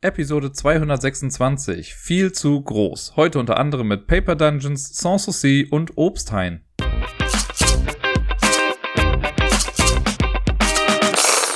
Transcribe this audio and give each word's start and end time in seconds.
Episode 0.00 0.52
226. 0.52 1.92
Viel 1.92 2.30
zu 2.30 2.62
groß. 2.62 3.16
Heute 3.16 3.40
unter 3.40 3.58
anderem 3.58 3.88
mit 3.88 4.06
Paper 4.06 4.36
Dungeons, 4.36 4.96
Sans 4.96 5.24
Souci 5.24 5.66
und 5.68 5.98
Obsthain. 5.98 6.60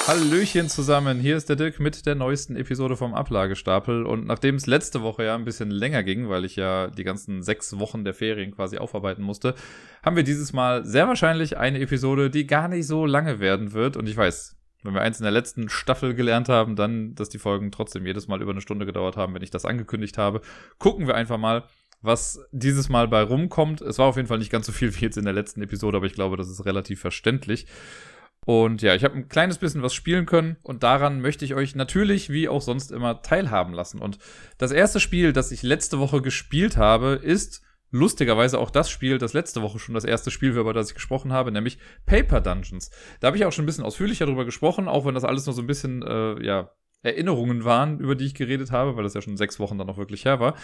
Hallöchen 0.08 0.68
zusammen, 0.68 1.20
hier 1.20 1.36
ist 1.36 1.50
der 1.50 1.54
Dirk 1.54 1.78
mit 1.78 2.04
der 2.04 2.16
neuesten 2.16 2.56
Episode 2.56 2.96
vom 2.96 3.14
Ablagestapel 3.14 4.04
und 4.04 4.26
nachdem 4.26 4.56
es 4.56 4.67
letzte 4.67 5.03
Woche 5.03 5.22
ja 5.24 5.37
ein 5.37 5.45
bisschen 5.45 5.71
länger 5.71 6.03
ging, 6.03 6.29
weil 6.29 6.45
ich 6.45 6.56
ja 6.56 6.88
die 6.88 7.04
ganzen 7.04 7.45
sechs 7.45 7.79
Wochen 7.79 8.03
der 8.03 8.13
Ferien 8.13 8.51
quasi 8.51 8.77
aufarbeiten 8.77 9.22
musste, 9.22 9.54
haben 10.04 10.17
wir 10.17 10.24
dieses 10.24 10.53
Mal 10.53 10.85
sehr 10.85 11.06
wahrscheinlich 11.06 11.59
eine 11.59 11.79
Episode, 11.79 12.29
die 12.29 12.49
gar 12.49 12.67
nicht 12.67 12.88
so 12.88 13.06
lange 13.06 13.38
werden 13.38 13.72
wird 13.72 13.97
und 13.97 14.09
ich 14.09 14.17
weiß, 14.17 14.56
wenn 14.83 14.94
wir 14.94 15.01
eins 15.01 15.19
in 15.19 15.24
der 15.24 15.33
letzten 15.33 15.69
Staffel 15.69 16.14
gelernt 16.14 16.48
haben, 16.48 16.77
dann, 16.77 17.14
dass 17.14 17.28
die 17.28 17.38
Folgen 17.38 17.70
trotzdem 17.70 18.06
jedes 18.06 18.28
Mal 18.28 18.42
über 18.42 18.52
eine 18.52 18.60
Stunde 18.60 18.87
gedauert 18.87 19.16
haben, 19.16 19.34
wenn 19.34 19.42
ich 19.42 19.51
das 19.51 19.64
angekündigt 19.64 20.19
habe. 20.19 20.41
Gucken 20.78 21.06
wir 21.06 21.14
einfach 21.14 21.38
mal, 21.38 21.64
was 22.00 22.41
dieses 22.50 22.88
Mal 22.88 23.08
bei 23.08 23.22
rumkommt. 23.22 23.80
Es 23.80 23.98
war 23.98 24.06
auf 24.06 24.16
jeden 24.16 24.28
Fall 24.28 24.38
nicht 24.38 24.50
ganz 24.50 24.66
so 24.66 24.72
viel 24.72 24.95
wie 24.95 25.05
jetzt 25.05 25.18
in 25.18 25.24
der 25.24 25.32
letzten 25.32 25.62
Episode, 25.62 25.96
aber 25.96 26.06
ich 26.06 26.14
glaube, 26.14 26.36
das 26.36 26.48
ist 26.48 26.64
relativ 26.64 27.00
verständlich. 27.00 27.66
Und 28.45 28.82
ja, 28.82 28.96
ich 28.96 29.05
habe 29.05 29.14
ein 29.14 29.28
kleines 29.28 29.58
bisschen 29.58 29.82
was 29.82 29.95
spielen 29.95 30.27
können 30.27 30.56
und 30.62 30.83
daran 30.83 31.20
möchte 31.20 31.44
ich 31.44 31.55
euch 31.55 31.77
natürlich 31.77 32.28
wie 32.28 32.48
auch 32.48 32.60
sonst 32.60 32.91
immer 32.91 33.22
teilhaben 33.22 33.72
lassen. 33.72 34.00
Und 34.00 34.19
das 34.58 34.72
erste 34.72 34.98
Spiel, 34.98 35.33
das 35.33 35.52
ich 35.52 35.62
letzte 35.62 36.00
Woche 36.00 36.22
gespielt 36.22 36.77
habe, 36.77 37.20
ist 37.22 37.62
lustigerweise 37.92 38.59
auch 38.59 38.70
das 38.70 38.91
Spiel, 38.91 39.19
das 39.19 39.34
letzte 39.34 39.62
Woche 39.62 39.78
schon 39.78 39.95
das 39.95 40.05
erste 40.05 40.33
Spiel 40.33 40.55
war, 40.55 40.62
über 40.62 40.73
das 40.73 40.88
ich 40.88 40.95
gesprochen 40.95 41.33
habe, 41.33 41.52
nämlich 41.52 41.78
Paper 42.06 42.41
Dungeons. 42.41 42.91
Da 43.20 43.28
habe 43.28 43.37
ich 43.37 43.45
auch 43.45 43.52
schon 43.52 43.62
ein 43.62 43.66
bisschen 43.66 43.84
ausführlicher 43.84 44.27
darüber 44.27 44.45
gesprochen, 44.45 44.88
auch 44.88 45.05
wenn 45.05 45.14
das 45.14 45.24
alles 45.24 45.46
noch 45.46 45.52
so 45.52 45.62
ein 45.62 45.66
bisschen, 45.66 46.02
äh, 46.02 46.45
ja, 46.45 46.70
Erinnerungen 47.02 47.64
waren, 47.64 47.98
über 47.98 48.14
die 48.14 48.27
ich 48.27 48.34
geredet 48.34 48.70
habe, 48.70 48.97
weil 48.97 49.02
das 49.02 49.14
ja 49.14 49.20
schon 49.20 49.36
sechs 49.36 49.59
Wochen 49.59 49.77
dann 49.77 49.88
noch 49.88 49.98
wirklich 49.98 50.24
her 50.24 50.41
war. 50.41 50.55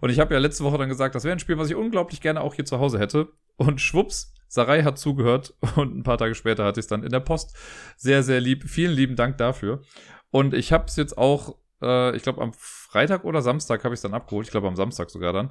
Und 0.00 0.10
ich 0.10 0.20
habe 0.20 0.32
ja 0.32 0.40
letzte 0.40 0.64
Woche 0.64 0.78
dann 0.78 0.88
gesagt, 0.88 1.14
das 1.14 1.24
wäre 1.24 1.32
ein 1.32 1.40
Spiel, 1.40 1.58
was 1.58 1.68
ich 1.68 1.74
unglaublich 1.74 2.20
gerne 2.20 2.40
auch 2.40 2.54
hier 2.54 2.64
zu 2.64 2.78
Hause 2.78 2.98
hätte. 2.98 3.32
Und 3.56 3.80
schwupps, 3.80 4.32
Sarai 4.46 4.84
hat 4.84 4.98
zugehört 4.98 5.54
und 5.76 5.98
ein 5.98 6.02
paar 6.04 6.18
Tage 6.18 6.34
später 6.34 6.64
hatte 6.64 6.80
ich 6.80 6.84
es 6.84 6.88
dann 6.88 7.02
in 7.02 7.10
der 7.10 7.20
Post. 7.20 7.56
Sehr, 7.96 8.22
sehr 8.22 8.40
lieb. 8.40 8.68
Vielen 8.68 8.92
lieben 8.92 9.16
Dank 9.16 9.38
dafür. 9.38 9.82
Und 10.30 10.54
ich 10.54 10.72
habe 10.72 10.84
es 10.86 10.94
jetzt 10.94 11.18
auch, 11.18 11.56
äh, 11.82 12.16
ich 12.16 12.22
glaube 12.22 12.42
am 12.42 12.52
Freitag 12.56 13.24
oder 13.24 13.42
Samstag 13.42 13.82
habe 13.82 13.94
ich 13.94 13.98
es 13.98 14.02
dann 14.02 14.14
abgeholt. 14.14 14.46
Ich 14.46 14.52
glaube 14.52 14.68
am 14.68 14.76
Samstag 14.76 15.10
sogar 15.10 15.32
dann 15.32 15.50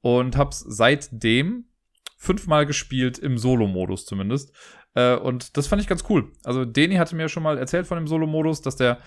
und 0.00 0.36
hab's 0.36 0.64
seitdem 0.66 1.66
fünfmal 2.16 2.66
gespielt 2.66 3.18
im 3.18 3.38
Solo-Modus 3.38 4.04
zumindest. 4.04 4.54
Äh, 4.94 5.16
und 5.16 5.56
das 5.56 5.66
fand 5.66 5.80
ich 5.80 5.88
ganz 5.88 6.04
cool. 6.08 6.32
Also 6.44 6.64
Deni 6.64 6.96
hatte 6.96 7.16
mir 7.16 7.28
schon 7.28 7.42
mal 7.42 7.58
erzählt 7.58 7.86
von 7.86 7.96
dem 7.96 8.06
Solo-Modus, 8.06 8.60
dass 8.62 8.76
der, 8.76 8.98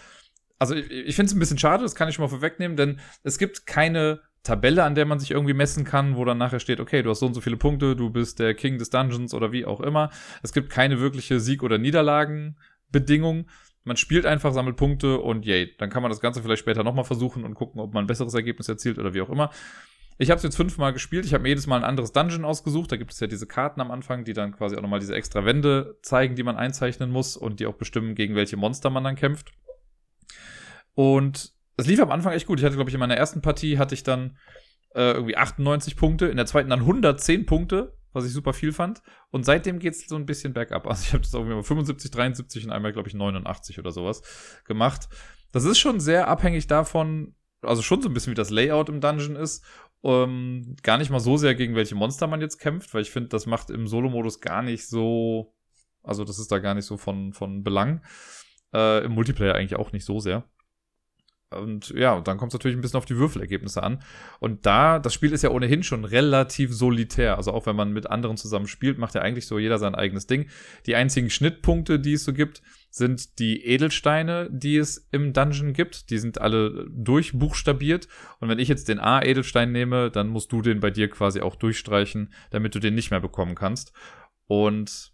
also 0.58 0.76
ich, 0.76 0.90
ich 0.90 1.16
finde 1.16 1.28
es 1.30 1.36
ein 1.36 1.40
bisschen 1.40 1.60
schade, 1.60 1.84
das 1.84 1.96
kann 1.96 2.10
ich 2.10 2.16
schon 2.16 2.24
mal 2.24 2.30
vorwegnehmen, 2.30 2.76
denn 2.78 3.00
es 3.24 3.38
gibt 3.38 3.66
keine 3.66 4.22
Tabelle, 4.44 4.84
an 4.84 4.96
der 4.96 5.06
man 5.06 5.20
sich 5.20 5.32
irgendwie 5.32 5.54
messen 5.54 5.86
kann, 5.86 6.18
wo 6.18 6.26
dann 6.26 6.38
nachher 6.38 6.60
steht, 6.60 6.80
okay, 6.80 7.02
du 7.02 7.10
hast 7.10 7.20
so 7.20 7.26
und 7.26 7.34
so 7.34 7.40
viele 7.40 7.56
Punkte, 7.56 7.96
du 7.96 8.10
bist 8.10 8.40
der 8.40 8.54
King 8.54 8.78
des 8.78 8.90
Dungeons 8.90 9.34
oder 9.34 9.52
wie 9.52 9.66
auch 9.66 9.80
immer. 9.80 10.10
Es 10.42 10.52
gibt 10.52 10.70
keine 10.70 11.00
wirkliche 11.00 11.40
Sieg- 11.40 11.64
oder 11.64 11.78
Niederlagenbedingung. 11.78 13.48
Man 13.86 13.98
spielt 13.98 14.26
einfach, 14.26 14.54
sammelt 14.54 14.76
Punkte 14.76 15.20
und 15.20 15.46
yay, 15.46 15.74
dann 15.78 15.90
kann 15.90 16.02
man 16.02 16.12
das 16.12 16.20
Ganze 16.20 16.42
vielleicht 16.42 16.62
später 16.62 16.84
nochmal 16.84 17.06
versuchen 17.06 17.46
und 17.46 17.54
gucken, 17.54 17.80
ob 17.80 17.94
man 17.94 18.04
ein 18.04 18.08
besseres 18.08 18.34
Ergebnis 18.34 18.68
erzielt 18.68 18.98
oder 18.98 19.14
wie 19.14 19.22
auch 19.22 19.30
immer. 19.30 19.50
Ich 20.18 20.30
habe 20.30 20.38
es 20.38 20.44
jetzt 20.44 20.56
fünfmal 20.56 20.94
gespielt. 20.94 21.26
Ich 21.26 21.34
habe 21.34 21.44
mir 21.44 21.50
jedes 21.50 21.68
Mal 21.68 21.78
ein 21.78 21.84
anderes 21.84 22.12
Dungeon 22.12 22.46
ausgesucht. 22.46 22.92
Da 22.92 22.98
gibt 22.98 23.12
es 23.12 23.20
ja 23.20 23.28
diese 23.28 23.48
Karten 23.48 23.82
am 23.82 23.92
Anfang, 23.92 24.24
die 24.24 24.34
dann 24.34 24.52
quasi 24.52 24.76
auch 24.76 24.82
nochmal 24.82 25.00
diese 25.00 25.16
extra 25.16 25.46
Wände 25.46 25.98
zeigen, 26.02 26.36
die 26.36 26.44
man 26.44 26.56
einzeichnen 26.56 27.10
muss 27.10 27.36
und 27.36 27.60
die 27.60 27.66
auch 27.66 27.76
bestimmen, 27.76 28.16
gegen 28.16 28.36
welche 28.36 28.58
Monster 28.58 28.90
man 28.90 29.04
dann 29.04 29.16
kämpft. 29.16 29.52
Und 30.94 31.54
es 31.78 31.88
lief 31.88 32.00
am 32.02 32.12
Anfang 32.12 32.34
echt 32.34 32.46
gut. 32.46 32.60
Ich 32.60 32.66
hatte, 32.66 32.76
glaube 32.76 32.90
ich, 32.90 32.94
in 32.94 33.00
meiner 33.00 33.18
ersten 33.18 33.42
Partie 33.42 33.78
hatte 33.78 33.96
ich 33.96 34.04
dann 34.04 34.38
äh, 34.94 35.14
irgendwie 35.14 35.38
98 35.38 35.96
Punkte, 35.96 36.28
in 36.28 36.38
der 36.38 36.46
zweiten 36.46 36.70
dann 36.70 36.82
110 36.82 37.46
Punkte, 37.46 37.98
was 38.12 38.26
ich 38.26 38.32
super 38.32 38.54
viel 38.54 38.72
fand. 38.72 39.02
Und 39.32 39.46
seitdem 39.46 39.80
geht 39.80 39.94
es 39.94 40.08
so 40.08 40.16
ein 40.16 40.28
bisschen 40.28 40.54
bergab. 40.54 40.86
Also 40.88 41.04
ich 41.06 41.14
habe 41.14 41.24
das 41.24 41.34
irgendwie 41.34 41.56
mal 41.56 41.64
75, 41.64 42.12
73 42.12 42.66
und 42.66 42.72
einmal, 42.72 42.94
glaube 42.94 43.10
ich, 43.10 43.16
89 43.16 43.80
oder 43.80 43.92
sowas 43.92 44.22
gemacht. 44.66 45.10
Das 45.52 45.66
ist 45.66 45.80
schon 45.80 46.00
sehr 46.00 46.28
abhängig 46.28 46.68
davon, 46.68 47.36
also 47.62 47.82
schon 47.82 48.02
so 48.02 48.10
ein 48.10 48.14
bisschen 48.14 48.32
wie 48.32 48.36
das 48.36 48.50
Layout 48.50 48.90
im 48.90 49.02
Dungeon 49.02 49.36
ist 49.36 49.64
ähm, 50.04 50.76
gar 50.84 50.98
nicht 50.98 51.10
mal 51.10 51.20
so 51.20 51.38
sehr 51.38 51.56
gegen 51.56 51.76
welche 51.76 51.96
Monster 51.96 52.28
man 52.28 52.42
jetzt 52.42 52.60
kämpft, 52.60 52.94
weil 52.94 53.02
ich 53.02 53.12
finde, 53.12 53.30
das 53.30 53.46
macht 53.46 53.70
im 53.70 53.88
Solo-Modus 53.88 54.42
gar 54.42 54.62
nicht 54.62 54.88
so, 54.88 55.54
also 56.04 56.26
das 56.26 56.40
ist 56.40 56.52
da 56.52 56.60
gar 56.60 56.76
nicht 56.76 56.86
so 56.86 56.98
von, 56.98 57.34
von 57.34 57.64
Belang. 57.64 58.02
Äh, 58.74 59.06
Im 59.06 59.14
Multiplayer 59.14 59.56
eigentlich 59.56 59.78
auch 59.78 59.92
nicht 59.92 60.06
so 60.06 60.20
sehr. 60.20 60.44
Und 61.60 61.90
ja, 61.90 62.14
und 62.14 62.28
dann 62.28 62.38
kommt 62.38 62.52
es 62.52 62.54
natürlich 62.54 62.78
ein 62.78 62.82
bisschen 62.82 62.98
auf 62.98 63.06
die 63.06 63.18
Würfelergebnisse 63.18 63.82
an. 63.82 64.02
Und 64.40 64.66
da, 64.66 65.00
das 65.00 65.14
Spiel 65.14 65.32
ist 65.32 65.44
ja 65.44 65.50
ohnehin 65.50 65.84
schon 65.84 66.06
relativ 66.06 66.74
solitär. 66.74 67.38
Also 67.38 67.52
auch 67.52 67.66
wenn 67.66 67.76
man 67.76 67.94
mit 67.94 68.10
anderen 68.10 68.38
zusammen 68.38 68.68
spielt, 68.68 68.98
macht 68.98 69.16
ja 69.16 69.22
eigentlich 69.22 69.48
so 69.48 69.60
jeder 69.60 69.80
sein 69.80 69.96
eigenes 69.96 70.28
Ding. 70.28 70.48
Die 70.86 70.96
einzigen 70.96 71.30
Schnittpunkte, 71.30 72.00
die 72.00 72.14
es 72.14 72.24
so 72.24 72.34
gibt, 72.34 72.62
sind 72.90 73.40
die 73.40 73.66
Edelsteine, 73.66 74.50
die 74.52 74.78
es 74.78 75.08
im 75.12 75.34
Dungeon 75.34 75.74
gibt. 75.74 76.10
Die 76.10 76.20
sind 76.20 76.40
alle 76.40 76.88
durchbuchstabiert. 76.92 78.08
Und 78.40 78.50
wenn 78.50 78.60
ich 78.60 78.68
jetzt 78.68 78.88
den 78.88 79.00
A-Edelstein 79.00 79.72
nehme, 79.72 80.12
dann 80.12 80.28
musst 80.28 80.52
du 80.52 80.62
den 80.62 80.80
bei 80.80 80.92
dir 80.92 81.10
quasi 81.10 81.42
auch 81.42 81.56
durchstreichen, 81.56 82.34
damit 82.52 82.76
du 82.76 82.80
den 82.80 82.96
nicht 82.96 83.10
mehr 83.10 83.20
bekommen 83.20 83.56
kannst. 83.56 83.94
Und 84.48 85.13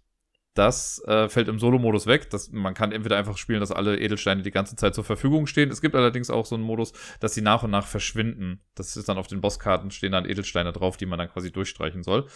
das 0.56 1.02
äh, 1.06 1.30
fällt 1.30 1.48
im 1.48 1.60
Solo-Modus 1.60 2.08
weg. 2.08 2.30
Das, 2.30 2.52
man 2.52 2.74
kann 2.74 2.92
entweder 2.92 3.18
einfach 3.18 3.38
spielen, 3.38 3.60
dass 3.60 3.72
alle 3.72 4.00
Edelsteine 4.00 4.42
die 4.42 4.52
ganze 4.52 4.76
Zeit 4.76 4.96
zur 4.96 5.04
Verfügung 5.04 5.48
stehen. 5.48 5.70
Es 5.72 5.82
gibt 5.82 5.96
allerdings 5.96 6.30
auch 6.30 6.46
so 6.46 6.56
einen 6.56 6.64
Modus, 6.64 6.94
dass 7.20 7.34
sie 7.34 7.42
nach 7.42 7.64
und 7.64 7.72
nach 7.72 7.88
verschwinden. 7.88 8.62
Das 8.76 8.98
ist 8.98 9.08
dann 9.08 9.18
auf 9.18 9.28
den 9.28 9.42
Bosskarten 9.42 9.92
stehen 9.92 10.12
dann 10.12 10.26
Edelsteine 10.26 10.72
drauf, 10.72 10.98
die 10.98 11.06
man 11.06 11.20
dann 11.20 11.30
quasi 11.30 11.52
durchstreichen 11.52 12.04
soll. 12.04 12.28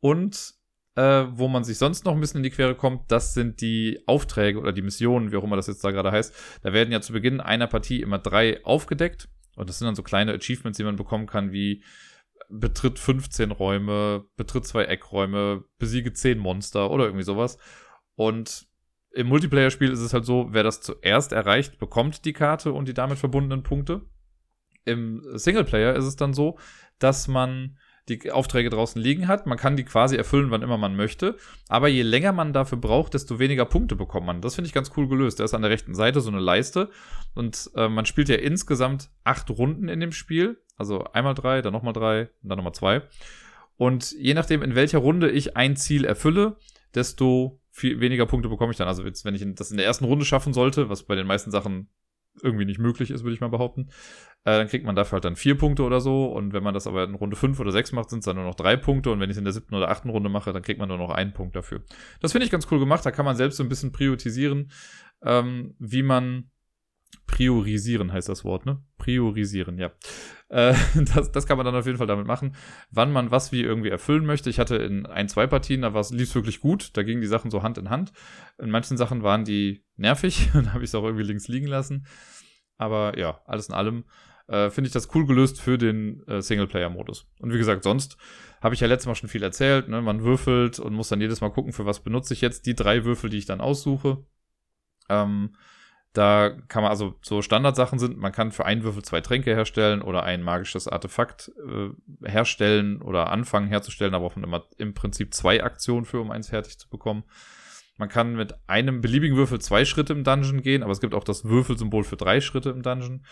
Und 0.00 0.54
äh, 0.96 1.24
wo 1.30 1.48
man 1.48 1.64
sich 1.64 1.78
sonst 1.78 2.04
noch 2.04 2.14
ein 2.14 2.20
bisschen 2.20 2.38
in 2.38 2.44
die 2.44 2.50
Quere 2.50 2.74
kommt, 2.74 3.10
das 3.12 3.34
sind 3.34 3.60
die 3.60 4.02
Aufträge 4.06 4.58
oder 4.58 4.72
die 4.72 4.82
Missionen, 4.82 5.32
wie 5.32 5.36
auch 5.36 5.44
immer 5.44 5.56
das 5.56 5.66
jetzt 5.66 5.84
da 5.84 5.90
gerade 5.90 6.12
heißt. 6.12 6.34
Da 6.62 6.72
werden 6.72 6.92
ja 6.92 7.00
zu 7.00 7.12
Beginn 7.12 7.40
einer 7.40 7.66
Partie 7.66 8.00
immer 8.00 8.18
drei 8.18 8.64
aufgedeckt. 8.64 9.28
Und 9.56 9.68
das 9.68 9.78
sind 9.78 9.86
dann 9.86 9.94
so 9.94 10.02
kleine 10.02 10.32
Achievements, 10.32 10.78
die 10.78 10.84
man 10.84 10.96
bekommen 10.96 11.26
kann, 11.26 11.52
wie 11.52 11.82
betritt 12.50 12.98
15 12.98 13.50
Räume, 13.50 14.24
betritt 14.36 14.66
zwei 14.66 14.84
Eckräume, 14.84 15.64
besiege 15.78 16.12
10 16.12 16.38
Monster 16.38 16.90
oder 16.90 17.04
irgendwie 17.04 17.24
sowas. 17.24 17.58
Und 18.16 18.68
im 19.12 19.28
Multiplayer-Spiel 19.28 19.90
ist 19.90 20.00
es 20.00 20.12
halt 20.12 20.24
so, 20.24 20.48
wer 20.50 20.62
das 20.62 20.80
zuerst 20.80 21.32
erreicht, 21.32 21.78
bekommt 21.78 22.24
die 22.24 22.32
Karte 22.32 22.72
und 22.72 22.86
die 22.86 22.94
damit 22.94 23.18
verbundenen 23.18 23.62
Punkte. 23.62 24.02
Im 24.84 25.22
Singleplayer 25.34 25.94
ist 25.94 26.04
es 26.04 26.16
dann 26.16 26.34
so, 26.34 26.58
dass 26.98 27.28
man 27.28 27.78
die 28.10 28.30
Aufträge 28.30 28.70
draußen 28.70 29.00
liegen 29.00 29.28
hat. 29.28 29.46
Man 29.46 29.56
kann 29.56 29.76
die 29.76 29.84
quasi 29.84 30.16
erfüllen, 30.16 30.50
wann 30.50 30.62
immer 30.62 30.76
man 30.76 30.96
möchte. 30.96 31.36
Aber 31.68 31.88
je 31.88 32.02
länger 32.02 32.32
man 32.32 32.52
dafür 32.52 32.78
braucht, 32.78 33.14
desto 33.14 33.38
weniger 33.38 33.64
Punkte 33.64 33.96
bekommt 33.96 34.26
man. 34.26 34.40
Das 34.40 34.56
finde 34.56 34.66
ich 34.66 34.74
ganz 34.74 34.90
cool 34.96 35.08
gelöst. 35.08 35.40
Da 35.40 35.44
ist 35.44 35.54
an 35.54 35.62
der 35.62 35.70
rechten 35.70 35.94
Seite 35.94 36.20
so 36.20 36.30
eine 36.30 36.40
Leiste. 36.40 36.90
Und 37.34 37.70
äh, 37.76 37.88
man 37.88 38.06
spielt 38.06 38.28
ja 38.28 38.36
insgesamt 38.36 39.10
acht 39.24 39.48
Runden 39.50 39.88
in 39.88 40.00
dem 40.00 40.12
Spiel. 40.12 40.60
Also 40.76 41.04
einmal 41.04 41.34
drei, 41.34 41.62
dann 41.62 41.72
nochmal 41.72 41.92
drei 41.92 42.28
dann 42.42 42.56
nochmal 42.56 42.74
zwei. 42.74 43.02
Und 43.76 44.12
je 44.12 44.34
nachdem, 44.34 44.62
in 44.62 44.74
welcher 44.74 44.98
Runde 44.98 45.30
ich 45.30 45.56
ein 45.56 45.76
Ziel 45.76 46.04
erfülle, 46.04 46.56
desto 46.94 47.60
viel 47.70 48.00
weniger 48.00 48.26
Punkte 48.26 48.48
bekomme 48.48 48.72
ich 48.72 48.76
dann. 48.76 48.88
Also 48.88 49.04
wenn 49.04 49.34
ich 49.34 49.44
das 49.54 49.70
in 49.70 49.76
der 49.76 49.86
ersten 49.86 50.04
Runde 50.04 50.24
schaffen 50.24 50.52
sollte, 50.52 50.88
was 50.88 51.04
bei 51.04 51.14
den 51.14 51.26
meisten 51.26 51.50
Sachen 51.50 51.88
irgendwie 52.42 52.64
nicht 52.64 52.78
möglich 52.78 53.10
ist, 53.10 53.22
würde 53.22 53.34
ich 53.34 53.40
mal 53.40 53.48
behaupten, 53.48 53.88
äh, 54.44 54.56
dann 54.56 54.68
kriegt 54.68 54.86
man 54.86 54.96
dafür 54.96 55.16
halt 55.16 55.24
dann 55.24 55.36
vier 55.36 55.56
Punkte 55.56 55.82
oder 55.82 56.00
so. 56.00 56.26
Und 56.26 56.52
wenn 56.52 56.62
man 56.62 56.74
das 56.74 56.86
aber 56.86 57.04
in 57.04 57.14
Runde 57.14 57.36
fünf 57.36 57.60
oder 57.60 57.72
sechs 57.72 57.92
macht, 57.92 58.10
sind 58.10 58.20
es 58.20 58.24
dann 58.24 58.36
nur 58.36 58.44
noch 58.44 58.54
drei 58.54 58.76
Punkte. 58.76 59.10
Und 59.10 59.20
wenn 59.20 59.28
ich 59.28 59.34
es 59.34 59.38
in 59.38 59.44
der 59.44 59.52
siebten 59.52 59.74
oder 59.74 59.90
achten 59.90 60.08
Runde 60.08 60.30
mache, 60.30 60.52
dann 60.52 60.62
kriegt 60.62 60.80
man 60.80 60.88
nur 60.88 60.98
noch 60.98 61.10
einen 61.10 61.32
Punkt 61.32 61.56
dafür. 61.56 61.82
Das 62.20 62.32
finde 62.32 62.46
ich 62.46 62.50
ganz 62.50 62.66
cool 62.70 62.78
gemacht. 62.78 63.04
Da 63.04 63.10
kann 63.10 63.24
man 63.24 63.36
selbst 63.36 63.58
so 63.58 63.62
ein 63.62 63.68
bisschen 63.68 63.92
priorisieren, 63.92 64.70
ähm, 65.22 65.74
wie 65.78 66.02
man 66.02 66.50
priorisieren 67.26 68.12
heißt 68.12 68.28
das 68.28 68.44
Wort, 68.44 68.66
ne? 68.66 68.82
Priorisieren, 68.98 69.78
ja. 69.78 69.92
Äh, 70.48 70.74
das, 71.14 71.32
das 71.32 71.46
kann 71.46 71.56
man 71.56 71.64
dann 71.64 71.74
auf 71.74 71.86
jeden 71.86 71.98
Fall 71.98 72.06
damit 72.06 72.26
machen, 72.26 72.54
wann 72.90 73.12
man 73.12 73.30
was 73.30 73.52
wie 73.52 73.62
irgendwie 73.62 73.88
erfüllen 73.88 74.26
möchte. 74.26 74.50
Ich 74.50 74.58
hatte 74.58 74.76
in 74.76 75.06
ein, 75.06 75.28
zwei 75.28 75.46
Partien, 75.46 75.82
da 75.82 75.88
lief 75.88 76.28
es 76.28 76.34
wirklich 76.34 76.60
gut, 76.60 76.90
da 76.96 77.02
gingen 77.02 77.20
die 77.20 77.26
Sachen 77.26 77.50
so 77.50 77.62
Hand 77.62 77.78
in 77.78 77.88
Hand. 77.88 78.12
In 78.58 78.70
manchen 78.70 78.96
Sachen 78.96 79.22
waren 79.22 79.44
die 79.44 79.84
nervig, 79.96 80.50
dann 80.52 80.72
habe 80.72 80.84
ich 80.84 80.90
es 80.90 80.94
auch 80.94 81.04
irgendwie 81.04 81.24
links 81.24 81.48
liegen 81.48 81.66
lassen. 81.66 82.06
Aber 82.76 83.18
ja, 83.18 83.40
alles 83.46 83.68
in 83.68 83.74
allem 83.74 84.04
äh, 84.48 84.70
finde 84.70 84.88
ich 84.88 84.92
das 84.92 85.14
cool 85.14 85.26
gelöst 85.26 85.60
für 85.60 85.78
den 85.78 86.26
äh, 86.26 86.42
Singleplayer-Modus. 86.42 87.26
Und 87.38 87.52
wie 87.52 87.58
gesagt, 87.58 87.84
sonst 87.84 88.16
habe 88.60 88.74
ich 88.74 88.80
ja 88.80 88.88
letztes 88.88 89.06
Mal 89.06 89.14
schon 89.14 89.28
viel 89.28 89.42
erzählt. 89.42 89.88
Ne? 89.88 90.02
Man 90.02 90.24
würfelt 90.24 90.78
und 90.78 90.92
muss 90.92 91.08
dann 91.08 91.20
jedes 91.20 91.40
Mal 91.40 91.50
gucken, 91.50 91.72
für 91.72 91.86
was 91.86 92.00
benutze 92.00 92.34
ich 92.34 92.40
jetzt 92.40 92.66
die 92.66 92.74
drei 92.74 93.04
Würfel, 93.04 93.30
die 93.30 93.38
ich 93.38 93.46
dann 93.46 93.60
aussuche. 93.60 94.24
Ähm, 95.08 95.54
da 96.12 96.50
kann 96.68 96.82
man 96.82 96.90
also 96.90 97.14
so 97.22 97.40
Standardsachen 97.40 97.98
sind, 97.98 98.18
man 98.18 98.32
kann 98.32 98.50
für 98.50 98.64
einen 98.64 98.82
Würfel 98.82 99.02
zwei 99.02 99.20
Tränke 99.20 99.54
herstellen 99.54 100.02
oder 100.02 100.24
ein 100.24 100.42
magisches 100.42 100.88
Artefakt 100.88 101.52
äh, 101.58 102.28
herstellen 102.28 103.00
oder 103.00 103.30
anfangen 103.30 103.68
herzustellen, 103.68 104.14
aber 104.14 104.26
auch 104.26 104.36
immer 104.36 104.64
im 104.78 104.94
Prinzip 104.94 105.34
zwei 105.34 105.62
Aktionen 105.62 106.04
für, 106.04 106.20
um 106.20 106.30
eins 106.30 106.48
fertig 106.48 106.78
zu 106.78 106.88
bekommen. 106.88 107.24
Man 107.96 108.08
kann 108.08 108.34
mit 108.34 108.54
einem 108.66 109.02
beliebigen 109.02 109.36
Würfel 109.36 109.60
zwei 109.60 109.84
Schritte 109.84 110.14
im 110.14 110.24
Dungeon 110.24 110.62
gehen, 110.62 110.82
aber 110.82 110.90
es 110.90 111.00
gibt 111.00 111.14
auch 111.14 111.22
das 111.22 111.44
Würfelsymbol 111.44 112.02
für 112.02 112.16
drei 112.16 112.40
Schritte 112.40 112.70
im 112.70 112.82
Dungeon. 112.82 113.24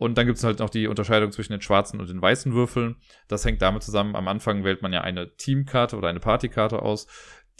Und 0.00 0.16
dann 0.16 0.26
gibt 0.26 0.38
es 0.38 0.44
halt 0.44 0.58
noch 0.60 0.70
die 0.70 0.88
Unterscheidung 0.88 1.30
zwischen 1.30 1.52
den 1.52 1.60
schwarzen 1.60 2.00
und 2.00 2.08
den 2.08 2.20
weißen 2.20 2.52
Würfeln. 2.54 2.96
Das 3.28 3.44
hängt 3.44 3.62
damit 3.62 3.82
zusammen, 3.82 4.16
am 4.16 4.28
Anfang 4.28 4.64
wählt 4.64 4.82
man 4.82 4.92
ja 4.92 5.02
eine 5.02 5.36
Teamkarte 5.36 5.96
oder 5.96 6.08
eine 6.08 6.20
Partykarte 6.20 6.80
aus. 6.80 7.06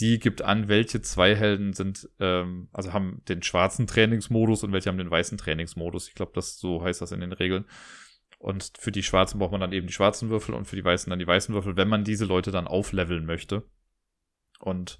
Die 0.01 0.19
gibt 0.19 0.43
an, 0.43 0.69
welche 0.69 1.03
zwei 1.03 1.37
Helden 1.37 1.73
sind, 1.73 2.09
ähm, 2.19 2.69
also 2.73 2.93
haben 2.93 3.23
den 3.29 3.43
schwarzen 3.43 3.87
Trainingsmodus 3.87 4.65
und 4.65 4.73
welche 4.73 4.89
haben 4.89 4.99
den 4.99 5.11
weißen 5.11 5.39
Trainingsmodus. 5.39 6.09
Ich 6.09 6.15
glaube, 6.15 6.33
das 6.35 6.59
so 6.59 6.83
heißt 6.83 7.03
das 7.03 7.13
in 7.13 7.21
den 7.21 7.33
Regeln. 7.33 7.67
Und 8.39 8.73
für 8.79 8.91
die 8.91 9.03
Schwarzen 9.03 9.39
braucht 9.39 9.53
man 9.53 9.61
dann 9.61 9.73
eben 9.73 9.87
die 9.87 9.93
schwarzen 9.93 10.31
Würfel 10.31 10.55
und 10.55 10.65
für 10.65 10.77
die 10.77 10.85
Weißen 10.85 11.11
dann 11.11 11.19
die 11.19 11.27
weißen 11.27 11.55
Würfel, 11.55 11.77
wenn 11.77 11.89
man 11.89 12.05
diese 12.05 12.25
Leute 12.25 12.51
dann 12.51 12.67
aufleveln 12.67 13.27
möchte. 13.27 13.65
Und 14.61 14.99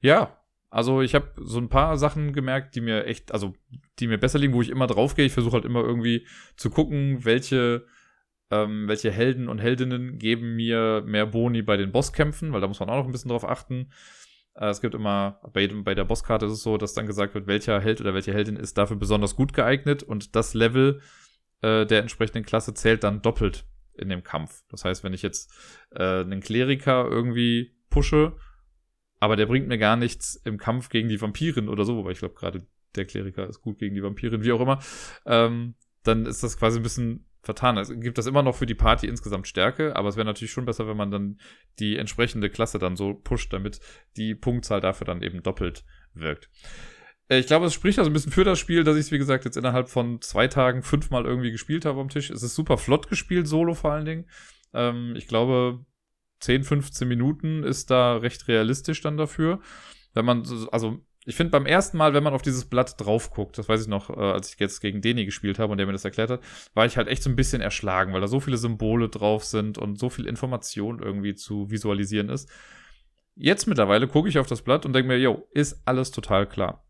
ja, 0.00 0.40
also 0.70 1.02
ich 1.02 1.14
habe 1.14 1.32
so 1.36 1.58
ein 1.58 1.68
paar 1.68 1.98
Sachen 1.98 2.32
gemerkt, 2.32 2.74
die 2.74 2.80
mir 2.80 3.04
echt, 3.04 3.32
also 3.32 3.54
die 3.98 4.06
mir 4.06 4.18
besser 4.18 4.38
liegen, 4.38 4.54
wo 4.54 4.62
ich 4.62 4.70
immer 4.70 4.86
drauf 4.86 5.14
gehe. 5.14 5.26
Ich 5.26 5.32
versuche 5.32 5.54
halt 5.54 5.64
immer 5.64 5.82
irgendwie 5.82 6.26
zu 6.56 6.70
gucken, 6.70 7.24
welche, 7.24 7.84
ähm, 8.50 8.88
welche 8.88 9.10
Helden 9.10 9.48
und 9.48 9.58
Heldinnen 9.58 10.18
geben 10.18 10.54
mir 10.54 11.02
mehr 11.04 11.26
Boni 11.26 11.60
bei 11.62 11.76
den 11.76 11.92
Bosskämpfen, 11.92 12.52
weil 12.52 12.60
da 12.60 12.68
muss 12.68 12.80
man 12.80 12.88
auch 12.88 12.96
noch 12.96 13.06
ein 13.06 13.12
bisschen 13.12 13.30
drauf 13.30 13.44
achten. 13.44 13.90
Äh, 14.54 14.68
es 14.68 14.80
gibt 14.80 14.94
immer, 14.94 15.40
bei, 15.52 15.62
jedem, 15.62 15.84
bei 15.84 15.94
der 15.94 16.04
Bosskarte 16.04 16.46
ist 16.46 16.52
es 16.52 16.62
so, 16.62 16.76
dass 16.76 16.94
dann 16.94 17.06
gesagt 17.06 17.34
wird, 17.34 17.46
welcher 17.46 17.80
Held 17.80 18.00
oder 18.00 18.14
welche 18.14 18.32
Heldin 18.32 18.56
ist 18.56 18.78
dafür 18.78 18.96
besonders 18.96 19.36
gut 19.36 19.52
geeignet 19.52 20.02
und 20.02 20.36
das 20.36 20.54
Level 20.54 21.00
äh, 21.62 21.86
der 21.86 22.00
entsprechenden 22.00 22.44
Klasse 22.44 22.74
zählt 22.74 23.04
dann 23.04 23.22
doppelt 23.22 23.64
in 23.94 24.08
dem 24.08 24.22
Kampf. 24.22 24.62
Das 24.70 24.84
heißt, 24.84 25.04
wenn 25.04 25.12
ich 25.12 25.22
jetzt 25.22 25.52
äh, 25.90 26.20
einen 26.20 26.40
Kleriker 26.40 27.06
irgendwie 27.08 27.76
pushe 27.90 28.36
aber 29.20 29.36
der 29.36 29.46
bringt 29.46 29.68
mir 29.68 29.78
gar 29.78 29.96
nichts 29.96 30.34
im 30.44 30.58
Kampf 30.58 30.88
gegen 30.88 31.08
die 31.08 31.20
Vampirin 31.20 31.68
oder 31.68 31.84
so, 31.84 31.96
wobei 31.96 32.12
ich 32.12 32.18
glaube 32.18 32.34
gerade 32.34 32.66
der 32.96 33.04
Kleriker 33.04 33.46
ist 33.46 33.60
gut 33.60 33.78
gegen 33.78 33.94
die 33.94 34.02
Vampirin, 34.02 34.42
wie 34.42 34.52
auch 34.52 34.60
immer, 34.60 34.80
ähm, 35.26 35.74
dann 36.02 36.26
ist 36.26 36.42
das 36.42 36.58
quasi 36.58 36.80
ein 36.80 36.82
bisschen 36.82 37.26
vertan. 37.42 37.78
Es 37.78 37.88
gibt 37.88 38.18
das 38.18 38.26
immer 38.26 38.42
noch 38.42 38.56
für 38.56 38.66
die 38.66 38.74
Party 38.74 39.06
insgesamt 39.06 39.48
Stärke, 39.48 39.96
aber 39.96 40.08
es 40.08 40.16
wäre 40.16 40.26
natürlich 40.26 40.52
schon 40.52 40.66
besser, 40.66 40.86
wenn 40.86 40.96
man 40.96 41.10
dann 41.10 41.38
die 41.78 41.96
entsprechende 41.96 42.50
Klasse 42.50 42.78
dann 42.78 42.96
so 42.96 43.14
pusht, 43.14 43.52
damit 43.52 43.80
die 44.16 44.34
Punktzahl 44.34 44.80
dafür 44.80 45.06
dann 45.06 45.22
eben 45.22 45.42
doppelt 45.42 45.84
wirkt. 46.14 46.50
Äh, 47.28 47.38
ich 47.38 47.46
glaube, 47.46 47.66
es 47.66 47.74
spricht 47.74 47.98
also 47.98 48.10
ein 48.10 48.12
bisschen 48.12 48.32
für 48.32 48.44
das 48.44 48.58
Spiel, 48.58 48.84
dass 48.84 48.96
ich 48.96 49.06
es, 49.06 49.12
wie 49.12 49.18
gesagt, 49.18 49.44
jetzt 49.44 49.56
innerhalb 49.56 49.88
von 49.88 50.20
zwei 50.20 50.48
Tagen 50.48 50.82
fünfmal 50.82 51.24
irgendwie 51.24 51.50
gespielt 51.50 51.86
habe 51.86 52.00
am 52.00 52.08
Tisch. 52.08 52.30
Es 52.30 52.42
ist 52.42 52.54
super 52.54 52.76
flott 52.76 53.08
gespielt, 53.08 53.48
solo 53.48 53.74
vor 53.74 53.92
allen 53.92 54.04
Dingen. 54.04 54.26
Ähm, 54.74 55.14
ich 55.16 55.26
glaube, 55.26 55.84
10, 56.40 56.64
15 56.64 57.08
Minuten 57.08 57.62
ist 57.62 57.90
da 57.90 58.16
recht 58.16 58.48
realistisch 58.48 59.00
dann 59.00 59.16
dafür. 59.16 59.60
Wenn 60.12 60.24
man, 60.24 60.42
also 60.72 61.00
ich 61.30 61.36
finde 61.36 61.52
beim 61.52 61.64
ersten 61.64 61.96
Mal, 61.96 62.12
wenn 62.12 62.24
man 62.24 62.34
auf 62.34 62.42
dieses 62.42 62.64
Blatt 62.64 63.00
drauf 63.00 63.30
guckt, 63.30 63.56
das 63.56 63.68
weiß 63.68 63.82
ich 63.82 63.86
noch, 63.86 64.10
äh, 64.10 64.20
als 64.20 64.52
ich 64.52 64.58
jetzt 64.58 64.80
gegen 64.80 65.00
Deni 65.00 65.24
gespielt 65.24 65.60
habe 65.60 65.70
und 65.70 65.78
der 65.78 65.86
mir 65.86 65.92
das 65.92 66.04
erklärt 66.04 66.28
hat, 66.28 66.40
war 66.74 66.86
ich 66.86 66.96
halt 66.96 67.06
echt 67.06 67.22
so 67.22 67.30
ein 67.30 67.36
bisschen 67.36 67.62
erschlagen, 67.62 68.12
weil 68.12 68.20
da 68.20 68.26
so 68.26 68.40
viele 68.40 68.56
Symbole 68.56 69.08
drauf 69.08 69.44
sind 69.44 69.78
und 69.78 69.96
so 69.96 70.10
viel 70.10 70.26
Information 70.26 70.98
irgendwie 70.98 71.36
zu 71.36 71.70
visualisieren 71.70 72.30
ist. 72.30 72.50
Jetzt 73.36 73.68
mittlerweile 73.68 74.08
gucke 74.08 74.28
ich 74.28 74.40
auf 74.40 74.48
das 74.48 74.62
Blatt 74.62 74.84
und 74.84 74.92
denke 74.92 75.06
mir, 75.06 75.18
yo, 75.18 75.46
ist 75.52 75.80
alles 75.84 76.10
total 76.10 76.48
klar. 76.48 76.84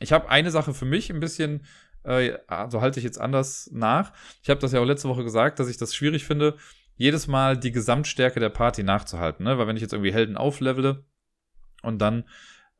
Ich 0.00 0.12
habe 0.12 0.28
eine 0.28 0.50
Sache 0.50 0.74
für 0.74 0.84
mich 0.84 1.08
ein 1.10 1.20
bisschen, 1.20 1.64
äh, 2.02 2.32
also 2.48 2.80
halte 2.80 2.98
ich 2.98 3.04
jetzt 3.04 3.20
anders 3.20 3.70
nach. 3.72 4.12
Ich 4.42 4.50
habe 4.50 4.58
das 4.58 4.72
ja 4.72 4.80
auch 4.80 4.86
letzte 4.86 5.08
Woche 5.08 5.22
gesagt, 5.22 5.60
dass 5.60 5.68
ich 5.68 5.76
das 5.76 5.94
schwierig 5.94 6.24
finde, 6.24 6.56
jedes 6.96 7.28
Mal 7.28 7.56
die 7.56 7.70
Gesamtstärke 7.70 8.40
der 8.40 8.48
Party 8.48 8.82
nachzuhalten, 8.82 9.44
ne? 9.44 9.56
Weil 9.56 9.68
wenn 9.68 9.76
ich 9.76 9.82
jetzt 9.82 9.92
irgendwie 9.92 10.12
Helden 10.12 10.36
auflevele 10.36 11.04
und 11.82 12.00
dann 12.00 12.24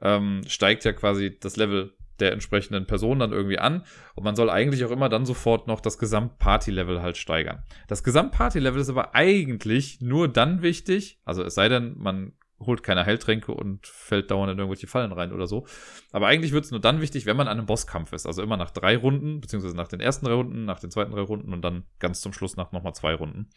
ähm, 0.00 0.42
steigt 0.46 0.84
ja 0.84 0.92
quasi 0.92 1.38
das 1.38 1.56
Level 1.56 1.94
der 2.20 2.32
entsprechenden 2.32 2.86
Person 2.86 3.20
dann 3.20 3.32
irgendwie 3.32 3.58
an 3.58 3.84
und 4.14 4.24
man 4.24 4.34
soll 4.34 4.50
eigentlich 4.50 4.84
auch 4.84 4.90
immer 4.90 5.08
dann 5.08 5.24
sofort 5.24 5.68
noch 5.68 5.80
das 5.80 5.98
Gesamtparty-Level 5.98 7.00
halt 7.00 7.16
steigern. 7.16 7.62
Das 7.86 8.02
Gesamtparty-Level 8.02 8.80
ist 8.80 8.90
aber 8.90 9.14
eigentlich 9.14 10.00
nur 10.00 10.28
dann 10.28 10.62
wichtig, 10.62 11.20
also 11.24 11.44
es 11.44 11.54
sei 11.54 11.68
denn, 11.68 11.96
man 11.96 12.32
holt 12.60 12.82
keine 12.82 13.06
Heiltränke 13.06 13.52
und 13.52 13.86
fällt 13.86 14.30
dauernd 14.30 14.52
in 14.52 14.58
irgendwelche 14.58 14.88
Fallen 14.88 15.12
rein 15.12 15.32
oder 15.32 15.46
so. 15.46 15.66
Aber 16.12 16.26
eigentlich 16.26 16.52
wird 16.52 16.64
es 16.64 16.70
nur 16.70 16.80
dann 16.80 17.00
wichtig, 17.00 17.24
wenn 17.26 17.36
man 17.36 17.46
an 17.46 17.58
einem 17.58 17.66
Bosskampf 17.66 18.12
ist. 18.12 18.26
Also 18.26 18.42
immer 18.42 18.56
nach 18.56 18.70
drei 18.70 18.96
Runden, 18.96 19.40
beziehungsweise 19.40 19.76
nach 19.76 19.88
den 19.88 20.00
ersten 20.00 20.26
drei 20.26 20.32
Runden, 20.32 20.64
nach 20.64 20.80
den 20.80 20.90
zweiten 20.90 21.12
drei 21.12 21.20
Runden 21.20 21.52
und 21.52 21.62
dann 21.62 21.84
ganz 22.00 22.20
zum 22.20 22.32
Schluss 22.32 22.56
nach 22.56 22.72
nochmal 22.72 22.94
zwei 22.94 23.14
Runden. 23.14 23.48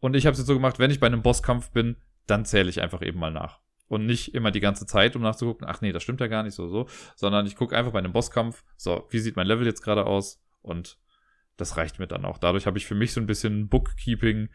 Und 0.00 0.14
ich 0.14 0.26
habe 0.26 0.32
es 0.34 0.38
jetzt 0.38 0.46
so 0.46 0.54
gemacht, 0.54 0.78
wenn 0.78 0.90
ich 0.90 1.00
bei 1.00 1.08
einem 1.08 1.22
Bosskampf 1.22 1.72
bin, 1.72 1.96
dann 2.26 2.44
zähle 2.44 2.70
ich 2.70 2.80
einfach 2.80 3.02
eben 3.02 3.18
mal 3.18 3.32
nach. 3.32 3.60
Und 3.88 4.04
nicht 4.04 4.34
immer 4.34 4.50
die 4.50 4.60
ganze 4.60 4.86
Zeit, 4.86 5.16
um 5.16 5.22
nachzugucken, 5.22 5.66
ach 5.66 5.80
nee, 5.80 5.92
das 5.92 6.02
stimmt 6.02 6.20
ja 6.20 6.26
gar 6.26 6.42
nicht 6.42 6.54
so, 6.54 6.68
so. 6.68 6.86
Sondern 7.16 7.46
ich 7.46 7.56
gucke 7.56 7.76
einfach 7.76 7.92
bei 7.92 7.98
einem 7.98 8.12
Bosskampf, 8.12 8.62
so, 8.76 9.06
wie 9.10 9.18
sieht 9.18 9.36
mein 9.36 9.46
Level 9.46 9.66
jetzt 9.66 9.82
gerade 9.82 10.04
aus? 10.04 10.42
Und 10.60 10.98
das 11.56 11.76
reicht 11.76 11.98
mir 11.98 12.06
dann 12.06 12.24
auch. 12.24 12.38
Dadurch 12.38 12.66
habe 12.66 12.78
ich 12.78 12.86
für 12.86 12.94
mich 12.94 13.12
so 13.12 13.20
ein 13.20 13.26
bisschen 13.26 13.68
Bookkeeping 13.68 14.50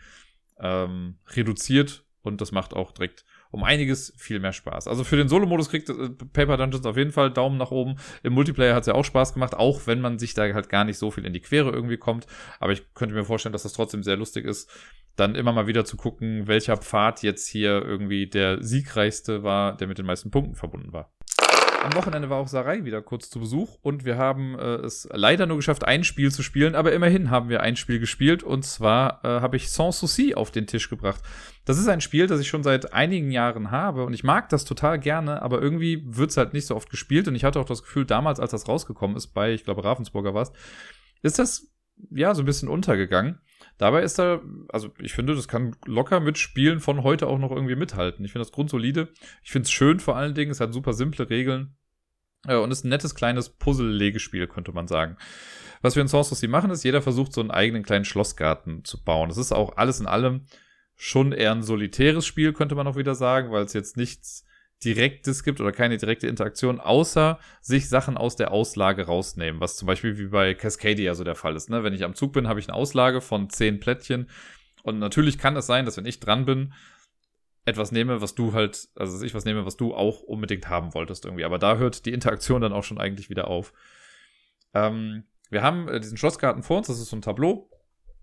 ähm, 0.60 1.18
reduziert 1.36 2.06
und 2.22 2.42
das 2.42 2.52
macht 2.52 2.74
auch 2.74 2.92
direkt 2.92 3.26
um 3.52 3.64
einiges 3.64 4.14
viel 4.18 4.40
mehr 4.40 4.54
Spaß. 4.54 4.88
Also 4.88 5.04
für 5.04 5.18
den 5.18 5.28
Solo-Modus 5.28 5.70
kriegt 5.70 5.90
äh, 5.90 6.10
Paper 6.10 6.58
Dungeons 6.58 6.86
auf 6.86 6.98
jeden 6.98 7.12
Fall 7.12 7.30
Daumen 7.30 7.58
nach 7.58 7.70
oben. 7.70 7.98
Im 8.24 8.34
Multiplayer 8.34 8.74
hat 8.74 8.82
es 8.82 8.88
ja 8.88 8.96
auch 8.96 9.06
Spaß 9.06 9.34
gemacht, 9.34 9.54
auch 9.54 9.86
wenn 9.86 10.02
man 10.02 10.18
sich 10.18 10.34
da 10.34 10.42
halt 10.42 10.70
gar 10.70 10.86
nicht 10.86 10.98
so 10.98 11.12
viel 11.12 11.26
in 11.26 11.34
die 11.34 11.42
Quere 11.42 11.70
irgendwie 11.70 11.98
kommt. 11.98 12.26
Aber 12.60 12.72
ich 12.72 12.94
könnte 12.96 13.14
mir 13.14 13.26
vorstellen, 13.26 13.54
dass 13.54 13.64
das 13.64 13.74
trotzdem 13.74 14.02
sehr 14.02 14.18
lustig 14.18 14.46
ist, 14.46 14.72
dann 15.16 15.36
immer 15.36 15.54
mal 15.54 15.68
wieder 15.68 15.86
zu 15.86 15.98
gucken, 15.98 16.48
welcher 16.48 16.78
Pfad 16.78 17.22
jetzt 17.24 17.48
hier 17.48 17.84
irgendwie 17.84 18.28
der 18.28 18.64
siegreichste 18.64 19.44
war, 19.44 19.78
der 19.78 19.88
mit 19.88 19.98
den 19.98 20.06
meisten 20.06 20.32
Punkten 20.32 20.56
verbunden 20.56 20.92
war. 20.92 21.14
Am 21.84 21.96
Wochenende 21.96 22.30
war 22.30 22.38
auch 22.38 22.48
Sarai 22.48 22.86
wieder 22.86 23.02
kurz 23.02 23.30
zu 23.30 23.42
Besuch 23.42 23.78
und 23.82 24.06
wir 24.06 24.18
haben 24.18 24.58
äh, 24.58 24.76
es 24.76 25.06
leider 25.12 25.46
nur 25.46 25.58
geschafft, 25.58 25.84
ein 25.84 26.06
Spiel 26.06 26.32
zu 26.32 26.42
spielen, 26.42 26.76
aber 26.76 26.94
immerhin 26.94 27.30
haben 27.30 27.50
wir 27.50 27.62
ein 27.62 27.76
Spiel 27.76 28.00
gespielt 28.00 28.42
und 28.42 28.64
zwar 28.64 29.20
äh, 29.26 29.42
habe 29.42 29.58
ich 29.58 29.70
Sans 29.70 30.00
Souci 30.00 30.34
auf 30.34 30.50
den 30.50 30.66
Tisch 30.66 30.90
gebracht. 30.90 31.22
Das 31.66 31.78
ist 31.78 31.90
ein 31.90 32.00
Spiel, 32.00 32.28
das 32.28 32.40
ich 32.40 32.48
schon 32.48 32.64
seit 32.64 32.94
einigen 32.94 33.32
Jahren 33.32 33.70
habe 33.70 34.06
und 34.06 34.14
ich 34.14 34.24
mag 34.24 34.48
das 34.48 34.64
total 34.64 34.98
gerne, 34.98 35.42
aber 35.42 35.62
irgendwie 35.62 36.04
wird 36.06 36.30
es 36.30 36.38
halt 36.38 36.54
nicht 36.54 36.68
so 36.68 36.76
oft 36.78 36.90
gespielt 36.90 37.28
und 37.28 37.36
ich 37.36 37.44
hatte 37.44 37.60
auch 37.60 37.66
das 37.66 37.84
Gefühl, 37.84 38.06
damals, 38.06 38.40
als 38.40 38.52
das 38.52 38.70
rausgekommen 38.70 39.18
ist, 39.18 39.34
bei, 39.34 39.52
ich 39.52 39.66
glaube, 39.66 39.84
Ravensburger 39.84 40.34
war 40.34 40.44
es, 40.44 40.54
ist 41.22 41.38
das 41.38 41.68
ja 42.12 42.34
so 42.34 42.44
ein 42.44 42.46
bisschen 42.46 42.70
untergegangen. 42.70 43.42
Dabei 43.78 44.04
ist 44.04 44.20
da, 44.20 44.42
also 44.70 44.92
ich 45.00 45.14
finde, 45.14 45.36
das 45.36 45.48
kann 45.48 45.76
locker 45.86 46.20
mit 46.20 46.38
Spielen 46.38 46.80
von 46.80 47.04
heute 47.04 47.28
auch 47.28 47.40
noch 47.40 47.52
irgendwie 47.52 47.76
mithalten. 47.76 48.24
Ich 48.24 48.32
finde 48.32 48.46
das 48.46 48.52
grundsolide. 48.52 49.10
Ich 49.44 49.52
finde 49.52 49.66
es 49.66 49.72
schön 49.72 50.00
vor 50.00 50.16
allen 50.16 50.36
Dingen. 50.36 50.52
Es 50.52 50.60
hat 50.60 50.74
super 50.74 50.94
simple 50.94 51.30
Regeln. 51.30 51.76
Äh, 52.48 52.56
und 52.56 52.72
ist 52.72 52.86
ein 52.86 52.90
nettes 52.90 53.16
kleines 53.16 53.50
Puzzle-Legespiel, 53.50 54.48
könnte 54.48 54.72
man 54.72 54.88
sagen. 54.88 55.18
Was 55.82 55.96
wir 55.96 56.02
in 56.02 56.08
Source 56.08 56.30
Sea 56.30 56.50
machen, 56.50 56.72
ist, 56.72 56.84
jeder 56.84 57.02
versucht, 57.02 57.34
so 57.34 57.42
einen 57.42 57.52
eigenen 57.52 57.84
kleinen 57.84 58.06
Schlossgarten 58.06 58.86
zu 58.86 59.04
bauen. 59.04 59.30
Das 59.30 59.38
ist 59.38 59.52
auch 59.52 59.78
alles 59.78 60.00
in 60.00 60.08
allem 60.08 60.46
schon 60.96 61.32
eher 61.32 61.52
ein 61.52 61.64
solitäres 61.64 62.26
Spiel, 62.26 62.54
könnte 62.54 62.76
man 62.76 62.88
auch 62.88 62.96
wieder 62.96 63.16
sagen, 63.16 63.52
weil 63.52 63.64
es 63.64 63.74
jetzt 63.74 63.98
nichts 63.98 64.46
Direktes 64.84 65.44
gibt 65.44 65.60
oder 65.60 65.72
keine 65.72 65.98
direkte 65.98 66.28
Interaktion, 66.28 66.80
außer 66.80 67.40
sich 67.62 67.90
Sachen 67.90 68.18
aus 68.18 68.36
der 68.36 68.52
Auslage 68.52 69.06
rausnehmen, 69.06 69.60
was 69.60 69.78
zum 69.78 69.88
Beispiel 69.88 70.18
wie 70.18 70.28
bei 70.28 70.54
Cascadia 70.54 71.16
so 71.16 71.24
der 71.24 71.36
Fall 71.36 71.56
ist. 71.56 71.70
Ne? 71.70 71.84
Wenn 71.84 71.94
ich 71.94 72.04
am 72.04 72.16
Zug 72.16 72.34
bin, 72.34 72.48
habe 72.48 72.60
ich 72.60 72.68
eine 72.68 72.78
Auslage 72.78 73.22
von 73.22 73.50
zehn 73.50 73.80
Plättchen 73.80 74.28
und 74.84 75.00
natürlich 75.00 75.38
kann 75.38 75.56
es 75.56 75.66
sein, 75.66 75.86
dass 75.86 75.98
wenn 75.98 76.06
ich 76.06 76.20
dran 76.20 76.46
bin, 76.46 76.74
etwas 77.66 77.92
nehme, 77.92 78.22
was 78.22 78.36
du 78.36 78.54
halt, 78.54 78.90
also 78.96 79.24
ich 79.24 79.34
was 79.34 79.46
nehme, 79.46 79.66
was 79.66 79.78
du 79.78 79.96
auch 79.96 80.22
unbedingt 80.22 80.68
haben 80.68 80.94
wolltest 80.94 81.26
irgendwie. 81.26 81.46
Aber 81.46 81.58
da 81.58 81.78
hört 81.78 82.06
die 82.06 82.12
Interaktion 82.14 82.62
dann 82.62 82.74
auch 82.74 82.84
schon 82.84 83.00
eigentlich 83.00 83.30
wieder 83.30 83.48
auf. 83.48 83.74
Ähm, 84.74 85.24
wir 85.50 85.62
haben 85.62 85.88
äh, 85.88 86.00
diesen 86.00 86.18
Schlossgarten 86.18 86.64
vor 86.64 86.78
uns, 86.78 86.88
das 86.88 87.00
ist 87.00 87.10
so 87.10 87.16
ein 87.16 87.22
Tableau. 87.22 87.70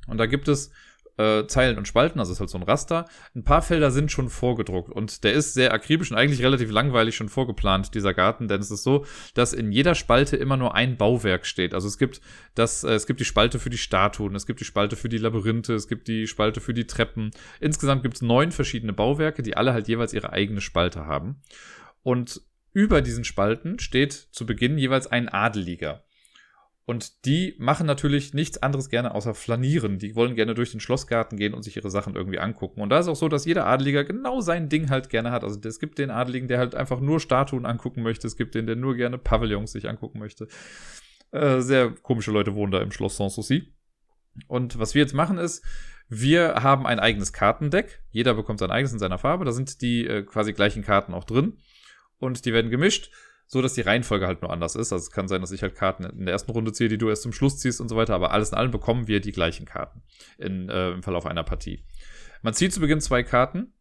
Und 0.06 0.18
da 0.18 0.26
gibt 0.26 0.48
es 0.48 0.72
äh, 1.20 1.46
Zeilen 1.46 1.76
und 1.76 1.86
Spalten, 1.86 2.18
also 2.18 2.32
ist 2.32 2.40
halt 2.40 2.50
so 2.50 2.58
ein 2.58 2.64
Raster. 2.64 3.04
Ein 3.34 3.44
paar 3.44 3.60
Felder 3.60 3.90
sind 3.90 4.10
schon 4.10 4.30
vorgedruckt 4.30 4.90
und 4.90 5.22
der 5.22 5.34
ist 5.34 5.54
sehr 5.54 5.74
akribisch 5.74 6.10
und 6.10 6.16
eigentlich 6.16 6.42
relativ 6.42 6.70
langweilig 6.70 7.14
schon 7.14 7.28
vorgeplant, 7.28 7.94
dieser 7.94 8.14
Garten, 8.14 8.48
denn 8.48 8.60
es 8.60 8.70
ist 8.70 8.82
so, 8.82 9.04
dass 9.34 9.52
in 9.52 9.70
jeder 9.70 9.94
Spalte 9.94 10.36
immer 10.36 10.56
nur 10.56 10.74
ein 10.74 10.96
Bauwerk 10.96 11.44
steht. 11.44 11.74
Also 11.74 11.88
es 11.88 11.98
gibt 11.98 12.20
das, 12.54 12.84
äh, 12.84 12.94
es 12.94 13.06
gibt 13.06 13.20
die 13.20 13.24
Spalte 13.24 13.58
für 13.58 13.70
die 13.70 13.78
Statuen, 13.78 14.34
es 14.34 14.46
gibt 14.46 14.60
die 14.60 14.64
Spalte 14.64 14.96
für 14.96 15.08
die 15.08 15.18
Labyrinthe, 15.18 15.74
es 15.74 15.88
gibt 15.88 16.08
die 16.08 16.26
Spalte 16.26 16.60
für 16.60 16.74
die 16.74 16.86
Treppen. 16.86 17.30
Insgesamt 17.60 18.02
gibt 18.02 18.16
es 18.16 18.22
neun 18.22 18.52
verschiedene 18.52 18.92
Bauwerke, 18.92 19.42
die 19.42 19.56
alle 19.56 19.72
halt 19.72 19.88
jeweils 19.88 20.14
ihre 20.14 20.32
eigene 20.32 20.60
Spalte 20.60 21.04
haben. 21.04 21.42
Und 22.02 22.40
über 22.72 23.02
diesen 23.02 23.24
Spalten 23.24 23.78
steht 23.78 24.12
zu 24.12 24.46
Beginn 24.46 24.78
jeweils 24.78 25.06
ein 25.06 25.28
Adeliger. 25.28 26.04
Und 26.90 27.24
die 27.24 27.54
machen 27.56 27.86
natürlich 27.86 28.34
nichts 28.34 28.60
anderes 28.64 28.88
gerne 28.88 29.14
außer 29.14 29.32
flanieren. 29.32 30.00
Die 30.00 30.16
wollen 30.16 30.34
gerne 30.34 30.56
durch 30.56 30.72
den 30.72 30.80
Schlossgarten 30.80 31.38
gehen 31.38 31.54
und 31.54 31.62
sich 31.62 31.76
ihre 31.76 31.88
Sachen 31.88 32.16
irgendwie 32.16 32.40
angucken. 32.40 32.80
Und 32.80 32.88
da 32.88 32.98
ist 32.98 33.06
auch 33.06 33.14
so, 33.14 33.28
dass 33.28 33.44
jeder 33.44 33.64
Adeliger 33.64 34.02
genau 34.02 34.40
sein 34.40 34.68
Ding 34.68 34.90
halt 34.90 35.08
gerne 35.08 35.30
hat. 35.30 35.44
Also 35.44 35.60
es 35.62 35.78
gibt 35.78 35.98
den 35.98 36.10
Adeligen, 36.10 36.48
der 36.48 36.58
halt 36.58 36.74
einfach 36.74 36.98
nur 36.98 37.20
Statuen 37.20 37.64
angucken 37.64 38.02
möchte. 38.02 38.26
Es 38.26 38.36
gibt 38.36 38.56
den, 38.56 38.66
der 38.66 38.74
nur 38.74 38.96
gerne 38.96 39.18
Pavillons 39.18 39.70
sich 39.70 39.88
angucken 39.88 40.18
möchte. 40.18 40.48
Äh, 41.30 41.60
sehr 41.60 41.92
komische 41.92 42.32
Leute 42.32 42.56
wohnen 42.56 42.72
da 42.72 42.82
im 42.82 42.90
Schloss 42.90 43.18
Sanssouci. 43.18 43.72
Und 44.48 44.76
was 44.80 44.96
wir 44.96 45.02
jetzt 45.02 45.14
machen 45.14 45.38
ist, 45.38 45.64
wir 46.08 46.56
haben 46.56 46.88
ein 46.88 46.98
eigenes 46.98 47.32
Kartendeck. 47.32 48.02
Jeder 48.10 48.34
bekommt 48.34 48.58
sein 48.58 48.72
eigenes 48.72 48.92
in 48.92 48.98
seiner 48.98 49.18
Farbe. 49.18 49.44
Da 49.44 49.52
sind 49.52 49.80
die 49.80 50.08
äh, 50.08 50.24
quasi 50.24 50.52
gleichen 50.54 50.82
Karten 50.82 51.14
auch 51.14 51.22
drin. 51.22 51.58
Und 52.18 52.46
die 52.46 52.52
werden 52.52 52.72
gemischt 52.72 53.12
so 53.52 53.60
dass 53.60 53.74
die 53.74 53.80
Reihenfolge 53.80 54.28
halt 54.28 54.42
nur 54.42 54.52
anders 54.52 54.76
ist. 54.76 54.92
Also 54.92 55.02
es 55.02 55.10
kann 55.10 55.26
sein, 55.26 55.40
dass 55.40 55.50
ich 55.50 55.62
halt 55.62 55.74
Karten 55.74 56.04
in 56.04 56.24
der 56.24 56.32
ersten 56.32 56.52
Runde 56.52 56.72
ziehe, 56.72 56.88
die 56.88 56.98
du 56.98 57.08
erst 57.08 57.22
zum 57.22 57.32
Schluss 57.32 57.58
ziehst 57.58 57.80
und 57.80 57.88
so 57.88 57.96
weiter, 57.96 58.14
aber 58.14 58.30
alles 58.30 58.52
in 58.52 58.56
allem 58.56 58.70
bekommen 58.70 59.08
wir 59.08 59.20
die 59.20 59.32
gleichen 59.32 59.66
Karten 59.66 60.02
in, 60.38 60.68
äh, 60.68 60.92
im 60.92 61.02
Verlauf 61.02 61.26
einer 61.26 61.42
Partie. 61.42 61.84
Man 62.42 62.54
zieht 62.54 62.72
zu 62.72 62.78
Beginn 62.78 63.00
zwei 63.00 63.24
Karten 63.24 63.72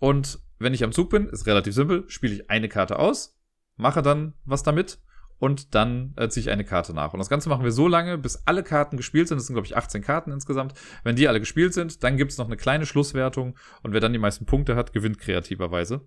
und 0.00 0.40
wenn 0.58 0.74
ich 0.74 0.82
am 0.82 0.90
Zug 0.90 1.08
bin, 1.08 1.28
ist 1.28 1.46
relativ 1.46 1.72
simpel, 1.72 2.04
spiele 2.08 2.34
ich 2.34 2.50
eine 2.50 2.68
Karte 2.68 2.98
aus, 2.98 3.38
mache 3.76 4.02
dann 4.02 4.34
was 4.44 4.64
damit 4.64 4.98
und 5.38 5.76
dann 5.76 6.12
äh, 6.16 6.28
ziehe 6.28 6.42
ich 6.42 6.50
eine 6.50 6.64
Karte 6.64 6.92
nach. 6.92 7.12
Und 7.12 7.20
das 7.20 7.30
Ganze 7.30 7.48
machen 7.48 7.62
wir 7.62 7.70
so 7.70 7.86
lange, 7.86 8.18
bis 8.18 8.42
alle 8.44 8.64
Karten 8.64 8.96
gespielt 8.96 9.28
sind. 9.28 9.38
Das 9.38 9.46
sind, 9.46 9.54
glaube 9.54 9.66
ich, 9.66 9.76
18 9.76 10.02
Karten 10.02 10.32
insgesamt. 10.32 10.74
Wenn 11.04 11.14
die 11.14 11.28
alle 11.28 11.38
gespielt 11.38 11.74
sind, 11.74 12.02
dann 12.02 12.16
gibt 12.16 12.32
es 12.32 12.38
noch 12.38 12.46
eine 12.46 12.56
kleine 12.56 12.86
Schlusswertung 12.86 13.56
und 13.84 13.92
wer 13.92 14.00
dann 14.00 14.12
die 14.12 14.18
meisten 14.18 14.46
Punkte 14.46 14.74
hat, 14.74 14.92
gewinnt 14.92 15.18
kreativerweise. 15.20 16.06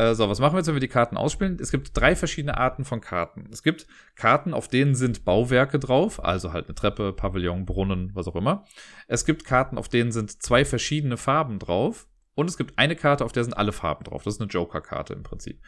Äh, 0.00 0.14
so, 0.14 0.30
was 0.30 0.40
machen 0.40 0.54
wir 0.54 0.60
jetzt, 0.60 0.66
wenn 0.66 0.76
wir 0.76 0.80
die 0.80 0.88
Karten 0.88 1.18
ausspielen? 1.18 1.58
Es 1.60 1.70
gibt 1.70 1.90
drei 1.94 2.16
verschiedene 2.16 2.56
Arten 2.56 2.86
von 2.86 3.02
Karten. 3.02 3.50
Es 3.52 3.62
gibt 3.62 3.86
Karten, 4.14 4.54
auf 4.54 4.66
denen 4.66 4.94
sind 4.94 5.26
Bauwerke 5.26 5.78
drauf, 5.78 6.24
also 6.24 6.54
halt 6.54 6.66
eine 6.66 6.74
Treppe, 6.74 7.12
Pavillon, 7.12 7.66
Brunnen, 7.66 8.10
was 8.14 8.26
auch 8.26 8.36
immer. 8.36 8.64
Es 9.08 9.26
gibt 9.26 9.44
Karten, 9.44 9.76
auf 9.76 9.90
denen 9.90 10.10
sind 10.10 10.42
zwei 10.42 10.64
verschiedene 10.64 11.18
Farben 11.18 11.58
drauf. 11.58 12.08
Und 12.34 12.48
es 12.48 12.56
gibt 12.56 12.78
eine 12.78 12.96
Karte, 12.96 13.26
auf 13.26 13.32
der 13.32 13.44
sind 13.44 13.52
alle 13.52 13.72
Farben 13.72 14.04
drauf. 14.04 14.22
Das 14.22 14.36
ist 14.36 14.40
eine 14.40 14.48
Joker-Karte 14.48 15.12
im 15.12 15.22
Prinzip. 15.22 15.60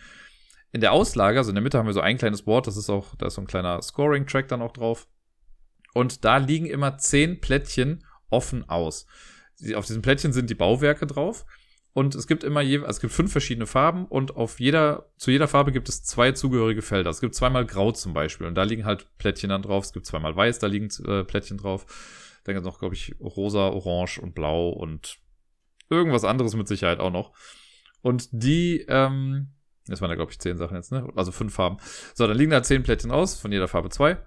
In 0.70 0.80
der 0.80 0.92
Auslage, 0.92 1.36
also 1.36 1.50
in 1.50 1.54
der 1.54 1.62
Mitte 1.62 1.76
haben 1.76 1.86
wir 1.86 1.92
so 1.92 2.00
ein 2.00 2.16
kleines 2.16 2.42
Board, 2.42 2.66
das 2.66 2.78
ist 2.78 2.88
auch, 2.88 3.14
da 3.16 3.26
ist 3.26 3.34
so 3.34 3.42
ein 3.42 3.46
kleiner 3.46 3.82
Scoring-Track 3.82 4.48
dann 4.48 4.62
auch 4.62 4.72
drauf. 4.72 5.08
Und 5.92 6.24
da 6.24 6.38
liegen 6.38 6.64
immer 6.64 6.96
zehn 6.96 7.42
Plättchen 7.42 8.06
offen 8.30 8.66
aus. 8.66 9.04
Auf 9.74 9.84
diesen 9.84 10.00
Plättchen 10.00 10.32
sind 10.32 10.48
die 10.48 10.54
Bauwerke 10.54 11.06
drauf. 11.06 11.44
Und 11.94 12.14
es 12.14 12.26
gibt 12.26 12.42
immer 12.42 12.62
je, 12.62 12.82
es 12.87 13.00
gibt 13.00 13.12
fünf 13.12 13.32
verschiedene 13.32 13.66
Farben 13.66 14.06
und 14.06 14.37
auf 14.37 14.61
jeder, 14.61 15.11
zu 15.18 15.30
jeder 15.30 15.46
Farbe 15.46 15.72
gibt 15.72 15.90
es 15.90 16.02
zwei 16.02 16.32
zugehörige 16.32 16.80
Felder. 16.80 17.11
Es 17.11 17.20
gibt 17.20 17.34
zweimal 17.34 17.66
Grau 17.66 17.92
zum 17.92 18.14
Beispiel 18.14 18.46
und 18.46 18.54
da 18.54 18.62
liegen 18.62 18.87
halt 18.87 19.08
Plättchen 19.18 19.50
dann 19.50 19.61
drauf. 19.61 19.84
Es 19.84 19.92
gibt 19.92 20.06
zweimal 20.06 20.34
Weiß, 20.34 20.58
da 20.58 20.68
liegen 20.68 20.88
äh, 21.06 21.22
Plättchen 21.25 21.58
drauf. 21.58 21.84
Dann 22.44 22.54
gibt 22.54 22.66
es 22.66 22.72
noch, 22.72 22.78
glaube 22.78 22.94
ich, 22.94 23.14
Rosa, 23.20 23.68
Orange 23.68 24.20
und 24.20 24.34
Blau 24.34 24.70
und 24.70 25.18
irgendwas 25.90 26.25
anderes 26.25 26.56
mit 26.56 26.66
Sicherheit 26.66 26.99
auch 26.99 27.12
noch. 27.12 27.34
Und 28.00 28.28
die, 28.32 28.84
ähm, 28.88 29.52
das 29.87 30.00
waren 30.00 30.11
ja, 30.11 30.16
glaube 30.16 30.32
ich, 30.32 30.38
zehn 30.38 30.56
Sachen 30.56 30.76
jetzt, 30.76 30.92
ne? 30.92 31.08
Also 31.14 31.30
fünf 31.30 31.54
Farben. 31.54 31.76
So, 32.14 32.26
dann 32.26 32.37
liegen 32.37 32.50
da 32.50 32.62
zehn 32.62 32.82
Plättchen 32.82 33.11
aus, 33.11 33.38
von 33.38 33.52
jeder 33.52 33.68
Farbe 33.68 33.90
zwei. 33.90 34.18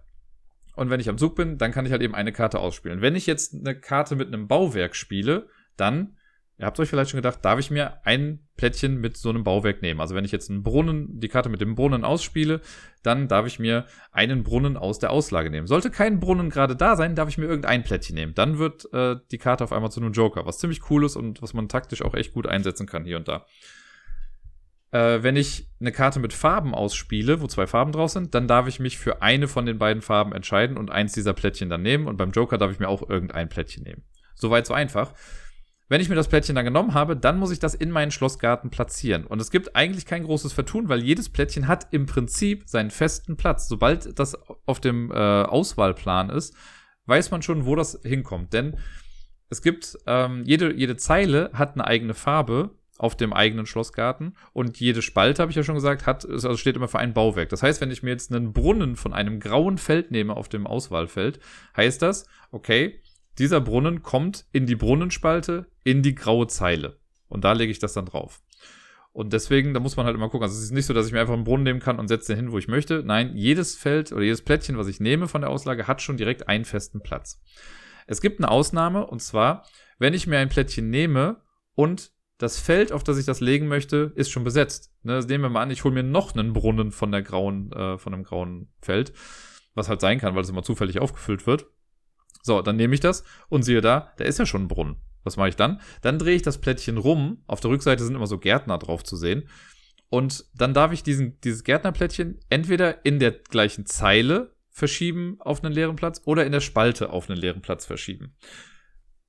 Und 0.75 0.89
wenn 0.89 0.99
ich 0.99 1.09
am 1.09 1.17
Zug 1.17 1.35
bin, 1.35 1.57
dann 1.57 1.71
kann 1.71 1.85
ich 1.85 1.91
halt 1.91 2.01
eben 2.01 2.15
eine 2.15 2.31
Karte 2.31 2.59
ausspielen. 2.59 3.01
Wenn 3.01 3.15
ich 3.15 3.25
jetzt 3.25 3.53
eine 3.53 3.79
Karte 3.79 4.15
mit 4.15 4.27
einem 4.27 4.47
Bauwerk 4.47 4.95
spiele, 4.95 5.47
dann, 5.77 6.17
ihr 6.57 6.65
habt 6.65 6.79
euch 6.79 6.89
vielleicht 6.89 7.11
schon 7.11 7.17
gedacht, 7.17 7.43
darf 7.43 7.59
ich 7.59 7.69
mir 7.69 8.05
ein 8.05 8.39
Plättchen 8.55 9.01
mit 9.01 9.17
so 9.17 9.29
einem 9.29 9.43
Bauwerk 9.43 9.81
nehmen. 9.81 9.99
Also 9.99 10.15
wenn 10.15 10.25
ich 10.25 10.31
jetzt 10.31 10.49
einen 10.49 10.63
Brunnen, 10.63 11.19
die 11.19 11.27
Karte 11.27 11.49
mit 11.49 11.61
dem 11.61 11.75
Brunnen 11.75 12.05
ausspiele, 12.05 12.61
dann 13.03 13.27
darf 13.27 13.45
ich 13.45 13.59
mir 13.59 13.85
einen 14.11 14.43
Brunnen 14.43 14.77
aus 14.77 14.99
der 14.99 15.11
Auslage 15.11 15.49
nehmen. 15.49 15.67
Sollte 15.67 15.91
kein 15.91 16.19
Brunnen 16.19 16.49
gerade 16.49 16.75
da 16.75 16.95
sein, 16.95 17.15
darf 17.15 17.29
ich 17.29 17.37
mir 17.37 17.45
irgendein 17.45 17.83
Plättchen 17.83 18.15
nehmen. 18.15 18.33
Dann 18.33 18.57
wird 18.57 18.91
äh, 18.93 19.17
die 19.31 19.37
Karte 19.37 19.63
auf 19.63 19.73
einmal 19.73 19.91
zu 19.91 19.99
einem 19.99 20.13
Joker, 20.13 20.45
was 20.45 20.59
ziemlich 20.59 20.89
cool 20.89 21.05
ist 21.05 21.15
und 21.15 21.41
was 21.41 21.53
man 21.53 21.67
taktisch 21.67 22.01
auch 22.01 22.13
echt 22.13 22.33
gut 22.33 22.47
einsetzen 22.47 22.87
kann 22.87 23.03
hier 23.03 23.17
und 23.17 23.27
da 23.27 23.45
äh, 24.95 25.23
wenn 25.23 25.35
ich 25.35 25.67
eine 25.81 25.91
Karte 25.91 26.19
mit 26.19 26.31
Farben 26.31 26.73
ausspiele, 26.73 27.41
wo 27.41 27.47
zwei 27.47 27.67
Farben 27.67 27.91
drauf 27.91 28.11
sind, 28.11 28.33
dann 28.33 28.47
darf 28.47 28.67
ich 28.67 28.79
mich 28.79 28.97
für 28.97 29.21
eine 29.21 29.49
von 29.49 29.65
den 29.65 29.77
beiden 29.77 30.01
Farben 30.01 30.31
entscheiden 30.31 30.77
und 30.77 30.89
eins 30.89 31.11
dieser 31.11 31.33
Plättchen 31.33 31.69
dann 31.69 31.81
nehmen. 31.81 32.07
Und 32.07 32.15
beim 32.15 32.31
Joker 32.31 32.57
darf 32.57 32.71
ich 32.71 32.79
mir 32.79 32.87
auch 32.87 33.09
irgendein 33.09 33.49
Plättchen 33.49 33.83
nehmen. 33.83 34.03
Soweit 34.35 34.65
so 34.65 34.73
einfach. 34.73 35.13
Wenn 35.87 36.01
ich 36.01 36.09
mir 36.09 36.15
das 36.15 36.27
Plättchen 36.27 36.55
dann 36.55 36.65
genommen 36.65 36.95
habe, 36.95 37.15
dann 37.15 37.37
muss 37.37 37.51
ich 37.51 37.59
das 37.59 37.75
in 37.75 37.91
meinen 37.91 38.09
Schlossgarten 38.09 38.71
platzieren. 38.71 39.25
Und 39.25 39.39
es 39.39 39.51
gibt 39.51 39.75
eigentlich 39.75 40.07
kein 40.07 40.23
großes 40.23 40.51
Vertun, 40.51 40.89
weil 40.89 41.03
jedes 41.03 41.29
Plättchen 41.29 41.67
hat 41.67 41.87
im 41.91 42.07
Prinzip 42.07 42.63
seinen 42.65 42.89
festen 42.89 43.37
Platz. 43.37 43.67
Sobald 43.67 44.17
das 44.17 44.35
auf 44.65 44.79
dem 44.79 45.11
äh, 45.11 45.15
Auswahlplan 45.15 46.31
ist, 46.31 46.55
weiß 47.05 47.29
man 47.29 47.43
schon, 47.43 47.65
wo 47.65 47.75
das 47.75 47.99
hinkommt. 48.03 48.53
Denn 48.53 48.77
es 49.49 49.61
gibt, 49.61 49.95
ähm, 50.07 50.43
jede, 50.45 50.73
jede 50.73 50.97
Zeile 50.97 51.51
hat 51.53 51.73
eine 51.73 51.85
eigene 51.85 52.15
Farbe 52.15 52.71
auf 52.97 53.15
dem 53.15 53.33
eigenen 53.33 53.67
Schlossgarten. 53.67 54.35
Und 54.53 54.79
jede 54.79 55.03
Spalte, 55.03 55.41
habe 55.41 55.51
ich 55.51 55.55
ja 55.55 55.63
schon 55.63 55.75
gesagt, 55.75 56.07
hat, 56.07 56.27
also 56.27 56.57
steht 56.57 56.77
immer 56.77 56.87
für 56.87 56.99
ein 56.99 57.13
Bauwerk. 57.13 57.49
Das 57.49 57.61
heißt, 57.61 57.79
wenn 57.81 57.91
ich 57.91 58.01
mir 58.01 58.11
jetzt 58.11 58.33
einen 58.33 58.53
Brunnen 58.53 58.95
von 58.95 59.13
einem 59.13 59.39
grauen 59.39 59.77
Feld 59.77 60.09
nehme 60.11 60.35
auf 60.35 60.49
dem 60.49 60.65
Auswahlfeld, 60.65 61.39
heißt 61.75 62.01
das, 62.01 62.25
okay, 62.51 63.01
dieser 63.37 63.61
Brunnen 63.61 64.03
kommt 64.03 64.45
in 64.51 64.65
die 64.65 64.75
Brunnenspalte, 64.75 65.67
in 65.83 66.01
die 66.01 66.15
graue 66.15 66.47
Zeile. 66.47 66.99
Und 67.27 67.43
da 67.43 67.53
lege 67.53 67.71
ich 67.71 67.79
das 67.79 67.93
dann 67.93 68.05
drauf. 68.05 68.41
Und 69.11 69.31
deswegen, 69.31 69.73
da 69.73 69.79
muss 69.79 69.95
man 69.95 70.05
halt 70.05 70.15
immer 70.15 70.29
gucken. 70.29 70.43
Also 70.43 70.57
es 70.57 70.65
ist 70.65 70.71
nicht 70.71 70.85
so, 70.85 70.93
dass 70.93 71.07
ich 71.07 71.13
mir 71.13 71.21
einfach 71.21 71.33
einen 71.33 71.45
Brunnen 71.45 71.63
nehmen 71.63 71.79
kann 71.79 71.99
und 71.99 72.09
setze 72.09 72.33
den 72.33 72.45
hin, 72.45 72.51
wo 72.51 72.57
ich 72.57 72.67
möchte. 72.67 73.01
Nein, 73.05 73.31
jedes 73.35 73.75
Feld 73.75 74.11
oder 74.11 74.23
jedes 74.23 74.41
Plättchen, 74.41 74.77
was 74.77 74.87
ich 74.87 74.99
nehme 74.99 75.29
von 75.29 75.39
der 75.39 75.49
Auslage, 75.49 75.87
hat 75.87 76.01
schon 76.01 76.17
direkt 76.17 76.49
einen 76.49 76.65
festen 76.65 77.01
Platz. 77.01 77.41
Es 78.07 78.19
gibt 78.19 78.39
eine 78.39 78.51
Ausnahme, 78.51 79.07
und 79.07 79.21
zwar, 79.21 79.65
wenn 79.99 80.13
ich 80.13 80.27
mir 80.27 80.37
ein 80.39 80.49
Plättchen 80.49 80.89
nehme 80.89 81.41
und 81.75 82.11
das 82.37 82.59
Feld, 82.59 82.91
auf 82.91 83.05
das 83.05 83.17
ich 83.17 83.25
das 83.25 83.39
legen 83.39 83.67
möchte, 83.67 84.11
ist 84.15 84.31
schon 84.31 84.43
besetzt. 84.43 84.91
Ne, 85.03 85.13
also 85.13 85.27
nehmen 85.27 85.45
wir 85.45 85.49
mal 85.49 85.61
an, 85.61 85.71
ich 85.71 85.83
hole 85.85 85.93
mir 85.93 86.03
noch 86.03 86.35
einen 86.35 86.51
Brunnen 86.51 86.91
von 86.91 87.11
der 87.11 87.21
grauen, 87.21 87.71
äh, 87.71 87.97
von 87.97 88.13
einem 88.13 88.23
grauen 88.23 88.67
Feld, 88.81 89.13
was 89.73 89.87
halt 89.87 90.01
sein 90.01 90.19
kann, 90.19 90.35
weil 90.35 90.43
es 90.43 90.49
immer 90.49 90.63
zufällig 90.63 90.99
aufgefüllt 90.99 91.47
wird. 91.47 91.67
So, 92.45 92.61
dann 92.61 92.75
nehme 92.75 92.93
ich 92.93 92.99
das 92.99 93.23
und 93.49 93.63
siehe 93.63 93.81
da, 93.81 94.13
da 94.17 94.23
ist 94.23 94.37
ja 94.37 94.45
schon 94.45 94.65
ein 94.65 94.67
Brunnen. 94.67 94.97
Was 95.23 95.35
mache 95.35 95.49
ich 95.49 95.55
dann? 95.55 95.81
Dann 96.03 96.19
drehe 96.19 96.35
ich 96.35 96.43
das 96.43 96.59
Plättchen 96.59 96.99
rum. 96.99 97.41
Auf 97.47 97.59
der 97.59 97.71
Rückseite 97.71 98.03
sind 98.03 98.13
immer 98.13 98.27
so 98.27 98.37
Gärtner 98.37 98.77
drauf 98.77 99.03
zu 99.03 99.15
sehen. 99.15 99.49
Und 100.09 100.45
dann 100.53 100.75
darf 100.75 100.91
ich 100.91 101.01
diesen, 101.01 101.41
dieses 101.41 101.63
Gärtnerplättchen 101.63 102.39
entweder 102.51 103.03
in 103.03 103.17
der 103.17 103.31
gleichen 103.31 103.87
Zeile 103.87 104.53
verschieben 104.69 105.37
auf 105.39 105.63
einen 105.63 105.73
leeren 105.73 105.95
Platz 105.95 106.21
oder 106.25 106.45
in 106.45 106.51
der 106.51 106.59
Spalte 106.59 107.09
auf 107.09 107.31
einen 107.31 107.39
leeren 107.39 107.63
Platz 107.63 107.83
verschieben. 107.83 108.35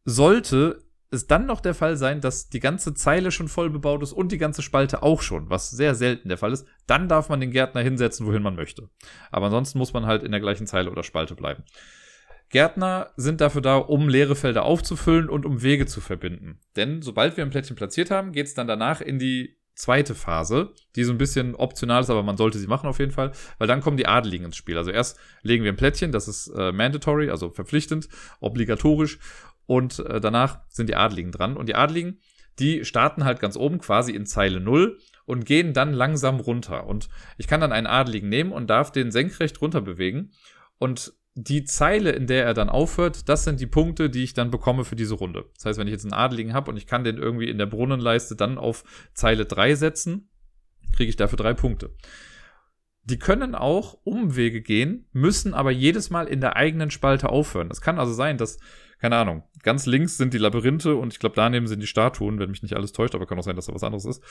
Sollte 0.05 0.85
es 1.11 1.27
dann 1.27 1.47
noch 1.47 1.63
der 1.63 1.75
Fall 1.75 1.97
sein, 1.97 2.21
dass 2.21 2.51
die 2.51 2.61
ganze 2.61 2.93
Zeile 2.93 3.31
schon 3.31 3.49
voll 3.49 3.71
bebaut 3.71 4.03
ist 4.03 4.13
und 4.13 4.31
die 4.31 4.39
ganze 4.39 4.61
Spalte 4.61 5.03
auch 5.03 5.23
schon, 5.23 5.49
was 5.49 5.71
sehr 5.71 5.95
selten 5.95 6.29
der 6.29 6.37
Fall 6.37 6.53
ist, 6.53 6.67
dann 6.87 7.09
darf 7.09 7.31
man 7.31 7.41
den 7.41 7.53
Gärtner 7.53 7.81
hinsetzen, 7.81 8.27
wohin 8.27 8.43
man 8.43 8.57
möchte. 8.57 8.91
Aber 9.31 9.47
ansonsten 9.47 9.79
muss 9.79 9.95
man 9.95 10.05
halt 10.05 10.23
in 10.23 10.33
der 10.33 10.41
gleichen 10.41 10.67
Zeile 10.67 10.91
oder 10.91 11.03
Spalte 11.03 11.35
bleiben. 11.35 11.65
Gärtner 12.51 13.11
sind 13.17 13.41
dafür 13.41 13.61
da, 13.61 13.77
um 13.77 14.09
leere 14.09 14.37
Felder 14.37 14.65
aufzufüllen 14.65 15.29
und 15.29 15.45
um 15.45 15.63
Wege 15.63 15.87
zu 15.87 16.01
verbinden. 16.01 16.61
Denn 16.77 17.03
sobald 17.03 17.37
wir 17.37 17.45
ein 17.45 17.51
Plättchen 17.51 17.77
platziert 17.77 18.11
haben, 18.11 18.33
geht 18.33 18.47
es 18.47 18.55
dann 18.55 18.69
danach 18.69 19.01
in 19.01 19.19
die 19.19 19.57
zweite 19.75 20.15
Phase, 20.15 20.73
die 20.95 21.05
so 21.05 21.13
ein 21.13 21.19
bisschen 21.19 21.55
optional 21.55 22.01
ist, 22.01 22.09
aber 22.09 22.23
man 22.23 22.39
sollte 22.39 22.59
sie 22.59 22.67
machen 22.67 22.89
auf 22.89 22.99
jeden 22.99 23.13
Fall, 23.13 23.33
weil 23.59 23.69
dann 23.69 23.83
kommen 23.83 23.99
die 23.99 24.07
Adeligen 24.07 24.47
ins 24.47 24.57
Spiel. 24.57 24.79
Also 24.79 24.91
erst 24.91 25.19
legen 25.43 25.65
wir 25.65 25.73
ein 25.73 25.77
Plättchen, 25.77 26.13
das 26.13 26.29
ist 26.29 26.49
äh, 26.49 26.73
mandatory, 26.73 27.31
also 27.31 27.51
verpflichtend, 27.51 28.09
obligatorisch 28.41 29.19
und 29.67 29.99
äh, 29.99 30.21
danach 30.21 30.61
sind 30.69 30.89
die 30.89 30.97
Adligen 30.97 31.33
dran. 31.33 31.57
Und 31.57 31.69
die 31.69 31.75
Adligen, 31.75 32.21
die 32.59 32.85
starten 32.85 33.25
halt 33.25 33.41
ganz 33.41 33.57
oben 33.57 33.79
quasi 33.79 34.13
in 34.13 34.25
Zeile 34.25 34.61
0 34.61 34.99
und 35.27 35.45
gehen 35.45 35.75
dann 35.75 35.93
langsam 35.93 36.41
runter. 36.41 36.87
Und 36.87 37.09
ich 37.37 37.47
kann 37.47 37.61
dann 37.61 37.73
einen 37.73 37.87
Adligen 37.87 38.29
nehmen 38.29 38.53
und 38.53 38.71
darf 38.71 38.93
den 38.93 39.11
senkrecht 39.11 39.61
runter 39.61 39.83
bewegen. 39.83 40.31
Und 40.79 41.13
die 41.39 41.65
Zeile, 41.65 42.13
in 42.13 42.27
der 42.27 42.47
er 42.47 42.55
dann 42.55 42.71
aufhört, 42.71 43.29
das 43.29 43.45
sind 43.45 43.61
die 43.61 43.67
Punkte, 43.67 44.09
die 44.09 44.25
ich 44.25 44.33
dann 44.33 44.51
bekomme 44.51 44.87
für 44.87 44.97
diese 44.97 45.15
Runde. 45.15 45.45
Das 45.55 45.67
heißt, 45.67 45.79
wenn 45.79 45.87
ich 45.87 45.93
jetzt 45.93 46.05
einen 46.05 46.15
Adligen 46.15 46.55
habe 46.55 46.71
und 46.71 46.79
ich 46.79 46.87
kann 46.87 47.05
den 47.05 47.19
irgendwie 47.19 47.51
in 47.51 47.59
der 47.59 47.67
Brunnenleiste 47.67 48.37
dann 48.37 48.57
auf 48.57 48.85
Zeile 49.13 49.45
3 49.45 49.75
setzen, 49.75 50.31
kriege 50.95 51.11
ich 51.11 51.17
dafür 51.17 51.37
drei 51.37 51.53
Punkte. 51.53 51.95
Die 53.03 53.19
können 53.19 53.55
auch 53.55 53.99
Umwege 54.03 54.63
gehen, 54.63 55.09
müssen 55.13 55.53
aber 55.53 55.71
jedes 55.71 56.09
Mal 56.09 56.27
in 56.27 56.41
der 56.41 56.57
eigenen 56.57 56.91
Spalte 56.91 57.29
aufhören. 57.29 57.69
Das 57.69 57.83
kann 57.83 57.99
also 57.99 58.15
sein, 58.15 58.39
dass 58.39 58.59
keine 58.99 59.17
Ahnung, 59.17 59.43
ganz 59.63 59.85
links 59.85 60.17
sind 60.17 60.33
die 60.33 60.39
Labyrinthe 60.39 60.97
und 60.97 61.13
ich 61.13 61.19
glaube, 61.19 61.37
daneben 61.37 61.67
sind 61.67 61.81
die 61.81 61.87
Statuen, 61.87 62.39
wenn 62.39 62.51
mich 62.51 62.63
nicht 62.63 62.75
alles 62.75 62.93
täuscht, 62.93 63.15
aber 63.15 63.27
kann 63.27 63.39
auch 63.39 63.43
sein, 63.43 63.57
dass 63.57 63.67
da 63.67 63.75
was 63.75 63.85
anderes 63.85 64.07
ist. 64.07 64.23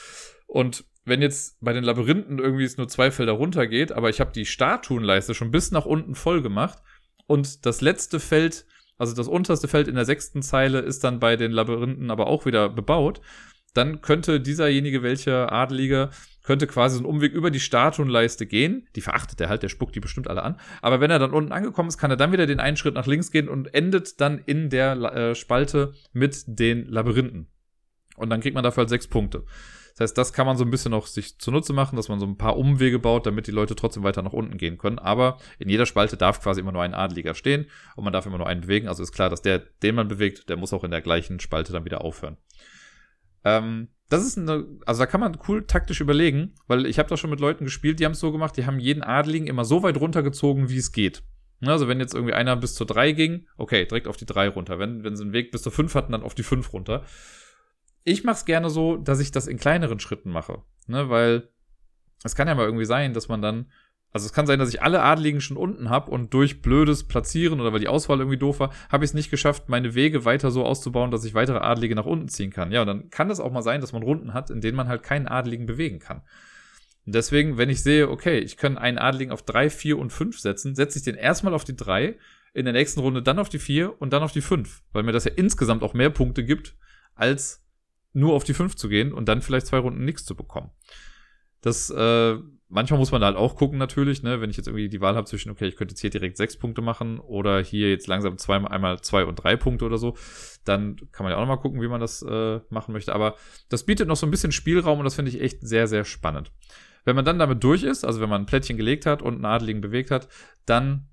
Und 0.47 0.85
wenn 1.03 1.21
jetzt 1.21 1.57
bei 1.61 1.71
den 1.71 1.83
Labyrinthen 1.83 2.39
irgendwie 2.39 2.63
es 2.63 2.77
nur 2.77 2.87
zwei 2.87 3.11
Felder 3.11 3.33
runtergeht, 3.33 3.91
aber 3.91 4.09
ich 4.09 4.19
habe 4.19 4.31
die 4.31 4.45
Statuenleiste 4.45 5.35
schon 5.35 5.51
bis 5.51 5.71
nach 5.71 5.85
unten 5.85 6.15
voll 6.15 6.41
gemacht 6.41 6.81
und 7.27 7.65
das 7.65 7.81
letzte 7.81 8.19
Feld, 8.19 8.65
also 8.97 9.15
das 9.15 9.27
unterste 9.27 9.67
Feld 9.67 9.87
in 9.87 9.95
der 9.95 10.05
sechsten 10.05 10.41
Zeile 10.41 10.79
ist 10.79 11.03
dann 11.03 11.19
bei 11.19 11.35
den 11.35 11.51
Labyrinthen 11.51 12.11
aber 12.11 12.27
auch 12.27 12.45
wieder 12.45 12.69
bebaut, 12.69 13.21
dann 13.73 14.01
könnte 14.01 14.39
dieserjenige, 14.39 15.03
welcher 15.03 15.51
Adeliger, 15.51 16.09
könnte 16.43 16.67
quasi 16.67 16.95
so 16.95 16.99
einen 16.99 17.13
Umweg 17.13 17.33
über 17.33 17.51
die 17.51 17.59
Statuenleiste 17.59 18.45
gehen. 18.45 18.87
Die 18.95 19.01
verachtet 19.01 19.41
er 19.41 19.49
halt, 19.49 19.63
der 19.63 19.69
spuckt 19.69 19.95
die 19.95 19.99
bestimmt 19.99 20.29
alle 20.29 20.43
an. 20.43 20.59
Aber 20.81 21.01
wenn 21.01 21.11
er 21.11 21.19
dann 21.19 21.33
unten 21.33 21.51
angekommen 21.51 21.89
ist, 21.89 21.97
kann 21.97 22.11
er 22.11 22.17
dann 22.17 22.31
wieder 22.31 22.45
den 22.45 22.59
einen 22.59 22.77
Schritt 22.77 22.93
nach 22.93 23.07
links 23.07 23.31
gehen 23.31 23.49
und 23.49 23.73
endet 23.73 24.21
dann 24.21 24.39
in 24.45 24.69
der 24.69 24.95
äh, 24.95 25.35
Spalte 25.35 25.93
mit 26.13 26.43
den 26.47 26.87
Labyrinthen. 26.87 27.47
Und 28.15 28.29
dann 28.29 28.41
kriegt 28.41 28.55
man 28.55 28.63
dafür 28.63 28.81
halt 28.81 28.89
sechs 28.89 29.07
Punkte. 29.07 29.43
Das 29.97 30.09
heißt, 30.09 30.17
das 30.17 30.33
kann 30.33 30.45
man 30.45 30.57
so 30.57 30.65
ein 30.65 30.71
bisschen 30.71 30.91
noch 30.91 31.07
sich 31.07 31.39
zunutze 31.39 31.71
machen, 31.71 31.95
dass 31.95 32.09
man 32.09 32.19
so 32.19 32.25
ein 32.25 32.37
paar 32.37 32.57
Umwege 32.57 32.99
baut, 32.99 33.25
damit 33.25 33.47
die 33.47 33.51
Leute 33.51 33.75
trotzdem 33.75 34.03
weiter 34.03 34.21
nach 34.21 34.33
unten 34.33 34.57
gehen 34.57 34.77
können. 34.77 34.99
Aber 34.99 35.37
in 35.57 35.69
jeder 35.69 35.85
Spalte 35.85 36.17
darf 36.17 36.41
quasi 36.41 36.59
immer 36.59 36.73
nur 36.73 36.83
ein 36.83 36.93
Adeliger 36.93 37.33
stehen 37.33 37.67
und 37.95 38.03
man 38.03 38.11
darf 38.11 38.25
immer 38.25 38.37
nur 38.37 38.47
einen 38.47 38.61
bewegen. 38.61 38.89
Also 38.89 39.03
ist 39.03 39.13
klar, 39.13 39.29
dass 39.29 39.41
der, 39.41 39.59
den 39.59 39.95
man 39.95 40.09
bewegt, 40.09 40.49
der 40.49 40.57
muss 40.57 40.73
auch 40.73 40.83
in 40.83 40.91
der 40.91 41.01
gleichen 41.01 41.39
Spalte 41.39 41.71
dann 41.71 41.85
wieder 41.85 42.01
aufhören. 42.01 42.35
Ähm, 43.45 43.87
das 44.09 44.25
ist 44.25 44.37
eine, 44.37 44.65
also 44.85 44.99
da 44.99 45.05
kann 45.05 45.21
man 45.21 45.37
cool 45.47 45.65
taktisch 45.65 46.01
überlegen, 46.01 46.55
weil 46.67 46.85
ich 46.85 46.99
habe 46.99 47.07
da 47.07 47.15
schon 47.15 47.29
mit 47.29 47.39
Leuten 47.39 47.63
gespielt, 47.63 47.99
die 47.99 48.05
haben 48.05 48.11
es 48.11 48.19
so 48.19 48.33
gemacht, 48.33 48.57
die 48.57 48.65
haben 48.65 48.79
jeden 48.79 49.01
Adligen 49.01 49.47
immer 49.47 49.63
so 49.63 49.81
weit 49.81 49.97
runtergezogen, 49.97 50.69
wie 50.69 50.77
es 50.77 50.91
geht. 50.91 51.23
Also 51.61 51.87
wenn 51.87 51.99
jetzt 51.99 52.13
irgendwie 52.13 52.33
einer 52.33 52.57
bis 52.57 52.75
zur 52.75 52.85
3 52.85 53.13
ging, 53.13 53.47
okay, 53.57 53.85
direkt 53.85 54.07
auf 54.07 54.17
die 54.17 54.25
3 54.25 54.49
runter. 54.49 54.77
Wenn, 54.77 55.05
wenn 55.05 55.15
sie 55.15 55.23
einen 55.23 55.33
Weg 55.33 55.51
bis 55.51 55.61
zur 55.61 55.71
5 55.71 55.95
hatten, 55.95 56.11
dann 56.11 56.23
auf 56.23 56.35
die 56.35 56.43
5 56.43 56.73
runter. 56.73 57.05
Ich 58.05 58.23
mache 58.23 58.37
es 58.37 58.45
gerne 58.45 58.69
so, 58.69 58.95
dass 58.95 59.19
ich 59.19 59.31
das 59.31 59.47
in 59.47 59.57
kleineren 59.57 59.99
Schritten 59.99 60.29
mache. 60.31 60.61
Ne, 60.87 61.09
weil 61.09 61.49
es 62.23 62.35
kann 62.35 62.47
ja 62.47 62.55
mal 62.55 62.65
irgendwie 62.65 62.85
sein, 62.85 63.13
dass 63.13 63.27
man 63.27 63.41
dann 63.41 63.69
also 64.15 64.27
es 64.27 64.31
kann 64.31 64.47
sein, 64.47 64.59
dass 64.59 64.69
ich 64.69 64.81
alle 64.81 65.01
Adligen 65.01 65.41
schon 65.41 65.57
unten 65.57 65.89
habe 65.89 66.09
und 66.09 66.33
durch 66.33 66.61
blödes 66.61 67.03
Platzieren 67.03 67.59
oder 67.59 67.73
weil 67.73 67.81
die 67.81 67.89
Auswahl 67.89 68.19
irgendwie 68.19 68.37
doof 68.37 68.61
war, 68.61 68.71
habe 68.89 69.03
ich 69.03 69.09
es 69.09 69.13
nicht 69.13 69.29
geschafft, 69.29 69.67
meine 69.67 69.93
Wege 69.93 70.23
weiter 70.23 70.51
so 70.51 70.63
auszubauen, 70.63 71.11
dass 71.11 71.25
ich 71.25 71.33
weitere 71.33 71.57
Adlige 71.57 71.95
nach 71.95 72.05
unten 72.05 72.29
ziehen 72.29 72.49
kann. 72.49 72.71
Ja, 72.71 72.79
und 72.79 72.87
dann 72.87 73.09
kann 73.09 73.29
es 73.29 73.41
auch 73.41 73.51
mal 73.51 73.61
sein, 73.61 73.81
dass 73.81 73.91
man 73.91 74.03
Runden 74.03 74.33
hat, 74.33 74.49
in 74.49 74.61
denen 74.61 74.77
man 74.77 74.87
halt 74.87 75.03
keinen 75.03 75.27
Adligen 75.27 75.65
bewegen 75.65 75.99
kann. 75.99 76.21
Und 77.05 77.13
deswegen, 77.13 77.57
wenn 77.57 77.69
ich 77.69 77.83
sehe, 77.83 78.09
okay, 78.09 78.39
ich 78.39 78.55
kann 78.55 78.77
einen 78.77 78.99
Adligen 78.99 79.33
auf 79.33 79.41
drei, 79.41 79.69
vier 79.69 79.99
und 79.99 80.13
fünf 80.13 80.39
setzen, 80.39 80.75
setze 80.75 80.97
ich 80.97 81.03
den 81.03 81.15
erstmal 81.15 81.53
auf 81.53 81.65
die 81.65 81.75
drei, 81.75 82.15
in 82.53 82.63
der 82.63 82.73
nächsten 82.73 83.01
Runde 83.01 83.21
dann 83.21 83.37
auf 83.37 83.49
die 83.49 83.59
vier 83.59 84.01
und 84.01 84.13
dann 84.13 84.23
auf 84.23 84.31
die 84.31 84.39
fünf, 84.39 84.81
weil 84.93 85.03
mir 85.03 85.11
das 85.11 85.25
ja 85.25 85.31
insgesamt 85.35 85.83
auch 85.83 85.93
mehr 85.93 86.09
Punkte 86.09 86.45
gibt, 86.45 86.77
als 87.15 87.64
nur 88.15 88.33
auf 88.33 88.43
die 88.43 88.53
fünf 88.53 88.75
zu 88.75 88.89
gehen 88.89 89.13
und 89.13 89.27
dann 89.27 89.41
vielleicht 89.41 89.67
zwei 89.67 89.77
Runden 89.77 90.05
nichts 90.05 90.25
zu 90.25 90.35
bekommen. 90.35 90.71
Das 91.61 91.89
äh, 91.89 92.37
manchmal 92.69 92.99
muss 92.99 93.11
man 93.11 93.21
da 93.21 93.27
halt 93.27 93.37
auch 93.37 93.55
gucken, 93.55 93.77
natürlich, 93.77 94.23
ne, 94.23 94.41
wenn 94.41 94.49
ich 94.49 94.57
jetzt 94.57 94.67
irgendwie 94.67 94.89
die 94.89 95.01
Wahl 95.01 95.15
habe 95.15 95.25
zwischen, 95.25 95.49
okay, 95.49 95.67
ich 95.67 95.75
könnte 95.75 95.93
jetzt 95.93 96.01
hier 96.01 96.09
direkt 96.09 96.37
sechs 96.37 96.57
Punkte 96.57 96.81
machen 96.81 97.19
oder 97.19 97.61
hier 97.61 97.89
jetzt 97.89 98.07
langsam 98.07 98.37
zweimal, 98.37 98.71
einmal 98.71 99.01
zwei 99.01 99.25
und 99.25 99.35
drei 99.35 99.55
Punkte 99.55 99.85
oder 99.85 99.97
so, 99.97 100.15
dann 100.63 100.95
kann 101.11 101.23
man 101.23 101.31
ja 101.31 101.37
auch 101.37 101.41
nochmal 101.41 101.59
gucken, 101.59 101.81
wie 101.81 101.87
man 101.87 102.01
das 102.01 102.21
äh, 102.21 102.59
machen 102.69 102.91
möchte. 102.91 103.13
Aber 103.13 103.35
das 103.69 103.85
bietet 103.85 104.07
noch 104.07 104.15
so 104.15 104.25
ein 104.25 104.31
bisschen 104.31 104.51
Spielraum 104.51 104.99
und 104.99 105.05
das 105.05 105.15
finde 105.15 105.31
ich 105.31 105.41
echt 105.41 105.61
sehr, 105.61 105.87
sehr 105.87 106.05
spannend. 106.05 106.51
Wenn 107.03 107.15
man 107.15 107.25
dann 107.25 107.39
damit 107.39 107.63
durch 107.63 107.83
ist, 107.83 108.03
also 108.03 108.19
wenn 108.19 108.29
man 108.29 108.43
ein 108.43 108.47
Plättchen 108.47 108.77
gelegt 108.77 109.05
hat 109.05 109.21
und 109.21 109.35
einen 109.35 109.45
Adeligen 109.45 109.81
bewegt 109.81 110.09
hat, 110.11 110.27
dann 110.65 111.07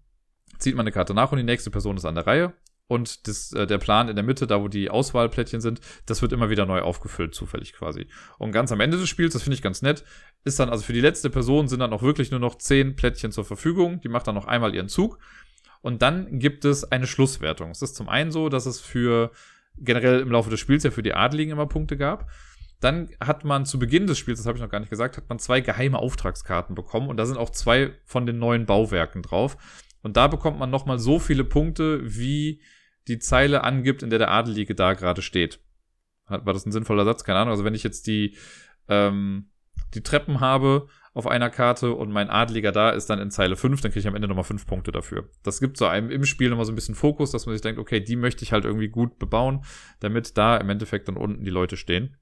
zieht 0.59 0.75
man 0.75 0.85
eine 0.85 0.93
Karte 0.93 1.13
nach 1.13 1.33
und 1.33 1.39
die 1.39 1.45
nächste 1.45 1.71
Person 1.71 1.97
ist 1.97 2.05
an 2.05 2.15
der 2.15 2.27
Reihe 2.27 2.55
und 2.93 3.27
das, 3.27 3.53
äh, 3.53 3.67
der 3.67 3.79
Plan 3.79 4.09
in 4.09 4.17
der 4.17 4.25
Mitte, 4.25 4.47
da 4.47 4.61
wo 4.61 4.69
die 4.69 4.91
Auswahlplättchen 4.91 5.63
sind, 5.63 5.81
das 6.05 6.21
wird 6.21 6.33
immer 6.33 6.51
wieder 6.51 6.67
neu 6.67 6.83
aufgefüllt, 6.83 7.35
zufällig 7.35 7.73
quasi. 7.73 8.07
Und 8.39 8.53
ganz 8.53 8.71
am 8.71 8.81
Ende 8.81 8.99
des 8.99 9.09
Spiels, 9.09 9.33
das 9.33 9.43
finde 9.43 9.55
ich 9.55 9.63
ganz 9.63 9.81
nett, 9.81 10.05
ist 10.45 10.61
dann, 10.61 10.69
also 10.69 10.85
für 10.85 10.93
die 10.93 11.01
letzte 11.01 11.31
Person 11.31 11.69
sind 11.69 11.81
dann 11.81 11.95
auch 11.95 12.03
wirklich 12.03 12.31
nur 12.31 12.41
noch 12.41 12.57
zehn 12.57 12.95
Plättchen 12.95 13.33
zur 13.33 13.47
Verfügung. 13.47 14.01
Die 14.03 14.09
macht 14.09 14.27
dann 14.27 14.35
noch 14.35 14.47
einmal 14.47 14.75
ihren 14.75 14.89
Zug. 14.89 15.19
Und 15.81 16.03
dann 16.03 16.39
gibt 16.39 16.67
es 16.67 16.85
eine 16.85 17.07
Schlusswertung. 17.07 17.71
Es 17.71 17.81
ist 17.81 17.97
zum 17.97 18.11
einen 18.11 18.31
so, 18.31 18.51
dass 18.51 18.67
es 18.67 18.81
für 18.81 19.31
generell 19.79 20.21
im 20.21 20.31
Laufe 20.31 20.51
des 20.51 20.61
Spiels 20.61 20.85
ja 20.85 20.91
für 20.91 21.03
die 21.03 21.15
Adligen 21.15 21.53
immer 21.53 21.67
Punkte 21.67 21.97
gab. 21.97 22.29
Dann 22.81 23.09
hat 23.25 23.45
man 23.45 23.65
zu 23.65 23.79
Beginn 23.79 24.07
des 24.07 24.19
Spiels, 24.19 24.41
das 24.41 24.47
habe 24.47 24.59
ich 24.59 24.63
noch 24.63 24.71
gar 24.71 24.81
nicht 24.81 24.91
gesagt, 24.91 25.17
hat 25.17 25.29
man 25.31 25.39
zwei 25.39 25.61
geheime 25.63 25.99
Auftragskarten 25.99 26.75
bekommen 26.75 27.09
und 27.09 27.17
da 27.17 27.25
sind 27.25 27.39
auch 27.39 27.51
zwei 27.51 27.93
von 28.05 28.27
den 28.27 28.39
neuen 28.39 28.67
Bauwerken 28.67 29.23
drauf. 29.23 29.57
Und 30.03 30.17
da 30.17 30.27
bekommt 30.27 30.59
man 30.59 30.71
nochmal 30.71 30.99
so 30.99 31.19
viele 31.19 31.45
Punkte, 31.45 32.01
wie 32.03 32.61
die 33.09 33.19
Zeile 33.19 33.65
angibt, 33.65 34.03
in 34.03 34.11
der 34.11 34.19
der 34.19 34.31
Adelige 34.31 34.75
da 34.75 34.95
gerade 34.95 35.23
steht. 35.23 35.61
War 36.27 36.53
das 36.53 36.67
ein 36.67 36.73
sinnvoller 36.73 37.05
Satz? 37.05 37.25
Keine 37.25 37.41
Ahnung. 37.41 37.53
Also 37.53 37.65
wenn 37.65 37.75
ich 37.75 37.83
jetzt 37.83 38.07
die, 38.07 38.37
ähm, 38.89 39.51
die 39.95 40.03
Treppen 40.03 40.41
habe 40.41 40.87
auf 41.15 41.27
einer 41.27 41.51
Karte 41.51 41.93
und 41.93 42.11
mein 42.11 42.31
Adeliger 42.31 42.73
da 42.73 42.91
ist 42.91 43.11
dann 43.11 43.19
in 43.19 43.31
Zeile 43.31 43.57
5, 43.57 43.81
dann 43.83 43.91
kriege 43.91 44.01
ich 44.01 44.07
am 44.07 44.15
Ende 44.15 44.29
nochmal 44.29 44.45
5 44.45 44.67
Punkte 44.67 44.93
dafür. 44.93 45.29
Das 45.43 45.61
gibt 45.61 45.77
so 45.77 45.87
einem 45.87 46.11
im 46.11 46.25
Spiel 46.25 46.49
nochmal 46.49 46.65
so 46.65 46.73
ein 46.73 46.75
bisschen 46.75 46.95
Fokus, 46.95 47.33
dass 47.33 47.45
man 47.45 47.55
sich 47.55 47.61
denkt, 47.61 47.79
okay, 47.79 48.01
die 48.01 48.17
möchte 48.17 48.45
ich 48.45 48.53
halt 48.53 48.65
irgendwie 48.65 48.89
gut 48.89 49.19
bebauen, 49.19 49.65
damit 50.01 50.39
da 50.39 50.57
im 50.57 50.71
Endeffekt 50.71 51.09
dann 51.09 51.17
unten 51.17 51.45
die 51.45 51.51
Leute 51.51 51.77
stehen. 51.77 52.17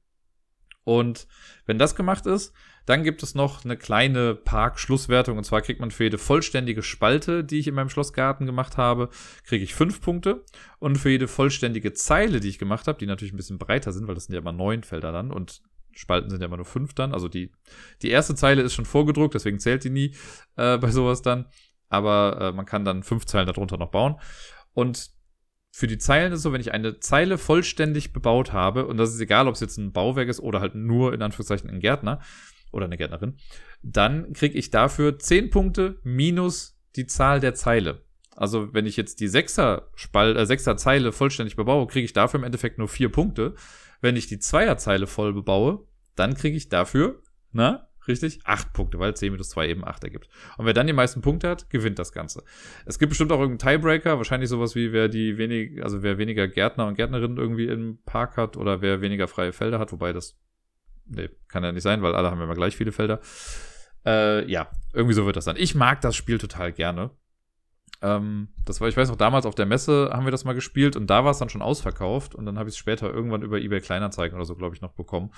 Und 0.85 1.27
wenn 1.67 1.79
das 1.79 1.95
gemacht 1.95 2.27
ist, 2.27 2.53
dann 2.87 3.05
gibt 3.05 3.23
es 3.23 3.35
noch 3.35 3.65
eine 3.65 3.77
kleine 3.77 4.35
Park-Schlusswertung. 4.35 5.39
Und 5.39 5.45
zwar 5.45 5.61
kriegt 5.63 5.81
man 5.81 5.91
für 5.91 6.05
jede 6.05 6.19
vollständige 6.19 6.83
Spalte, 6.83 7.45
die 7.45 7.59
ich 7.59 7.69
in 7.69 7.75
meinem 7.75 7.91
Schlossgarten 7.91 8.47
gemacht 8.47 8.77
habe, 8.77 9.11
kriege 9.45 9.63
ich 9.63 9.75
fünf 9.75 10.01
Punkte. 10.01 10.45
Und 10.79 10.97
für 10.97 11.11
jede 11.11 11.29
vollständige 11.29 11.93
Zeile, 11.93 12.41
die 12.41 12.49
ich 12.49 12.59
gemacht 12.59 12.89
habe, 12.89 12.99
die 12.99 13.07
natürlich 13.07 13.33
ein 13.33 13.37
bisschen 13.37 13.59
breiter 13.59 13.93
sind, 13.93 14.09
weil 14.09 14.15
das 14.15 14.25
sind 14.25 14.35
ja 14.35 14.41
immer 14.41 14.53
neun 14.53 14.83
Felder 14.83 15.13
dann 15.13 15.31
und 15.31 15.63
Spalten 15.93 16.31
sind 16.31 16.41
ja 16.41 16.47
immer 16.47 16.57
nur 16.57 16.67
fünf 16.67 16.95
dann. 16.95 17.13
Also 17.13 17.29
die, 17.29 17.53
die 18.03 18.11
erste 18.11 18.35
Zeile 18.35 18.63
ist 18.63 18.75
schon 18.75 18.87
vorgedruckt, 18.87 19.35
deswegen 19.35 19.59
zählt 19.59 19.85
die 19.85 19.91
nie 19.91 20.15
äh, 20.57 20.79
bei 20.79 20.91
sowas 20.91 21.23
dann. 21.23 21.47
Aber 21.89 22.39
äh, 22.41 22.53
man 22.53 22.67
kann 22.67 22.85
dann 22.85 23.03
fünf 23.03 23.27
Zeilen 23.27 23.47
darunter 23.47 23.77
noch 23.77 23.91
bauen. 23.91 24.17
Und 24.73 25.11
für 25.71 25.87
die 25.87 25.99
Zeilen 25.99 26.33
ist 26.33 26.43
so, 26.43 26.53
wenn 26.53 26.61
ich 26.61 26.73
eine 26.73 26.99
Zeile 26.99 27.39
vollständig 27.39 28.13
bebaut 28.13 28.53
habe, 28.53 28.87
und 28.87 28.97
das 28.97 29.15
ist 29.15 29.21
egal, 29.21 29.47
ob 29.47 29.55
es 29.55 29.61
jetzt 29.61 29.79
ein 29.79 29.93
Bauwerk 29.93 30.29
ist 30.29 30.41
oder 30.41 30.61
halt 30.61 30.75
nur 30.75 31.15
in 31.15 31.23
Anführungszeichen 31.23 31.71
ein 31.71 31.81
Gärtner 31.81 32.21
oder 32.73 32.87
eine 32.87 32.97
Gärtnerin, 32.97 33.37
dann 33.83 34.33
kriege 34.33 34.59
ich 34.59 34.71
dafür 34.71 35.19
10 35.19 35.51
Punkte 35.51 36.01
minus 36.03 36.79
die 36.97 37.07
Zahl 37.07 37.41
der 37.41 37.55
Zeile. 37.55 38.03
Also 38.37 38.75
wenn 38.75 38.87
ich 38.87 38.97
jetzt 38.97 39.21
die 39.21 39.29
Sechser, 39.29 39.91
Spal 39.95 40.37
äh, 40.37 40.47
Sechser 40.47 40.77
Zeile 40.77 41.13
vollständig 41.13 41.57
bebaue, 41.57 41.87
kriege 41.87 42.05
ich 42.05 42.13
dafür 42.13 42.39
im 42.39 42.45
Endeffekt 42.45 42.79
nur 42.79 42.89
4 42.89 43.11
Punkte. 43.11 43.55
Wenn 44.01 44.17
ich 44.17 44.27
die 44.27 44.39
Zweierzeile 44.39 45.07
voll 45.07 45.35
bebaue, 45.35 45.87
dann 46.17 46.35
kriege 46.35 46.57
ich 46.57 46.69
dafür, 46.69 47.23
na, 47.53 47.90
Richtig? 48.09 48.41
Acht 48.45 48.73
Punkte, 48.73 48.99
weil 48.99 49.15
10 49.15 49.33
minus 49.33 49.51
2 49.51 49.69
eben 49.69 49.85
8 49.85 50.05
ergibt. 50.05 50.29
Und 50.57 50.67
wer 50.67 50.73
dann 50.73 50.87
die 50.87 50.93
meisten 50.93 51.21
Punkte 51.21 51.49
hat, 51.49 51.69
gewinnt 51.69 51.99
das 51.99 52.13
Ganze. 52.13 52.43
Es 52.87 52.99
gibt 52.99 53.11
bestimmt 53.11 53.31
auch 53.33 53.41
irgendeinen 53.41 53.79
Tiebreaker, 53.79 54.17
wahrscheinlich 54.17 54.49
sowas 54.49 54.75
wie 54.75 54.93
wer 54.93 55.09
die 55.09 55.37
wenig, 55.37 55.83
also 55.83 56.03
wer 56.03 56.19
weniger 56.19 56.49
Gärtner 56.49 56.87
und 56.87 56.95
Gärtnerinnen 56.95 57.37
irgendwie 57.37 57.67
im 57.67 57.99
Park 58.07 58.37
hat 58.37 58.57
oder 58.57 58.81
wer 58.81 59.01
weniger 59.01 59.29
freie 59.29 59.53
Felder 59.53 59.79
hat, 59.79 59.93
wobei 59.93 60.13
das, 60.13 60.39
nee, 61.07 61.29
kann 61.49 61.63
ja 61.63 61.73
nicht 61.73 61.83
sein, 61.83 62.03
weil 62.03 62.15
alle 62.15 62.31
haben 62.31 62.39
ja 62.39 62.45
immer 62.45 62.55
gleich 62.55 62.77
viele 62.77 62.93
Felder. 62.93 63.21
Äh, 64.07 64.51
ja, 64.51 64.71
irgendwie 64.95 65.15
so 65.15 65.27
wird 65.27 65.37
das 65.37 65.45
dann. 65.45 65.57
Ich 65.57 65.75
mag 65.75 66.01
das 66.01 66.17
Spiel 66.17 66.39
total 66.39 66.73
gerne. 66.73 67.11
Ähm, 68.03 68.49
das 68.65 68.81
war, 68.81 68.89
ich 68.89 68.97
weiß 68.97 69.11
noch, 69.11 69.17
damals 69.17 69.45
auf 69.45 69.55
der 69.55 69.67
Messe 69.67 70.11
haben 70.13 70.25
wir 70.25 70.31
das 70.31 70.45
mal 70.45 70.55
gespielt 70.55 70.97
und 70.97 71.09
da 71.09 71.25
war 71.25 71.33
es 71.33 71.39
dann 71.39 71.51
schon 71.51 71.61
ausverkauft 71.61 72.35
und 72.35 72.47
dann 72.47 72.59
habe 72.59 72.71
ich 72.71 72.75
es 72.75 72.79
später 72.79 73.13
irgendwann 73.13 73.43
über 73.43 73.59
eBay 73.59 73.81
Kleinanzeigen 73.81 74.37
oder 74.37 74.47
so, 74.47 74.57
glaube 74.57 74.75
ich, 74.75 74.81
noch 74.81 74.93
bekommen. 74.93 75.33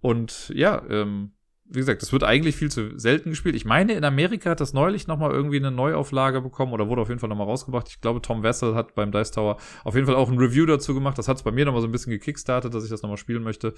Und 0.00 0.50
ja, 0.52 0.82
ähm, 0.90 1.32
wie 1.64 1.78
gesagt, 1.78 2.02
das 2.02 2.12
wird 2.12 2.24
eigentlich 2.24 2.56
viel 2.56 2.70
zu 2.70 2.98
selten 2.98 3.30
gespielt. 3.30 3.54
Ich 3.54 3.64
meine, 3.64 3.94
in 3.94 4.04
Amerika 4.04 4.50
hat 4.50 4.60
das 4.60 4.72
neulich 4.72 5.06
nochmal 5.06 5.30
irgendwie 5.30 5.56
eine 5.56 5.70
Neuauflage 5.70 6.40
bekommen 6.40 6.72
oder 6.72 6.88
wurde 6.88 7.02
auf 7.02 7.08
jeden 7.08 7.20
Fall 7.20 7.28
nochmal 7.28 7.46
rausgebracht. 7.46 7.88
Ich 7.88 8.00
glaube, 8.00 8.20
Tom 8.20 8.42
Wessel 8.42 8.74
hat 8.74 8.94
beim 8.94 9.12
Dice 9.12 9.30
Tower 9.30 9.56
auf 9.84 9.94
jeden 9.94 10.06
Fall 10.06 10.16
auch 10.16 10.30
ein 10.30 10.38
Review 10.38 10.66
dazu 10.66 10.92
gemacht. 10.92 11.16
Das 11.16 11.28
hat 11.28 11.38
es 11.38 11.42
bei 11.42 11.50
mir 11.50 11.64
nochmal 11.64 11.80
so 11.80 11.88
ein 11.88 11.92
bisschen 11.92 12.10
gekickstartet, 12.10 12.74
dass 12.74 12.84
ich 12.84 12.90
das 12.90 13.02
nochmal 13.02 13.16
spielen 13.16 13.42
möchte. 13.42 13.74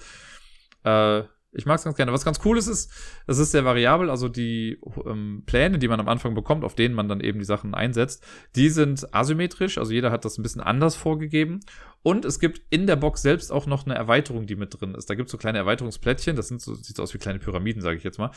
Äh, 0.83 1.23
ich 1.55 1.65
mag 1.65 1.77
es 1.77 1.83
ganz 1.83 1.95
gerne. 1.95 2.11
Was 2.11 2.25
ganz 2.25 2.39
cool 2.45 2.57
ist, 2.57 2.67
ist, 2.67 2.91
es 3.27 3.37
ist 3.37 3.51
sehr 3.51 3.65
variabel. 3.65 4.09
Also 4.09 4.27
die 4.27 4.79
ähm, 5.05 5.43
Pläne, 5.45 5.79
die 5.79 5.87
man 5.87 5.99
am 5.99 6.07
Anfang 6.07 6.35
bekommt, 6.35 6.63
auf 6.63 6.75
denen 6.75 6.93
man 6.93 7.07
dann 7.07 7.21
eben 7.21 7.39
die 7.39 7.45
Sachen 7.45 7.73
einsetzt, 7.73 8.23
die 8.55 8.69
sind 8.69 9.13
asymmetrisch. 9.13 9.77
Also 9.77 9.93
jeder 9.93 10.11
hat 10.11 10.25
das 10.25 10.37
ein 10.37 10.43
bisschen 10.43 10.61
anders 10.61 10.95
vorgegeben. 10.95 11.61
Und 12.03 12.25
es 12.25 12.39
gibt 12.39 12.61
in 12.69 12.87
der 12.87 12.97
Box 12.97 13.21
selbst 13.21 13.51
auch 13.51 13.65
noch 13.65 13.85
eine 13.85 13.95
Erweiterung, 13.95 14.45
die 14.45 14.55
mit 14.55 14.79
drin 14.79 14.93
ist. 14.93 15.09
Da 15.09 15.15
gibt 15.15 15.27
es 15.27 15.31
so 15.31 15.37
kleine 15.37 15.57
Erweiterungsplättchen. 15.57 16.35
Das 16.35 16.47
sind 16.47 16.61
so, 16.61 16.75
sieht 16.75 16.97
so 16.97 17.03
aus 17.03 17.13
wie 17.13 17.19
kleine 17.19 17.39
Pyramiden, 17.39 17.81
sage 17.81 17.97
ich 17.97 18.03
jetzt 18.03 18.19
mal. 18.19 18.31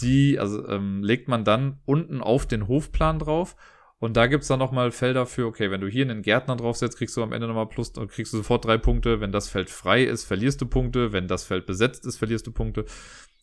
Die, 0.00 0.38
also 0.38 0.66
ähm, 0.68 1.02
legt 1.02 1.28
man 1.28 1.44
dann 1.44 1.80
unten 1.84 2.20
auf 2.20 2.46
den 2.46 2.68
Hofplan 2.68 3.18
drauf 3.18 3.56
und 4.02 4.16
da 4.16 4.26
gibt's 4.26 4.48
dann 4.48 4.58
nochmal 4.58 4.90
Felder 4.90 5.26
für, 5.26 5.46
okay, 5.46 5.70
wenn 5.70 5.80
du 5.80 5.86
hier 5.86 6.02
einen 6.02 6.22
Gärtner 6.22 6.56
draufsetzt, 6.56 6.98
kriegst 6.98 7.16
du 7.16 7.22
am 7.22 7.32
Ende 7.32 7.46
nochmal 7.46 7.68
plus, 7.68 7.90
und 7.90 8.10
kriegst 8.10 8.32
du 8.32 8.38
sofort 8.38 8.64
drei 8.64 8.76
Punkte. 8.76 9.20
Wenn 9.20 9.30
das 9.30 9.48
Feld 9.48 9.70
frei 9.70 10.02
ist, 10.02 10.24
verlierst 10.24 10.60
du 10.60 10.66
Punkte. 10.66 11.12
Wenn 11.12 11.28
das 11.28 11.44
Feld 11.44 11.66
besetzt 11.66 12.04
ist, 12.04 12.16
verlierst 12.16 12.44
du 12.48 12.50
Punkte. 12.50 12.84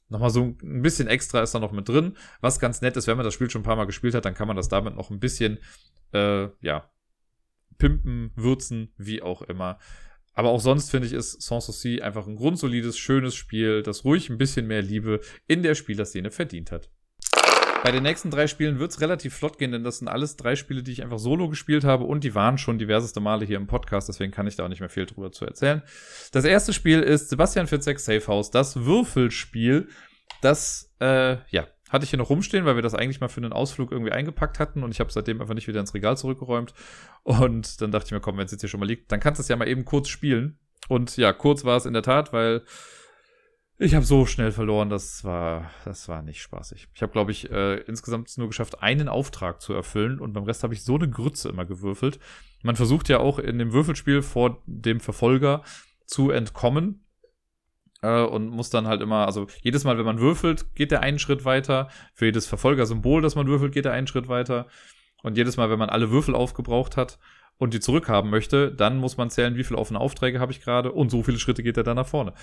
Nochmal 0.10 0.32
so 0.32 0.58
ein 0.62 0.82
bisschen 0.82 1.08
extra 1.08 1.42
ist 1.42 1.56
da 1.56 1.60
noch 1.60 1.72
mit 1.72 1.88
drin. 1.88 2.18
Was 2.42 2.60
ganz 2.60 2.82
nett 2.82 2.98
ist, 2.98 3.08
wenn 3.08 3.16
man 3.16 3.24
das 3.24 3.36
Spiel 3.36 3.50
schon 3.50 3.62
ein 3.62 3.64
paar 3.64 3.78
Mal 3.78 3.86
gespielt 3.86 4.14
hat, 4.14 4.26
dann 4.26 4.34
kann 4.34 4.50
man 4.50 4.58
das 4.58 4.68
damit 4.68 4.98
noch 4.98 5.10
ein 5.10 5.22
bisschen, 5.22 5.60
äh, 6.12 6.50
ja, 6.60 6.92
pimpen, 7.78 8.32
würzen, 8.36 8.92
wie 8.98 9.22
auch 9.22 9.42
immer. 9.44 9.80
Aber 10.34 10.50
auch 10.50 10.60
sonst 10.60 10.92
finde 10.92 11.08
ich, 11.08 11.14
ist 11.14 11.42
Sans 11.42 11.68
Souci 11.68 12.02
einfach 12.02 12.28
ein 12.28 12.36
grundsolides, 12.36 12.98
schönes 12.98 13.34
Spiel, 13.34 13.82
das 13.82 14.04
ruhig 14.04 14.30
ein 14.30 14.38
bisschen 14.38 14.68
mehr 14.68 14.82
Liebe 14.82 15.22
in 15.48 15.64
der 15.64 15.76
Spielerszene 15.76 16.32
verdient 16.32 16.74
hat. 16.74 16.90
Bei 17.84 17.92
den 17.92 18.04
nächsten 18.04 18.30
drei 18.30 18.48
Spielen 18.48 18.78
wird 18.78 18.92
es 18.92 19.02
relativ 19.02 19.34
flott 19.34 19.58
gehen, 19.58 19.72
denn 19.72 19.84
das 19.84 20.00
sind 20.00 20.10
alles 20.10 20.36
drei 20.36 20.56
Spiele, 20.56 20.84
die 20.84 20.92
ich 20.92 21.02
einfach 21.02 21.18
solo 21.18 21.48
gespielt 21.48 21.86
habe 21.86 22.04
und 22.04 22.24
die 22.24 22.36
waren 22.36 22.58
schon 22.58 22.78
diverseste 22.78 23.20
Male 23.22 23.46
hier 23.46 23.58
im 23.58 23.68
Podcast, 23.68 24.10
deswegen 24.10 24.32
kann 24.32 24.48
ich 24.48 24.56
da 24.56 24.66
auch 24.66 24.70
nicht 24.70 24.82
mehr 24.82 24.90
viel 24.90 25.06
drüber 25.06 25.32
zu 25.32 25.46
erzählen. 25.46 25.82
Das 26.32 26.44
erste 26.44 26.74
Spiel 26.74 27.02
ist 27.02 27.30
Sebastian 27.30 27.68
Fitzek 27.68 28.00
Safe 28.00 28.28
House, 28.28 28.52
das 28.52 28.86
Würfelspiel. 28.86 29.88
Das, 30.42 30.94
äh, 31.00 31.38
ja, 31.50 31.68
hatte 31.90 32.04
ich 32.04 32.12
hier 32.12 32.20
noch 32.20 32.30
rumstehen, 32.30 32.66
weil 32.66 32.76
wir 32.76 32.84
das 32.84 32.94
eigentlich 32.94 33.20
mal 33.20 33.30
für 33.30 33.42
einen 33.42 33.54
Ausflug 33.54 33.92
irgendwie 33.92 34.12
eingepackt 34.12 34.60
hatten 34.60 34.84
und 34.84 34.92
ich 34.92 35.00
habe 35.00 35.12
seitdem 35.12 35.42
einfach 35.42 35.56
nicht 35.56 35.68
wieder 35.68 35.80
ins 35.80 35.94
Regal 35.94 36.18
zurückgeräumt. 36.18 36.74
Und 37.24 37.82
dann 37.82 37.92
dachte 37.92 38.06
ich 38.06 38.12
mir, 38.12 38.20
komm, 38.20 38.38
wenn 38.38 38.46
es 38.46 38.52
jetzt 38.52 38.62
hier 38.62 38.70
schon 38.70 38.80
mal 38.80 38.86
liegt, 38.86 39.12
dann 39.12 39.20
kannst 39.20 39.40
du 39.40 39.42
es 39.42 39.48
ja 39.48 39.56
mal 39.56 39.68
eben 39.68 39.86
kurz 39.86 40.08
spielen. 40.08 40.60
Und 40.88 41.18
ja, 41.18 41.34
kurz 41.34 41.66
war 41.66 41.78
es 41.78 41.86
in 41.86 41.94
der 41.94 42.04
Tat, 42.04 42.32
weil 42.32 42.64
ich 43.82 43.96
habe 43.96 44.06
so 44.06 44.26
schnell 44.26 44.52
verloren, 44.52 44.90
das 44.90 45.24
war, 45.24 45.72
das 45.86 46.10
war 46.10 46.22
nicht 46.22 46.42
spaßig. 46.42 46.90
Ich 46.94 47.02
habe, 47.02 47.14
glaube 47.14 47.32
ich, 47.32 47.50
äh, 47.50 47.78
insgesamt 47.84 48.38
nur 48.38 48.48
geschafft, 48.48 48.84
einen 48.84 49.08
Auftrag 49.08 49.62
zu 49.62 49.74
erfüllen 49.74 50.20
und 50.20 50.34
beim 50.34 50.44
Rest 50.44 50.64
habe 50.64 50.74
ich 50.74 50.84
so 50.84 50.96
eine 50.96 51.10
Grütze 51.10 51.48
immer 51.48 51.66
gewürfelt. 51.66 52.20
Man 52.62 52.76
versucht 52.76 53.08
ja 53.08 53.20
auch 53.20 53.40
in 53.40 53.58
dem 53.58 53.72
Würfelspiel 53.72 54.22
vor 54.22 54.62
dem 54.66 55.00
Verfolger 55.00 55.64
zu 56.06 56.30
entkommen. 56.32 57.06
äh, 58.02 58.22
und 58.22 58.50
muss 58.50 58.70
dann 58.70 58.88
halt 58.88 59.02
immer, 59.02 59.26
also 59.26 59.48
jedes 59.62 59.84
Mal, 59.84 59.98
wenn 59.98 60.06
man 60.06 60.20
würfelt, 60.20 60.74
geht 60.76 60.92
der 60.92 61.02
einen 61.02 61.20
Schritt 61.20 61.46
weiter. 61.46 61.90
Für 62.14 62.26
jedes 62.26 62.48
Verfolgersymbol, 62.48 63.22
das 63.22 63.36
man 63.36 63.48
würfelt, 63.48 63.74
geht 63.74 63.86
der 63.86 63.94
einen 63.94 64.08
Schritt 64.08 64.28
weiter. 64.30 64.68
Und 65.24 65.38
jedes 65.38 65.58
Mal, 65.58 65.70
wenn 65.70 65.80
man 65.80 65.90
alle 65.90 66.12
Würfel 66.12 66.36
aufgebraucht 66.36 66.98
hat 66.98 67.20
und 67.58 67.74
die 67.74 67.80
zurückhaben 67.82 68.30
möchte, 68.30 68.72
dann 68.74 68.98
muss 68.98 69.18
man 69.18 69.30
zählen, 69.30 69.56
wie 69.56 69.64
viele 69.66 69.80
offene 69.80 70.00
Aufträge 70.00 70.40
habe 70.40 70.52
ich 70.52 70.62
gerade 70.62 70.92
und 70.94 71.10
so 71.12 71.24
viele 71.24 71.40
Schritte 71.40 71.64
geht 71.64 71.78
er 71.78 71.84
dann 71.84 71.98
nach 71.98 72.08
vorne. 72.08 72.34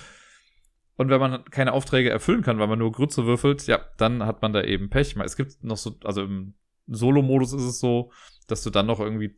Und 0.97 1.11
wenn 1.11 1.21
man 1.21 1.45
keine 1.47 1.73
Aufträge 1.73 2.11
erfüllen 2.11 2.43
kann, 2.43 2.59
weil 2.59 2.69
man 2.69 2.79
nur 2.79 2.93
Grütze 2.93 3.27
würfelt, 3.27 3.67
ja, 3.67 3.81
dann 3.99 4.25
hat 4.25 4.43
man 4.43 4.53
da 4.53 4.63
eben 4.63 4.89
Pech. 4.89 5.17
Es 5.17 5.37
gibt 5.37 5.63
noch 5.63 5.77
so, 5.77 5.97
also 6.05 6.23
im 6.23 6.55
Solo-Modus 6.87 7.53
ist 7.53 7.65
es 7.65 7.81
so, 7.81 8.13
dass 8.47 8.63
du 8.63 8.71
dann 8.71 8.87
noch 8.87 9.01
irgendwie 9.01 9.37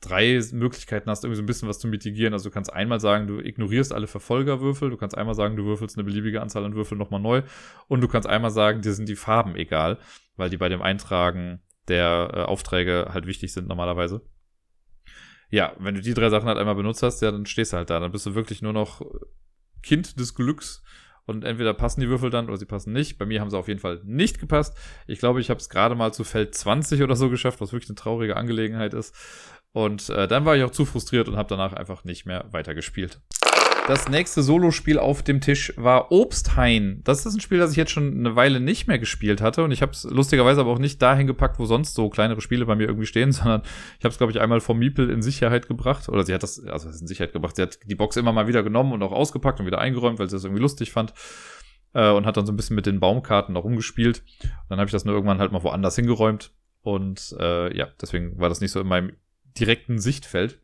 drei 0.00 0.40
Möglichkeiten 0.52 1.10
hast, 1.10 1.24
irgendwie 1.24 1.36
so 1.36 1.42
ein 1.42 1.46
bisschen 1.46 1.68
was 1.68 1.78
zu 1.78 1.88
mitigieren. 1.88 2.32
Also 2.32 2.48
du 2.48 2.54
kannst 2.54 2.72
einmal 2.72 3.00
sagen, 3.00 3.26
du 3.26 3.40
ignorierst 3.40 3.92
alle 3.92 4.06
Verfolgerwürfel, 4.06 4.90
du 4.90 4.96
kannst 4.96 5.16
einmal 5.16 5.34
sagen, 5.34 5.56
du 5.56 5.64
würfelst 5.64 5.96
eine 5.96 6.04
beliebige 6.04 6.40
Anzahl 6.40 6.64
an 6.64 6.74
Würfeln 6.74 6.98
nochmal 6.98 7.20
neu 7.20 7.42
und 7.88 8.00
du 8.00 8.08
kannst 8.08 8.28
einmal 8.28 8.50
sagen, 8.50 8.82
dir 8.82 8.92
sind 8.92 9.08
die 9.08 9.16
Farben 9.16 9.56
egal, 9.56 9.98
weil 10.36 10.50
die 10.50 10.56
bei 10.56 10.68
dem 10.68 10.82
Eintragen 10.82 11.60
der 11.88 12.30
äh, 12.32 12.40
Aufträge 12.42 13.08
halt 13.12 13.26
wichtig 13.26 13.52
sind 13.52 13.68
normalerweise. 13.68 14.22
Ja, 15.50 15.74
wenn 15.78 15.94
du 15.94 16.00
die 16.00 16.14
drei 16.14 16.28
Sachen 16.28 16.48
halt 16.48 16.58
einmal 16.58 16.74
benutzt 16.74 17.02
hast, 17.02 17.22
ja, 17.22 17.30
dann 17.30 17.46
stehst 17.46 17.72
du 17.72 17.76
halt 17.76 17.90
da. 17.90 18.00
Dann 18.00 18.10
bist 18.10 18.26
du 18.26 18.34
wirklich 18.34 18.62
nur 18.62 18.72
noch 18.72 19.02
Kind 19.86 20.18
des 20.18 20.34
Glücks 20.34 20.82
und 21.26 21.44
entweder 21.44 21.74
passen 21.74 22.00
die 22.00 22.08
Würfel 22.08 22.30
dann 22.30 22.48
oder 22.48 22.56
sie 22.56 22.66
passen 22.66 22.92
nicht. 22.92 23.18
Bei 23.18 23.24
mir 23.24 23.40
haben 23.40 23.50
sie 23.50 23.58
auf 23.58 23.68
jeden 23.68 23.80
Fall 23.80 24.00
nicht 24.04 24.38
gepasst. 24.38 24.76
Ich 25.06 25.18
glaube, 25.18 25.40
ich 25.40 25.48
habe 25.48 25.60
es 25.60 25.68
gerade 25.68 25.94
mal 25.94 26.12
zu 26.12 26.24
Feld 26.24 26.54
20 26.54 27.02
oder 27.02 27.16
so 27.16 27.30
geschafft, 27.30 27.60
was 27.60 27.72
wirklich 27.72 27.88
eine 27.88 27.96
traurige 27.96 28.36
Angelegenheit 28.36 28.94
ist. 28.94 29.14
Und 29.72 30.08
äh, 30.10 30.26
dann 30.26 30.44
war 30.44 30.56
ich 30.56 30.64
auch 30.64 30.70
zu 30.70 30.84
frustriert 30.84 31.28
und 31.28 31.36
habe 31.36 31.48
danach 31.48 31.72
einfach 31.72 32.04
nicht 32.04 32.26
mehr 32.26 32.46
weitergespielt. 32.50 33.20
Das 33.86 34.08
nächste 34.08 34.42
Solospiel 34.42 34.98
auf 34.98 35.22
dem 35.22 35.40
Tisch 35.40 35.72
war 35.76 36.10
Obsthain. 36.10 37.02
Das 37.04 37.24
ist 37.24 37.34
ein 37.34 37.40
Spiel, 37.40 37.58
das 37.58 37.70
ich 37.70 37.76
jetzt 37.76 37.92
schon 37.92 38.18
eine 38.18 38.34
Weile 38.34 38.58
nicht 38.58 38.88
mehr 38.88 38.98
gespielt 38.98 39.40
hatte. 39.40 39.62
Und 39.62 39.70
ich 39.70 39.80
habe 39.80 39.92
es 39.92 40.02
lustigerweise 40.02 40.60
aber 40.60 40.72
auch 40.72 40.80
nicht 40.80 41.00
dahin 41.00 41.28
gepackt, 41.28 41.60
wo 41.60 41.66
sonst 41.66 41.94
so 41.94 42.10
kleinere 42.10 42.40
Spiele 42.40 42.66
bei 42.66 42.74
mir 42.74 42.88
irgendwie 42.88 43.06
stehen, 43.06 43.30
sondern 43.32 43.62
ich 44.00 44.04
habe 44.04 44.10
es, 44.10 44.18
glaube 44.18 44.32
ich, 44.32 44.40
einmal 44.40 44.60
vom 44.60 44.80
Miepel 44.80 45.08
in 45.08 45.22
Sicherheit 45.22 45.68
gebracht. 45.68 46.08
Oder 46.08 46.24
sie 46.24 46.34
hat 46.34 46.42
das, 46.42 46.58
also 46.66 46.88
in 46.88 47.06
Sicherheit 47.06 47.32
gebracht. 47.32 47.54
Sie 47.54 47.62
hat 47.62 47.78
die 47.84 47.94
Box 47.94 48.16
immer 48.16 48.32
mal 48.32 48.48
wieder 48.48 48.64
genommen 48.64 48.92
und 48.92 49.04
auch 49.04 49.12
ausgepackt 49.12 49.60
und 49.60 49.66
wieder 49.66 49.78
eingeräumt, 49.78 50.18
weil 50.18 50.28
sie 50.28 50.34
das 50.34 50.42
irgendwie 50.42 50.62
lustig 50.62 50.90
fand. 50.90 51.14
Äh, 51.92 52.10
und 52.10 52.26
hat 52.26 52.36
dann 52.36 52.46
so 52.46 52.52
ein 52.52 52.56
bisschen 52.56 52.74
mit 52.74 52.86
den 52.86 52.98
Baumkarten 52.98 53.54
noch 53.54 53.62
rumgespielt. 53.62 54.24
Und 54.42 54.70
dann 54.70 54.80
habe 54.80 54.88
ich 54.88 54.92
das 54.92 55.04
nur 55.04 55.14
irgendwann 55.14 55.38
halt 55.38 55.52
mal 55.52 55.62
woanders 55.62 55.94
hingeräumt. 55.94 56.52
Und 56.82 57.36
äh, 57.38 57.76
ja, 57.76 57.86
deswegen 58.00 58.36
war 58.36 58.48
das 58.48 58.60
nicht 58.60 58.72
so 58.72 58.80
in 58.80 58.88
meinem 58.88 59.12
direkten 59.56 60.00
Sichtfeld. 60.00 60.58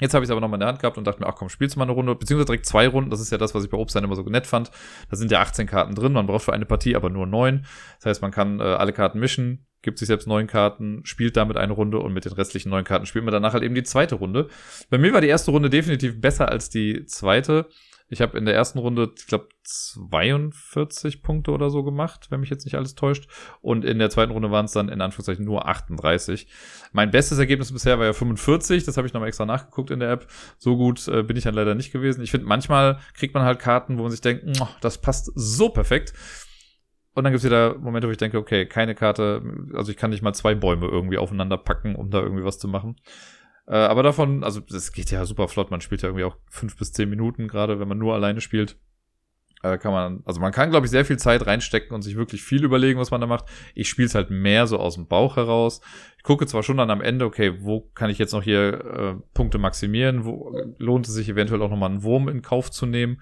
Jetzt 0.00 0.14
habe 0.14 0.24
ich 0.24 0.28
es 0.28 0.30
aber 0.30 0.40
nochmal 0.40 0.56
in 0.56 0.60
der 0.60 0.68
Hand 0.68 0.80
gehabt 0.80 0.98
und 0.98 1.06
dachte 1.06 1.20
mir, 1.20 1.26
ach 1.26 1.34
komm, 1.34 1.48
spielst 1.48 1.74
du 1.74 1.78
mal 1.78 1.84
eine 1.84 1.92
Runde, 1.92 2.14
beziehungsweise 2.14 2.46
direkt 2.46 2.66
zwei 2.66 2.88
Runden. 2.88 3.10
Das 3.10 3.20
ist 3.20 3.30
ja 3.30 3.38
das, 3.38 3.54
was 3.54 3.64
ich 3.64 3.70
bei 3.70 3.78
Obststein 3.78 4.04
immer 4.04 4.16
so 4.16 4.22
nett 4.22 4.46
fand. 4.46 4.70
Da 5.10 5.16
sind 5.16 5.30
ja 5.30 5.40
18 5.40 5.66
Karten 5.66 5.94
drin, 5.94 6.12
man 6.12 6.26
braucht 6.26 6.44
für 6.44 6.52
eine 6.52 6.66
Partie 6.66 6.96
aber 6.96 7.10
nur 7.10 7.26
neun. 7.26 7.66
Das 7.96 8.06
heißt, 8.06 8.22
man 8.22 8.30
kann 8.30 8.60
äh, 8.60 8.62
alle 8.62 8.92
Karten 8.92 9.18
mischen, 9.18 9.66
gibt 9.82 9.98
sich 9.98 10.08
selbst 10.08 10.26
neun 10.26 10.46
Karten, 10.46 11.00
spielt 11.04 11.36
damit 11.36 11.56
eine 11.56 11.72
Runde 11.72 11.98
und 11.98 12.12
mit 12.12 12.24
den 12.24 12.32
restlichen 12.32 12.70
neun 12.70 12.84
Karten 12.84 13.06
spielt 13.06 13.24
man 13.24 13.32
danach 13.32 13.52
halt 13.52 13.62
eben 13.62 13.74
die 13.74 13.82
zweite 13.82 14.16
Runde. 14.16 14.48
Bei 14.90 14.98
mir 14.98 15.12
war 15.12 15.20
die 15.20 15.28
erste 15.28 15.50
Runde 15.50 15.70
definitiv 15.70 16.20
besser 16.20 16.48
als 16.48 16.70
die 16.70 17.04
zweite. 17.06 17.68
Ich 18.10 18.22
habe 18.22 18.38
in 18.38 18.46
der 18.46 18.54
ersten 18.54 18.78
Runde, 18.78 19.12
ich 19.16 19.26
glaube, 19.26 19.48
42 19.64 21.22
Punkte 21.22 21.50
oder 21.50 21.68
so 21.68 21.82
gemacht, 21.82 22.30
wenn 22.30 22.40
mich 22.40 22.48
jetzt 22.48 22.64
nicht 22.64 22.76
alles 22.76 22.94
täuscht. 22.94 23.28
Und 23.60 23.84
in 23.84 23.98
der 23.98 24.08
zweiten 24.08 24.32
Runde 24.32 24.50
waren 24.50 24.64
es 24.64 24.72
dann 24.72 24.88
in 24.88 25.00
Anführungszeichen 25.02 25.44
nur 25.44 25.68
38. 25.68 26.48
Mein 26.92 27.10
bestes 27.10 27.38
Ergebnis 27.38 27.70
bisher 27.70 27.98
war 27.98 28.06
ja 28.06 28.14
45. 28.14 28.84
Das 28.84 28.96
habe 28.96 29.06
ich 29.06 29.12
nochmal 29.12 29.28
extra 29.28 29.44
nachgeguckt 29.44 29.90
in 29.90 30.00
der 30.00 30.10
App. 30.10 30.26
So 30.56 30.76
gut 30.76 31.06
äh, 31.08 31.22
bin 31.22 31.36
ich 31.36 31.44
dann 31.44 31.54
leider 31.54 31.74
nicht 31.74 31.92
gewesen. 31.92 32.22
Ich 32.22 32.30
finde, 32.30 32.46
manchmal 32.46 32.98
kriegt 33.12 33.34
man 33.34 33.42
halt 33.42 33.58
Karten, 33.58 33.98
wo 33.98 34.02
man 34.02 34.10
sich 34.10 34.22
denkt, 34.22 34.44
das 34.80 34.98
passt 34.98 35.30
so 35.34 35.68
perfekt. 35.68 36.14
Und 37.18 37.24
dann 37.24 37.32
gibt 37.32 37.40
es 37.40 37.50
wieder 37.50 37.76
Momente, 37.76 38.06
wo 38.06 38.12
ich 38.12 38.16
denke, 38.16 38.38
okay, 38.38 38.64
keine 38.64 38.94
Karte, 38.94 39.42
also 39.74 39.90
ich 39.90 39.96
kann 39.96 40.10
nicht 40.10 40.22
mal 40.22 40.34
zwei 40.34 40.54
Bäume 40.54 40.86
irgendwie 40.86 41.18
aufeinander 41.18 41.58
packen, 41.58 41.96
um 41.96 42.10
da 42.10 42.20
irgendwie 42.20 42.44
was 42.44 42.58
zu 42.58 42.68
machen. 42.68 42.96
Äh, 43.68 43.76
aber 43.76 44.02
davon, 44.02 44.44
also 44.44 44.60
das 44.60 44.92
geht 44.92 45.10
ja 45.10 45.24
super 45.26 45.46
flott. 45.46 45.70
Man 45.70 45.82
spielt 45.82 46.02
ja 46.02 46.08
irgendwie 46.08 46.24
auch 46.24 46.36
fünf 46.48 46.76
bis 46.76 46.92
zehn 46.92 47.10
Minuten, 47.10 47.48
gerade 47.48 47.78
wenn 47.78 47.88
man 47.88 47.98
nur 47.98 48.14
alleine 48.14 48.40
spielt. 48.40 48.78
Äh, 49.62 49.76
kann 49.76 49.92
man, 49.92 50.22
also 50.24 50.40
man 50.40 50.52
kann, 50.52 50.70
glaube 50.70 50.86
ich, 50.86 50.90
sehr 50.90 51.04
viel 51.04 51.18
Zeit 51.18 51.46
reinstecken 51.46 51.94
und 51.94 52.02
sich 52.02 52.16
wirklich 52.16 52.42
viel 52.42 52.64
überlegen, 52.64 52.98
was 52.98 53.10
man 53.10 53.20
da 53.20 53.26
macht. 53.26 53.44
Ich 53.74 53.88
spiele 53.88 54.06
es 54.06 54.14
halt 54.14 54.30
mehr 54.30 54.66
so 54.66 54.78
aus 54.78 54.94
dem 54.94 55.06
Bauch 55.06 55.36
heraus. 55.36 55.82
Ich 56.16 56.22
gucke 56.22 56.46
zwar 56.46 56.62
schon 56.62 56.78
dann 56.78 56.90
am 56.90 57.02
Ende, 57.02 57.26
okay, 57.26 57.56
wo 57.60 57.80
kann 57.94 58.08
ich 58.08 58.18
jetzt 58.18 58.32
noch 58.32 58.42
hier 58.42 59.18
äh, 59.18 59.34
Punkte 59.34 59.58
maximieren? 59.58 60.24
Wo 60.24 60.56
lohnt 60.78 61.06
es 61.06 61.14
sich 61.14 61.28
eventuell 61.28 61.60
auch 61.60 61.70
nochmal 61.70 61.90
einen 61.90 62.02
Wurm 62.02 62.28
in 62.28 62.40
Kauf 62.40 62.70
zu 62.70 62.86
nehmen? 62.86 63.20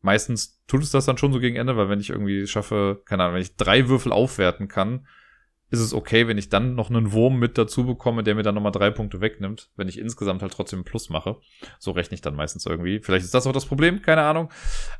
Meistens 0.00 0.60
tut 0.66 0.82
es 0.82 0.90
das 0.90 1.06
dann 1.06 1.18
schon 1.18 1.32
so 1.32 1.38
gegen 1.38 1.56
Ende, 1.56 1.76
weil 1.76 1.88
wenn 1.88 2.00
ich 2.00 2.10
irgendwie 2.10 2.46
schaffe, 2.46 3.02
keine 3.04 3.22
Ahnung, 3.22 3.36
wenn 3.36 3.42
ich 3.42 3.56
drei 3.56 3.88
Würfel 3.88 4.10
aufwerten 4.10 4.68
kann, 4.68 5.06
ist 5.74 5.80
es 5.80 5.92
okay, 5.92 6.26
wenn 6.26 6.38
ich 6.38 6.48
dann 6.48 6.74
noch 6.74 6.88
einen 6.88 7.12
Wurm 7.12 7.38
mit 7.38 7.58
dazu 7.58 7.84
bekomme, 7.84 8.22
der 8.22 8.34
mir 8.34 8.42
dann 8.42 8.54
nochmal 8.54 8.72
drei 8.72 8.90
Punkte 8.90 9.20
wegnimmt, 9.20 9.70
wenn 9.76 9.88
ich 9.88 9.98
insgesamt 9.98 10.42
halt 10.42 10.52
trotzdem 10.52 10.78
einen 10.78 10.84
Plus 10.84 11.10
mache. 11.10 11.36
So 11.78 11.90
rechne 11.90 12.14
ich 12.14 12.22
dann 12.22 12.34
meistens 12.34 12.64
irgendwie. 12.66 13.00
Vielleicht 13.00 13.24
ist 13.24 13.34
das 13.34 13.46
auch 13.46 13.52
das 13.52 13.66
Problem, 13.66 14.00
keine 14.02 14.22
Ahnung. 14.22 14.50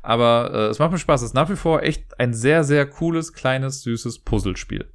Aber 0.01 0.51
äh, 0.53 0.67
es 0.67 0.79
macht 0.79 0.91
mir 0.91 0.99
Spaß. 0.99 1.21
Es 1.21 1.29
ist 1.29 1.33
nach 1.33 1.49
wie 1.49 1.55
vor 1.55 1.83
echt 1.83 2.19
ein 2.19 2.33
sehr, 2.33 2.63
sehr 2.63 2.85
cooles, 2.85 3.33
kleines, 3.33 3.81
süßes 3.81 4.19
Puzzlespiel. 4.19 4.91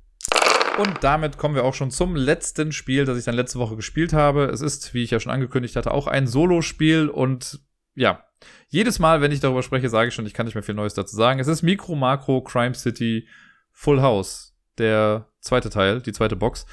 Und 0.78 1.02
damit 1.02 1.36
kommen 1.36 1.54
wir 1.54 1.64
auch 1.64 1.74
schon 1.74 1.90
zum 1.90 2.16
letzten 2.16 2.72
Spiel, 2.72 3.04
das 3.04 3.18
ich 3.18 3.24
dann 3.24 3.34
letzte 3.34 3.58
Woche 3.58 3.76
gespielt 3.76 4.12
habe. 4.12 4.46
Es 4.46 4.60
ist, 4.60 4.94
wie 4.94 5.02
ich 5.02 5.10
ja 5.10 5.20
schon 5.20 5.32
angekündigt 5.32 5.76
hatte, 5.76 5.90
auch 5.90 6.06
ein 6.06 6.26
Solo-Spiel 6.26 7.08
und 7.08 7.60
ja, 7.94 8.24
jedes 8.68 8.98
Mal, 8.98 9.20
wenn 9.20 9.32
ich 9.32 9.40
darüber 9.40 9.62
spreche, 9.62 9.88
sage 9.88 10.08
ich 10.08 10.14
schon, 10.14 10.26
ich 10.26 10.32
kann 10.32 10.46
nicht 10.46 10.54
mehr 10.54 10.62
viel 10.62 10.74
Neues 10.74 10.94
dazu 10.94 11.16
sagen. 11.16 11.40
Es 11.40 11.48
ist 11.48 11.62
Micro 11.62 11.96
Macro 11.96 12.40
Crime 12.42 12.74
City 12.74 13.26
Full 13.72 14.00
House 14.00 14.49
der 14.80 15.28
zweite 15.40 15.70
Teil, 15.70 16.00
die 16.00 16.12
zweite 16.12 16.36
Box. 16.36 16.66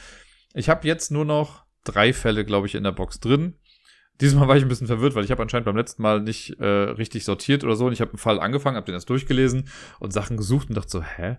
Ich 0.53 0.69
habe 0.69 0.87
jetzt 0.87 1.11
nur 1.11 1.25
noch 1.25 1.65
drei 1.83 2.13
Fälle, 2.13 2.45
glaube 2.45 2.67
ich, 2.67 2.75
in 2.75 2.83
der 2.83 2.91
Box 2.91 3.19
drin. 3.19 3.55
Diesmal 4.19 4.47
war 4.47 4.57
ich 4.57 4.63
ein 4.63 4.69
bisschen 4.69 4.87
verwirrt, 4.87 5.13
weil 5.13 5.23
ich 5.23 5.31
habe 5.31 5.43
anscheinend 5.43 5.65
beim 5.65 5.77
letzten 5.77 6.01
Mal 6.01 6.21
nicht 6.21 6.59
äh, 6.59 6.65
richtig 6.65 7.23
sortiert 7.23 7.63
oder 7.63 7.75
so. 7.75 7.85
Und 7.85 7.93
ich 7.93 8.01
habe 8.01 8.11
einen 8.11 8.17
Fall 8.17 8.39
angefangen, 8.39 8.75
habe 8.75 8.85
den 8.85 8.95
erst 8.95 9.09
durchgelesen 9.09 9.69
und 9.99 10.11
Sachen 10.11 10.37
gesucht 10.37 10.69
und 10.69 10.75
dachte 10.75 10.89
so, 10.89 11.03
hä? 11.03 11.37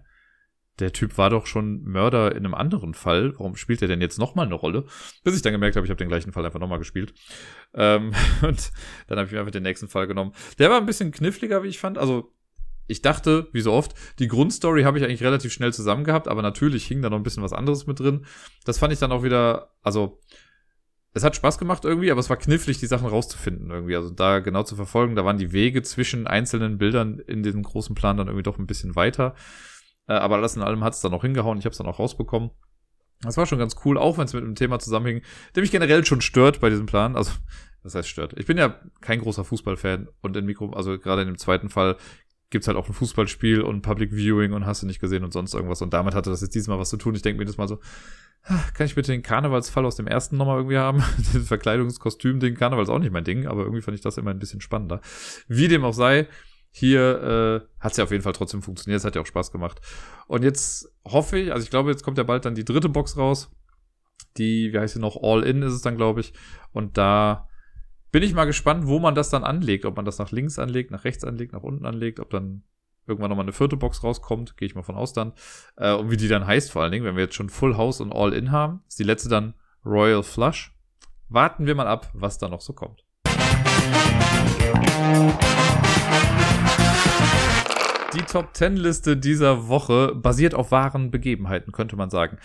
Der 0.78 0.92
Typ 0.92 1.18
war 1.18 1.28
doch 1.28 1.46
schon 1.46 1.82
Mörder 1.82 2.30
in 2.32 2.44
einem 2.44 2.54
anderen 2.54 2.94
Fall. 2.94 3.32
Warum 3.36 3.56
spielt 3.56 3.82
er 3.82 3.88
denn 3.88 4.00
jetzt 4.00 4.18
nochmal 4.18 4.46
eine 4.46 4.54
Rolle? 4.54 4.84
Bis 5.24 5.34
ich 5.34 5.42
dann 5.42 5.52
gemerkt 5.52 5.74
habe, 5.74 5.84
ich 5.84 5.90
habe 5.90 5.98
den 5.98 6.08
gleichen 6.08 6.32
Fall 6.32 6.46
einfach 6.46 6.60
nochmal 6.60 6.78
gespielt. 6.78 7.14
Ähm, 7.74 8.12
und 8.42 8.70
dann 9.08 9.18
habe 9.18 9.26
ich 9.26 9.32
mir 9.32 9.40
einfach 9.40 9.50
den 9.50 9.64
nächsten 9.64 9.88
Fall 9.88 10.06
genommen. 10.06 10.32
Der 10.60 10.70
war 10.70 10.78
ein 10.78 10.86
bisschen 10.86 11.10
kniffliger, 11.10 11.64
wie 11.64 11.68
ich 11.68 11.80
fand. 11.80 11.98
Also 11.98 12.32
ich 12.88 13.02
dachte, 13.02 13.48
wie 13.52 13.60
so 13.60 13.72
oft, 13.72 13.94
die 14.18 14.28
Grundstory 14.28 14.82
habe 14.82 14.98
ich 14.98 15.04
eigentlich 15.04 15.22
relativ 15.22 15.52
schnell 15.52 15.72
zusammen 15.72 16.04
gehabt, 16.04 16.26
aber 16.26 16.42
natürlich 16.42 16.86
hing 16.86 17.02
da 17.02 17.10
noch 17.10 17.18
ein 17.18 17.22
bisschen 17.22 17.42
was 17.42 17.52
anderes 17.52 17.86
mit 17.86 18.00
drin. 18.00 18.26
Das 18.64 18.78
fand 18.78 18.92
ich 18.92 18.98
dann 18.98 19.12
auch 19.12 19.22
wieder, 19.22 19.72
also 19.82 20.20
es 21.14 21.24
hat 21.24 21.36
Spaß 21.36 21.58
gemacht 21.58 21.84
irgendwie, 21.84 22.10
aber 22.10 22.20
es 22.20 22.30
war 22.30 22.36
knifflig, 22.36 22.78
die 22.78 22.86
Sachen 22.86 23.06
rauszufinden 23.06 23.70
irgendwie. 23.70 23.96
Also 23.96 24.10
da 24.10 24.40
genau 24.40 24.62
zu 24.62 24.76
verfolgen, 24.76 25.16
da 25.16 25.24
waren 25.24 25.38
die 25.38 25.52
Wege 25.52 25.82
zwischen 25.82 26.26
einzelnen 26.26 26.78
Bildern 26.78 27.18
in 27.18 27.42
diesem 27.42 27.62
großen 27.62 27.94
Plan 27.94 28.16
dann 28.16 28.28
irgendwie 28.28 28.42
doch 28.42 28.58
ein 28.58 28.66
bisschen 28.66 28.96
weiter. 28.96 29.34
Äh, 30.06 30.14
aber 30.14 30.36
alles 30.36 30.56
in 30.56 30.62
allem 30.62 30.84
hat 30.84 30.94
es 30.94 31.00
dann 31.00 31.14
auch 31.14 31.22
hingehauen, 31.22 31.58
ich 31.58 31.64
habe 31.64 31.72
es 31.72 31.78
dann 31.78 31.86
auch 31.86 31.98
rausbekommen. 31.98 32.50
Das 33.22 33.36
war 33.36 33.46
schon 33.46 33.58
ganz 33.58 33.76
cool, 33.84 33.98
auch 33.98 34.16
wenn 34.16 34.26
es 34.26 34.32
mit 34.32 34.44
einem 34.44 34.54
Thema 34.54 34.78
zusammenhing, 34.78 35.22
der 35.54 35.62
mich 35.62 35.72
generell 35.72 36.04
schon 36.04 36.20
stört 36.20 36.60
bei 36.60 36.70
diesem 36.70 36.86
Plan. 36.86 37.16
Also, 37.16 37.32
das 37.82 37.94
heißt 37.94 38.08
stört. 38.08 38.34
Ich 38.38 38.46
bin 38.46 38.58
ja 38.58 38.80
kein 39.00 39.20
großer 39.20 39.44
Fußballfan 39.44 40.08
und 40.20 40.36
in 40.36 40.46
Mikro, 40.46 40.70
also 40.70 40.98
gerade 40.98 41.22
in 41.22 41.28
dem 41.28 41.38
zweiten 41.38 41.68
Fall 41.68 41.96
gibt's 42.50 42.66
halt 42.66 42.76
auch 42.76 42.88
ein 42.88 42.94
Fußballspiel 42.94 43.60
und 43.60 43.82
Public 43.82 44.12
Viewing 44.12 44.52
und 44.52 44.64
hast 44.66 44.82
du 44.82 44.86
nicht 44.86 45.00
gesehen 45.00 45.24
und 45.24 45.32
sonst 45.32 45.54
irgendwas. 45.54 45.82
Und 45.82 45.92
damit 45.92 46.14
hatte 46.14 46.30
das 46.30 46.40
jetzt 46.40 46.54
diesmal 46.54 46.78
was 46.78 46.90
zu 46.90 46.96
tun. 46.96 47.14
Ich 47.14 47.22
denke 47.22 47.38
mir 47.38 47.44
das 47.44 47.58
mal 47.58 47.68
so, 47.68 47.78
kann 48.74 48.86
ich 48.86 48.94
bitte 48.94 49.12
den 49.12 49.22
Karnevalsfall 49.22 49.84
aus 49.84 49.96
dem 49.96 50.06
ersten 50.06 50.36
nochmal 50.36 50.58
irgendwie 50.58 50.78
haben? 50.78 51.02
Den 51.34 51.42
Verkleidungskostüm-Ding, 51.42 52.54
Karneval 52.54 52.84
ist 52.84 52.88
auch 52.88 52.98
nicht 52.98 53.12
mein 53.12 53.24
Ding, 53.24 53.46
aber 53.46 53.62
irgendwie 53.62 53.82
fand 53.82 53.96
ich 53.96 54.00
das 54.00 54.16
immer 54.16 54.30
ein 54.30 54.38
bisschen 54.38 54.60
spannender. 54.60 55.00
Wie 55.48 55.68
dem 55.68 55.84
auch 55.84 55.92
sei, 55.92 56.28
hier 56.70 57.22
äh, 57.70 57.82
hat 57.82 57.92
es 57.92 57.98
ja 57.98 58.04
auf 58.04 58.10
jeden 58.10 58.22
Fall 58.22 58.32
trotzdem 58.32 58.62
funktioniert, 58.62 59.00
es 59.00 59.04
hat 59.04 59.16
ja 59.16 59.20
auch 59.20 59.26
Spaß 59.26 59.52
gemacht. 59.52 59.80
Und 60.26 60.44
jetzt 60.44 60.90
hoffe 61.04 61.38
ich, 61.38 61.52
also 61.52 61.62
ich 61.64 61.70
glaube, 61.70 61.90
jetzt 61.90 62.02
kommt 62.02 62.16
ja 62.16 62.24
bald 62.24 62.44
dann 62.44 62.54
die 62.54 62.64
dritte 62.64 62.88
Box 62.88 63.16
raus. 63.16 63.50
Die, 64.36 64.72
wie 64.72 64.78
heißt 64.78 64.94
sie 64.94 65.00
noch, 65.00 65.18
All 65.22 65.42
In 65.42 65.62
ist 65.62 65.74
es 65.74 65.82
dann, 65.82 65.96
glaube 65.96 66.20
ich. 66.20 66.32
Und 66.72 66.96
da 66.96 67.48
bin 68.10 68.22
ich 68.22 68.34
mal 68.34 68.46
gespannt, 68.46 68.86
wo 68.86 68.98
man 68.98 69.14
das 69.14 69.30
dann 69.30 69.44
anlegt. 69.44 69.84
Ob 69.84 69.96
man 69.96 70.04
das 70.04 70.18
nach 70.18 70.30
links 70.30 70.58
anlegt, 70.58 70.90
nach 70.90 71.04
rechts 71.04 71.24
anlegt, 71.24 71.52
nach 71.52 71.62
unten 71.62 71.84
anlegt, 71.86 72.20
ob 72.20 72.30
dann 72.30 72.62
irgendwann 73.06 73.30
nochmal 73.30 73.44
eine 73.44 73.52
vierte 73.52 73.76
Box 73.76 74.04
rauskommt, 74.04 74.56
gehe 74.56 74.66
ich 74.66 74.74
mal 74.74 74.82
von 74.82 74.96
aus 74.96 75.12
dann. 75.12 75.32
Äh, 75.76 75.94
und 75.94 76.10
wie 76.10 76.16
die 76.16 76.28
dann 76.28 76.46
heißt 76.46 76.70
vor 76.70 76.82
allen 76.82 76.92
Dingen, 76.92 77.04
wenn 77.04 77.16
wir 77.16 77.24
jetzt 77.24 77.34
schon 77.34 77.48
Full 77.48 77.76
House 77.76 78.00
und 78.00 78.12
All 78.12 78.32
In 78.32 78.50
haben, 78.50 78.82
ist 78.88 78.98
die 78.98 79.04
letzte 79.04 79.28
dann 79.28 79.54
Royal 79.84 80.22
Flush. 80.22 80.74
Warten 81.28 81.66
wir 81.66 81.74
mal 81.74 81.86
ab, 81.86 82.10
was 82.14 82.38
da 82.38 82.48
noch 82.48 82.60
so 82.60 82.72
kommt. 82.72 83.04
Die 88.14 88.22
Top 88.22 88.54
10 88.54 88.76
Liste 88.76 89.16
dieser 89.16 89.68
Woche 89.68 90.14
basiert 90.14 90.54
auf 90.54 90.70
wahren 90.70 91.10
Begebenheiten, 91.10 91.72
könnte 91.72 91.96
man 91.96 92.08
sagen. 92.08 92.38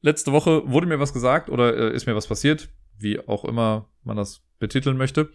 Letzte 0.00 0.32
Woche 0.32 0.70
wurde 0.70 0.86
mir 0.86 1.00
was 1.00 1.12
gesagt 1.12 1.50
oder 1.50 1.76
äh, 1.76 1.94
ist 1.94 2.06
mir 2.06 2.16
was 2.16 2.26
passiert, 2.26 2.70
wie 2.96 3.20
auch 3.28 3.44
immer 3.44 3.88
man 4.04 4.16
das 4.16 4.45
betiteln 4.58 4.96
möchte. 4.96 5.30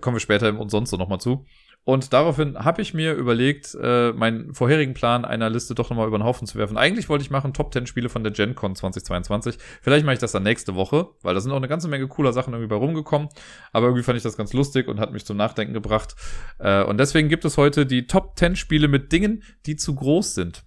Kommen 0.00 0.16
wir 0.16 0.20
später 0.20 0.48
im 0.48 0.58
und 0.58 0.70
sonst 0.70 0.90
so 0.90 0.96
nochmal 0.96 1.20
zu. 1.20 1.46
Und 1.86 2.12
daraufhin 2.12 2.58
habe 2.58 2.82
ich 2.82 2.94
mir 2.94 3.14
überlegt, 3.14 3.76
äh, 3.80 4.12
meinen 4.12 4.52
vorherigen 4.54 4.92
Plan 4.92 5.24
einer 5.24 5.48
Liste 5.48 5.76
doch 5.76 5.88
nochmal 5.88 6.08
über 6.08 6.18
den 6.18 6.24
Haufen 6.24 6.48
zu 6.48 6.58
werfen. 6.58 6.76
Eigentlich 6.76 7.08
wollte 7.08 7.22
ich 7.22 7.30
machen 7.30 7.54
Top 7.54 7.72
10 7.72 7.86
Spiele 7.86 8.08
von 8.08 8.24
der 8.24 8.32
GenCon 8.32 8.74
2022. 8.74 9.56
Vielleicht 9.82 10.04
mache 10.04 10.14
ich 10.14 10.18
das 10.18 10.32
dann 10.32 10.42
nächste 10.42 10.74
Woche, 10.74 11.10
weil 11.22 11.34
da 11.34 11.40
sind 11.40 11.52
auch 11.52 11.56
eine 11.56 11.68
ganze 11.68 11.86
Menge 11.86 12.08
cooler 12.08 12.32
Sachen 12.32 12.54
irgendwie 12.54 12.70
bei 12.70 12.74
rumgekommen. 12.74 13.28
Aber 13.72 13.86
irgendwie 13.86 14.02
fand 14.02 14.16
ich 14.16 14.24
das 14.24 14.36
ganz 14.36 14.52
lustig 14.52 14.88
und 14.88 14.98
hat 14.98 15.12
mich 15.12 15.24
zum 15.24 15.36
Nachdenken 15.36 15.74
gebracht. 15.74 16.16
Äh, 16.58 16.82
und 16.82 16.98
deswegen 16.98 17.28
gibt 17.28 17.44
es 17.44 17.56
heute 17.56 17.86
die 17.86 18.08
Top 18.08 18.36
10 18.36 18.56
Spiele 18.56 18.88
mit 18.88 19.12
Dingen, 19.12 19.44
die 19.66 19.76
zu 19.76 19.94
groß 19.94 20.34
sind. 20.34 20.64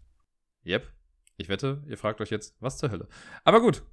Yep. 0.65 0.87
Ich 1.35 1.49
wette, 1.49 1.83
ihr 1.85 1.97
fragt 1.97 2.21
euch 2.21 2.29
jetzt, 2.29 2.55
was 2.61 2.77
zur 2.77 2.91
Hölle. 2.91 3.09
Aber 3.43 3.59
gut, 3.59 3.83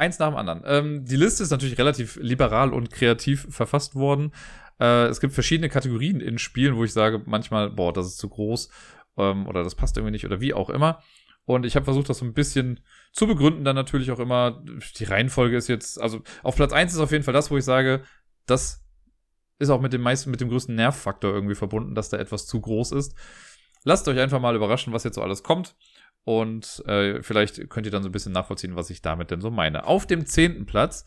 eins 0.00 0.18
nach 0.18 0.28
dem 0.28 0.36
anderen. 0.36 0.62
Ähm, 0.64 1.04
die 1.04 1.16
Liste 1.16 1.42
ist 1.42 1.50
natürlich 1.50 1.78
relativ 1.78 2.16
liberal 2.16 2.72
und 2.72 2.90
kreativ 2.90 3.46
verfasst 3.50 3.94
worden. 3.94 4.32
Äh, 4.80 5.06
es 5.06 5.20
gibt 5.20 5.34
verschiedene 5.34 5.68
Kategorien 5.68 6.20
in 6.20 6.38
Spielen, 6.38 6.76
wo 6.76 6.84
ich 6.84 6.92
sage 6.92 7.22
manchmal, 7.26 7.70
boah, 7.70 7.92
das 7.92 8.06
ist 8.06 8.18
zu 8.18 8.28
groß 8.28 8.70
ähm, 9.18 9.46
oder 9.46 9.62
das 9.62 9.74
passt 9.74 9.96
irgendwie 9.96 10.12
nicht 10.12 10.24
oder 10.24 10.40
wie 10.40 10.54
auch 10.54 10.70
immer. 10.70 11.02
Und 11.44 11.66
ich 11.66 11.74
habe 11.76 11.84
versucht, 11.84 12.08
das 12.08 12.18
so 12.18 12.24
ein 12.24 12.34
bisschen 12.34 12.80
zu 13.12 13.26
begründen, 13.26 13.64
dann 13.64 13.76
natürlich 13.76 14.10
auch 14.10 14.20
immer. 14.20 14.62
Die 14.96 15.04
Reihenfolge 15.04 15.56
ist 15.56 15.68
jetzt, 15.68 16.00
also 16.00 16.22
auf 16.42 16.56
Platz 16.56 16.72
1 16.72 16.94
ist 16.94 17.00
auf 17.00 17.12
jeden 17.12 17.24
Fall 17.24 17.34
das, 17.34 17.50
wo 17.50 17.56
ich 17.56 17.64
sage, 17.64 18.02
das 18.46 18.84
ist 19.58 19.70
auch 19.70 19.80
mit 19.80 19.92
dem 19.92 20.00
meisten, 20.00 20.30
mit 20.30 20.40
dem 20.40 20.48
größten 20.48 20.74
Nervfaktor 20.74 21.32
irgendwie 21.34 21.54
verbunden, 21.54 21.94
dass 21.94 22.08
da 22.08 22.18
etwas 22.18 22.46
zu 22.46 22.60
groß 22.60 22.92
ist. 22.92 23.14
Lasst 23.84 24.06
euch 24.08 24.18
einfach 24.18 24.40
mal 24.40 24.56
überraschen, 24.56 24.92
was 24.92 25.04
jetzt 25.04 25.16
so 25.16 25.22
alles 25.22 25.42
kommt. 25.42 25.74
Und 26.24 26.82
äh, 26.86 27.22
vielleicht 27.22 27.70
könnt 27.70 27.86
ihr 27.86 27.92
dann 27.92 28.02
so 28.02 28.08
ein 28.08 28.12
bisschen 28.12 28.32
nachvollziehen, 28.32 28.76
was 28.76 28.90
ich 28.90 29.02
damit 29.02 29.30
denn 29.30 29.40
so 29.40 29.50
meine. 29.50 29.86
Auf 29.86 30.06
dem 30.06 30.26
zehnten 30.26 30.66
Platz 30.66 31.04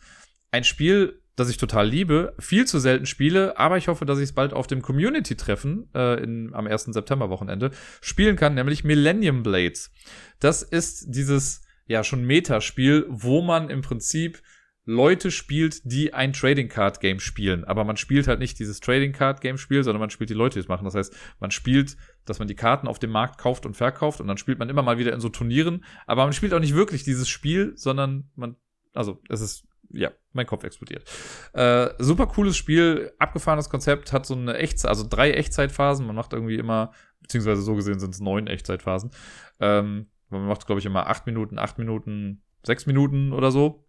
ein 0.50 0.64
Spiel, 0.64 1.20
das 1.36 1.48
ich 1.48 1.56
total 1.56 1.88
liebe, 1.88 2.34
viel 2.38 2.64
zu 2.64 2.78
selten 2.78 3.06
spiele, 3.06 3.58
aber 3.58 3.76
ich 3.76 3.88
hoffe, 3.88 4.04
dass 4.04 4.18
ich 4.18 4.24
es 4.24 4.32
bald 4.32 4.52
auf 4.52 4.66
dem 4.66 4.82
Community-Treffen 4.82 5.88
äh, 5.94 6.22
am 6.52 6.66
1. 6.66 6.84
September-Wochenende 6.84 7.70
spielen 8.00 8.36
kann, 8.36 8.54
nämlich 8.54 8.84
Millennium 8.84 9.42
Blades. 9.42 9.90
Das 10.38 10.62
ist 10.62 11.06
dieses 11.08 11.62
ja 11.86 12.04
schon 12.04 12.24
Metaspiel, 12.24 13.06
wo 13.08 13.42
man 13.42 13.68
im 13.68 13.82
Prinzip 13.82 14.42
Leute 14.86 15.30
spielt, 15.30 15.80
die 15.90 16.12
ein 16.12 16.32
Trading 16.32 16.68
Card 16.68 17.00
Game 17.00 17.18
spielen. 17.18 17.64
Aber 17.64 17.84
man 17.84 17.96
spielt 17.96 18.28
halt 18.28 18.38
nicht 18.38 18.58
dieses 18.58 18.80
Trading 18.80 19.12
Card 19.12 19.40
Game 19.40 19.56
Spiel, 19.56 19.82
sondern 19.82 20.00
man 20.00 20.10
spielt 20.10 20.30
die 20.30 20.34
Leute, 20.34 20.54
die 20.54 20.60
es 20.60 20.68
machen. 20.68 20.84
Das 20.84 20.94
heißt, 20.94 21.16
man 21.40 21.50
spielt, 21.50 21.96
dass 22.26 22.38
man 22.38 22.48
die 22.48 22.54
Karten 22.54 22.86
auf 22.86 22.98
dem 22.98 23.10
Markt 23.10 23.38
kauft 23.38 23.64
und 23.64 23.74
verkauft 23.74 24.20
und 24.20 24.26
dann 24.26 24.36
spielt 24.36 24.58
man 24.58 24.68
immer 24.68 24.82
mal 24.82 24.98
wieder 24.98 25.12
in 25.12 25.20
so 25.20 25.30
Turnieren. 25.30 25.84
Aber 26.06 26.24
man 26.24 26.34
spielt 26.34 26.52
auch 26.52 26.60
nicht 26.60 26.74
wirklich 26.74 27.02
dieses 27.02 27.28
Spiel, 27.28 27.72
sondern 27.76 28.30
man, 28.36 28.56
also 28.92 29.22
es 29.30 29.40
ist 29.40 29.66
ja, 29.90 30.10
mein 30.32 30.46
Kopf 30.46 30.64
explodiert. 30.64 31.08
Äh, 31.52 31.90
super 31.98 32.26
cooles 32.26 32.56
Spiel, 32.56 33.12
abgefahrenes 33.18 33.70
Konzept, 33.70 34.12
hat 34.12 34.26
so 34.26 34.34
eine 34.34 34.54
Echtzeit, 34.54 34.88
also 34.88 35.06
drei 35.08 35.30
Echtzeitphasen. 35.30 36.06
Man 36.06 36.16
macht 36.16 36.32
irgendwie 36.32 36.56
immer, 36.56 36.92
beziehungsweise 37.20 37.62
so 37.62 37.74
gesehen 37.74 38.00
sind 38.00 38.12
es 38.12 38.20
neun 38.20 38.48
Echtzeitphasen. 38.48 39.12
Ähm, 39.60 40.08
man 40.30 40.46
macht, 40.46 40.66
glaube 40.66 40.80
ich, 40.80 40.86
immer 40.86 41.06
acht 41.06 41.26
Minuten, 41.26 41.58
acht 41.58 41.78
Minuten, 41.78 42.42
sechs 42.64 42.86
Minuten 42.86 43.32
oder 43.32 43.50
so 43.50 43.83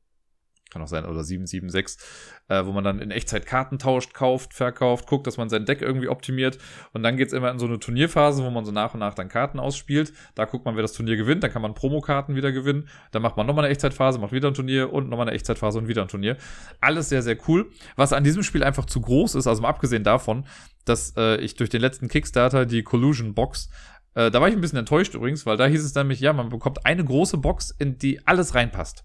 kann 0.75 0.81
auch 0.81 0.88
sein, 0.88 1.05
oder 1.05 1.23
776, 1.23 2.05
äh, 2.49 2.65
wo 2.65 2.73
man 2.73 2.83
dann 2.83 2.99
in 2.99 3.09
Echtzeit 3.09 3.45
Karten 3.45 3.79
tauscht, 3.79 4.13
kauft, 4.13 4.53
verkauft, 4.53 5.07
guckt, 5.07 5.25
dass 5.25 5.38
man 5.38 5.47
sein 5.47 5.63
Deck 5.65 5.81
irgendwie 5.81 6.09
optimiert. 6.09 6.57
Und 6.91 7.01
dann 7.01 7.15
geht's 7.15 7.31
immer 7.31 7.49
in 7.49 7.59
so 7.59 7.65
eine 7.65 7.79
Turnierphase, 7.79 8.43
wo 8.43 8.49
man 8.49 8.65
so 8.65 8.73
nach 8.73 8.93
und 8.93 8.99
nach 8.99 9.13
dann 9.13 9.29
Karten 9.29 9.57
ausspielt. 9.57 10.11
Da 10.35 10.43
guckt 10.43 10.65
man, 10.65 10.75
wer 10.75 10.81
das 10.81 10.91
Turnier 10.91 11.15
gewinnt, 11.15 11.43
dann 11.43 11.51
kann 11.51 11.61
man 11.61 11.75
Promokarten 11.75 12.35
wieder 12.35 12.51
gewinnen. 12.51 12.89
Dann 13.11 13.21
macht 13.21 13.38
man 13.38 13.47
nochmal 13.47 13.63
eine 13.63 13.71
Echtzeitphase, 13.71 14.19
macht 14.19 14.33
wieder 14.33 14.49
ein 14.49 14.53
Turnier 14.53 14.91
und 14.91 15.07
nochmal 15.07 15.29
eine 15.29 15.35
Echtzeitphase 15.35 15.79
und 15.79 15.88
wieder 15.88 16.01
ein 16.01 16.09
Turnier. 16.09 16.35
Alles 16.81 17.07
sehr, 17.07 17.21
sehr 17.21 17.38
cool. 17.47 17.71
Was 17.95 18.11
an 18.11 18.25
diesem 18.25 18.43
Spiel 18.43 18.61
einfach 18.61 18.83
zu 18.83 18.99
groß 18.99 19.35
ist, 19.35 19.47
also 19.47 19.61
mal 19.61 19.69
abgesehen 19.69 20.03
davon, 20.03 20.45
dass 20.83 21.13
äh, 21.15 21.38
ich 21.38 21.55
durch 21.55 21.69
den 21.69 21.79
letzten 21.79 22.09
Kickstarter 22.09 22.65
die 22.65 22.83
Collusion 22.83 23.33
Box 23.33 23.69
äh, 24.13 24.31
da 24.31 24.41
war 24.41 24.47
ich 24.47 24.55
ein 24.55 24.61
bisschen 24.61 24.79
enttäuscht 24.79 25.13
übrigens, 25.13 25.45
weil 25.45 25.57
da 25.57 25.65
hieß 25.65 25.83
es 25.83 25.93
nämlich, 25.93 26.21
ja, 26.21 26.31
man 26.31 26.47
bekommt 26.47 26.85
eine 26.85 27.03
große 27.03 27.38
Box, 27.38 27.71
in 27.71 27.97
die 27.97 28.25
alles 28.25 28.55
reinpasst. 28.55 29.03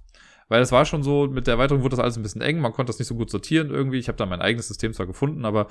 Weil 0.51 0.63
es 0.63 0.73
war 0.73 0.85
schon 0.85 1.05
so, 1.05 1.29
mit 1.29 1.47
der 1.47 1.55
Erweiterung 1.55 1.85
wurde 1.85 1.95
das 1.95 2.03
alles 2.03 2.17
ein 2.17 2.25
bisschen 2.25 2.43
eng, 2.43 2.59
man 2.59 2.73
konnte 2.73 2.91
das 2.91 2.99
nicht 2.99 3.07
so 3.07 3.15
gut 3.15 3.31
sortieren 3.31 3.71
irgendwie. 3.71 3.99
Ich 3.99 4.09
habe 4.09 4.19
da 4.19 4.27
mein 4.27 4.43
eigenes 4.43 4.67
System 4.67 4.93
zwar 4.93 5.07
gefunden, 5.07 5.45
aber 5.45 5.69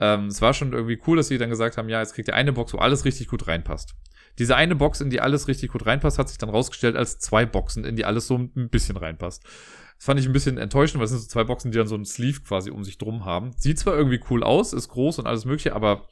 ähm, 0.00 0.26
es 0.26 0.42
war 0.42 0.52
schon 0.52 0.72
irgendwie 0.72 1.00
cool, 1.06 1.16
dass 1.16 1.28
sie 1.28 1.38
dann 1.38 1.48
gesagt 1.48 1.78
haben, 1.78 1.88
ja, 1.88 2.00
jetzt 2.00 2.14
kriegt 2.14 2.26
ihr 2.26 2.34
eine 2.34 2.52
Box, 2.52 2.74
wo 2.74 2.78
alles 2.78 3.04
richtig 3.04 3.28
gut 3.28 3.46
reinpasst. 3.46 3.94
Diese 4.40 4.56
eine 4.56 4.74
Box, 4.74 5.00
in 5.00 5.10
die 5.10 5.20
alles 5.20 5.46
richtig 5.46 5.70
gut 5.70 5.86
reinpasst, 5.86 6.18
hat 6.18 6.28
sich 6.28 6.38
dann 6.38 6.50
rausgestellt 6.50 6.96
als 6.96 7.20
zwei 7.20 7.46
Boxen, 7.46 7.84
in 7.84 7.94
die 7.94 8.04
alles 8.04 8.26
so 8.26 8.36
ein 8.36 8.68
bisschen 8.68 8.96
reinpasst. 8.96 9.44
Das 9.44 10.04
fand 10.04 10.18
ich 10.18 10.26
ein 10.26 10.32
bisschen 10.32 10.58
enttäuschend, 10.58 10.98
weil 10.98 11.04
es 11.04 11.12
sind 11.12 11.20
so 11.20 11.28
zwei 11.28 11.44
Boxen, 11.44 11.70
die 11.70 11.78
dann 11.78 11.86
so 11.86 11.94
einen 11.94 12.04
Sleeve 12.04 12.40
quasi 12.40 12.70
um 12.70 12.82
sich 12.82 12.98
drum 12.98 13.24
haben. 13.24 13.52
Sieht 13.56 13.78
zwar 13.78 13.96
irgendwie 13.96 14.20
cool 14.28 14.42
aus, 14.42 14.72
ist 14.72 14.88
groß 14.88 15.20
und 15.20 15.28
alles 15.28 15.44
mögliche, 15.44 15.72
aber 15.72 16.08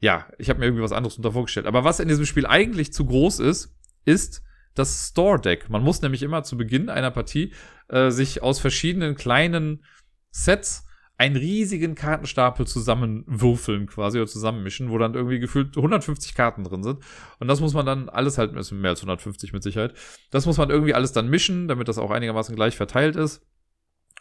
ja, 0.00 0.26
ich 0.38 0.50
habe 0.50 0.58
mir 0.58 0.66
irgendwie 0.66 0.82
was 0.82 0.92
anderes 0.92 1.16
unter 1.16 1.30
vorgestellt. 1.30 1.66
Aber 1.66 1.84
was 1.84 2.00
in 2.00 2.08
diesem 2.08 2.26
Spiel 2.26 2.46
eigentlich 2.46 2.92
zu 2.92 3.04
groß 3.04 3.38
ist, 3.38 3.76
ist, 4.04 4.42
das 4.78 5.08
Store 5.08 5.40
Deck. 5.40 5.68
Man 5.68 5.82
muss 5.82 6.02
nämlich 6.02 6.22
immer 6.22 6.42
zu 6.42 6.56
Beginn 6.56 6.88
einer 6.88 7.10
Partie 7.10 7.52
äh, 7.88 8.10
sich 8.10 8.42
aus 8.42 8.60
verschiedenen 8.60 9.14
kleinen 9.14 9.84
Sets 10.30 10.84
einen 11.18 11.36
riesigen 11.36 11.96
Kartenstapel 11.96 12.64
zusammenwürfeln 12.66 13.88
quasi 13.88 14.18
oder 14.18 14.28
zusammenmischen, 14.28 14.90
wo 14.90 14.98
dann 14.98 15.14
irgendwie 15.14 15.40
gefühlt 15.40 15.76
150 15.76 16.34
Karten 16.34 16.62
drin 16.62 16.84
sind. 16.84 17.00
Und 17.40 17.48
das 17.48 17.60
muss 17.60 17.74
man 17.74 17.84
dann 17.84 18.08
alles 18.08 18.38
halt, 18.38 18.52
mehr 18.52 18.90
als 18.90 19.00
150 19.00 19.52
mit 19.52 19.64
Sicherheit. 19.64 19.94
Das 20.30 20.46
muss 20.46 20.58
man 20.58 20.70
irgendwie 20.70 20.94
alles 20.94 21.12
dann 21.12 21.28
mischen, 21.28 21.66
damit 21.66 21.88
das 21.88 21.98
auch 21.98 22.12
einigermaßen 22.12 22.54
gleich 22.54 22.76
verteilt 22.76 23.16
ist. 23.16 23.44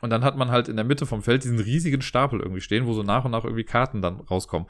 Und 0.02 0.12
dann 0.12 0.24
hat 0.24 0.38
man 0.38 0.52
halt 0.52 0.68
in 0.68 0.76
der 0.76 0.86
Mitte 0.86 1.06
vom 1.06 1.24
Feld 1.24 1.44
diesen 1.44 1.60
riesigen 1.60 2.02
Stapel 2.02 2.40
irgendwie 2.40 2.62
stehen, 2.62 2.86
wo 2.86 2.94
so 2.94 3.04
nach 3.04 3.26
und 3.26 3.32
nach 3.32 3.44
irgendwie 3.44 3.64
Karten 3.64 4.02
dann 4.02 4.20
rauskommen. 4.20 4.68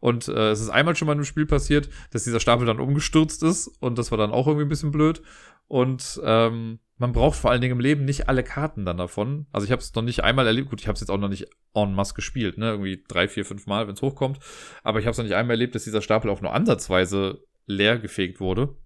Und 0.00 0.28
äh, 0.28 0.50
es 0.50 0.60
ist 0.60 0.70
einmal 0.70 0.94
schon 0.94 1.06
mal 1.06 1.16
im 1.16 1.24
Spiel 1.24 1.46
passiert, 1.46 1.88
dass 2.12 2.24
dieser 2.24 2.38
Stapel 2.38 2.66
dann 2.66 2.78
umgestürzt 2.78 3.42
ist 3.42 3.68
und 3.80 3.98
das 3.98 4.12
war 4.12 4.18
dann 4.18 4.30
auch 4.30 4.46
irgendwie 4.46 4.66
ein 4.66 4.68
bisschen 4.68 4.92
blöd. 4.92 5.22
Und 5.66 6.20
ähm, 6.24 6.78
man 6.96 7.12
braucht 7.12 7.38
vor 7.38 7.50
allen 7.50 7.60
Dingen 7.60 7.72
im 7.72 7.80
Leben 7.80 8.04
nicht 8.04 8.28
alle 8.28 8.42
Karten 8.42 8.84
dann 8.84 8.96
davon. 8.96 9.46
Also 9.52 9.64
ich 9.64 9.72
habe 9.72 9.80
es 9.80 9.94
noch 9.94 10.02
nicht 10.02 10.24
einmal 10.24 10.46
erlebt. 10.46 10.70
Gut, 10.70 10.80
ich 10.80 10.88
habe 10.88 10.94
es 10.94 11.00
jetzt 11.00 11.10
auch 11.10 11.18
noch 11.18 11.28
nicht 11.28 11.46
en 11.74 11.94
masse 11.94 12.14
gespielt, 12.14 12.58
ne? 12.58 12.70
Irgendwie 12.70 13.04
drei, 13.06 13.28
vier, 13.28 13.44
fünf 13.44 13.66
Mal, 13.66 13.86
wenn 13.86 13.94
es 13.94 14.02
hochkommt. 14.02 14.38
Aber 14.82 14.98
ich 14.98 15.04
habe 15.04 15.12
es 15.12 15.18
noch 15.18 15.24
nicht 15.24 15.34
einmal 15.34 15.54
erlebt, 15.54 15.74
dass 15.74 15.84
dieser 15.84 16.02
Stapel 16.02 16.30
auch 16.30 16.40
nur 16.40 16.54
ansatzweise 16.54 17.44
leer 17.66 17.98
gefegt 17.98 18.40
wurde. 18.40 18.76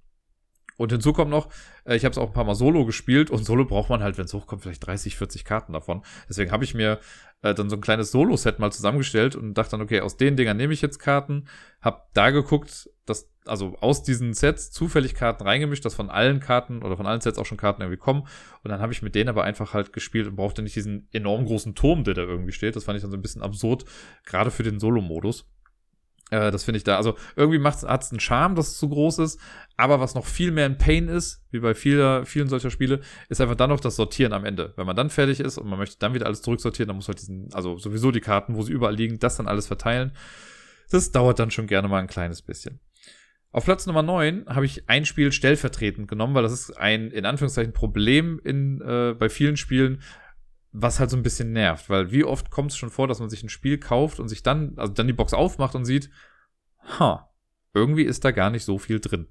Und 0.77 0.93
hinzu 0.93 1.13
kommt 1.13 1.31
noch, 1.31 1.49
äh, 1.85 1.97
ich 1.97 2.05
habe 2.05 2.13
es 2.13 2.19
auch 2.19 2.29
ein 2.29 2.33
paar 2.33 2.45
Mal 2.45 2.55
Solo 2.55 2.85
gespielt 2.85 3.31
und 3.31 3.45
Solo 3.45 3.65
braucht 3.65 3.91
man 3.91 4.03
halt, 4.03 4.19
wenn 4.19 4.25
es 4.25 4.35
hochkommt, 4.35 4.63
vielleicht 4.63 4.87
30, 4.87 5.17
40 5.17 5.45
Karten 5.45 5.73
davon. 5.73 6.03
Deswegen 6.29 6.51
habe 6.51 6.65
ich 6.65 6.75
mir 6.75 7.01
äh, 7.43 7.55
dann 7.55 7.69
so 7.69 7.77
ein 7.77 7.81
kleines 7.81 8.11
Solo-Set 8.13 8.59
mal 8.59 8.73
zusammengestellt 8.73 9.37
und 9.37 9.55
dachte 9.55 9.73
dann, 9.73 9.83
okay, 9.83 10.01
aus 10.01 10.17
den 10.17 10.37
Dingern 10.37 10.57
nehme 10.57 10.73
ich 10.73 10.83
jetzt 10.83 10.99
Karten, 10.99 11.47
habe 11.81 12.03
da 12.15 12.31
geguckt, 12.31 12.89
dass 13.07 13.29
also 13.45 13.77
aus 13.81 14.05
diesen 14.05 14.35
Sets 14.35 14.71
zufällig 14.71 15.15
Karten 15.15 15.43
reingemischt, 15.43 15.85
dass 15.85 15.95
von 15.95 16.11
allen 16.11 16.39
Karten 16.39 16.83
oder 16.83 16.97
von 16.97 17.07
allen 17.07 17.21
Sets 17.21 17.39
auch 17.39 17.47
schon 17.47 17.59
Karten 17.59 17.83
irgendwie 17.83 17.99
kommen. 17.99 18.23
Und 18.63 18.71
dann 18.71 18.81
habe 18.81 18.93
ich 18.93 19.03
mit 19.03 19.15
denen 19.15 19.29
aber 19.29 19.43
einfach 19.45 19.75
halt 19.75 19.93
gespielt 19.93 20.29
und 20.29 20.37
brauchte 20.37 20.63
nicht 20.63 20.77
diesen 20.77 21.09
enorm 21.13 21.45
großen 21.45 21.75
Turm, 21.75 22.05
der 22.05 22.15
da 22.15 22.23
irgendwie 22.23 22.53
steht. 22.53 22.77
Das 22.77 22.85
fand 22.85 22.97
ich 22.97 23.03
dann 23.03 23.11
so 23.11 23.17
ein 23.17 23.23
bisschen 23.23 23.43
absurd, 23.43 23.85
gerade 24.25 24.51
für 24.51 24.63
den 24.63 24.79
Solo-Modus. 24.79 25.45
Äh, 26.33 26.51
das 26.51 26.64
finde 26.64 26.79
ich 26.79 26.85
da. 26.85 26.97
Also 26.97 27.16
irgendwie 27.37 27.62
hat 27.62 28.03
es 28.03 28.11
einen 28.11 28.21
Charme, 28.21 28.55
dass 28.55 28.68
es 28.68 28.79
zu 28.79 28.88
groß 28.88 29.18
ist. 29.18 29.38
Aber 29.77 30.01
was 30.01 30.14
noch 30.14 30.25
viel 30.25 30.51
mehr 30.51 30.64
ein 30.64 30.79
Pain 30.79 31.09
ist, 31.09 31.45
wie 31.51 31.61
bei 31.61 31.75
vieler, 31.75 32.25
vielen 32.25 32.49
solcher 32.49 32.71
Spiele, 32.71 33.01
ist 33.29 33.40
einfach 33.40 33.55
dann 33.55 33.68
noch 33.68 33.81
das 33.81 33.97
Sortieren 33.97 34.33
am 34.33 34.47
Ende. 34.47 34.73
Wenn 34.77 34.87
man 34.87 34.97
dann 34.97 35.11
fertig 35.11 35.40
ist 35.40 35.59
und 35.59 35.68
man 35.68 35.79
möchte 35.79 35.99
dann 35.99 36.14
wieder 36.14 36.27
alles 36.27 36.40
zurücksortieren, 36.40 36.88
dann 36.88 36.97
muss 36.97 37.09
halt 37.09 37.21
diesen, 37.21 37.53
also 37.53 37.77
sowieso 37.77 38.11
die 38.11 38.21
Karten, 38.21 38.57
wo 38.57 38.62
sie 38.62 38.73
überall 38.73 38.95
liegen, 38.95 39.18
das 39.18 39.37
dann 39.37 39.47
alles 39.47 39.66
verteilen. 39.66 40.12
Das 40.90 41.12
dauert 41.12 41.38
dann 41.38 41.51
schon 41.51 41.66
gerne 41.66 41.88
mal 41.88 42.01
ein 42.01 42.07
kleines 42.07 42.40
bisschen. 42.40 42.81
Auf 43.51 43.66
Platz 43.66 43.87
Nummer 43.87 44.03
9 44.03 44.47
habe 44.49 44.64
ich 44.64 44.88
ein 44.88 45.05
Spiel 45.05 45.31
stellvertretend 45.33 46.09
genommen, 46.09 46.35
weil 46.35 46.42
das 46.42 46.53
ist 46.53 46.71
ein, 46.79 47.11
in 47.11 47.27
Anführungszeichen, 47.27 47.75
Problem 47.75 48.40
in, 48.42 48.81
äh, 48.81 49.14
bei 49.18 49.29
vielen 49.29 49.59
Spielen, 49.59 50.01
was 50.73 50.99
halt 50.99 51.11
so 51.11 51.17
ein 51.17 51.23
bisschen 51.23 51.53
nervt, 51.53 51.91
weil 51.91 52.11
wie 52.11 52.25
oft 52.25 52.51
kommt 52.51 52.71
es 52.71 52.77
schon 52.77 52.91
vor, 52.91 53.07
dass 53.07 53.21
man 53.21 53.31
sich 53.31 53.43
ein 53.43 53.49
Spiel 53.49 53.79
kauft 53.79 54.19
und 54.19 54.29
sich 54.29 54.43
dann, 54.43 54.75
also 54.77 54.93
dann 54.93 55.07
die 55.07 55.13
Box 55.13 55.35
aufmacht 55.35 55.75
und 55.75 55.85
sieht, 55.85 56.11
ha, 56.99 57.29
irgendwie 57.75 58.03
ist 58.03 58.25
da 58.25 58.33
gar 58.33 58.51
nicht 58.51 58.65
so 58.65 58.79
viel 58.79 59.01
drin. 59.01 59.29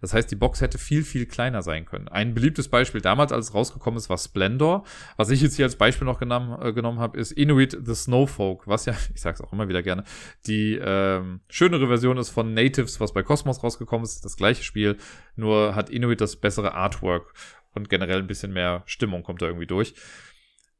Das 0.00 0.14
heißt, 0.14 0.30
die 0.30 0.36
Box 0.36 0.62
hätte 0.62 0.78
viel, 0.78 1.04
viel 1.04 1.26
kleiner 1.26 1.62
sein 1.62 1.84
können. 1.84 2.08
Ein 2.08 2.32
beliebtes 2.32 2.68
Beispiel 2.68 3.02
damals, 3.02 3.32
als 3.32 3.48
es 3.48 3.54
rausgekommen 3.54 3.98
ist, 3.98 4.08
war 4.08 4.16
Splendor. 4.16 4.84
Was 5.16 5.30
ich 5.30 5.42
jetzt 5.42 5.56
hier 5.56 5.66
als 5.66 5.76
Beispiel 5.76 6.06
noch 6.06 6.18
genommen, 6.18 6.60
äh, 6.62 6.72
genommen 6.72 7.00
habe, 7.00 7.18
ist 7.18 7.32
Inuit 7.32 7.76
the 7.84 7.94
Snowfolk, 7.94 8.66
was 8.66 8.86
ja, 8.86 8.94
ich 9.14 9.20
sag's 9.20 9.40
auch 9.40 9.52
immer 9.52 9.68
wieder 9.68 9.82
gerne, 9.82 10.04
die 10.46 10.80
ähm, 10.82 11.40
schönere 11.48 11.86
Version 11.86 12.16
ist 12.16 12.30
von 12.30 12.54
Natives, 12.54 12.98
was 12.98 13.12
bei 13.12 13.22
Cosmos 13.22 13.62
rausgekommen 13.62 14.04
ist. 14.04 14.24
Das 14.24 14.36
gleiche 14.36 14.64
Spiel, 14.64 14.96
nur 15.36 15.74
hat 15.74 15.90
Inuit 15.90 16.20
das 16.20 16.36
bessere 16.36 16.74
Artwork 16.74 17.34
und 17.74 17.90
generell 17.90 18.18
ein 18.18 18.26
bisschen 18.26 18.52
mehr 18.52 18.82
Stimmung 18.86 19.22
kommt 19.22 19.42
da 19.42 19.46
irgendwie 19.46 19.66
durch. 19.66 19.94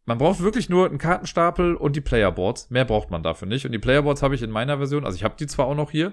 Man 0.04 0.18
braucht 0.18 0.40
wirklich 0.40 0.68
nur 0.68 0.86
einen 0.86 0.98
Kartenstapel 0.98 1.76
und 1.76 1.94
die 1.94 2.00
Playerboards. 2.00 2.70
Mehr 2.70 2.84
braucht 2.84 3.10
man 3.10 3.22
dafür 3.22 3.46
nicht. 3.46 3.64
Und 3.66 3.72
die 3.72 3.78
Playerboards 3.78 4.22
habe 4.22 4.34
ich 4.34 4.42
in 4.42 4.50
meiner 4.50 4.78
Version, 4.78 5.04
also 5.04 5.16
ich 5.16 5.24
habe 5.24 5.36
die 5.38 5.46
zwar 5.46 5.66
auch 5.66 5.76
noch 5.76 5.90
hier, 5.90 6.12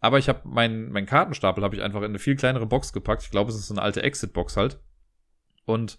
aber 0.00 0.18
ich 0.18 0.28
habe 0.28 0.40
meinen 0.44 0.90
mein 0.90 1.06
Kartenstapel 1.06 1.62
habe 1.64 1.76
ich 1.76 1.82
einfach 1.82 2.00
in 2.00 2.06
eine 2.06 2.18
viel 2.18 2.36
kleinere 2.36 2.66
Box 2.66 2.92
gepackt. 2.92 3.22
Ich 3.22 3.30
glaube, 3.30 3.50
es 3.50 3.56
ist 3.56 3.68
so 3.68 3.74
eine 3.74 3.82
alte 3.82 4.02
Exit-Box 4.02 4.56
halt. 4.56 4.80
Und 5.64 5.98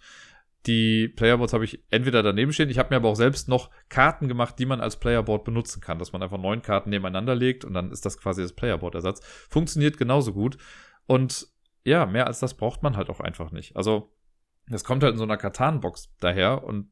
Die 0.68 1.08
Playerboards 1.08 1.54
habe 1.54 1.64
ich 1.64 1.84
entweder 1.92 2.22
daneben 2.24 2.52
stehen. 2.52 2.70
Ich 2.70 2.78
habe 2.78 2.90
mir 2.90 2.98
aber 2.98 3.10
auch 3.10 3.16
selbst 3.16 3.48
noch 3.48 3.70
Karten 3.88 4.28
gemacht, 4.28 4.60
die 4.60 4.66
man 4.66 4.82
als 4.82 4.98
Playerboard 4.98 5.46
benutzen 5.46 5.80
kann, 5.82 5.98
dass 5.98 6.12
man 6.12 6.22
einfach 6.22 6.38
neun 6.38 6.62
Karten 6.62 6.90
nebeneinander 6.90 7.36
legt 7.36 7.64
und 7.64 7.74
dann 7.74 7.92
ist 7.92 8.06
das 8.06 8.18
quasi 8.18 8.42
das 8.42 8.54
Playerboard-Ersatz. 8.54 9.22
Funktioniert 9.50 9.98
genauso 9.98 10.34
gut. 10.34 10.58
Und 11.06 11.48
ja, 11.86 12.06
mehr 12.06 12.28
als 12.28 12.40
das 12.40 12.56
braucht 12.56 12.84
man 12.84 12.98
halt 12.98 13.10
auch 13.10 13.22
einfach 13.22 13.52
nicht. 13.52 13.78
Also, 13.78 14.12
das 14.68 14.84
kommt 14.84 15.04
halt 15.04 15.14
in 15.14 15.18
so 15.18 15.24
einer 15.24 15.38
Katan-Box 15.38 16.14
daher 16.20 16.66
und 16.66 16.92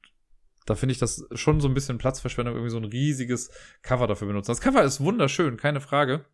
da 0.66 0.76
finde 0.76 0.94
ich 0.94 1.00
das 1.00 1.26
schon 1.34 1.60
so 1.62 1.68
ein 1.68 1.74
bisschen 1.74 1.98
Platzverschwendung, 1.98 2.56
irgendwie 2.56 2.72
so 2.72 2.78
ein 2.78 2.86
riesiges 2.86 3.52
Cover 3.82 4.08
dafür 4.08 4.28
benutzen. 4.28 4.52
Das 4.52 4.62
Cover 4.62 4.84
ist 4.84 5.00
wunderschön, 5.00 5.58
keine 5.58 5.82
Frage. 5.82 6.26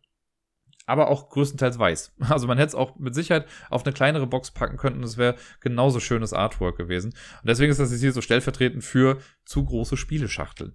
Aber 0.84 1.08
auch 1.08 1.28
größtenteils 1.28 1.78
weiß. 1.78 2.12
Also 2.20 2.46
man 2.46 2.58
hätte 2.58 2.68
es 2.68 2.74
auch 2.74 2.96
mit 2.96 3.14
Sicherheit 3.14 3.46
auf 3.70 3.84
eine 3.84 3.92
kleinere 3.92 4.26
Box 4.26 4.50
packen 4.50 4.78
können 4.78 5.02
es 5.02 5.16
wäre 5.16 5.36
genauso 5.60 6.00
schönes 6.00 6.32
Artwork 6.32 6.76
gewesen. 6.76 7.12
Und 7.12 7.48
deswegen 7.48 7.70
ist 7.70 7.78
das 7.78 7.92
jetzt 7.92 8.00
hier 8.00 8.12
so 8.12 8.20
stellvertretend 8.20 8.82
für 8.82 9.18
zu 9.44 9.64
große 9.64 9.96
Spieleschachteln. 9.96 10.74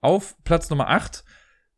Auf 0.00 0.36
Platz 0.44 0.70
Nummer 0.70 0.90
8 0.90 1.24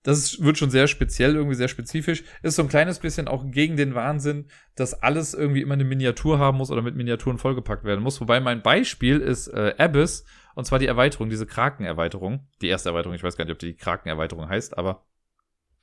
das 0.07 0.40
wird 0.40 0.57
schon 0.57 0.71
sehr 0.71 0.87
speziell, 0.87 1.35
irgendwie 1.35 1.57
sehr 1.57 1.66
spezifisch. 1.66 2.23
Ist 2.40 2.55
so 2.55 2.62
ein 2.62 2.69
kleines 2.69 3.01
bisschen 3.01 3.27
auch 3.27 3.51
gegen 3.51 3.77
den 3.77 3.97
Wahnsinn, 3.97 4.47
dass 4.77 4.95
alles 4.95 5.35
irgendwie 5.35 5.62
immer 5.62 5.75
eine 5.75 5.83
Miniatur 5.83 6.38
haben 6.38 6.59
muss 6.59 6.71
oder 6.71 6.81
mit 6.81 6.95
Miniaturen 6.95 7.38
vollgepackt 7.38 7.83
werden 7.83 8.05
muss. 8.05 8.21
Wobei 8.21 8.38
mein 8.38 8.62
Beispiel 8.62 9.19
ist 9.19 9.49
äh, 9.49 9.75
Abyss 9.79 10.25
und 10.55 10.64
zwar 10.64 10.79
die 10.79 10.87
Erweiterung, 10.87 11.29
diese 11.29 11.45
Kraken-Erweiterung. 11.45 12.47
Die 12.62 12.69
erste 12.69 12.90
Erweiterung, 12.90 13.16
ich 13.16 13.25
weiß 13.25 13.37
gar 13.37 13.47
nicht, 13.47 13.53
ob 13.53 13.59
die 13.59 13.75
Kraken-Erweiterung 13.75 14.49
heißt, 14.49 14.79
aber 14.79 15.07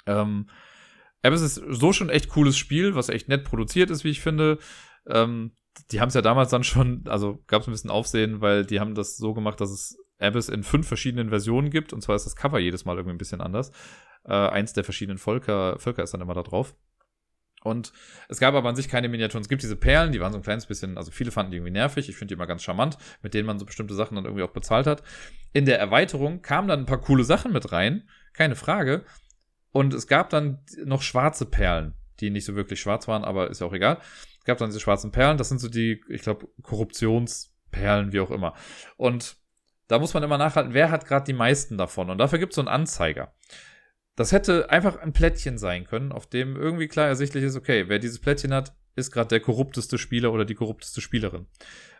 ähm, 0.06 0.50
Abyss 1.22 1.42
ist 1.42 1.62
so 1.68 1.92
schon 1.92 2.10
echt 2.10 2.30
cooles 2.30 2.58
Spiel, 2.58 2.96
was 2.96 3.10
echt 3.10 3.28
nett 3.28 3.44
produziert 3.44 3.90
ist, 3.90 4.06
wie 4.06 4.10
ich 4.12 4.22
finde. 4.22 4.58
Ähm, 5.06 5.52
die 5.92 6.00
haben 6.00 6.08
es 6.08 6.14
ja 6.14 6.22
damals 6.22 6.50
dann 6.50 6.64
schon, 6.64 7.04
also 7.08 7.44
gab 7.48 7.64
es 7.64 7.68
ein 7.68 7.72
bisschen 7.72 7.92
Aufsehen, 7.92 8.40
weil 8.40 8.66
die 8.66 8.80
haben 8.80 8.96
das 8.96 9.18
so 9.18 9.34
gemacht, 9.34 9.60
dass 9.60 9.70
es 9.70 9.98
Abyss 10.20 10.48
in 10.48 10.64
fünf 10.64 10.88
verschiedenen 10.88 11.28
Versionen 11.28 11.70
gibt. 11.70 11.92
Und 11.92 12.02
zwar 12.02 12.16
ist 12.16 12.26
das 12.26 12.38
Cover 12.38 12.60
jedes 12.60 12.86
Mal 12.86 12.96
irgendwie 12.96 13.16
ein 13.16 13.18
bisschen 13.18 13.42
anders. 13.42 13.72
Äh, 14.26 14.34
eins 14.34 14.74
der 14.74 14.84
verschiedenen 14.84 15.18
Völker, 15.18 15.78
Völker 15.80 16.04
ist 16.04 16.14
dann 16.14 16.22
immer 16.22 16.34
da 16.34 16.44
drauf. 16.44 16.76
Und 17.64 17.94
es 18.28 18.40
gab 18.40 18.56
aber 18.56 18.68
an 18.68 18.76
sich 18.76 18.90
keine 18.90 19.08
Miniaturen. 19.08 19.42
Es 19.42 19.50
gibt 19.50 19.64
diese 19.64 19.78
Perlen, 19.78 20.12
die 20.12 20.20
waren 20.20 20.34
so 20.34 20.38
ein 20.38 20.44
kleines 20.44 20.66
bisschen, 20.66 20.98
also 20.98 21.12
viele 21.12 21.32
fanden 21.32 21.52
die 21.52 21.58
irgendwie 21.58 21.72
nervig. 21.72 22.10
Ich 22.10 22.18
finde 22.18 22.34
die 22.34 22.36
immer 22.36 22.48
ganz 22.48 22.62
charmant, 22.62 22.98
mit 23.22 23.34
denen 23.34 23.48
man 23.48 23.58
so 23.58 23.66
bestimmte 23.66 23.96
Sachen 23.96 24.16
dann 24.16 24.26
irgendwie 24.26 24.44
auch 24.44 24.52
bezahlt 24.52 24.86
hat. 24.86 25.02
In 25.54 25.66
der 25.66 25.80
Erweiterung 25.80 26.42
kamen 26.42 26.68
dann 26.68 26.82
ein 26.82 26.86
paar 26.86 27.00
coole 27.00 27.24
Sachen 27.24 27.54
mit 27.54 27.72
rein, 27.72 28.08
keine 28.34 28.56
Frage. 28.56 29.06
Und 29.72 29.94
es 29.94 30.08
gab 30.08 30.30
dann 30.30 30.60
noch 30.84 31.02
schwarze 31.02 31.46
Perlen, 31.46 31.94
die 32.20 32.30
nicht 32.30 32.46
so 32.46 32.56
wirklich 32.56 32.82
schwarz 32.82 33.08
waren, 33.08 33.24
aber 33.24 33.50
ist 33.50 33.62
ja 33.62 33.68
auch 33.68 33.74
egal. 33.74 34.00
Es 34.40 34.46
gab 34.46 34.58
dann 34.58 34.70
diese 34.70 34.82
schwarzen 34.82 35.12
Perlen, 35.12 35.38
das 35.38 35.48
sind 35.48 35.60
so 35.60 35.70
die, 35.70 36.04
ich 36.10 36.22
glaube, 36.22 36.50
Korruptionsperlen, 36.64 38.12
wie 38.12 38.20
auch 38.20 38.30
immer. 38.30 38.54
Und 38.98 39.38
da 39.88 40.00
muss 40.00 40.14
man 40.14 40.24
immer 40.24 40.38
nachhalten, 40.38 40.74
wer 40.74 40.92
hat 40.92 41.08
gerade 41.08 41.26
die 41.26 41.34
meisten 41.34 41.78
davon. 41.78 42.10
Und 42.10 42.18
dafür 42.18 42.40
gibt 42.40 42.52
es 42.52 42.56
so 42.56 42.62
einen 42.62 42.68
Anzeiger. 42.68 43.34
Das 44.16 44.32
hätte 44.32 44.70
einfach 44.70 44.98
ein 44.98 45.14
Plättchen 45.14 45.58
sein 45.58 45.86
können, 45.86 46.12
auf 46.12 46.28
dem 46.28 46.56
irgendwie 46.56 46.88
klar 46.88 47.08
ersichtlich 47.08 47.44
ist, 47.44 47.56
okay, 47.56 47.86
wer 47.88 48.00
dieses 48.00 48.20
Plättchen 48.20 48.54
hat, 48.54 48.74
ist 48.96 49.12
gerade 49.12 49.30
der 49.30 49.40
korrupteste 49.40 49.98
Spieler 49.98 50.32
oder 50.32 50.46
die 50.46 50.54
korrupteste 50.54 51.02
Spielerin. 51.02 51.48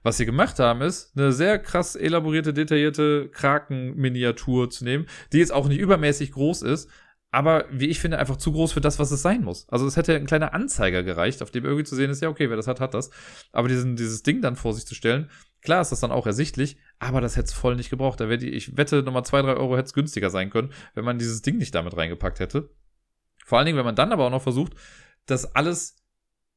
Was 0.04 0.18
sie 0.18 0.26
gemacht 0.26 0.60
haben, 0.60 0.82
ist, 0.82 1.18
eine 1.18 1.32
sehr 1.32 1.58
krass 1.58 1.96
elaborierte, 1.96 2.54
detaillierte 2.54 3.30
Kraken-Miniatur 3.30 4.70
zu 4.70 4.84
nehmen, 4.84 5.08
die 5.32 5.40
jetzt 5.40 5.54
auch 5.54 5.68
nicht 5.68 5.80
übermäßig 5.80 6.34
groß 6.34 6.62
ist, 6.62 6.90
aber 7.34 7.66
wie 7.72 7.88
ich 7.88 8.00
finde, 8.00 8.20
einfach 8.20 8.38
zu 8.38 8.52
groß 8.52 8.74
für 8.74 8.80
das, 8.80 9.00
was 9.00 9.10
es 9.10 9.24
sein 9.24 9.44
muss. 9.44 9.68
Also 9.68 9.88
es 9.88 9.98
hätte 9.98 10.16
ein 10.16 10.28
kleiner 10.28 10.54
Anzeiger 10.54 11.02
gereicht, 11.02 11.42
auf 11.42 11.50
dem 11.50 11.66
irgendwie 11.66 11.84
zu 11.84 11.96
sehen 11.96 12.12
ist, 12.12 12.22
ja, 12.22 12.30
okay, 12.30 12.48
wer 12.52 12.58
das 12.58 12.68
hat, 12.68 12.80
hat 12.80 12.94
das. 12.94 13.10
Aber 13.52 13.68
diesen, 13.68 13.96
dieses 13.96 14.22
Ding 14.22 14.40
dann 14.40 14.56
vor 14.56 14.72
sich 14.76 14.86
zu 14.86 14.94
stellen, 14.94 15.32
klar 15.64 15.82
ist 15.82 15.92
das 15.92 16.00
dann 16.00 16.12
auch 16.12 16.28
ersichtlich, 16.28 16.78
aber 17.00 17.22
das 17.22 17.36
hätte 17.36 17.48
es 17.48 17.54
voll 17.54 17.76
nicht 17.76 17.90
gebraucht. 17.90 18.20
Da 18.20 18.30
wäre 18.30 18.46
ich 18.46 18.78
wette, 18.78 19.02
nochmal 19.02 19.26
zwei, 19.26 19.42
drei 19.42 19.56
Euro 19.56 19.76
hätte 19.76 19.88
es 19.88 19.94
günstiger 19.94 20.30
sein 20.30 20.52
können, 20.52 20.72
wenn 20.94 21.06
man 21.06 21.18
dieses 21.18 21.42
Ding 21.42 21.58
nicht 21.58 21.74
damit 21.74 21.98
reingepackt 21.98 22.40
hätte. 22.40 22.70
Vor 23.44 23.58
allen 23.58 23.66
Dingen, 23.66 23.80
wenn 23.80 23.86
man 23.86 23.96
dann 23.96 24.12
aber 24.12 24.28
auch 24.28 24.32
noch 24.32 24.44
versucht, 24.44 24.74
das 25.26 25.56
alles 25.56 25.96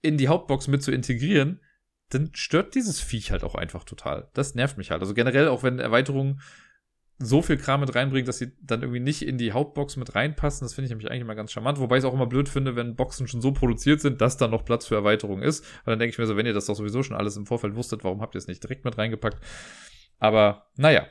in 0.03 0.19
die 0.19 0.29
Hauptbox 0.29 0.69
mit 0.69 0.83
zu 0.83 0.93
integrieren, 0.93 1.63
dann 2.11 2.35
stört 2.35 2.75
dieses 2.75 3.01
Viech 3.01 3.31
halt 3.31 3.45
auch 3.45 3.55
einfach 3.55 3.85
total. 3.85 4.29
Das 4.35 4.55
nervt 4.55 4.77
mich 4.77 4.91
halt. 4.91 5.01
Also 5.01 5.15
generell, 5.15 5.49
auch 5.49 5.63
wenn 5.63 5.79
Erweiterungen 5.79 6.43
so 7.19 7.41
viel 7.41 7.57
Kram 7.57 7.81
mit 7.81 7.95
reinbringt, 7.95 8.29
dass 8.29 8.39
sie 8.39 8.53
dann 8.61 8.83
irgendwie 8.83 9.01
nicht 9.01 9.23
in 9.23 9.39
die 9.39 9.53
Hauptbox 9.53 9.97
mit 9.97 10.15
reinpassen. 10.15 10.65
Das 10.65 10.75
finde 10.75 10.87
ich 10.87 10.91
nämlich 10.91 11.11
eigentlich 11.11 11.23
immer 11.23 11.35
ganz 11.35 11.51
charmant. 11.51 11.81
Wobei 11.81 11.97
ich 11.97 12.05
es 12.05 12.05
auch 12.05 12.13
immer 12.13 12.27
blöd 12.27 12.49
finde, 12.49 12.77
wenn 12.77 12.95
Boxen 12.95 13.27
schon 13.27 13.41
so 13.41 13.53
produziert 13.53 14.01
sind, 14.01 14.21
dass 14.21 14.37
da 14.37 14.49
noch 14.49 14.65
Platz 14.65 14.87
für 14.87 14.97
Erweiterung 14.97 15.43
ist. 15.43 15.65
Weil 15.85 15.93
dann 15.93 15.99
denke 15.99 16.13
ich 16.13 16.19
mir 16.19 16.27
so, 16.27 16.37
wenn 16.37 16.47
ihr 16.47 16.53
das 16.53 16.67
doch 16.67 16.75
sowieso 16.75 17.03
schon 17.03 17.17
alles 17.17 17.37
im 17.37 17.47
Vorfeld 17.47 17.75
wusstet, 17.75 18.05
warum 18.05 18.21
habt 18.21 18.35
ihr 18.35 18.39
es 18.39 18.49
nicht 18.49 18.63
direkt 18.63 18.85
mit 18.85 18.99
reingepackt? 18.99 19.43
Aber 20.19 20.67
naja, 20.77 21.07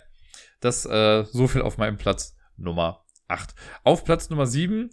das 0.60 0.86
äh, 0.86 1.24
so 1.26 1.48
viel 1.48 1.62
auf 1.62 1.78
meinem 1.78 1.98
Platz 1.98 2.38
Nummer 2.56 3.04
8. 3.28 3.56
Auf 3.84 4.04
Platz 4.04 4.30
Nummer 4.30 4.46
7, 4.46 4.92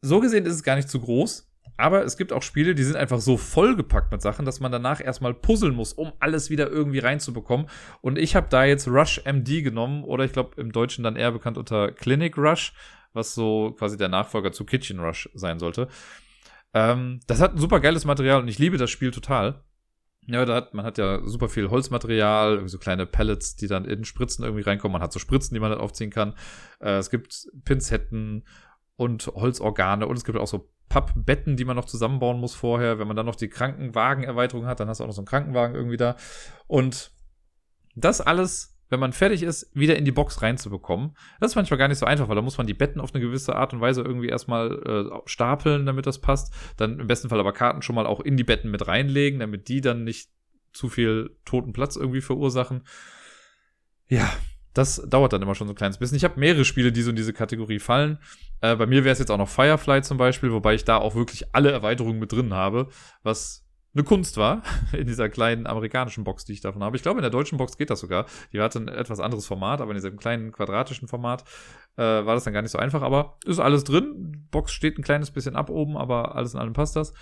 so 0.00 0.20
gesehen 0.20 0.46
ist 0.46 0.54
es 0.54 0.62
gar 0.62 0.76
nicht 0.76 0.88
zu 0.88 1.00
groß. 1.00 1.50
Aber 1.76 2.04
es 2.04 2.16
gibt 2.16 2.32
auch 2.32 2.42
Spiele, 2.42 2.74
die 2.74 2.84
sind 2.84 2.96
einfach 2.96 3.20
so 3.20 3.36
vollgepackt 3.36 4.12
mit 4.12 4.22
Sachen, 4.22 4.44
dass 4.44 4.60
man 4.60 4.70
danach 4.70 5.00
erstmal 5.00 5.34
puzzeln 5.34 5.74
muss, 5.74 5.92
um 5.92 6.12
alles 6.20 6.48
wieder 6.50 6.70
irgendwie 6.70 7.00
reinzubekommen. 7.00 7.66
Und 8.00 8.16
ich 8.18 8.36
habe 8.36 8.46
da 8.48 8.64
jetzt 8.64 8.86
Rush 8.86 9.20
MD 9.24 9.62
genommen, 9.62 10.04
oder 10.04 10.24
ich 10.24 10.32
glaube 10.32 10.60
im 10.60 10.70
Deutschen 10.70 11.02
dann 11.02 11.16
eher 11.16 11.32
bekannt 11.32 11.58
unter 11.58 11.90
Clinic 11.90 12.38
Rush, 12.38 12.72
was 13.12 13.34
so 13.34 13.74
quasi 13.76 13.96
der 13.96 14.08
Nachfolger 14.08 14.52
zu 14.52 14.64
Kitchen 14.64 15.00
Rush 15.00 15.28
sein 15.34 15.58
sollte. 15.58 15.88
Ähm, 16.74 17.20
das 17.26 17.40
hat 17.40 17.54
ein 17.54 17.58
super 17.58 17.80
geiles 17.80 18.04
Material 18.04 18.40
und 18.40 18.48
ich 18.48 18.58
liebe 18.58 18.78
das 18.78 18.90
Spiel 18.90 19.10
total. 19.10 19.64
Ja, 20.26 20.44
da 20.44 20.54
hat, 20.54 20.74
man 20.74 20.86
hat 20.86 20.96
ja 20.96 21.20
super 21.24 21.48
viel 21.48 21.70
Holzmaterial, 21.70 22.52
irgendwie 22.52 22.70
so 22.70 22.78
kleine 22.78 23.04
Pellets, 23.04 23.56
die 23.56 23.66
dann 23.66 23.84
in 23.84 24.04
Spritzen 24.04 24.44
irgendwie 24.44 24.62
reinkommen. 24.62 24.92
Man 24.92 25.02
hat 25.02 25.12
so 25.12 25.18
Spritzen, 25.18 25.54
die 25.54 25.60
man 25.60 25.70
dann 25.70 25.80
aufziehen 25.80 26.10
kann. 26.10 26.34
Äh, 26.80 26.96
es 26.96 27.10
gibt 27.10 27.46
Pinzetten 27.64 28.44
und 28.96 29.26
Holzorgane 29.26 30.06
und 30.06 30.16
es 30.16 30.24
gibt 30.24 30.38
auch 30.38 30.46
so 30.46 30.70
Pappbetten, 30.94 31.56
die 31.56 31.64
man 31.64 31.74
noch 31.74 31.86
zusammenbauen 31.86 32.38
muss 32.38 32.54
vorher. 32.54 33.00
Wenn 33.00 33.08
man 33.08 33.16
dann 33.16 33.26
noch 33.26 33.34
die 33.34 33.48
Krankenwagen-Erweiterung 33.48 34.66
hat, 34.66 34.78
dann 34.78 34.88
hast 34.88 35.00
du 35.00 35.04
auch 35.04 35.08
noch 35.08 35.14
so 35.14 35.22
einen 35.22 35.26
Krankenwagen 35.26 35.74
irgendwie 35.74 35.96
da. 35.96 36.14
Und 36.68 37.10
das 37.96 38.20
alles, 38.20 38.78
wenn 38.90 39.00
man 39.00 39.12
fertig 39.12 39.42
ist, 39.42 39.74
wieder 39.74 39.96
in 39.96 40.04
die 40.04 40.12
Box 40.12 40.40
reinzubekommen, 40.40 41.16
das 41.40 41.50
ist 41.50 41.56
manchmal 41.56 41.78
gar 41.78 41.88
nicht 41.88 41.98
so 41.98 42.06
einfach, 42.06 42.28
weil 42.28 42.36
da 42.36 42.42
muss 42.42 42.58
man 42.58 42.68
die 42.68 42.74
Betten 42.74 43.00
auf 43.00 43.12
eine 43.12 43.24
gewisse 43.24 43.56
Art 43.56 43.72
und 43.72 43.80
Weise 43.80 44.02
irgendwie 44.02 44.28
erstmal 44.28 44.70
äh, 44.86 45.18
stapeln, 45.26 45.84
damit 45.84 46.06
das 46.06 46.20
passt. 46.20 46.54
Dann 46.76 47.00
im 47.00 47.08
besten 47.08 47.28
Fall 47.28 47.40
aber 47.40 47.52
Karten 47.52 47.82
schon 47.82 47.96
mal 47.96 48.06
auch 48.06 48.20
in 48.20 48.36
die 48.36 48.44
Betten 48.44 48.70
mit 48.70 48.86
reinlegen, 48.86 49.40
damit 49.40 49.66
die 49.66 49.80
dann 49.80 50.04
nicht 50.04 50.30
zu 50.72 50.88
viel 50.88 51.36
toten 51.44 51.72
Platz 51.72 51.96
irgendwie 51.96 52.20
verursachen. 52.20 52.84
Ja, 54.06 54.32
das 54.74 55.02
dauert 55.08 55.32
dann 55.32 55.40
immer 55.40 55.54
schon 55.54 55.68
so 55.68 55.72
ein 55.72 55.76
kleines 55.76 55.98
bisschen. 55.98 56.16
Ich 56.16 56.24
habe 56.24 56.38
mehrere 56.38 56.64
Spiele, 56.64 56.92
die 56.92 57.02
so 57.02 57.10
in 57.10 57.16
diese 57.16 57.32
Kategorie 57.32 57.78
fallen. 57.78 58.18
Äh, 58.60 58.76
bei 58.76 58.86
mir 58.86 59.04
wäre 59.04 59.12
es 59.12 59.20
jetzt 59.20 59.30
auch 59.30 59.38
noch 59.38 59.48
Firefly 59.48 60.02
zum 60.02 60.18
Beispiel, 60.18 60.52
wobei 60.52 60.74
ich 60.74 60.84
da 60.84 60.98
auch 60.98 61.14
wirklich 61.14 61.54
alle 61.54 61.70
Erweiterungen 61.70 62.18
mit 62.18 62.32
drin 62.32 62.52
habe, 62.52 62.88
was 63.22 63.64
eine 63.94 64.02
Kunst 64.02 64.36
war 64.36 64.62
in 64.92 65.06
dieser 65.06 65.28
kleinen 65.28 65.68
amerikanischen 65.68 66.24
Box, 66.24 66.44
die 66.44 66.52
ich 66.52 66.60
davon 66.60 66.82
habe. 66.82 66.96
Ich 66.96 67.02
glaube, 67.02 67.20
in 67.20 67.22
der 67.22 67.30
deutschen 67.30 67.56
Box 67.56 67.78
geht 67.78 67.90
das 67.90 68.00
sogar. 68.00 68.26
Die 68.52 68.60
hatte 68.60 68.80
ein 68.80 68.88
etwas 68.88 69.20
anderes 69.20 69.46
Format, 69.46 69.80
aber 69.80 69.92
in 69.92 69.96
diesem 69.96 70.16
kleinen 70.16 70.50
quadratischen 70.50 71.06
Format 71.06 71.44
äh, 71.96 72.02
war 72.02 72.34
das 72.34 72.42
dann 72.42 72.52
gar 72.52 72.62
nicht 72.62 72.72
so 72.72 72.78
einfach. 72.78 73.02
Aber 73.02 73.38
ist 73.44 73.60
alles 73.60 73.84
drin. 73.84 74.48
Box 74.50 74.72
steht 74.72 74.98
ein 74.98 75.04
kleines 75.04 75.30
bisschen 75.30 75.54
ab 75.54 75.70
oben, 75.70 75.96
aber 75.96 76.34
alles 76.34 76.54
in 76.54 76.60
allem 76.60 76.72
passt 76.72 76.96
das. 76.96 77.14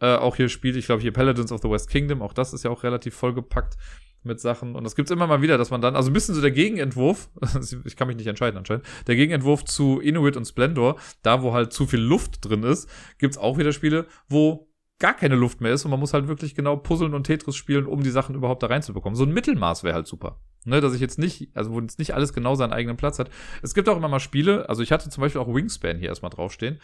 Äh, 0.00 0.16
auch 0.16 0.34
hier 0.34 0.48
spielt, 0.48 0.76
ich 0.76 0.86
glaube, 0.86 1.02
hier 1.02 1.12
Paladins 1.12 1.52
of 1.52 1.60
the 1.62 1.70
West 1.70 1.88
Kingdom. 1.90 2.22
Auch 2.22 2.32
das 2.32 2.52
ist 2.52 2.64
ja 2.64 2.70
auch 2.70 2.82
relativ 2.82 3.14
vollgepackt 3.14 3.76
mit 4.22 4.40
Sachen. 4.40 4.74
Und 4.74 4.84
das 4.84 4.96
gibt's 4.96 5.10
immer 5.10 5.26
mal 5.26 5.42
wieder, 5.42 5.58
dass 5.58 5.70
man 5.70 5.80
dann, 5.80 5.96
also 5.96 6.10
ein 6.10 6.12
bisschen 6.12 6.34
so 6.34 6.40
der 6.40 6.50
Gegenentwurf, 6.50 7.30
ich 7.84 7.96
kann 7.96 8.08
mich 8.08 8.16
nicht 8.16 8.26
entscheiden 8.26 8.58
anscheinend, 8.58 8.84
der 9.06 9.16
Gegenentwurf 9.16 9.64
zu 9.64 10.00
Inuit 10.00 10.36
und 10.36 10.44
Splendor, 10.44 10.96
da 11.22 11.42
wo 11.42 11.52
halt 11.52 11.72
zu 11.72 11.86
viel 11.86 12.00
Luft 12.00 12.44
drin 12.48 12.62
ist, 12.62 12.88
gibt's 13.18 13.38
auch 13.38 13.58
wieder 13.58 13.72
Spiele, 13.72 14.06
wo 14.28 14.68
gar 14.98 15.14
keine 15.14 15.36
Luft 15.36 15.60
mehr 15.60 15.72
ist 15.72 15.84
und 15.84 15.90
man 15.90 16.00
muss 16.00 16.12
halt 16.12 16.28
wirklich 16.28 16.54
genau 16.54 16.76
puzzeln 16.76 17.14
und 17.14 17.24
Tetris 17.24 17.56
spielen, 17.56 17.86
um 17.86 18.02
die 18.02 18.10
Sachen 18.10 18.34
überhaupt 18.34 18.62
da 18.62 18.66
reinzubekommen. 18.66 19.16
So 19.16 19.24
ein 19.24 19.32
Mittelmaß 19.32 19.84
wäre 19.84 19.94
halt 19.94 20.06
super. 20.06 20.40
Ne, 20.68 20.80
dass 20.80 20.94
ich 20.94 21.00
jetzt 21.00 21.18
nicht, 21.18 21.48
also 21.54 21.72
wo 21.72 21.80
jetzt 21.80 21.98
nicht 21.98 22.14
alles 22.14 22.32
genau 22.32 22.54
seinen 22.54 22.72
eigenen 22.72 22.96
Platz 22.96 23.18
hat. 23.18 23.30
Es 23.62 23.74
gibt 23.74 23.88
auch 23.88 23.96
immer 23.96 24.08
mal 24.08 24.20
Spiele, 24.20 24.68
also 24.68 24.82
ich 24.82 24.92
hatte 24.92 25.08
zum 25.08 25.22
Beispiel 25.22 25.40
auch 25.40 25.52
Wingspan 25.52 25.98
hier 25.98 26.08
erstmal 26.10 26.30
draufstehen 26.30 26.78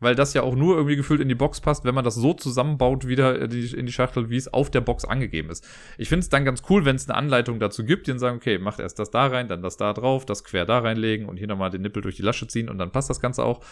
weil 0.00 0.14
das 0.14 0.34
ja 0.34 0.42
auch 0.42 0.54
nur 0.54 0.76
irgendwie 0.76 0.96
gefühlt 0.96 1.20
in 1.20 1.28
die 1.28 1.34
Box 1.34 1.60
passt, 1.60 1.84
wenn 1.84 1.94
man 1.94 2.04
das 2.04 2.14
so 2.14 2.34
zusammenbaut 2.34 3.06
wieder 3.06 3.40
in 3.40 3.50
die, 3.50 3.66
in 3.74 3.86
die 3.86 3.92
Schachtel, 3.92 4.28
wie 4.28 4.36
es 4.36 4.52
auf 4.52 4.70
der 4.70 4.82
Box 4.82 5.04
angegeben 5.04 5.50
ist. 5.50 5.66
Ich 5.96 6.08
finde 6.08 6.20
es 6.20 6.28
dann 6.28 6.44
ganz 6.44 6.62
cool, 6.68 6.84
wenn 6.84 6.96
es 6.96 7.08
eine 7.08 7.16
Anleitung 7.16 7.58
dazu 7.58 7.84
gibt, 7.84 8.06
die 8.06 8.10
dann 8.10 8.18
sagen, 8.18 8.36
okay, 8.36 8.58
macht 8.58 8.78
erst 8.78 8.98
das 8.98 9.10
da 9.10 9.26
rein, 9.26 9.48
dann 9.48 9.62
das 9.62 9.76
da 9.76 9.92
drauf, 9.92 10.26
das 10.26 10.44
quer 10.44 10.66
da 10.66 10.80
reinlegen 10.80 11.28
und 11.28 11.38
hier 11.38 11.46
nochmal 11.46 11.70
den 11.70 11.82
Nippel 11.82 12.02
durch 12.02 12.16
die 12.16 12.22
Lasche 12.22 12.46
ziehen 12.46 12.68
und 12.68 12.78
dann 12.78 12.92
passt 12.92 13.08
das 13.08 13.20
Ganze 13.20 13.44
auch. 13.44 13.64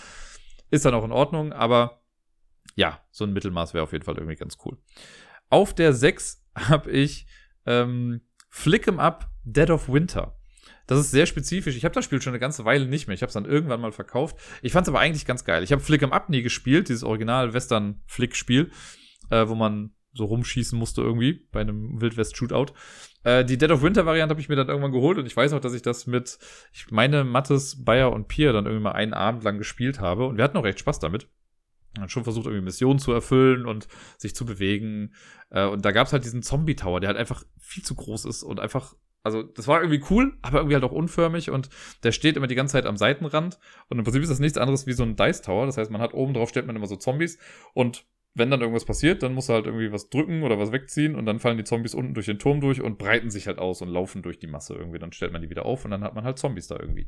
Ist 0.71 0.85
dann 0.87 0.95
auch 0.95 1.05
in 1.05 1.13
Ordnung, 1.13 1.53
aber 1.53 2.03
ja, 2.75 3.01
so 3.11 3.25
ein 3.25 3.33
Mittelmaß 3.33 3.75
wäre 3.75 3.85
auf 3.85 3.93
jeden 3.93 4.05
Fall 4.05 4.17
irgendwie 4.17 4.37
ganz 4.37 4.57
cool. 4.65 4.79
Auf 5.51 5.75
der 5.75 5.93
6 5.93 6.43
habe 6.57 6.91
ich 6.91 7.27
ähm, 7.67 8.23
Flick 8.49 8.89
'em 8.89 8.99
Up 8.99 9.31
Dead 9.45 9.71
of 9.71 9.89
Winter. 9.89 10.37
Das 10.87 10.99
ist 10.99 11.11
sehr 11.11 11.27
spezifisch. 11.27 11.77
Ich 11.77 11.85
habe 11.85 11.95
das 11.95 12.05
Spiel 12.05 12.21
schon 12.21 12.33
eine 12.33 12.41
ganze 12.41 12.65
Weile 12.65 12.87
nicht 12.87 13.07
mehr. 13.07 13.15
Ich 13.15 13.23
habe 13.23 13.29
es 13.29 13.35
dann 13.35 13.47
irgendwann 13.47 13.81
mal 13.81 13.93
verkauft. 13.93 14.37
Ich 14.63 14.73
fand 14.73 14.87
es 14.87 14.89
aber 14.89 15.01
eigentlich 15.01 15.25
ganz 15.25 15.45
geil. 15.45 15.63
Ich 15.63 15.73
habe 15.73 15.83
Flick 15.83 16.03
'em 16.03 16.13
Up 16.13 16.29
nie 16.29 16.43
gespielt, 16.43 16.89
dieses 16.89 17.05
Original 17.05 17.55
Western-Flick-Spiel, 17.55 18.71
äh, 19.31 19.49
wo 19.49 19.55
man 19.55 19.95
so 20.13 20.27
rumschießen 20.27 20.79
musste 20.79 21.01
irgendwie 21.01 21.47
bei 21.51 21.61
einem 21.61 22.01
Wildwest-Shootout. 22.01 22.73
Äh, 23.25 23.45
die 23.45 23.59
Dead 23.59 23.71
of 23.71 23.83
Winter-Variante 23.83 24.33
habe 24.33 24.41
ich 24.41 24.49
mir 24.49 24.57
dann 24.57 24.69
irgendwann 24.69 24.93
geholt 24.93 25.19
und 25.19 25.27
ich 25.27 25.37
weiß 25.37 25.53
auch, 25.55 25.61
dass 25.61 25.75
ich 25.75 25.83
das 25.83 26.07
mit, 26.07 26.39
ich 26.73 26.91
meine, 26.91 27.25
Mattes, 27.25 27.85
Bayer 27.85 28.13
und 28.13 28.29
Pier 28.29 28.53
dann 28.53 28.67
irgendwie 28.67 28.85
mal 28.85 28.93
einen 28.93 29.15
Abend 29.15 29.43
lang 29.43 29.59
gespielt 29.59 30.01
habe 30.01 30.27
und 30.27 30.37
wir 30.37 30.45
hatten 30.45 30.57
auch 30.57 30.65
recht 30.65 30.79
Spaß 30.79 31.01
damit. 31.01 31.29
Hat 31.99 32.11
schon 32.11 32.25
versucht, 32.25 32.47
irgendwie 32.47 32.65
Missionen 32.65 32.99
zu 32.99 33.13
erfüllen 33.13 33.67
und 33.67 33.89
sich 34.19 34.35
zu 34.35 34.45
bewegen. 34.45 35.15
Äh, 35.51 35.67
und 35.67 35.85
da 35.85 35.93
gab 35.93 36.07
es 36.07 36.13
halt 36.13 36.25
diesen 36.25 36.43
Zombie-Tower, 36.43 37.01
der 37.01 37.09
halt 37.09 37.19
einfach 37.19 37.45
viel 37.59 37.85
zu 37.85 37.95
groß 37.95 38.25
ist 38.25 38.43
und 38.43 38.61
einfach 38.61 38.95
also 39.25 39.43
das 39.43 39.67
war 39.67 39.83
irgendwie 39.83 40.05
cool, 40.11 40.37
aber 40.43 40.59
irgendwie 40.59 40.75
halt 40.75 40.85
auch 40.85 40.93
unförmig 40.93 41.51
und 41.51 41.71
der 42.03 42.13
steht 42.13 42.37
immer 42.37 42.47
die 42.47 42.55
ganze 42.55 42.73
Zeit 42.73 42.87
am 42.87 42.97
Seitenrand 42.97 43.59
und 43.89 43.99
im 43.99 44.05
Prinzip 44.05 44.23
ist 44.23 44.29
das 44.29 44.39
nichts 44.39 44.59
anderes 44.59 44.87
wie 44.87 44.93
so 44.93 45.03
ein 45.03 45.17
Dice 45.17 45.41
Tower. 45.43 45.67
Das 45.67 45.79
heißt, 45.79 45.91
man 45.91 46.01
hat 46.01 46.15
oben 46.15 46.35
drauf 46.35 46.51
stellt 46.51 46.67
man 46.67 46.77
immer 46.77 46.87
so 46.87 46.97
Zombies 46.97 47.39
und 47.73 48.07
wenn 48.35 48.51
dann 48.51 48.61
irgendwas 48.61 48.85
passiert, 48.85 49.23
dann 49.23 49.33
muss 49.33 49.49
er 49.49 49.57
halt 49.57 49.67
irgendwie 49.67 49.93
was 49.93 50.11
drücken 50.11 50.43
oder 50.43 50.59
was 50.59 50.73
wegziehen 50.73 51.15
und 51.15 51.25
dann 51.25 51.39
fallen 51.39 51.57
die 51.57 51.65
Zombies 51.65 51.95
unten 51.95 52.15
durch 52.15 52.27
den 52.27 52.39
Turm 52.39 52.61
durch 52.61 52.83
und 52.83 52.99
breiten 52.99 53.31
sich 53.31 53.47
halt 53.47 53.59
aus 53.59 53.81
und 53.81 53.89
laufen 53.89 54.23
durch 54.23 54.39
die 54.39 54.49
Masse 54.49 54.75
irgendwie. 54.75 54.99
Dann 54.99 55.13
stellt 55.13 55.33
man 55.33 55.41
die 55.41 55.51
wieder 55.51 55.65
auf 55.65 55.85
und 55.85 55.93
dann 55.93 56.03
hat 56.03 56.15
man 56.15 56.25
halt 56.25 56.39
Zombies 56.39 56.67
da 56.67 56.77
irgendwie. 56.79 57.07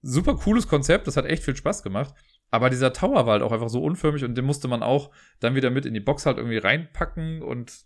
Super 0.00 0.36
cooles 0.36 0.68
Konzept, 0.68 1.06
das 1.06 1.16
hat 1.16 1.26
echt 1.26 1.42
viel 1.42 1.56
Spaß 1.56 1.82
gemacht. 1.82 2.14
Aber 2.50 2.70
dieser 2.70 2.92
Tower 2.92 3.26
war 3.26 3.32
halt 3.32 3.42
auch 3.42 3.52
einfach 3.52 3.68
so 3.68 3.82
unförmig 3.82 4.22
und 4.22 4.36
den 4.36 4.44
musste 4.44 4.68
man 4.68 4.82
auch 4.82 5.10
dann 5.40 5.56
wieder 5.56 5.70
mit 5.70 5.86
in 5.86 5.94
die 5.94 6.00
Box 6.00 6.24
halt 6.24 6.36
irgendwie 6.36 6.58
reinpacken 6.58 7.42
und 7.42 7.84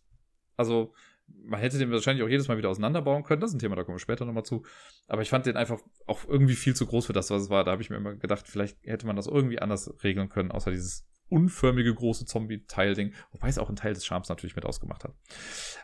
also 0.57 0.93
man 1.49 1.61
hätte 1.61 1.79
den 1.79 1.91
wahrscheinlich 1.91 2.25
auch 2.25 2.29
jedes 2.29 2.49
Mal 2.49 2.59
wieder 2.59 2.69
auseinanderbauen 2.69 3.25
können. 3.25 3.41
Das 3.41 3.51
ist 3.51 3.57
ein 3.57 3.61
Thema, 3.61 3.77
da 3.77 3.85
kommen 3.85 3.97
wir 3.97 4.01
später 4.01 4.25
nochmal 4.25 4.45
zu. 4.45 4.65
Aber 5.07 5.23
ich 5.23 5.31
fand 5.31 5.47
den 5.47 5.57
einfach 5.57 5.81
auch 6.07 6.27
irgendwie 6.29 6.55
viel 6.55 6.75
zu 6.75 6.87
groß 6.87 7.07
für 7.07 7.13
das, 7.13 7.31
was 7.31 7.43
es 7.43 7.51
war. 7.51 7.65
Da 7.65 7.73
habe 7.73 7.83
ich 7.83 7.91
mir 7.91 7.97
immer 7.97 8.15
gedacht, 8.15 8.47
vielleicht 8.47 8.79
hätte 8.83 9.07
man 9.07 9.17
das 9.17 9.27
irgendwie 9.27 9.59
anders 9.59 9.93
regeln 10.05 10.29
können, 10.29 10.51
außer 10.51 10.71
dieses 10.71 11.07
unförmige 11.31 11.95
große 11.95 12.25
Zombie-Teil-Ding, 12.25 13.13
wobei 13.33 13.49
es 13.49 13.59
auch 13.59 13.69
einen 13.69 13.77
Teil 13.77 13.93
des 13.93 14.07
Charmes 14.07 14.29
natürlich 14.29 14.57
mit 14.57 14.65
ausgemacht 14.65 15.05
hat. 15.05 15.15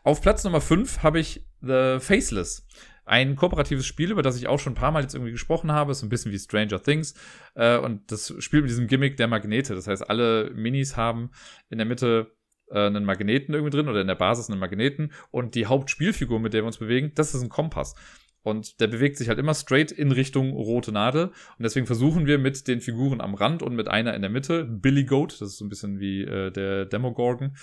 Auf 0.02 0.22
Platz 0.22 0.42
Nummer 0.44 0.60
5 0.60 1.02
habe 1.02 1.20
ich 1.20 1.46
The 1.60 1.98
Faceless. 2.00 2.66
Ein 3.06 3.36
kooperatives 3.36 3.84
Spiel, 3.84 4.10
über 4.10 4.22
das 4.22 4.36
ich 4.36 4.46
auch 4.46 4.58
schon 4.58 4.72
ein 4.72 4.76
paar 4.76 4.90
Mal 4.90 5.02
jetzt 5.02 5.14
irgendwie 5.14 5.32
gesprochen 5.32 5.70
habe, 5.70 5.92
ist 5.92 6.02
ein 6.02 6.08
bisschen 6.08 6.32
wie 6.32 6.38
Stranger 6.38 6.82
Things. 6.82 7.14
Äh, 7.54 7.76
und 7.76 8.10
das 8.10 8.34
spielt 8.38 8.62
mit 8.62 8.70
diesem 8.70 8.86
Gimmick 8.86 9.18
der 9.18 9.28
Magnete. 9.28 9.74
Das 9.74 9.86
heißt, 9.86 10.08
alle 10.08 10.50
Minis 10.54 10.96
haben 10.96 11.30
in 11.68 11.76
der 11.76 11.86
Mitte 11.86 12.34
äh, 12.70 12.86
einen 12.86 13.04
Magneten 13.04 13.54
irgendwie 13.54 13.76
drin 13.76 13.88
oder 13.88 14.00
in 14.00 14.06
der 14.06 14.14
Basis 14.14 14.50
einen 14.50 14.60
Magneten 14.60 15.12
und 15.30 15.54
die 15.54 15.66
Hauptspielfigur, 15.66 16.40
mit 16.40 16.54
der 16.54 16.62
wir 16.62 16.66
uns 16.66 16.78
bewegen, 16.78 17.12
das 17.14 17.34
ist 17.34 17.42
ein 17.42 17.48
Kompass. 17.48 17.94
Und 18.42 18.78
der 18.80 18.88
bewegt 18.88 19.16
sich 19.16 19.28
halt 19.28 19.38
immer 19.38 19.54
straight 19.54 19.90
in 19.90 20.12
Richtung 20.12 20.52
rote 20.52 20.92
Nadel. 20.92 21.28
Und 21.28 21.62
deswegen 21.62 21.86
versuchen 21.86 22.26
wir 22.26 22.38
mit 22.38 22.68
den 22.68 22.82
Figuren 22.82 23.22
am 23.22 23.34
Rand 23.34 23.62
und 23.62 23.74
mit 23.74 23.88
einer 23.88 24.14
in 24.14 24.20
der 24.20 24.30
Mitte, 24.30 24.64
Billy 24.64 25.04
Goat, 25.04 25.32
das 25.40 25.52
ist 25.52 25.58
so 25.58 25.64
ein 25.64 25.70
bisschen 25.70 25.98
wie 25.98 26.22
äh, 26.22 26.50
der 26.50 26.84
Demogorgon, 26.84 27.56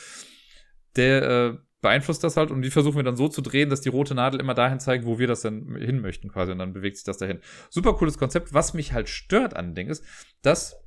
der 0.95 1.21
äh, 1.21 1.57
beeinflusst 1.81 2.23
das 2.23 2.37
halt 2.37 2.51
und 2.51 2.61
die 2.61 2.71
versuchen 2.71 2.97
wir 2.97 3.03
dann 3.03 3.15
so 3.15 3.27
zu 3.27 3.41
drehen, 3.41 3.69
dass 3.69 3.81
die 3.81 3.89
rote 3.89 4.15
Nadel 4.15 4.39
immer 4.39 4.53
dahin 4.53 4.79
zeigt, 4.79 5.05
wo 5.05 5.19
wir 5.19 5.27
das 5.27 5.41
dann 5.41 5.75
hin 5.75 5.99
möchten 5.99 6.29
quasi 6.29 6.51
und 6.51 6.59
dann 6.59 6.73
bewegt 6.73 6.97
sich 6.97 7.05
das 7.05 7.17
dahin. 7.17 7.39
Super 7.69 7.93
cooles 7.93 8.17
Konzept. 8.17 8.53
Was 8.53 8.73
mich 8.73 8.93
halt 8.93 9.09
stört 9.09 9.55
an 9.55 9.69
dem 9.69 9.75
Ding 9.75 9.87
ist, 9.87 10.03
dass 10.41 10.80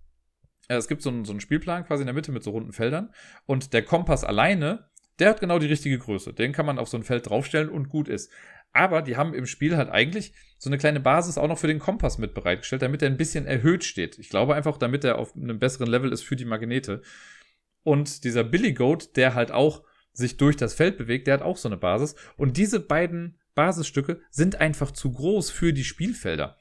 es 0.69 0.89
gibt 0.89 1.03
so 1.03 1.11
einen, 1.11 1.25
so 1.25 1.33
einen 1.33 1.41
Spielplan 1.41 1.85
quasi 1.85 2.03
in 2.03 2.07
der 2.07 2.15
Mitte 2.15 2.33
mit 2.33 2.43
so 2.43 2.51
runden 2.51 2.73
Feldern 2.73 3.13
und 3.47 3.73
der 3.73 3.83
Kompass 3.83 4.25
alleine, 4.25 4.89
der 5.19 5.31
hat 5.31 5.41
genau 5.41 5.59
die 5.59 5.67
richtige 5.67 5.99
Größe. 5.99 6.33
Den 6.33 6.53
kann 6.53 6.67
man 6.67 6.79
auf 6.79 6.89
so 6.89 6.97
ein 6.97 7.05
Feld 7.05 7.29
draufstellen 7.29 7.69
und 7.69 7.89
gut 7.89 8.09
ist. 8.09 8.31
Aber 8.73 9.03
die 9.03 9.17
haben 9.17 9.35
im 9.35 9.47
Spiel 9.47 9.77
halt 9.77 9.89
eigentlich 9.89 10.35
so 10.59 10.69
eine 10.69 10.79
kleine 10.79 10.99
Basis 10.99 11.39
auch 11.39 11.47
noch 11.47 11.59
für 11.59 11.69
den 11.69 11.79
Kompass 11.79 12.19
mit 12.19 12.35
bereitgestellt, 12.35 12.83
damit 12.83 13.03
er 13.03 13.09
ein 13.09 13.17
bisschen 13.17 13.47
erhöht 13.47 13.85
steht. 13.85 14.19
Ich 14.19 14.29
glaube 14.29 14.55
einfach, 14.55 14.79
damit 14.79 15.05
er 15.05 15.19
auf 15.19 15.37
einem 15.37 15.61
besseren 15.61 15.89
Level 15.89 16.13
ist 16.13 16.25
für 16.25 16.35
die 16.35 16.45
Magnete. 16.45 17.03
Und 17.85 18.25
dieser 18.25 18.43
Billy 18.43 18.73
Goat, 18.73 19.17
der 19.17 19.35
halt 19.35 19.53
auch 19.53 19.85
sich 20.13 20.37
durch 20.37 20.57
das 20.57 20.75
Feld 20.75 20.97
bewegt, 20.97 21.27
der 21.27 21.35
hat 21.35 21.43
auch 21.43 21.57
so 21.57 21.69
eine 21.69 21.77
Basis. 21.77 22.17
Und 22.37 22.57
diese 22.57 22.81
beiden 22.81 23.39
Basisstücke 23.55 24.21
sind 24.31 24.61
einfach 24.61 24.91
zu 24.91 25.13
groß 25.13 25.51
für 25.51 25.73
die 25.73 25.85
Spielfelder. 25.85 26.59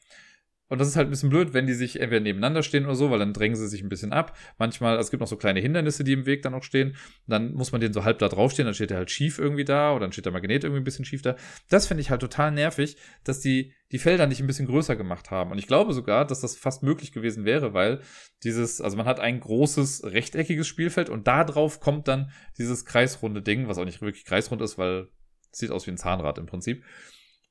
Und 0.73 0.79
das 0.79 0.87
ist 0.87 0.95
halt 0.95 1.07
ein 1.07 1.11
bisschen 1.11 1.29
blöd, 1.29 1.53
wenn 1.53 1.67
die 1.67 1.75
sich 1.75 1.99
entweder 1.99 2.19
nebeneinander 2.19 2.63
stehen 2.63 2.85
oder 2.85 2.95
so, 2.95 3.11
weil 3.11 3.19
dann 3.19 3.31
drängen 3.31 3.55
sie 3.55 3.67
sich 3.67 3.83
ein 3.83 3.89
bisschen 3.89 4.11
ab. 4.11 4.35
Manchmal, 4.57 4.97
es 4.97 5.11
gibt 5.11 5.21
noch 5.21 5.27
so 5.27 5.37
kleine 5.37 5.59
Hindernisse, 5.59 6.03
die 6.03 6.13
im 6.13 6.25
Weg 6.25 6.41
dann 6.41 6.55
auch 6.55 6.63
stehen. 6.63 6.95
Dann 7.27 7.53
muss 7.53 7.71
man 7.71 7.79
den 7.79 7.93
so 7.93 8.05
halb 8.05 8.17
da 8.17 8.27
draufstehen, 8.27 8.65
dann 8.65 8.73
steht 8.73 8.89
der 8.89 8.97
halt 8.97 9.11
schief 9.11 9.37
irgendwie 9.37 9.65
da 9.65 9.91
oder 9.91 9.99
dann 9.99 10.13
steht 10.13 10.25
der 10.25 10.31
Magnet 10.31 10.63
irgendwie 10.63 10.81
ein 10.81 10.83
bisschen 10.83 11.05
schief 11.05 11.21
da. 11.21 11.35
Das 11.69 11.85
finde 11.85 12.01
ich 12.01 12.09
halt 12.09 12.21
total 12.21 12.51
nervig, 12.51 12.97
dass 13.23 13.39
die 13.39 13.75
die 13.91 13.99
Felder 13.99 14.25
nicht 14.25 14.41
ein 14.41 14.47
bisschen 14.47 14.65
größer 14.65 14.95
gemacht 14.95 15.29
haben. 15.29 15.51
Und 15.51 15.59
ich 15.59 15.67
glaube 15.67 15.93
sogar, 15.93 16.25
dass 16.25 16.41
das 16.41 16.55
fast 16.55 16.81
möglich 16.81 17.11
gewesen 17.11 17.45
wäre, 17.45 17.75
weil 17.75 18.01
dieses, 18.43 18.81
also 18.81 18.97
man 18.97 19.05
hat 19.05 19.19
ein 19.19 19.41
großes 19.41 20.05
rechteckiges 20.05 20.65
Spielfeld 20.65 21.07
und 21.09 21.27
da 21.27 21.43
drauf 21.43 21.81
kommt 21.81 22.07
dann 22.07 22.31
dieses 22.57 22.83
kreisrunde 22.83 23.43
Ding, 23.43 23.67
was 23.67 23.77
auch 23.77 23.85
nicht 23.85 24.01
wirklich 24.01 24.25
kreisrund 24.25 24.63
ist, 24.63 24.79
weil 24.79 25.09
es 25.51 25.59
sieht 25.59 25.69
aus 25.69 25.85
wie 25.85 25.91
ein 25.91 25.97
Zahnrad 25.97 26.39
im 26.39 26.47
Prinzip. 26.47 26.83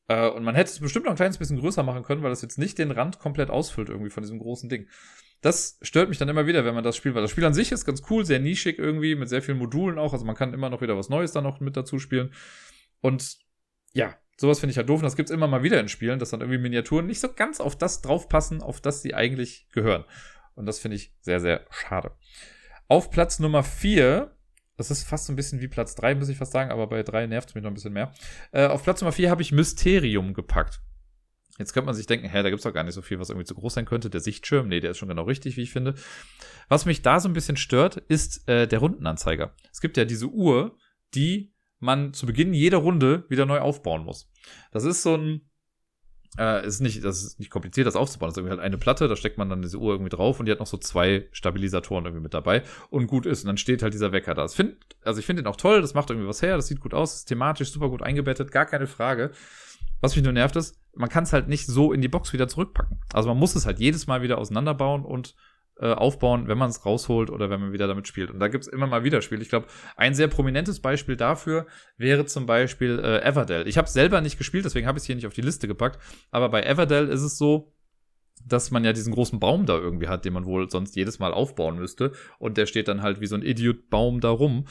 Äh, 0.08 0.28
und 0.28 0.44
man 0.44 0.54
hätte 0.54 0.70
es 0.70 0.80
bestimmt 0.80 1.06
noch 1.06 1.12
ein 1.12 1.16
kleines 1.16 1.38
bisschen 1.38 1.58
größer 1.58 1.82
machen 1.82 2.02
können, 2.02 2.22
weil 2.22 2.30
das 2.30 2.42
jetzt 2.42 2.58
nicht 2.58 2.78
den 2.78 2.90
Rand 2.90 3.18
komplett 3.18 3.50
ausfüllt 3.50 3.88
irgendwie 3.88 4.10
von 4.10 4.22
diesem 4.22 4.38
großen 4.38 4.68
Ding. 4.68 4.88
Das 5.40 5.78
stört 5.82 6.08
mich 6.08 6.18
dann 6.18 6.28
immer 6.28 6.46
wieder, 6.46 6.64
wenn 6.64 6.74
man 6.74 6.84
das 6.84 6.96
spielt, 6.96 7.14
weil 7.14 7.22
das 7.22 7.32
Spiel 7.32 7.44
an 7.44 7.54
sich 7.54 7.72
ist 7.72 7.84
ganz 7.84 8.02
cool, 8.10 8.24
sehr 8.24 8.38
nischig 8.38 8.78
irgendwie, 8.78 9.16
mit 9.16 9.28
sehr 9.28 9.42
vielen 9.42 9.58
Modulen 9.58 9.98
auch. 9.98 10.12
Also 10.12 10.24
man 10.24 10.36
kann 10.36 10.54
immer 10.54 10.70
noch 10.70 10.80
wieder 10.80 10.96
was 10.96 11.08
Neues 11.08 11.32
dann 11.32 11.44
noch 11.44 11.60
mit 11.60 11.76
dazu 11.76 11.98
spielen. 11.98 12.32
Und 13.00 13.38
ja, 13.92 14.16
sowas 14.36 14.60
finde 14.60 14.70
ich 14.72 14.76
halt 14.76 14.88
doof. 14.88 15.00
Und 15.00 15.04
das 15.04 15.16
gibt 15.16 15.30
es 15.30 15.34
immer 15.34 15.48
mal 15.48 15.64
wieder 15.64 15.80
in 15.80 15.88
Spielen, 15.88 16.18
dass 16.20 16.30
dann 16.30 16.40
irgendwie 16.40 16.58
Miniaturen 16.58 17.06
nicht 17.06 17.20
so 17.20 17.32
ganz 17.32 17.60
auf 17.60 17.76
das 17.76 18.02
draufpassen, 18.02 18.62
auf 18.62 18.80
das 18.80 19.02
sie 19.02 19.14
eigentlich 19.14 19.68
gehören. 19.72 20.04
Und 20.54 20.66
das 20.66 20.78
finde 20.78 20.96
ich 20.96 21.12
sehr, 21.20 21.40
sehr 21.40 21.66
schade. 21.70 22.12
Auf 22.86 23.10
Platz 23.10 23.38
Nummer 23.38 23.62
4 23.64 24.36
das 24.76 24.90
ist 24.90 25.04
fast 25.04 25.26
so 25.26 25.32
ein 25.32 25.36
bisschen 25.36 25.60
wie 25.60 25.68
Platz 25.68 25.94
3, 25.94 26.14
muss 26.14 26.28
ich 26.28 26.38
fast 26.38 26.52
sagen, 26.52 26.70
aber 26.70 26.86
bei 26.86 27.02
3 27.02 27.26
nervt 27.26 27.50
es 27.50 27.54
mich 27.54 27.62
noch 27.62 27.70
ein 27.70 27.74
bisschen 27.74 27.92
mehr. 27.92 28.12
Äh, 28.52 28.66
auf 28.66 28.82
Platz 28.82 29.00
Nummer 29.00 29.12
4 29.12 29.30
habe 29.30 29.42
ich 29.42 29.52
Mysterium 29.52 30.34
gepackt. 30.34 30.80
Jetzt 31.58 31.74
könnte 31.74 31.86
man 31.86 31.94
sich 31.94 32.06
denken, 32.06 32.28
hä, 32.28 32.42
da 32.42 32.48
gibt 32.48 32.60
es 32.60 32.64
doch 32.64 32.72
gar 32.72 32.82
nicht 32.82 32.94
so 32.94 33.02
viel, 33.02 33.18
was 33.18 33.28
irgendwie 33.28 33.46
zu 33.46 33.54
groß 33.54 33.74
sein 33.74 33.84
könnte. 33.84 34.08
Der 34.08 34.20
Sichtschirm, 34.20 34.68
nee, 34.68 34.80
der 34.80 34.92
ist 34.92 34.98
schon 34.98 35.08
genau 35.08 35.24
richtig, 35.24 35.56
wie 35.56 35.62
ich 35.62 35.70
finde. 35.70 35.94
Was 36.68 36.86
mich 36.86 37.02
da 37.02 37.20
so 37.20 37.28
ein 37.28 37.34
bisschen 37.34 37.58
stört, 37.58 37.98
ist 38.08 38.48
äh, 38.48 38.66
der 38.66 38.78
Rundenanzeiger. 38.78 39.54
Es 39.70 39.80
gibt 39.80 39.96
ja 39.98 40.06
diese 40.06 40.28
Uhr, 40.28 40.76
die 41.14 41.52
man 41.78 42.14
zu 42.14 42.26
Beginn 42.26 42.54
jeder 42.54 42.78
Runde 42.78 43.26
wieder 43.28 43.44
neu 43.44 43.60
aufbauen 43.60 44.04
muss. 44.04 44.30
Das 44.70 44.84
ist 44.84 45.02
so 45.02 45.16
ein 45.16 45.42
äh, 46.38 46.66
ist 46.66 46.80
nicht, 46.80 47.04
das 47.04 47.22
ist 47.22 47.38
nicht 47.38 47.50
kompliziert, 47.50 47.86
das 47.86 47.96
aufzubauen. 47.96 48.28
Das 48.28 48.34
ist 48.34 48.38
irgendwie 48.38 48.52
halt 48.52 48.60
eine 48.64 48.78
Platte, 48.78 49.08
da 49.08 49.16
steckt 49.16 49.38
man 49.38 49.50
dann 49.50 49.62
diese 49.62 49.78
Uhr 49.78 49.92
irgendwie 49.92 50.10
drauf 50.10 50.40
und 50.40 50.46
die 50.46 50.52
hat 50.52 50.60
noch 50.60 50.66
so 50.66 50.78
zwei 50.78 51.26
Stabilisatoren 51.32 52.04
irgendwie 52.04 52.22
mit 52.22 52.34
dabei 52.34 52.62
und 52.90 53.06
gut 53.06 53.26
ist. 53.26 53.42
Und 53.42 53.48
dann 53.48 53.58
steht 53.58 53.82
halt 53.82 53.92
dieser 53.92 54.12
Wecker 54.12 54.34
da. 54.34 54.42
Das 54.42 54.54
find, 54.54 54.76
also 55.04 55.20
ich 55.20 55.26
finde 55.26 55.42
den 55.42 55.48
auch 55.48 55.56
toll, 55.56 55.82
das 55.82 55.94
macht 55.94 56.10
irgendwie 56.10 56.28
was 56.28 56.42
her, 56.42 56.56
das 56.56 56.68
sieht 56.68 56.80
gut 56.80 56.94
aus, 56.94 57.16
ist 57.16 57.24
thematisch 57.26 57.70
super 57.70 57.90
gut 57.90 58.02
eingebettet, 58.02 58.50
gar 58.50 58.66
keine 58.66 58.86
Frage. 58.86 59.32
Was 60.00 60.16
mich 60.16 60.24
nur 60.24 60.32
nervt 60.32 60.56
ist, 60.56 60.80
man 60.94 61.08
kann 61.08 61.24
es 61.24 61.32
halt 61.32 61.48
nicht 61.48 61.66
so 61.66 61.92
in 61.92 62.00
die 62.00 62.08
Box 62.08 62.32
wieder 62.32 62.48
zurückpacken. 62.48 62.98
Also 63.12 63.28
man 63.28 63.38
muss 63.38 63.54
es 63.54 63.66
halt 63.66 63.78
jedes 63.78 64.06
Mal 64.06 64.22
wieder 64.22 64.38
auseinanderbauen 64.38 65.04
und 65.04 65.34
aufbauen, 65.80 66.48
wenn 66.48 66.58
man 66.58 66.70
es 66.70 66.84
rausholt 66.84 67.30
oder 67.30 67.50
wenn 67.50 67.60
man 67.60 67.72
wieder 67.72 67.86
damit 67.86 68.06
spielt. 68.06 68.30
Und 68.30 68.38
da 68.40 68.48
gibt 68.48 68.64
es 68.64 68.68
immer 68.68 68.86
mal 68.86 69.04
wieder 69.04 69.22
Spiele. 69.22 69.42
Ich 69.42 69.48
glaube, 69.48 69.66
ein 69.96 70.14
sehr 70.14 70.28
prominentes 70.28 70.80
Beispiel 70.80 71.16
dafür 71.16 71.66
wäre 71.96 72.26
zum 72.26 72.46
Beispiel 72.46 72.98
äh, 72.98 73.22
Everdell. 73.22 73.66
Ich 73.66 73.78
habe 73.78 73.86
es 73.86 73.92
selber 73.92 74.20
nicht 74.20 74.38
gespielt, 74.38 74.64
deswegen 74.64 74.86
habe 74.86 74.98
ich 74.98 75.02
es 75.02 75.06
hier 75.06 75.16
nicht 75.16 75.26
auf 75.26 75.34
die 75.34 75.40
Liste 75.40 75.66
gepackt. 75.68 75.98
Aber 76.30 76.48
bei 76.50 76.62
Everdell 76.62 77.08
ist 77.08 77.22
es 77.22 77.38
so, 77.38 77.72
dass 78.46 78.70
man 78.70 78.84
ja 78.84 78.92
diesen 78.92 79.12
großen 79.12 79.40
Baum 79.40 79.66
da 79.66 79.76
irgendwie 79.76 80.08
hat, 80.08 80.24
den 80.24 80.32
man 80.32 80.44
wohl 80.44 80.70
sonst 80.70 80.96
jedes 80.96 81.18
Mal 81.18 81.32
aufbauen 81.32 81.78
müsste. 81.78 82.12
Und 82.38 82.56
der 82.56 82.66
steht 82.66 82.88
dann 82.88 83.02
halt 83.02 83.20
wie 83.20 83.26
so 83.26 83.36
ein 83.36 83.42
Idiot-Baum 83.42 84.20
da 84.20 84.30
rum. 84.30 84.66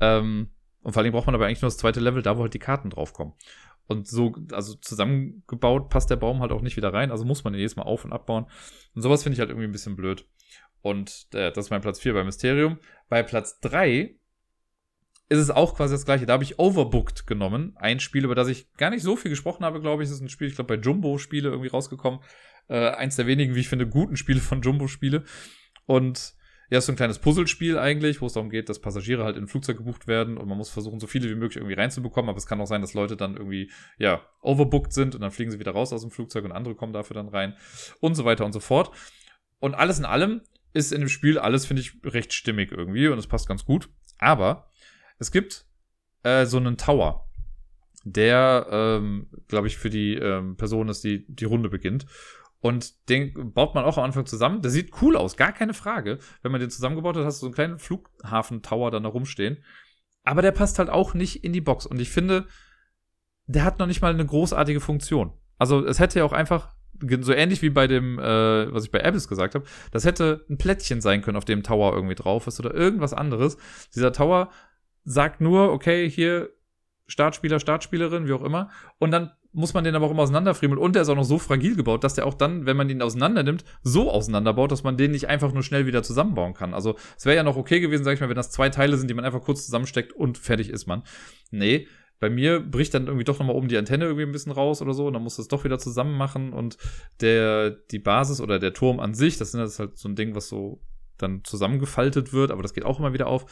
Ähm, 0.00 0.50
und 0.82 0.92
vor 0.92 1.02
allem 1.02 1.12
braucht 1.12 1.26
man 1.26 1.34
aber 1.34 1.46
eigentlich 1.46 1.62
nur 1.62 1.70
das 1.70 1.78
zweite 1.78 2.00
Level, 2.00 2.22
da 2.22 2.38
wo 2.38 2.42
halt 2.42 2.54
die 2.54 2.58
Karten 2.58 2.90
draufkommen. 2.90 3.34
Und 3.88 4.06
so, 4.06 4.34
also 4.52 4.74
zusammengebaut 4.74 5.88
passt 5.88 6.10
der 6.10 6.16
Baum 6.16 6.40
halt 6.40 6.52
auch 6.52 6.60
nicht 6.60 6.76
wieder 6.76 6.92
rein, 6.92 7.10
also 7.10 7.24
muss 7.24 7.42
man 7.42 7.54
ihn 7.54 7.60
jedes 7.60 7.76
Mal 7.76 7.84
auf- 7.84 8.04
und 8.04 8.12
abbauen. 8.12 8.46
Und 8.94 9.02
sowas 9.02 9.22
finde 9.22 9.34
ich 9.34 9.40
halt 9.40 9.48
irgendwie 9.48 9.66
ein 9.66 9.72
bisschen 9.72 9.96
blöd. 9.96 10.26
Und 10.82 11.26
äh, 11.32 11.50
das 11.50 11.66
ist 11.66 11.70
mein 11.70 11.80
Platz 11.80 11.98
4 11.98 12.12
bei 12.12 12.22
Mysterium. 12.22 12.78
Bei 13.08 13.22
Platz 13.22 13.58
3 13.60 14.14
ist 15.30 15.38
es 15.38 15.50
auch 15.50 15.74
quasi 15.74 15.94
das 15.94 16.04
gleiche. 16.04 16.26
Da 16.26 16.34
habe 16.34 16.44
ich 16.44 16.58
Overbooked 16.58 17.26
genommen. 17.26 17.72
Ein 17.76 18.00
Spiel, 18.00 18.24
über 18.24 18.34
das 18.34 18.48
ich 18.48 18.72
gar 18.74 18.90
nicht 18.90 19.02
so 19.02 19.16
viel 19.16 19.30
gesprochen 19.30 19.64
habe, 19.64 19.80
glaube 19.80 20.02
ich. 20.02 20.08
Das 20.08 20.16
ist 20.16 20.22
ein 20.22 20.28
Spiel, 20.28 20.48
ich 20.48 20.54
glaube, 20.54 20.76
bei 20.76 20.82
Jumbo-Spiele 20.82 21.48
irgendwie 21.48 21.70
rausgekommen. 21.70 22.20
Äh, 22.68 22.90
eins 22.90 23.16
der 23.16 23.26
wenigen, 23.26 23.54
wie 23.54 23.60
ich 23.60 23.68
finde, 23.68 23.88
guten 23.88 24.16
Spiele 24.16 24.40
von 24.40 24.62
Jumbo-Spiele. 24.62 25.24
Und 25.86 26.34
ja, 26.70 26.78
ist 26.78 26.86
so 26.86 26.92
ein 26.92 26.96
kleines 26.96 27.18
Puzzlespiel 27.18 27.78
eigentlich, 27.78 28.20
wo 28.20 28.26
es 28.26 28.34
darum 28.34 28.50
geht, 28.50 28.68
dass 28.68 28.80
Passagiere 28.80 29.24
halt 29.24 29.36
in 29.36 29.44
ein 29.44 29.48
Flugzeug 29.48 29.78
gebucht 29.78 30.06
werden 30.06 30.36
und 30.36 30.48
man 30.48 30.58
muss 30.58 30.68
versuchen, 30.68 31.00
so 31.00 31.06
viele 31.06 31.30
wie 31.30 31.34
möglich 31.34 31.56
irgendwie 31.56 31.74
reinzubekommen, 31.74 32.28
aber 32.28 32.38
es 32.38 32.46
kann 32.46 32.60
auch 32.60 32.66
sein, 32.66 32.82
dass 32.82 32.94
Leute 32.94 33.16
dann 33.16 33.36
irgendwie, 33.36 33.70
ja, 33.96 34.22
overbooked 34.42 34.92
sind 34.92 35.14
und 35.14 35.22
dann 35.22 35.30
fliegen 35.30 35.50
sie 35.50 35.58
wieder 35.58 35.72
raus 35.72 35.92
aus 35.92 36.02
dem 36.02 36.10
Flugzeug 36.10 36.44
und 36.44 36.52
andere 36.52 36.74
kommen 36.74 36.92
dafür 36.92 37.14
dann 37.14 37.28
rein 37.28 37.54
und 38.00 38.14
so 38.14 38.24
weiter 38.24 38.44
und 38.44 38.52
so 38.52 38.60
fort. 38.60 38.90
Und 39.60 39.74
alles 39.74 39.98
in 39.98 40.04
allem 40.04 40.42
ist 40.74 40.92
in 40.92 41.00
dem 41.00 41.08
Spiel 41.08 41.38
alles, 41.38 41.64
finde 41.64 41.82
ich, 41.82 41.94
recht 42.04 42.32
stimmig 42.32 42.70
irgendwie 42.70 43.08
und 43.08 43.18
es 43.18 43.26
passt 43.26 43.48
ganz 43.48 43.64
gut. 43.64 43.88
Aber 44.18 44.68
es 45.18 45.32
gibt 45.32 45.64
äh, 46.22 46.44
so 46.44 46.58
einen 46.58 46.76
Tower, 46.76 47.28
der, 48.04 48.66
ähm, 48.70 49.28
glaube 49.48 49.66
ich, 49.66 49.78
für 49.78 49.90
die 49.90 50.14
ähm, 50.14 50.56
Person 50.56 50.88
ist, 50.88 51.02
die 51.04 51.24
die 51.28 51.44
Runde 51.44 51.68
beginnt. 51.68 52.06
Und 52.60 53.08
den 53.08 53.52
baut 53.52 53.74
man 53.74 53.84
auch 53.84 53.98
am 53.98 54.04
Anfang 54.04 54.26
zusammen. 54.26 54.62
Der 54.62 54.70
sieht 54.70 54.90
cool 55.00 55.16
aus, 55.16 55.36
gar 55.36 55.52
keine 55.52 55.74
Frage. 55.74 56.18
Wenn 56.42 56.50
man 56.50 56.60
den 56.60 56.70
zusammengebaut 56.70 57.16
hat, 57.16 57.24
hast 57.24 57.38
du 57.38 57.40
so 57.42 57.46
einen 57.46 57.54
kleinen 57.54 57.78
Flughafen-Tower 57.78 58.90
dann 58.90 59.04
da 59.04 59.08
rumstehen. 59.08 59.62
aber 60.24 60.42
der 60.42 60.52
passt 60.52 60.78
halt 60.78 60.90
auch 60.90 61.14
nicht 61.14 61.44
in 61.44 61.52
die 61.52 61.60
Box. 61.60 61.86
Und 61.86 62.00
ich 62.00 62.10
finde, 62.10 62.46
der 63.46 63.64
hat 63.64 63.78
noch 63.78 63.86
nicht 63.86 64.02
mal 64.02 64.12
eine 64.12 64.26
großartige 64.26 64.80
Funktion. 64.80 65.32
Also 65.56 65.84
es 65.86 65.98
hätte 66.00 66.18
ja 66.18 66.24
auch 66.24 66.32
einfach, 66.32 66.74
so 67.20 67.32
ähnlich 67.32 67.62
wie 67.62 67.70
bei 67.70 67.86
dem, 67.86 68.18
äh, 68.18 68.72
was 68.72 68.84
ich 68.84 68.90
bei 68.90 69.04
Abyss 69.04 69.28
gesagt 69.28 69.54
habe, 69.54 69.64
das 69.92 70.04
hätte 70.04 70.44
ein 70.50 70.58
Plättchen 70.58 71.00
sein 71.00 71.22
können, 71.22 71.36
auf 71.36 71.44
dem 71.44 71.62
Tower 71.62 71.94
irgendwie 71.94 72.14
drauf 72.14 72.46
ist 72.46 72.58
oder 72.60 72.74
irgendwas 72.74 73.14
anderes. 73.14 73.56
Dieser 73.94 74.12
Tower 74.12 74.50
sagt 75.04 75.40
nur, 75.40 75.72
okay, 75.72 76.10
hier 76.10 76.50
Startspieler, 77.06 77.58
Startspielerin, 77.58 78.26
wie 78.26 78.32
auch 78.32 78.42
immer. 78.42 78.70
Und 78.98 79.12
dann 79.12 79.32
muss 79.52 79.74
man 79.74 79.84
den 79.84 79.94
aber 79.94 80.06
auch 80.06 80.10
immer 80.10 80.22
auseinanderfriemeln. 80.22 80.80
Und 80.80 80.94
der 80.94 81.02
ist 81.02 81.08
auch 81.08 81.16
noch 81.16 81.24
so 81.24 81.38
fragil 81.38 81.74
gebaut, 81.74 82.04
dass 82.04 82.14
der 82.14 82.26
auch 82.26 82.34
dann, 82.34 82.66
wenn 82.66 82.76
man 82.76 82.90
ihn 82.90 83.02
auseinander 83.02 83.42
nimmt, 83.42 83.64
so 83.82 84.10
auseinanderbaut, 84.10 84.70
dass 84.70 84.82
man 84.82 84.96
den 84.96 85.10
nicht 85.10 85.28
einfach 85.28 85.52
nur 85.52 85.62
schnell 85.62 85.86
wieder 85.86 86.02
zusammenbauen 86.02 86.54
kann. 86.54 86.74
Also 86.74 86.96
es 87.16 87.24
wäre 87.24 87.36
ja 87.36 87.42
noch 87.42 87.56
okay 87.56 87.80
gewesen, 87.80 88.04
sag 88.04 88.14
ich 88.14 88.20
mal, 88.20 88.28
wenn 88.28 88.36
das 88.36 88.50
zwei 88.50 88.68
Teile 88.68 88.96
sind, 88.96 89.08
die 89.08 89.14
man 89.14 89.24
einfach 89.24 89.42
kurz 89.42 89.64
zusammensteckt 89.64 90.12
und 90.12 90.38
fertig 90.38 90.68
ist 90.68 90.86
man. 90.86 91.02
Nee, 91.50 91.88
bei 92.20 92.30
mir 92.30 92.60
bricht 92.60 92.94
dann 92.94 93.06
irgendwie 93.06 93.24
doch 93.24 93.38
nochmal 93.38 93.56
oben 93.56 93.68
die 93.68 93.78
Antenne 93.78 94.04
irgendwie 94.04 94.24
ein 94.24 94.32
bisschen 94.32 94.52
raus 94.52 94.82
oder 94.82 94.92
so 94.92 95.06
und 95.06 95.12
dann 95.12 95.22
muss 95.22 95.36
das 95.36 95.48
doch 95.48 95.64
wieder 95.64 95.78
zusammen 95.78 96.16
machen 96.16 96.52
und 96.52 96.76
der, 97.20 97.70
die 97.70 98.00
Basis 98.00 98.40
oder 98.40 98.58
der 98.58 98.74
Turm 98.74 98.98
an 98.98 99.14
sich, 99.14 99.38
das 99.38 99.54
ist 99.54 99.78
halt 99.78 99.96
so 99.96 100.08
ein 100.08 100.16
Ding, 100.16 100.34
was 100.34 100.48
so 100.48 100.80
dann 101.16 101.42
zusammengefaltet 101.44 102.32
wird, 102.32 102.50
aber 102.50 102.62
das 102.62 102.74
geht 102.74 102.84
auch 102.84 102.98
immer 102.98 103.12
wieder 103.12 103.28
auf. 103.28 103.46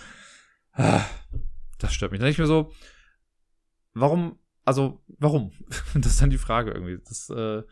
Ah, 0.73 1.05
das 1.79 1.93
stört 1.93 2.13
mich. 2.13 2.21
Dann 2.21 2.29
ich 2.29 2.39
mir 2.39 2.47
so, 2.47 2.73
warum 3.95 4.39
also, 4.67 5.01
warum? 5.19 5.53
das 5.95 6.13
ist 6.13 6.21
dann 6.21 6.31
die 6.31 6.39
Frage 6.39 6.73
irgendwie. 6.73 6.99
Das 7.09 7.31
äh, 7.31 7.63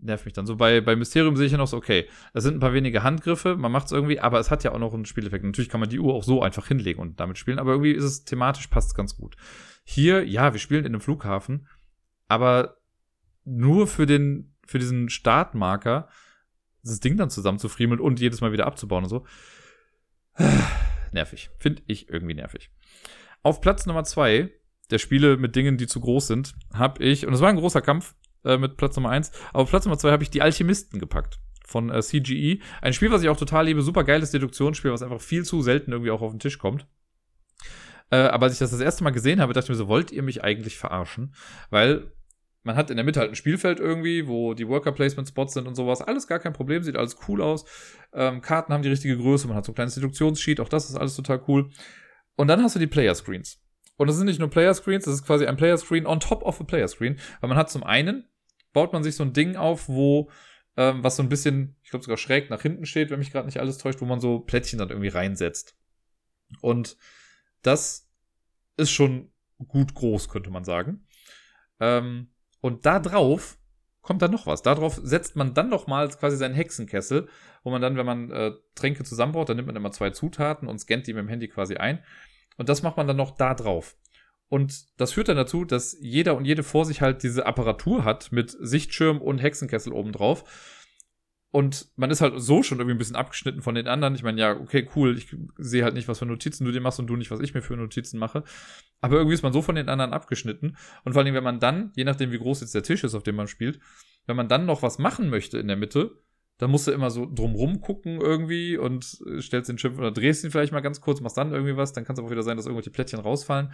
nervt 0.00 0.26
mich 0.26 0.34
dann. 0.34 0.46
So 0.46 0.56
bei, 0.56 0.80
bei 0.80 0.94
Mysterium 0.94 1.36
sehe 1.36 1.46
ich 1.46 1.52
ja 1.52 1.58
noch 1.58 1.66
so, 1.66 1.76
okay, 1.76 2.06
es 2.34 2.44
sind 2.44 2.54
ein 2.54 2.60
paar 2.60 2.74
wenige 2.74 3.02
Handgriffe, 3.02 3.56
man 3.56 3.72
macht 3.72 3.86
es 3.86 3.92
irgendwie, 3.92 4.20
aber 4.20 4.38
es 4.38 4.50
hat 4.50 4.62
ja 4.62 4.72
auch 4.72 4.78
noch 4.78 4.94
einen 4.94 5.06
Spieleffekt. 5.06 5.44
Natürlich 5.44 5.70
kann 5.70 5.80
man 5.80 5.88
die 5.88 5.98
Uhr 5.98 6.14
auch 6.14 6.22
so 6.22 6.42
einfach 6.42 6.68
hinlegen 6.68 7.00
und 7.00 7.18
damit 7.18 7.38
spielen, 7.38 7.58
aber 7.58 7.72
irgendwie 7.72 7.92
ist 7.92 8.04
es 8.04 8.24
thematisch 8.24 8.66
passt 8.68 8.94
ganz 8.94 9.16
gut. 9.16 9.36
Hier, 9.82 10.26
ja, 10.26 10.52
wir 10.52 10.60
spielen 10.60 10.84
in 10.84 10.92
einem 10.92 11.00
Flughafen, 11.00 11.66
aber 12.28 12.76
nur 13.44 13.86
für 13.86 14.06
den, 14.06 14.54
für 14.66 14.78
diesen 14.78 15.08
Startmarker 15.08 16.08
das 16.82 17.00
Ding 17.00 17.16
dann 17.16 17.30
zusammenzufriemeln 17.30 18.00
und 18.00 18.20
jedes 18.20 18.40
Mal 18.40 18.52
wieder 18.52 18.66
abzubauen 18.66 19.04
und 19.04 19.10
so. 19.10 19.26
nervig. 21.12 21.50
Finde 21.58 21.82
ich 21.86 22.10
irgendwie 22.10 22.34
nervig. 22.34 22.70
Auf 23.42 23.60
Platz 23.60 23.86
Nummer 23.86 24.04
zwei 24.04 24.52
der 24.90 24.98
Spiele 24.98 25.36
mit 25.36 25.56
Dingen, 25.56 25.76
die 25.76 25.86
zu 25.86 26.00
groß 26.00 26.26
sind, 26.26 26.54
habe 26.72 27.02
ich, 27.02 27.26
und 27.26 27.32
es 27.32 27.40
war 27.40 27.48
ein 27.48 27.56
großer 27.56 27.82
Kampf 27.82 28.14
äh, 28.44 28.56
mit 28.56 28.76
Platz 28.76 28.96
Nummer 28.96 29.10
eins, 29.10 29.32
aber 29.52 29.64
Platz 29.66 29.84
Nummer 29.84 29.98
zwei 29.98 30.12
habe 30.12 30.22
ich 30.22 30.30
die 30.30 30.42
Alchemisten 30.42 31.00
gepackt 31.00 31.38
von 31.66 31.90
äh, 31.90 32.00
CGE. 32.00 32.60
Ein 32.80 32.92
Spiel, 32.92 33.10
was 33.10 33.22
ich 33.22 33.28
auch 33.28 33.36
total 33.36 33.66
liebe, 33.66 33.82
super 33.82 34.04
geiles 34.04 34.30
Deduktionsspiel, 34.30 34.92
was 34.92 35.02
einfach 35.02 35.20
viel 35.20 35.44
zu 35.44 35.62
selten 35.62 35.92
irgendwie 35.92 36.10
auch 36.10 36.22
auf 36.22 36.32
den 36.32 36.38
Tisch 36.38 36.58
kommt. 36.58 36.86
Äh, 38.10 38.16
aber 38.16 38.44
als 38.44 38.54
ich 38.54 38.60
das 38.60 38.70
das 38.70 38.80
erste 38.80 39.02
Mal 39.02 39.10
gesehen 39.10 39.40
habe, 39.40 39.52
dachte 39.52 39.64
ich 39.66 39.70
mir 39.70 39.76
so, 39.76 39.88
wollt 39.88 40.12
ihr 40.12 40.22
mich 40.22 40.44
eigentlich 40.44 40.78
verarschen? 40.78 41.34
Weil 41.70 42.12
man 42.62 42.76
hat 42.76 42.90
in 42.90 42.96
der 42.96 43.04
Mitte 43.04 43.20
halt 43.20 43.30
ein 43.30 43.36
Spielfeld 43.36 43.80
irgendwie, 43.80 44.26
wo 44.26 44.54
die 44.54 44.68
Worker 44.68 44.92
Placement 44.92 45.28
Spots 45.28 45.54
sind 45.54 45.66
und 45.66 45.74
sowas. 45.74 46.02
Alles 46.02 46.26
gar 46.26 46.38
kein 46.38 46.52
Problem, 46.52 46.82
sieht 46.82 46.96
alles 46.96 47.16
cool 47.28 47.42
aus. 47.42 47.64
Ähm, 48.12 48.40
Karten 48.40 48.72
haben 48.72 48.82
die 48.82 48.88
richtige 48.88 49.16
Größe, 49.16 49.46
man 49.46 49.56
hat 49.56 49.64
so 49.64 49.72
ein 49.72 49.74
kleines 49.74 49.94
Deduktionssheet, 49.94 50.60
auch 50.60 50.68
das 50.68 50.90
ist 50.90 50.96
alles 50.96 51.14
total 51.14 51.42
cool. 51.48 51.70
Und 52.36 52.48
dann 52.48 52.62
hast 52.62 52.74
du 52.74 52.80
die 52.80 52.86
Player 52.86 53.14
Screens. 53.14 53.60
Und 53.96 54.08
das 54.08 54.16
sind 54.16 54.26
nicht 54.26 54.38
nur 54.38 54.50
Player 54.50 54.74
Screens, 54.74 55.04
das 55.04 55.14
ist 55.14 55.26
quasi 55.26 55.46
ein 55.46 55.56
Player 55.56 55.76
Screen 55.78 56.06
on 56.06 56.20
top 56.20 56.42
of 56.42 56.60
a 56.60 56.64
Player 56.64 56.88
Screen. 56.88 57.18
Weil 57.40 57.48
man 57.48 57.58
hat 57.58 57.70
zum 57.70 57.82
einen, 57.82 58.28
baut 58.72 58.92
man 58.92 59.02
sich 59.02 59.16
so 59.16 59.24
ein 59.24 59.32
Ding 59.32 59.56
auf, 59.56 59.88
wo, 59.88 60.30
ähm, 60.76 61.02
was 61.02 61.16
so 61.16 61.22
ein 61.22 61.28
bisschen, 61.28 61.76
ich 61.82 61.90
glaube 61.90 62.04
sogar 62.04 62.18
schräg 62.18 62.50
nach 62.50 62.62
hinten 62.62 62.86
steht, 62.86 63.10
wenn 63.10 63.18
mich 63.18 63.32
gerade 63.32 63.46
nicht 63.46 63.60
alles 63.60 63.78
täuscht, 63.78 64.00
wo 64.00 64.04
man 64.04 64.20
so 64.20 64.40
Plättchen 64.40 64.78
dann 64.78 64.90
irgendwie 64.90 65.08
reinsetzt. 65.08 65.76
Und 66.60 66.96
das 67.62 68.08
ist 68.76 68.90
schon 68.90 69.32
gut 69.66 69.94
groß, 69.94 70.28
könnte 70.28 70.50
man 70.50 70.64
sagen. 70.64 71.06
Ähm, 71.80 72.28
und 72.60 72.84
da 72.86 73.00
drauf 73.00 73.58
kommt 74.02 74.22
dann 74.22 74.30
noch 74.30 74.46
was. 74.46 74.62
Darauf 74.62 75.00
setzt 75.02 75.36
man 75.36 75.54
dann 75.54 75.68
noch 75.68 75.86
mal 75.86 76.08
quasi 76.08 76.36
seinen 76.36 76.54
Hexenkessel, 76.54 77.28
wo 77.64 77.70
man 77.70 77.82
dann, 77.82 77.96
wenn 77.96 78.06
man 78.06 78.30
äh, 78.30 78.52
Tränke 78.74 79.04
zusammenbaut, 79.04 79.48
dann 79.48 79.56
nimmt 79.56 79.66
man 79.66 79.76
immer 79.76 79.90
zwei 79.90 80.10
Zutaten 80.10 80.68
und 80.68 80.78
scannt 80.78 81.06
die 81.06 81.14
mit 81.14 81.22
dem 81.22 81.28
Handy 81.28 81.48
quasi 81.48 81.76
ein. 81.76 82.04
Und 82.56 82.68
das 82.68 82.82
macht 82.82 82.96
man 82.96 83.06
dann 83.06 83.16
noch 83.16 83.36
da 83.36 83.54
drauf. 83.54 83.96
Und 84.48 85.00
das 85.00 85.12
führt 85.12 85.28
dann 85.28 85.36
dazu, 85.36 85.64
dass 85.64 85.96
jeder 86.00 86.36
und 86.36 86.44
jede 86.44 86.62
vor 86.62 86.84
sich 86.84 87.00
halt 87.00 87.22
diese 87.22 87.46
Apparatur 87.46 88.04
hat 88.04 88.30
mit 88.30 88.56
Sichtschirm 88.58 89.20
und 89.20 89.38
Hexenkessel 89.38 89.92
oben 89.92 90.12
drauf. 90.12 90.44
Und 91.50 91.88
man 91.96 92.10
ist 92.10 92.20
halt 92.20 92.34
so 92.36 92.62
schon 92.62 92.78
irgendwie 92.78 92.94
ein 92.96 92.98
bisschen 92.98 93.16
abgeschnitten 93.16 93.62
von 93.62 93.74
den 93.74 93.88
anderen. 93.88 94.14
Ich 94.14 94.22
meine, 94.22 94.38
ja, 94.40 94.52
okay, 94.52 94.88
cool, 94.94 95.16
ich 95.16 95.34
sehe 95.56 95.84
halt 95.84 95.94
nicht, 95.94 96.06
was 96.06 96.18
für 96.18 96.26
Notizen 96.26 96.64
du 96.64 96.72
dir 96.72 96.80
machst 96.80 96.98
und 96.98 97.06
du 97.06 97.16
nicht, 97.16 97.30
was 97.30 97.40
ich 97.40 97.54
mir 97.54 97.62
für 97.62 97.76
Notizen 97.76 98.18
mache. 98.18 98.44
Aber 99.00 99.16
irgendwie 99.16 99.34
ist 99.34 99.42
man 99.42 99.52
so 99.52 99.62
von 99.62 99.74
den 99.74 99.88
anderen 99.88 100.12
abgeschnitten. 100.12 100.76
Und 101.04 101.14
vor 101.14 101.22
allem, 101.22 101.34
wenn 101.34 101.44
man 101.44 101.58
dann, 101.58 101.92
je 101.96 102.04
nachdem, 102.04 102.30
wie 102.30 102.38
groß 102.38 102.60
jetzt 102.60 102.74
der 102.74 102.82
Tisch 102.82 103.04
ist, 103.04 103.14
auf 103.14 103.22
dem 103.22 103.36
man 103.36 103.48
spielt, 103.48 103.80
wenn 104.26 104.36
man 104.36 104.48
dann 104.48 104.66
noch 104.66 104.82
was 104.82 104.98
machen 104.98 105.30
möchte 105.30 105.58
in 105.58 105.68
der 105.68 105.76
Mitte, 105.76 106.20
dann 106.58 106.70
musst 106.70 106.86
du 106.86 106.92
immer 106.92 107.10
so 107.10 107.26
drumrum 107.30 107.80
gucken 107.80 108.20
irgendwie 108.20 108.76
und 108.78 109.18
äh, 109.26 109.40
stellst 109.42 109.68
den 109.68 109.78
Schimpf 109.78 109.98
oder 109.98 110.10
drehst 110.10 110.44
ihn 110.44 110.50
vielleicht 110.50 110.72
mal 110.72 110.80
ganz 110.80 111.00
kurz, 111.00 111.20
machst 111.20 111.36
dann 111.36 111.52
irgendwie 111.52 111.76
was, 111.76 111.92
dann 111.92 112.04
kann 112.04 112.14
es 112.14 112.20
aber 112.20 112.30
wieder 112.30 112.42
sein, 112.42 112.56
dass 112.56 112.66
irgendwelche 112.66 112.90
Plättchen 112.90 113.20
rausfallen. 113.20 113.72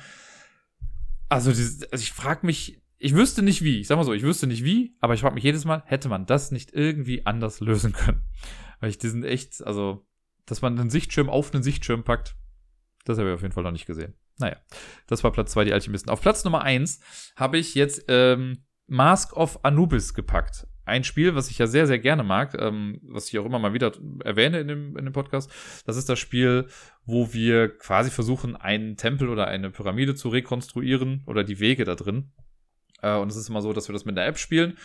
Also, 1.28 1.50
dieses, 1.50 1.84
also 1.90 2.02
ich 2.02 2.12
frage 2.12 2.44
mich, 2.44 2.82
ich 2.98 3.14
wüsste 3.14 3.42
nicht 3.42 3.62
wie, 3.62 3.80
ich 3.80 3.86
sag 3.86 3.96
mal 3.96 4.04
so, 4.04 4.12
ich 4.12 4.22
wüsste 4.22 4.46
nicht 4.46 4.64
wie, 4.64 4.96
aber 5.00 5.14
ich 5.14 5.20
frage 5.20 5.34
mich 5.34 5.44
jedes 5.44 5.64
Mal, 5.64 5.82
hätte 5.86 6.08
man 6.08 6.26
das 6.26 6.50
nicht 6.50 6.72
irgendwie 6.72 7.24
anders 7.24 7.60
lösen 7.60 7.92
können? 7.92 8.22
Weil 8.80 8.90
ich 8.90 8.98
diesen 8.98 9.24
echt, 9.24 9.64
also, 9.64 10.06
dass 10.44 10.60
man 10.60 10.78
einen 10.78 10.90
Sichtschirm 10.90 11.30
auf 11.30 11.54
einen 11.54 11.62
Sichtschirm 11.62 12.04
packt, 12.04 12.36
das 13.04 13.18
habe 13.18 13.28
ich 13.28 13.34
auf 13.34 13.42
jeden 13.42 13.54
Fall 13.54 13.64
noch 13.64 13.72
nicht 13.72 13.86
gesehen. 13.86 14.14
Naja, 14.38 14.56
das 15.06 15.22
war 15.22 15.32
Platz 15.32 15.52
zwei 15.52 15.64
die 15.64 15.72
Alchemisten. 15.72 16.10
Auf 16.10 16.20
Platz 16.20 16.44
Nummer 16.44 16.62
eins 16.62 17.00
habe 17.36 17.58
ich 17.58 17.74
jetzt 17.74 18.04
ähm, 18.08 18.64
Mask 18.86 19.36
of 19.36 19.64
Anubis 19.64 20.14
gepackt 20.14 20.66
ein 20.92 21.04
Spiel, 21.04 21.34
was 21.34 21.48
ich 21.50 21.56
ja 21.56 21.66
sehr, 21.66 21.86
sehr 21.86 21.98
gerne 21.98 22.22
mag, 22.22 22.54
ähm, 22.60 23.00
was 23.02 23.28
ich 23.28 23.38
auch 23.38 23.46
immer 23.46 23.58
mal 23.58 23.72
wieder 23.72 23.92
erwähne 24.24 24.60
in 24.60 24.68
dem, 24.68 24.96
in 24.98 25.06
dem 25.06 25.12
Podcast, 25.14 25.50
das 25.86 25.96
ist 25.96 26.10
das 26.10 26.18
Spiel, 26.18 26.66
wo 27.06 27.32
wir 27.32 27.78
quasi 27.78 28.10
versuchen, 28.10 28.56
einen 28.56 28.98
Tempel 28.98 29.30
oder 29.30 29.46
eine 29.46 29.70
Pyramide 29.70 30.14
zu 30.14 30.28
rekonstruieren 30.28 31.22
oder 31.26 31.44
die 31.44 31.60
Wege 31.60 31.84
da 31.84 31.94
drin. 31.94 32.30
Äh, 33.00 33.16
und 33.16 33.30
es 33.30 33.36
ist 33.36 33.48
immer 33.48 33.62
so, 33.62 33.72
dass 33.72 33.88
wir 33.88 33.94
das 33.94 34.04
mit 34.04 34.18
einer 34.18 34.26
App 34.26 34.36
spielen. 34.36 34.76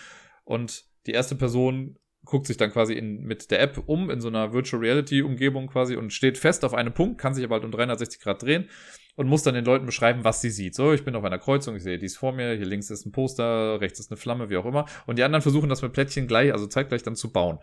Und 0.45 0.85
die 1.07 1.11
erste 1.11 1.35
Person 1.35 1.97
guckt 2.23 2.47
sich 2.47 2.55
dann 2.55 2.71
quasi 2.71 2.93
in, 2.93 3.23
mit 3.23 3.51
der 3.51 3.61
App 3.61 3.83
um 3.85 4.09
in 4.09 4.21
so 4.21 4.29
einer 4.29 4.53
Virtual 4.53 4.81
Reality 4.81 5.21
Umgebung 5.21 5.67
quasi 5.67 5.97
und 5.97 6.13
steht 6.13 6.37
fest 6.37 6.63
auf 6.63 6.73
einem 6.73 6.93
Punkt, 6.93 7.19
kann 7.19 7.33
sich 7.33 7.43
aber 7.43 7.55
halt 7.55 7.65
um 7.65 7.71
360 7.71 8.21
Grad 8.21 8.41
drehen 8.41 8.69
und 9.17 9.27
muss 9.27 9.43
dann 9.43 9.55
den 9.55 9.65
Leuten 9.65 9.85
beschreiben, 9.87 10.23
was 10.23 10.41
sie 10.41 10.51
sieht. 10.51 10.75
So, 10.75 10.93
ich 10.93 11.03
bin 11.03 11.15
auf 11.15 11.23
einer 11.23 11.39
Kreuzung, 11.39 11.75
ich 11.75 11.83
sehe 11.83 11.97
dies 11.97 12.15
vor 12.15 12.31
mir, 12.31 12.55
hier 12.55 12.67
links 12.67 12.89
ist 12.91 13.05
ein 13.05 13.11
Poster, 13.11 13.81
rechts 13.81 13.99
ist 13.99 14.11
eine 14.11 14.17
Flamme, 14.17 14.49
wie 14.49 14.57
auch 14.57 14.65
immer. 14.65 14.85
Und 15.07 15.17
die 15.17 15.23
anderen 15.23 15.41
versuchen 15.41 15.69
das 15.69 15.81
mit 15.81 15.91
Plättchen 15.91 16.27
gleich, 16.27 16.53
also 16.53 16.67
zeitgleich 16.67 17.01
dann 17.01 17.15
zu 17.15 17.31
bauen. 17.33 17.59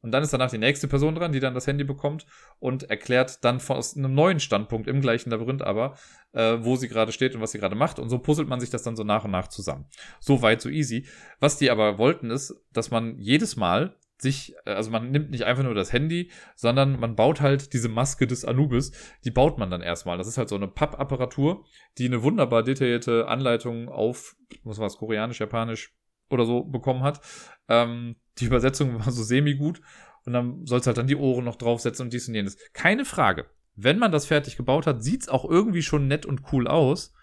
Und 0.00 0.12
dann 0.12 0.22
ist 0.22 0.32
danach 0.32 0.50
die 0.50 0.58
nächste 0.58 0.86
Person 0.86 1.14
dran, 1.14 1.32
die 1.32 1.40
dann 1.40 1.54
das 1.54 1.66
Handy 1.66 1.82
bekommt 1.82 2.26
und 2.60 2.88
erklärt 2.88 3.42
dann 3.44 3.60
aus 3.68 3.96
einem 3.96 4.14
neuen 4.14 4.38
Standpunkt 4.38 4.86
im 4.86 5.00
gleichen 5.00 5.30
Labyrinth 5.30 5.62
aber, 5.62 5.96
äh, 6.32 6.58
wo 6.60 6.76
sie 6.76 6.88
gerade 6.88 7.10
steht 7.10 7.34
und 7.34 7.40
was 7.40 7.52
sie 7.52 7.58
gerade 7.58 7.74
macht. 7.74 7.98
Und 7.98 8.10
so 8.10 8.18
puzzelt 8.18 8.48
man 8.48 8.60
sich 8.60 8.70
das 8.70 8.82
dann 8.82 8.94
so 8.94 9.02
nach 9.02 9.24
und 9.24 9.32
nach 9.32 9.48
zusammen. 9.48 9.86
So 10.20 10.42
weit, 10.42 10.60
so 10.60 10.68
easy. 10.68 11.06
Was 11.40 11.56
die 11.56 11.70
aber 11.70 11.98
wollten 11.98 12.30
ist, 12.30 12.54
dass 12.72 12.90
man 12.90 13.18
jedes 13.18 13.56
Mal 13.56 13.96
sich, 14.18 14.54
äh, 14.64 14.72
also 14.72 14.90
man 14.90 15.10
nimmt 15.10 15.30
nicht 15.30 15.44
einfach 15.44 15.62
nur 15.62 15.74
das 15.74 15.92
Handy, 15.92 16.30
sondern 16.56 16.98
man 16.98 17.16
baut 17.16 17.40
halt 17.40 17.72
diese 17.72 17.88
Maske 17.88 18.26
des 18.26 18.44
Anubis, 18.44 18.92
die 19.24 19.30
baut 19.30 19.58
man 19.58 19.70
dann 19.70 19.80
erstmal. 19.80 20.18
Das 20.18 20.26
ist 20.26 20.38
halt 20.38 20.48
so 20.48 20.56
eine 20.56 20.68
Pappapparatur, 20.68 21.64
die 21.98 22.06
eine 22.06 22.22
wunderbar 22.22 22.62
detaillierte 22.62 23.28
Anleitung 23.28 23.88
auf, 23.88 24.36
was 24.64 24.78
war 24.78 24.86
es, 24.86 24.98
Koreanisch, 24.98 25.40
Japanisch 25.40 25.94
oder 26.30 26.44
so 26.44 26.64
bekommen 26.64 27.02
hat. 27.02 27.20
Ähm, 27.68 28.16
die 28.38 28.46
Übersetzung 28.46 28.98
war 29.04 29.10
so 29.10 29.22
semi 29.22 29.54
gut 29.54 29.80
und 30.24 30.32
dann 30.32 30.66
sollst 30.66 30.86
halt 30.86 30.98
dann 30.98 31.06
die 31.06 31.16
Ohren 31.16 31.44
noch 31.44 31.56
draufsetzen 31.56 32.06
und 32.06 32.12
dies 32.12 32.28
und 32.28 32.34
jenes. 32.34 32.58
Keine 32.72 33.04
Frage. 33.04 33.46
Wenn 33.76 33.98
man 33.98 34.10
das 34.10 34.26
fertig 34.26 34.56
gebaut 34.56 34.86
hat, 34.86 35.02
sieht's 35.04 35.28
auch 35.28 35.48
irgendwie 35.48 35.82
schon 35.82 36.08
nett 36.08 36.26
und 36.26 36.52
cool 36.52 36.66
aus. 36.66 37.14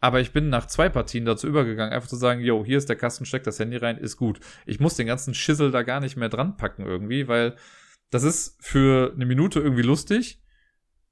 Aber 0.00 0.20
ich 0.20 0.32
bin 0.32 0.50
nach 0.50 0.66
zwei 0.66 0.88
Partien 0.88 1.24
dazu 1.24 1.46
übergegangen, 1.46 1.92
einfach 1.92 2.08
zu 2.08 2.16
sagen, 2.16 2.40
yo, 2.42 2.64
hier 2.64 2.78
ist 2.78 2.88
der 2.88 2.96
Kasten, 2.96 3.24
steck 3.24 3.44
das 3.44 3.58
Handy 3.58 3.76
rein, 3.76 3.96
ist 3.96 4.16
gut. 4.16 4.40
Ich 4.66 4.78
muss 4.78 4.94
den 4.94 5.06
ganzen 5.06 5.32
Schissel 5.32 5.70
da 5.70 5.82
gar 5.82 6.00
nicht 6.00 6.16
mehr 6.16 6.28
dran 6.28 6.56
packen 6.56 6.84
irgendwie, 6.84 7.28
weil 7.28 7.56
das 8.10 8.22
ist 8.22 8.56
für 8.60 9.12
eine 9.14 9.26
Minute 9.26 9.60
irgendwie 9.60 9.82
lustig, 9.82 10.42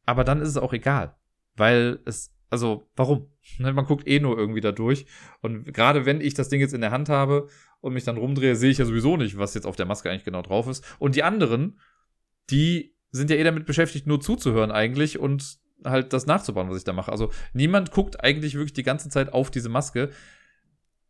aber 0.04 0.24
dann 0.24 0.40
ist 0.40 0.50
es 0.50 0.56
auch 0.56 0.72
egal. 0.72 1.16
Weil 1.56 2.00
es, 2.04 2.34
also, 2.50 2.88
warum? 2.96 3.30
Ne, 3.58 3.74
man 3.74 3.84
guckt 3.84 4.08
eh 4.08 4.20
nur 4.20 4.38
irgendwie 4.38 4.62
da 4.62 4.72
durch. 4.72 5.04
Und 5.42 5.74
gerade 5.74 6.06
wenn 6.06 6.22
ich 6.22 6.32
das 6.32 6.48
Ding 6.48 6.60
jetzt 6.60 6.72
in 6.72 6.80
der 6.80 6.92
Hand 6.92 7.10
habe 7.10 7.48
und 7.80 7.92
mich 7.92 8.04
dann 8.04 8.16
rumdrehe, 8.16 8.56
sehe 8.56 8.70
ich 8.70 8.78
ja 8.78 8.86
sowieso 8.86 9.18
nicht, 9.18 9.36
was 9.36 9.52
jetzt 9.52 9.66
auf 9.66 9.76
der 9.76 9.84
Maske 9.84 10.10
eigentlich 10.10 10.24
genau 10.24 10.40
drauf 10.40 10.66
ist. 10.66 10.82
Und 10.98 11.14
die 11.14 11.22
anderen, 11.22 11.78
die 12.48 12.96
sind 13.10 13.28
ja 13.28 13.36
eh 13.36 13.44
damit 13.44 13.66
beschäftigt, 13.66 14.06
nur 14.06 14.22
zuzuhören 14.22 14.70
eigentlich 14.70 15.18
und 15.18 15.58
halt 15.84 16.12
das 16.12 16.26
nachzubauen, 16.26 16.68
was 16.70 16.78
ich 16.78 16.84
da 16.84 16.92
mache. 16.92 17.12
Also 17.12 17.30
niemand 17.52 17.90
guckt 17.90 18.22
eigentlich 18.22 18.54
wirklich 18.54 18.72
die 18.72 18.82
ganze 18.82 19.08
Zeit 19.08 19.32
auf 19.32 19.50
diese 19.50 19.68
Maske. 19.68 20.10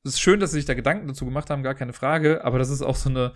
Es 0.04 0.14
ist 0.14 0.20
schön, 0.20 0.40
dass 0.40 0.50
sie 0.50 0.58
sich 0.58 0.66
da 0.66 0.74
Gedanken 0.74 1.08
dazu 1.08 1.24
gemacht 1.24 1.50
haben, 1.50 1.62
gar 1.62 1.74
keine 1.74 1.92
Frage, 1.92 2.44
aber 2.44 2.58
das 2.58 2.70
ist 2.70 2.82
auch 2.82 2.96
so 2.96 3.08
eine, 3.08 3.32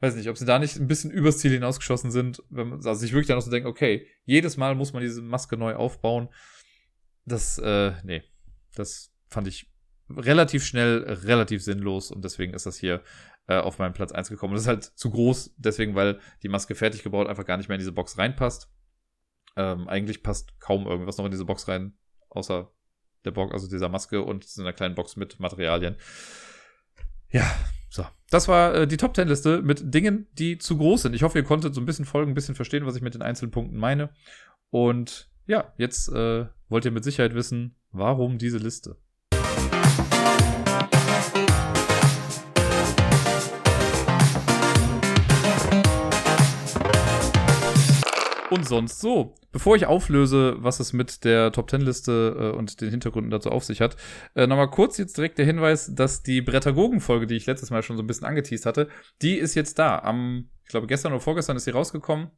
weiß 0.00 0.16
nicht, 0.16 0.28
ob 0.28 0.38
sie 0.38 0.46
da 0.46 0.58
nicht 0.58 0.76
ein 0.76 0.86
bisschen 0.86 1.10
übers 1.10 1.38
Ziel 1.38 1.52
hinausgeschossen 1.52 2.10
sind, 2.10 2.42
wenn 2.48 2.68
man 2.68 2.78
also 2.78 2.94
sich 2.94 3.12
wirklich 3.12 3.26
dann 3.26 3.38
auch 3.38 3.42
so 3.42 3.50
denkt, 3.50 3.68
okay, 3.68 4.06
jedes 4.24 4.56
Mal 4.56 4.74
muss 4.74 4.92
man 4.92 5.02
diese 5.02 5.22
Maske 5.22 5.56
neu 5.56 5.74
aufbauen. 5.74 6.28
das, 7.26 7.58
äh, 7.58 7.92
nee, 8.02 8.22
das 8.74 9.12
fand 9.28 9.46
ich 9.46 9.70
relativ 10.08 10.64
schnell, 10.64 11.04
relativ 11.24 11.62
sinnlos 11.62 12.10
und 12.10 12.24
deswegen 12.24 12.54
ist 12.54 12.66
das 12.66 12.76
hier 12.76 13.02
äh, 13.46 13.58
auf 13.58 13.78
meinen 13.78 13.92
Platz 13.92 14.12
1 14.12 14.28
gekommen. 14.28 14.54
Das 14.54 14.62
ist 14.62 14.68
halt 14.68 14.84
zu 14.84 15.10
groß, 15.10 15.54
deswegen, 15.56 15.94
weil 15.94 16.18
die 16.42 16.48
Maske 16.48 16.74
fertig 16.74 17.02
gebaut 17.02 17.28
einfach 17.28 17.44
gar 17.44 17.56
nicht 17.56 17.68
mehr 17.68 17.76
in 17.76 17.80
diese 17.80 17.92
Box 17.92 18.18
reinpasst. 18.18 18.70
Ähm, 19.56 19.88
eigentlich 19.88 20.22
passt 20.22 20.58
kaum 20.60 20.86
irgendwas 20.86 21.18
noch 21.18 21.24
in 21.24 21.30
diese 21.30 21.44
Box 21.44 21.68
rein, 21.68 21.94
außer 22.28 22.70
der 23.24 23.30
Box, 23.30 23.52
also 23.52 23.68
dieser 23.68 23.88
Maske 23.88 24.22
und 24.22 24.44
so 24.44 24.62
einer 24.62 24.72
kleinen 24.72 24.94
Box 24.94 25.16
mit 25.16 25.40
Materialien. 25.40 25.96
Ja, 27.30 27.44
so. 27.90 28.06
Das 28.30 28.48
war 28.48 28.74
äh, 28.74 28.86
die 28.86 28.96
Top 28.96 29.14
10 29.14 29.28
Liste 29.28 29.62
mit 29.62 29.92
Dingen, 29.92 30.28
die 30.32 30.58
zu 30.58 30.76
groß 30.78 31.02
sind. 31.02 31.14
Ich 31.14 31.22
hoffe, 31.22 31.38
ihr 31.38 31.44
konntet 31.44 31.74
so 31.74 31.80
ein 31.80 31.86
bisschen 31.86 32.04
folgen, 32.04 32.32
ein 32.32 32.34
bisschen 32.34 32.54
verstehen, 32.54 32.86
was 32.86 32.96
ich 32.96 33.02
mit 33.02 33.14
den 33.14 33.22
einzelnen 33.22 33.50
Punkten 33.50 33.76
meine. 33.76 34.10
Und 34.70 35.30
ja, 35.46 35.72
jetzt 35.76 36.08
äh, 36.10 36.46
wollt 36.68 36.84
ihr 36.84 36.92
mit 36.92 37.04
Sicherheit 37.04 37.34
wissen, 37.34 37.76
warum 37.90 38.38
diese 38.38 38.58
Liste. 38.58 38.96
Und 48.50 48.66
sonst 48.66 49.00
so. 49.00 49.34
Bevor 49.52 49.76
ich 49.76 49.86
auflöse, 49.86 50.56
was 50.58 50.80
es 50.80 50.92
mit 50.92 51.24
der 51.24 51.52
Top 51.52 51.70
10 51.70 51.80
Liste 51.80 52.52
äh, 52.54 52.56
und 52.56 52.80
den 52.80 52.90
Hintergründen 52.90 53.30
dazu 53.30 53.50
auf 53.50 53.64
sich 53.64 53.80
hat, 53.80 53.96
äh, 54.34 54.46
nochmal 54.46 54.70
kurz 54.70 54.98
jetzt 54.98 55.16
direkt 55.16 55.38
der 55.38 55.46
Hinweis, 55.46 55.94
dass 55.94 56.22
die 56.22 56.40
Brettagogen-Folge, 56.42 57.26
die 57.26 57.36
ich 57.36 57.46
letztes 57.46 57.70
Mal 57.70 57.82
schon 57.82 57.96
so 57.96 58.02
ein 58.02 58.06
bisschen 58.06 58.26
angeteased 58.26 58.66
hatte, 58.66 58.88
die 59.22 59.36
ist 59.36 59.54
jetzt 59.54 59.78
da. 59.78 59.98
Am, 59.98 60.50
ich 60.64 60.70
glaube, 60.70 60.86
gestern 60.86 61.12
oder 61.12 61.20
vorgestern 61.20 61.56
ist 61.56 61.64
sie 61.64 61.70
rausgekommen. 61.70 62.30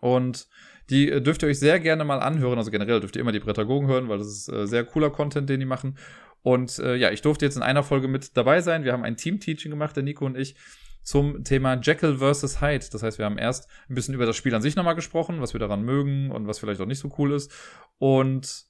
Und 0.00 0.48
die 0.90 1.10
äh, 1.10 1.20
dürft 1.22 1.42
ihr 1.42 1.48
euch 1.48 1.58
sehr 1.58 1.80
gerne 1.80 2.04
mal 2.04 2.20
anhören. 2.20 2.58
Also 2.58 2.70
generell 2.70 3.00
dürft 3.00 3.16
ihr 3.16 3.20
immer 3.22 3.32
die 3.32 3.40
Brettagogen 3.40 3.88
hören, 3.88 4.08
weil 4.08 4.18
das 4.18 4.28
ist 4.28 4.48
äh, 4.48 4.66
sehr 4.66 4.84
cooler 4.84 5.10
Content, 5.10 5.48
den 5.48 5.60
die 5.60 5.66
machen. 5.66 5.96
Und 6.42 6.78
äh, 6.78 6.96
ja, 6.96 7.10
ich 7.10 7.22
durfte 7.22 7.46
jetzt 7.46 7.56
in 7.56 7.62
einer 7.62 7.82
Folge 7.82 8.06
mit 8.06 8.36
dabei 8.36 8.60
sein. 8.60 8.84
Wir 8.84 8.92
haben 8.92 9.04
ein 9.04 9.16
Team-Teaching 9.16 9.70
gemacht, 9.70 9.96
der 9.96 10.02
Nico 10.02 10.26
und 10.26 10.36
ich 10.36 10.56
zum 11.04 11.44
Thema 11.44 11.74
Jekyll 11.80 12.18
vs. 12.18 12.60
Hyde. 12.60 12.86
Das 12.90 13.02
heißt, 13.02 13.18
wir 13.18 13.26
haben 13.26 13.38
erst 13.38 13.68
ein 13.88 13.94
bisschen 13.94 14.14
über 14.14 14.26
das 14.26 14.36
Spiel 14.36 14.54
an 14.54 14.62
sich 14.62 14.74
nochmal 14.74 14.96
gesprochen, 14.96 15.40
was 15.40 15.52
wir 15.52 15.60
daran 15.60 15.82
mögen 15.82 16.32
und 16.32 16.48
was 16.48 16.58
vielleicht 16.58 16.80
auch 16.80 16.86
nicht 16.86 16.98
so 16.98 17.14
cool 17.18 17.32
ist. 17.32 17.52
Und 17.98 18.66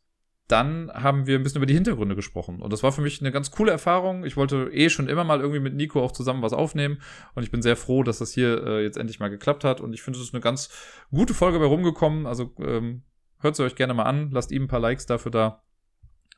dann 0.48 0.90
haben 0.92 1.26
wir 1.26 1.38
ein 1.38 1.42
bisschen 1.42 1.58
über 1.58 1.66
die 1.66 1.74
Hintergründe 1.74 2.14
gesprochen. 2.14 2.60
Und 2.60 2.72
das 2.72 2.82
war 2.82 2.92
für 2.92 3.00
mich 3.00 3.20
eine 3.20 3.32
ganz 3.32 3.50
coole 3.50 3.72
Erfahrung. 3.72 4.24
Ich 4.24 4.36
wollte 4.36 4.68
eh 4.72 4.90
schon 4.90 5.08
immer 5.08 5.24
mal 5.24 5.40
irgendwie 5.40 5.60
mit 5.60 5.74
Nico 5.74 6.02
auch 6.02 6.12
zusammen 6.12 6.42
was 6.42 6.52
aufnehmen. 6.52 7.00
Und 7.34 7.44
ich 7.44 7.50
bin 7.50 7.62
sehr 7.62 7.76
froh, 7.76 8.02
dass 8.02 8.18
das 8.18 8.32
hier 8.32 8.62
äh, 8.62 8.82
jetzt 8.82 8.98
endlich 8.98 9.20
mal 9.20 9.30
geklappt 9.30 9.64
hat. 9.64 9.80
Und 9.80 9.94
ich 9.94 10.02
finde, 10.02 10.18
es 10.18 10.26
ist 10.26 10.34
eine 10.34 10.42
ganz 10.42 10.68
gute 11.10 11.32
Folge 11.32 11.58
bei 11.58 11.64
rumgekommen. 11.64 12.26
Also 12.26 12.52
ähm, 12.58 13.04
hört 13.40 13.56
sie 13.56 13.62
euch 13.62 13.74
gerne 13.74 13.94
mal 13.94 14.02
an. 14.02 14.30
Lasst 14.32 14.52
ihm 14.52 14.64
ein 14.64 14.68
paar 14.68 14.80
Likes 14.80 15.06
dafür 15.06 15.30
da. 15.30 15.62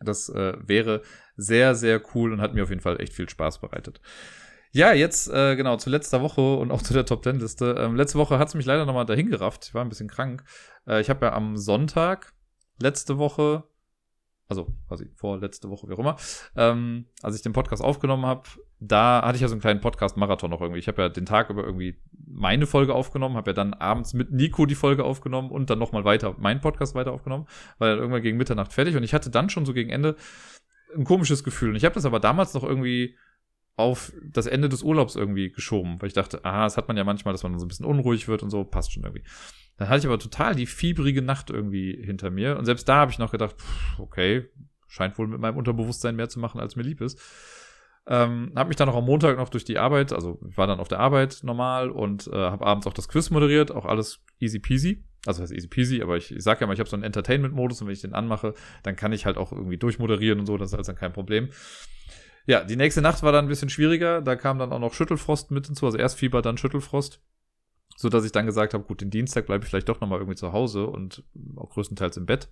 Das 0.01 0.29
äh, 0.29 0.53
wäre 0.65 1.03
sehr, 1.37 1.75
sehr 1.75 2.01
cool 2.15 2.33
und 2.33 2.41
hat 2.41 2.55
mir 2.55 2.63
auf 2.63 2.71
jeden 2.71 2.83
Fall 2.83 3.01
echt 3.01 3.13
viel 3.13 3.29
Spaß 3.29 3.61
bereitet. 3.61 4.01
Ja, 4.73 4.93
jetzt 4.93 5.29
äh, 5.29 5.57
genau 5.57 5.77
zu 5.77 5.91
letzter 5.91 6.23
Woche 6.23 6.57
und 6.57 6.71
auch 6.71 6.83
zu 6.83 6.93
der 6.93 7.07
Top 7.07 7.23
Ten 7.23 7.41
Liste. 7.41 7.77
Ähm, 7.79 7.97
letzte 7.97 8.19
Woche 8.19 8.39
hat 8.39 8.49
es 8.49 8.55
mich 8.55 8.67
leider 8.67 8.85
nochmal 8.85 9.07
dahin 9.07 9.31
gerafft. 9.31 9.67
Ich 9.67 9.75
war 9.75 9.83
ein 9.83 9.89
bisschen 9.89 10.09
krank. 10.09 10.45
Äh, 10.87 11.01
ich 11.01 11.11
habe 11.11 11.27
ja 11.27 11.33
am 11.33 11.57
Sonntag 11.57 12.35
letzte 12.79 13.19
Woche, 13.19 13.65
also 14.49 14.75
quasi 14.89 15.11
vor 15.17 15.39
letzte 15.39 15.71
Woche, 15.71 15.89
wie 15.89 15.95
auch 15.95 15.99
immer, 15.99 16.17
ähm, 16.57 17.07
als 17.23 17.37
ich 17.37 17.43
den 17.43 17.53
Podcast 17.53 17.83
aufgenommen 17.83 18.27
habe, 18.27 18.43
da 18.79 19.23
hatte 19.25 19.37
ich 19.37 19.43
ja 19.43 19.49
so 19.49 19.55
einen 19.55 19.63
kleinen 19.63 19.81
Podcast-Marathon 19.81 20.51
noch 20.51 20.61
irgendwie. 20.61 20.79
Ich 20.79 20.89
habe 20.89 21.03
ja 21.03 21.09
den 21.09 21.25
Tag 21.25 21.49
über 21.49 21.65
irgendwie 21.65 21.99
meine 22.27 22.67
Folge 22.67 22.95
aufgenommen, 22.95 23.37
habe 23.37 23.51
ja 23.51 23.55
dann 23.55 23.73
abends 23.75 24.13
mit 24.13 24.33
Nico 24.33 24.67
die 24.67 24.75
Folge 24.75 25.05
aufgenommen 25.05 25.51
und 25.51 25.71
dann 25.71 25.79
nochmal 25.79 26.05
weiter 26.05 26.35
meinen 26.39 26.61
Podcast 26.61 26.95
weiter 26.95 27.13
aufgenommen, 27.13 27.47
weil 27.79 27.91
dann 27.91 27.99
irgendwann 27.99 28.23
gegen 28.23 28.37
Mitternacht 28.37 28.73
fertig 28.73 28.97
und 28.97 29.03
ich 29.03 29.15
hatte 29.15 29.31
dann 29.31 29.49
schon 29.49 29.65
so 29.65 29.73
gegen 29.73 29.91
Ende 29.91 30.17
ein 30.95 31.05
komisches 31.05 31.43
Gefühl. 31.43 31.71
Und 31.71 31.77
ich 31.77 31.85
habe 31.85 31.95
das 31.95 32.05
aber 32.05 32.21
damals 32.21 32.55
noch 32.55 32.63
irgendwie 32.63 33.17
auf 33.77 34.13
das 34.23 34.47
Ende 34.47 34.69
des 34.69 34.83
Urlaubs 34.83 35.17
irgendwie 35.17 35.51
geschoben, 35.51 36.01
weil 36.01 36.09
ich 36.09 36.15
dachte, 36.15 36.45
ah, 36.45 36.65
das 36.65 36.77
hat 36.77 36.89
man 36.89 36.97
ja 36.97 37.05
manchmal, 37.05 37.33
dass 37.33 37.43
man 37.43 37.59
so 37.59 37.65
ein 37.65 37.69
bisschen 37.69 37.87
unruhig 37.87 38.27
wird 38.27 38.43
und 38.43 38.51
so, 38.51 38.65
passt 38.65 38.93
schon 38.93 39.05
irgendwie. 39.05 39.23
Dann 39.77 39.89
hatte 39.89 40.01
ich 40.01 40.07
aber 40.07 40.19
total 40.19 40.55
die 40.55 40.67
fiebrige 40.67 41.21
Nacht 41.21 41.51
irgendwie 41.51 42.03
hinter 42.03 42.31
mir 42.31 42.59
und 42.59 42.65
selbst 42.65 42.89
da 42.89 42.97
habe 42.97 43.11
ich 43.11 43.19
noch 43.19 43.33
gedacht, 43.33 43.57
pff, 43.61 44.01
okay, 44.01 44.49
scheint 44.89 45.19
wohl 45.19 45.29
mit 45.29 45.41
meinem 45.41 45.59
Unterbewusstsein 45.59 46.17
mehr 46.17 46.31
zu 46.31 46.41
machen, 46.41 46.59
als 46.59 46.77
mir 46.77 46.83
lieb 46.83 47.03
ist. 47.03 47.21
Ähm, 48.09 48.53
habe 48.55 48.69
mich 48.69 48.77
dann 48.77 48.89
auch 48.89 48.97
am 48.97 49.05
Montag 49.05 49.37
noch 49.37 49.49
durch 49.49 49.65
die 49.65 49.79
Arbeit, 49.79 50.13
also 50.13 50.39
war 50.41 50.67
dann 50.67 50.79
auf 50.79 50.89
der 50.89 51.01
Arbeit 51.01 51.41
normal 51.43 51.91
und 51.91 52.29
äh, 52.29 52.37
habe 52.37 52.65
abends 52.65 52.87
auch 52.87 52.95
das 52.95 53.09
Quiz 53.09 53.31
moderiert, 53.31 53.73
auch 53.73 53.85
alles 53.85 54.21
easy 54.39 54.61
peasy. 54.61 55.05
Also 55.27 55.43
heißt 55.43 55.53
easy 55.53 55.67
peasy, 55.67 56.03
aber 56.03 56.17
ich, 56.17 56.31
ich 56.31 56.43
sag 56.43 56.61
ja 56.61 56.69
mal, 56.69 56.73
ich 56.73 56.79
habe 56.79 56.89
so 56.89 56.95
einen 56.95 57.03
Entertainment-Modus 57.03 57.83
und 57.83 57.89
wenn 57.89 57.95
ich 57.95 58.01
den 58.01 58.15
anmache, 58.15 58.55
dann 58.85 58.95
kann 58.95 59.13
ich 59.13 59.27
halt 59.27 59.37
auch 59.37 59.51
irgendwie 59.51 59.77
durchmoderieren 59.77 60.39
und 60.39 60.47
so, 60.47 60.57
das 60.57 60.69
ist 60.69 60.75
also 60.79 60.93
dann 60.93 61.01
kein 61.01 61.13
Problem. 61.13 61.51
Ja, 62.47 62.63
die 62.63 62.77
nächste 62.77 63.03
Nacht 63.03 63.23
war 63.23 63.33
dann 63.33 63.47
ein 63.47 63.49
bisschen 63.49 63.69
schwieriger. 63.69 64.23
Da 64.23 64.37
kam 64.37 64.59
dann 64.59 64.73
auch 64.73 64.79
noch 64.79 64.95
Schüttelfrost 64.95 65.51
mit 65.51 65.67
hinzu. 65.67 65.87
Also 65.87 65.99
erst 65.99 66.19
Fieber, 66.19 66.43
dann 66.43 66.57
Schüttelfrost. 66.57 67.21
So 67.97 68.09
dass 68.09 68.25
ich 68.25 68.33
dann 68.33 68.47
gesagt 68.47 68.75
habe, 68.75 68.85
gut, 68.85 69.01
den 69.01 69.11
Dienstag 69.11 69.47
bleibe 69.47 69.65
ich 69.65 69.71
vielleicht 69.71 69.89
doch 69.89 70.01
nochmal 70.01 70.19
irgendwie 70.19 70.37
zu 70.37 70.53
Hause 70.53 70.87
und 70.87 71.25
auch 71.57 71.71
größtenteils 71.71 72.17
im 72.19 72.27
Bett. 72.27 72.49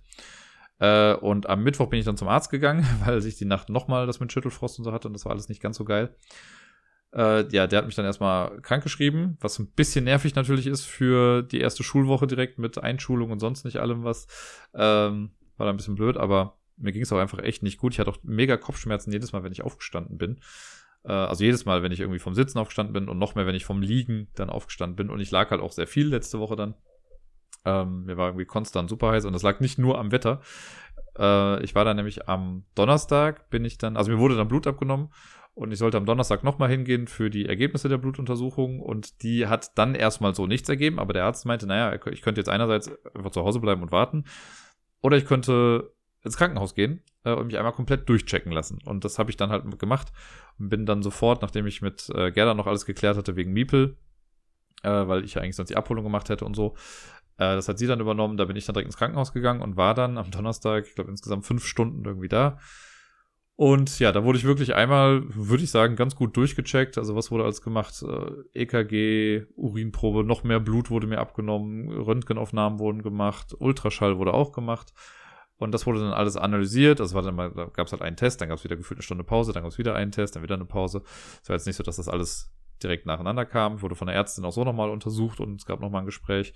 Äh, 0.79 1.13
und 1.13 1.47
am 1.47 1.63
Mittwoch 1.63 1.87
bin 1.87 1.99
ich 1.99 2.05
dann 2.05 2.17
zum 2.17 2.27
Arzt 2.27 2.49
gegangen, 2.49 2.85
weil 3.05 3.21
sich 3.21 3.37
die 3.37 3.45
Nacht 3.45 3.69
nochmal 3.69 4.07
das 4.07 4.19
mit 4.19 4.31
Schüttelfrost 4.31 4.79
und 4.79 4.85
so 4.85 4.91
hatte 4.91 5.07
und 5.07 5.13
das 5.13 5.25
war 5.25 5.31
alles 5.31 5.49
nicht 5.49 5.61
ganz 5.61 5.77
so 5.77 5.85
geil. 5.85 6.15
Äh, 7.13 7.47
ja, 7.53 7.67
der 7.67 7.77
hat 7.77 7.85
mich 7.85 7.95
dann 7.95 8.05
erstmal 8.05 8.59
krank 8.61 8.83
geschrieben, 8.83 9.37
was 9.39 9.59
ein 9.59 9.71
bisschen 9.71 10.03
nervig 10.03 10.35
natürlich 10.35 10.67
ist 10.67 10.83
für 10.83 11.43
die 11.43 11.61
erste 11.61 11.83
Schulwoche 11.83 12.27
direkt 12.27 12.59
mit 12.59 12.77
Einschulung 12.77 13.31
und 13.31 13.39
sonst 13.39 13.63
nicht 13.63 13.77
allem 13.77 14.03
was. 14.03 14.27
Ähm, 14.73 15.31
war 15.57 15.65
da 15.65 15.69
ein 15.69 15.77
bisschen 15.77 15.95
blöd, 15.95 16.17
aber 16.17 16.57
mir 16.77 16.91
ging 16.91 17.01
es 17.01 17.11
auch 17.11 17.19
einfach 17.19 17.39
echt 17.39 17.63
nicht 17.63 17.77
gut. 17.77 17.93
Ich 17.93 17.99
hatte 17.99 18.11
auch 18.11 18.19
mega 18.23 18.57
Kopfschmerzen 18.57 19.11
jedes 19.11 19.33
Mal, 19.33 19.43
wenn 19.43 19.51
ich 19.51 19.63
aufgestanden 19.63 20.17
bin. 20.17 20.39
Äh, 21.03 21.11
also 21.11 21.43
jedes 21.43 21.65
Mal, 21.65 21.83
wenn 21.83 21.91
ich 21.91 21.99
irgendwie 21.99 22.19
vom 22.19 22.33
Sitzen 22.33 22.59
aufgestanden 22.59 22.93
bin 22.93 23.09
und 23.09 23.17
noch 23.17 23.35
mehr, 23.35 23.47
wenn 23.47 23.55
ich 23.55 23.65
vom 23.65 23.81
Liegen 23.81 24.27
dann 24.35 24.49
aufgestanden 24.49 24.95
bin. 24.95 25.09
Und 25.09 25.19
ich 25.19 25.31
lag 25.31 25.51
halt 25.51 25.61
auch 25.61 25.71
sehr 25.71 25.87
viel 25.87 26.07
letzte 26.07 26.39
Woche 26.39 26.55
dann. 26.55 26.75
Ähm, 27.63 28.05
mir 28.05 28.17
war 28.17 28.27
irgendwie 28.27 28.45
konstant 28.45 28.89
super 28.89 29.11
heiß 29.11 29.25
und 29.25 29.33
das 29.33 29.41
lag 29.41 29.59
nicht 29.59 29.79
nur 29.79 29.97
am 29.97 30.11
Wetter. 30.11 30.41
Äh, 31.17 31.63
ich 31.63 31.75
war 31.75 31.85
dann 31.85 31.97
nämlich 31.97 32.27
am 32.27 32.65
Donnerstag, 32.75 33.49
bin 33.49 33.65
ich 33.65 33.77
dann, 33.77 33.97
also 33.97 34.11
mir 34.11 34.19
wurde 34.19 34.35
dann 34.35 34.47
Blut 34.47 34.67
abgenommen 34.67 35.11
und 35.55 35.71
ich 35.71 35.79
sollte 35.79 35.97
am 35.97 36.05
Donnerstag 36.05 36.43
nochmal 36.43 36.69
hingehen 36.69 37.07
für 37.07 37.29
die 37.29 37.45
Ergebnisse 37.45 37.89
der 37.89 37.97
Blutuntersuchung 37.97 38.81
und 38.81 39.23
die 39.23 39.47
hat 39.47 39.77
dann 39.77 39.95
erstmal 39.95 40.35
so 40.35 40.45
nichts 40.45 40.69
ergeben, 40.69 40.99
aber 40.99 41.13
der 41.13 41.25
Arzt 41.25 41.45
meinte, 41.45 41.65
naja, 41.65 41.97
ich 42.11 42.21
könnte 42.21 42.41
jetzt 42.41 42.49
einerseits 42.49 42.91
einfach 43.15 43.31
zu 43.31 43.41
Hause 43.41 43.59
bleiben 43.59 43.81
und 43.81 43.91
warten 43.91 44.25
oder 45.01 45.17
ich 45.17 45.25
könnte 45.25 45.94
ins 46.25 46.37
Krankenhaus 46.37 46.75
gehen 46.75 47.01
äh, 47.23 47.33
und 47.33 47.47
mich 47.47 47.57
einmal 47.57 47.73
komplett 47.73 48.09
durchchecken 48.09 48.51
lassen. 48.51 48.79
Und 48.83 49.05
das 49.05 49.19
habe 49.19 49.29
ich 49.29 49.37
dann 49.37 49.51
halt 49.51 49.79
gemacht 49.79 50.11
und 50.59 50.69
bin 50.69 50.85
dann 50.85 51.03
sofort, 51.03 51.41
nachdem 51.41 51.67
ich 51.67 51.81
mit 51.81 52.09
äh, 52.13 52.31
Gerda 52.31 52.53
noch 52.53 52.67
alles 52.67 52.85
geklärt 52.85 53.17
hatte 53.17 53.35
wegen 53.35 53.53
Miepel, 53.53 53.97
äh, 54.83 54.89
weil 54.89 55.23
ich 55.23 55.35
ja 55.35 55.41
eigentlich 55.41 55.55
sonst 55.55 55.69
die 55.69 55.77
Abholung 55.77 56.03
gemacht 56.03 56.29
hätte 56.29 56.45
und 56.45 56.55
so. 56.55 56.75
Äh, 57.37 57.55
das 57.55 57.69
hat 57.69 57.77
sie 57.77 57.87
dann 57.87 57.99
übernommen. 57.99 58.37
Da 58.37 58.45
bin 58.45 58.55
ich 58.55 58.65
dann 58.65 58.73
direkt 58.73 58.87
ins 58.87 58.97
Krankenhaus 58.97 59.33
gegangen 59.33 59.61
und 59.61 59.77
war 59.77 59.93
dann 59.93 60.17
am 60.17 60.31
Donnerstag, 60.31 60.87
ich 60.87 60.95
glaube, 60.95 61.11
insgesamt 61.11 61.45
fünf 61.45 61.65
Stunden 61.65 62.03
irgendwie 62.03 62.29
da. 62.29 62.57
Und 63.57 63.99
ja, 63.99 64.11
da 64.11 64.25
wurde 64.25 64.37
ich 64.37 64.43
wirklich 64.43 64.75
einmal, 64.75 65.23
würde 65.33 65.63
ich 65.63 65.71
sagen, 65.71 65.95
ganz 65.95 66.15
gut 66.15 66.35
durchgecheckt. 66.35 66.97
Also 66.97 67.15
was 67.15 67.31
wurde 67.31 67.45
alles 67.45 67.61
gemacht? 67.61 68.03
Äh, 68.03 68.63
EKG, 68.63 69.45
Urinprobe, 69.55 70.25
noch 70.25 70.43
mehr 70.43 70.59
Blut 70.59 70.89
wurde 70.89 71.07
mir 71.07 71.19
abgenommen, 71.19 71.89
Röntgenaufnahmen 71.89 72.79
wurden 72.79 73.01
gemacht, 73.01 73.55
Ultraschall 73.57 74.17
wurde 74.17 74.33
auch 74.33 74.51
gemacht. 74.51 74.93
Und 75.57 75.71
das 75.71 75.85
wurde 75.85 75.99
dann 75.99 76.13
alles 76.13 76.35
analysiert. 76.35 76.99
Also 76.99 77.15
war 77.15 77.21
dann 77.21 77.35
mal, 77.35 77.51
da 77.51 77.65
gab 77.65 77.87
es 77.87 77.93
halt 77.93 78.01
einen 78.01 78.17
Test, 78.17 78.41
dann 78.41 78.49
gab 78.49 78.57
es 78.57 78.63
wieder 78.63 78.75
gefühlt 78.75 78.97
eine 78.97 79.03
Stunde 79.03 79.23
Pause, 79.23 79.53
dann 79.53 79.63
gab 79.63 79.71
es 79.71 79.77
wieder 79.77 79.95
einen 79.95 80.11
Test, 80.11 80.35
dann 80.35 80.43
wieder 80.43 80.55
eine 80.55 80.65
Pause. 80.65 81.01
Es 81.41 81.49
war 81.49 81.55
jetzt 81.55 81.65
nicht 81.65 81.77
so, 81.77 81.83
dass 81.83 81.95
das 81.95 82.09
alles 82.09 82.51
direkt 82.83 83.05
nacheinander 83.05 83.45
kam. 83.45 83.81
Wurde 83.81 83.95
von 83.95 84.07
der 84.07 84.15
Ärztin 84.15 84.43
auch 84.45 84.51
so 84.51 84.63
nochmal 84.63 84.89
untersucht 84.89 85.39
und 85.39 85.61
es 85.61 85.65
gab 85.65 85.79
nochmal 85.79 86.01
ein 86.01 86.05
Gespräch. 86.05 86.53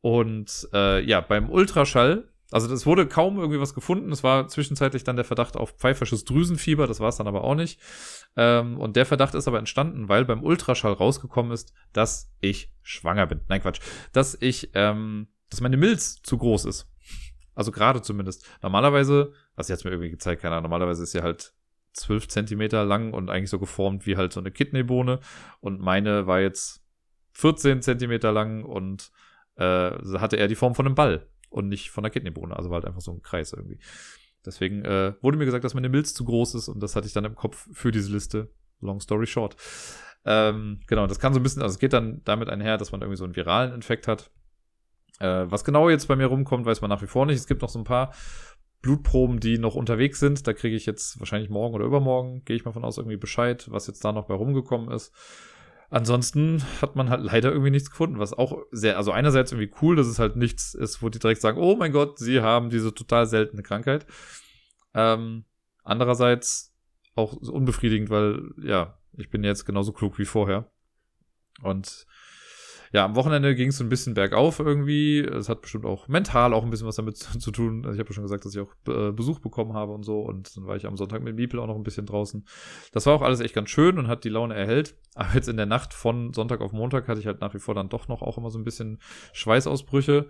Und 0.00 0.68
äh, 0.72 1.04
ja, 1.04 1.20
beim 1.20 1.48
Ultraschall, 1.50 2.28
also 2.50 2.72
es 2.72 2.86
wurde 2.86 3.06
kaum 3.06 3.38
irgendwie 3.38 3.60
was 3.60 3.74
gefunden. 3.74 4.10
Es 4.10 4.22
war 4.22 4.48
zwischenzeitlich 4.48 5.04
dann 5.04 5.16
der 5.16 5.24
Verdacht 5.24 5.56
auf 5.56 5.72
pfeifersches 5.72 6.24
Drüsenfieber, 6.24 6.86
das 6.86 7.00
war 7.00 7.08
es 7.08 7.16
dann 7.16 7.26
aber 7.26 7.44
auch 7.44 7.54
nicht. 7.54 7.80
Ähm, 8.36 8.78
und 8.78 8.96
der 8.96 9.06
Verdacht 9.06 9.34
ist 9.34 9.48
aber 9.48 9.58
entstanden, 9.58 10.08
weil 10.08 10.24
beim 10.24 10.42
Ultraschall 10.42 10.92
rausgekommen 10.92 11.52
ist, 11.52 11.74
dass 11.92 12.32
ich 12.40 12.72
schwanger 12.82 13.26
bin. 13.26 13.40
Nein, 13.48 13.60
Quatsch. 13.60 13.80
Dass 14.12 14.36
ich, 14.40 14.70
ähm, 14.74 15.28
dass 15.50 15.60
meine 15.60 15.76
Milz 15.76 16.22
zu 16.22 16.38
groß 16.38 16.64
ist. 16.64 16.90
Also 17.58 17.72
gerade 17.72 18.02
zumindest. 18.02 18.48
Normalerweise, 18.62 19.32
sie 19.60 19.72
hat 19.72 19.84
mir 19.84 19.90
irgendwie 19.90 20.10
gezeigt, 20.10 20.42
keine 20.42 20.54
Ahnung, 20.54 20.70
normalerweise 20.70 21.02
ist 21.02 21.10
sie 21.10 21.22
halt 21.22 21.54
12 21.94 22.28
Zentimeter 22.28 22.84
lang 22.84 23.12
und 23.12 23.30
eigentlich 23.30 23.50
so 23.50 23.58
geformt 23.58 24.06
wie 24.06 24.16
halt 24.16 24.32
so 24.32 24.38
eine 24.38 24.52
Kidneybohne. 24.52 25.18
Und 25.58 25.80
meine 25.80 26.28
war 26.28 26.38
jetzt 26.38 26.84
14 27.32 27.82
Zentimeter 27.82 28.30
lang 28.30 28.62
und 28.62 29.10
äh, 29.56 29.90
hatte 30.18 30.36
eher 30.36 30.46
die 30.46 30.54
Form 30.54 30.76
von 30.76 30.86
einem 30.86 30.94
Ball 30.94 31.26
und 31.50 31.66
nicht 31.66 31.90
von 31.90 32.04
einer 32.04 32.10
Kidneybohne. 32.10 32.56
Also 32.56 32.70
war 32.70 32.76
halt 32.76 32.84
einfach 32.84 33.00
so 33.00 33.10
ein 33.10 33.22
Kreis 33.22 33.52
irgendwie. 33.52 33.80
Deswegen 34.46 34.84
äh, 34.84 35.14
wurde 35.20 35.36
mir 35.36 35.44
gesagt, 35.44 35.64
dass 35.64 35.74
meine 35.74 35.88
Milz 35.88 36.14
zu 36.14 36.24
groß 36.24 36.54
ist 36.54 36.68
und 36.68 36.80
das 36.80 36.94
hatte 36.94 37.08
ich 37.08 37.12
dann 37.12 37.24
im 37.24 37.34
Kopf 37.34 37.66
für 37.72 37.90
diese 37.90 38.12
Liste. 38.12 38.52
Long 38.80 39.00
story 39.00 39.26
short. 39.26 39.56
Ähm, 40.24 40.78
genau, 40.86 41.08
das 41.08 41.18
kann 41.18 41.34
so 41.34 41.40
ein 41.40 41.42
bisschen, 41.42 41.62
also 41.62 41.72
es 41.72 41.80
geht 41.80 41.92
dann 41.92 42.22
damit 42.24 42.48
einher, 42.50 42.78
dass 42.78 42.92
man 42.92 43.00
irgendwie 43.00 43.18
so 43.18 43.24
einen 43.24 43.34
viralen 43.34 43.72
Infekt 43.72 44.06
hat. 44.06 44.30
Äh, 45.18 45.50
was 45.50 45.64
genau 45.64 45.88
jetzt 45.88 46.06
bei 46.08 46.16
mir 46.16 46.26
rumkommt, 46.26 46.66
weiß 46.66 46.80
man 46.80 46.90
nach 46.90 47.02
wie 47.02 47.06
vor 47.06 47.26
nicht. 47.26 47.36
Es 47.36 47.46
gibt 47.46 47.62
noch 47.62 47.68
so 47.68 47.78
ein 47.78 47.84
paar 47.84 48.12
Blutproben, 48.82 49.40
die 49.40 49.58
noch 49.58 49.74
unterwegs 49.74 50.20
sind. 50.20 50.46
Da 50.46 50.52
kriege 50.52 50.76
ich 50.76 50.86
jetzt 50.86 51.18
wahrscheinlich 51.18 51.50
morgen 51.50 51.74
oder 51.74 51.84
übermorgen, 51.84 52.44
gehe 52.44 52.56
ich 52.56 52.64
mal 52.64 52.72
von 52.72 52.84
aus, 52.84 52.98
irgendwie 52.98 53.16
Bescheid, 53.16 53.66
was 53.70 53.86
jetzt 53.86 54.04
da 54.04 54.12
noch 54.12 54.26
bei 54.26 54.34
rumgekommen 54.34 54.90
ist. 54.90 55.12
Ansonsten 55.90 56.62
hat 56.82 56.96
man 56.96 57.08
halt 57.08 57.22
leider 57.22 57.50
irgendwie 57.50 57.70
nichts 57.70 57.90
gefunden, 57.90 58.18
was 58.18 58.34
auch 58.34 58.58
sehr, 58.70 58.98
also 58.98 59.10
einerseits 59.10 59.52
irgendwie 59.52 59.74
cool, 59.80 59.96
dass 59.96 60.06
es 60.06 60.18
halt 60.18 60.36
nichts 60.36 60.74
ist, 60.74 61.02
wo 61.02 61.08
die 61.08 61.18
direkt 61.18 61.40
sagen, 61.40 61.58
oh 61.58 61.76
mein 61.76 61.92
Gott, 61.92 62.18
sie 62.18 62.40
haben 62.40 62.68
diese 62.68 62.94
total 62.94 63.26
seltene 63.26 63.62
Krankheit. 63.62 64.06
Ähm, 64.94 65.44
andererseits 65.84 66.74
auch 67.14 67.32
unbefriedigend, 67.32 68.10
weil, 68.10 68.50
ja, 68.62 68.98
ich 69.16 69.30
bin 69.30 69.42
jetzt 69.42 69.64
genauso 69.64 69.92
klug 69.92 70.18
wie 70.18 70.26
vorher. 70.26 70.70
Und 71.62 72.06
ja, 72.92 73.04
am 73.04 73.16
Wochenende 73.16 73.54
ging 73.54 73.68
es 73.68 73.78
so 73.78 73.84
ein 73.84 73.88
bisschen 73.88 74.14
bergauf 74.14 74.60
irgendwie. 74.60 75.20
Es 75.20 75.48
hat 75.48 75.62
bestimmt 75.62 75.84
auch 75.84 76.08
mental 76.08 76.54
auch 76.54 76.62
ein 76.62 76.70
bisschen 76.70 76.86
was 76.86 76.96
damit 76.96 77.16
zu, 77.16 77.50
tun. 77.50 77.84
Also 77.84 77.94
ich 77.94 78.00
habe 78.00 78.12
schon 78.12 78.22
gesagt, 78.22 78.44
dass 78.44 78.54
ich 78.54 78.60
auch 78.60 78.72
äh, 78.88 79.12
Besuch 79.12 79.40
bekommen 79.40 79.74
habe 79.74 79.92
und 79.92 80.04
so. 80.04 80.20
Und 80.20 80.56
dann 80.56 80.66
war 80.66 80.76
ich 80.76 80.86
am 80.86 80.96
Sonntag 80.96 81.22
mit 81.22 81.36
Miepel 81.36 81.60
auch 81.60 81.66
noch 81.66 81.76
ein 81.76 81.82
bisschen 81.82 82.06
draußen. 82.06 82.46
Das 82.92 83.06
war 83.06 83.14
auch 83.14 83.22
alles 83.22 83.40
echt 83.40 83.54
ganz 83.54 83.68
schön 83.70 83.98
und 83.98 84.08
hat 84.08 84.24
die 84.24 84.30
Laune 84.30 84.54
erhellt. 84.54 84.94
Aber 85.14 85.34
jetzt 85.34 85.48
in 85.48 85.56
der 85.56 85.66
Nacht 85.66 85.92
von 85.92 86.32
Sonntag 86.32 86.60
auf 86.60 86.72
Montag 86.72 87.08
hatte 87.08 87.20
ich 87.20 87.26
halt 87.26 87.40
nach 87.40 87.52
wie 87.54 87.58
vor 87.58 87.74
dann 87.74 87.88
doch 87.88 88.08
noch 88.08 88.22
auch 88.22 88.38
immer 88.38 88.50
so 88.50 88.58
ein 88.58 88.64
bisschen 88.64 88.98
Schweißausbrüche. 89.32 90.28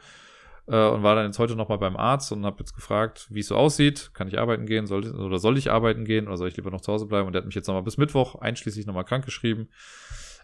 Äh, 0.67 0.89
und 0.89 1.03
war 1.03 1.15
dann 1.15 1.27
jetzt 1.27 1.39
heute 1.39 1.57
nochmal 1.57 1.79
beim 1.79 1.97
Arzt 1.97 2.33
und 2.33 2.45
habe 2.45 2.59
jetzt 2.59 2.75
gefragt, 2.75 3.27
wie 3.31 3.41
es 3.41 3.49
so 3.49 3.57
aussieht. 3.57 4.11
Kann 4.15 4.29
ich 4.29 4.39
arbeiten 4.39 4.67
gehen? 4.67 4.87
Soll, 4.87 5.09
oder 5.15 5.39
soll 5.39 5.57
ich 5.59 5.71
arbeiten 5.71 6.05
gehen? 6.05 6.27
Oder 6.27 6.37
soll 6.37 6.49
ich 6.49 6.57
lieber 6.57 6.71
noch 6.71 6.81
zu 6.81 6.93
Hause 6.93 7.07
bleiben? 7.07 7.27
Und 7.27 7.35
der 7.35 7.41
hat 7.41 7.47
mich 7.47 7.55
jetzt 7.55 7.69
nochmal 7.69 7.85
bis 7.85 7.97
Mittwoch 7.99 8.35
einschließlich 8.35 8.87
nochmal 8.87 9.05
krank 9.05 9.25
geschrieben. 9.25 9.69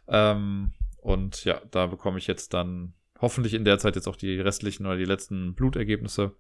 Ähm, 0.07 0.73
und 1.05 1.45
ja, 1.45 1.61
da 1.71 1.87
bekomme 1.87 2.17
ich 2.17 2.27
jetzt 2.27 2.55
dann 2.55 2.95
hoffentlich 3.21 3.53
in 3.53 3.67
der 3.67 3.79
Zeit 3.79 3.95
jetzt 3.95 4.09
auch 4.09 4.17
die 4.17 4.41
restlichen 4.41 4.87
oder 4.87 4.97
die 4.97 5.05
letzten 5.05 5.55
Blutergebnisse. 5.55 6.35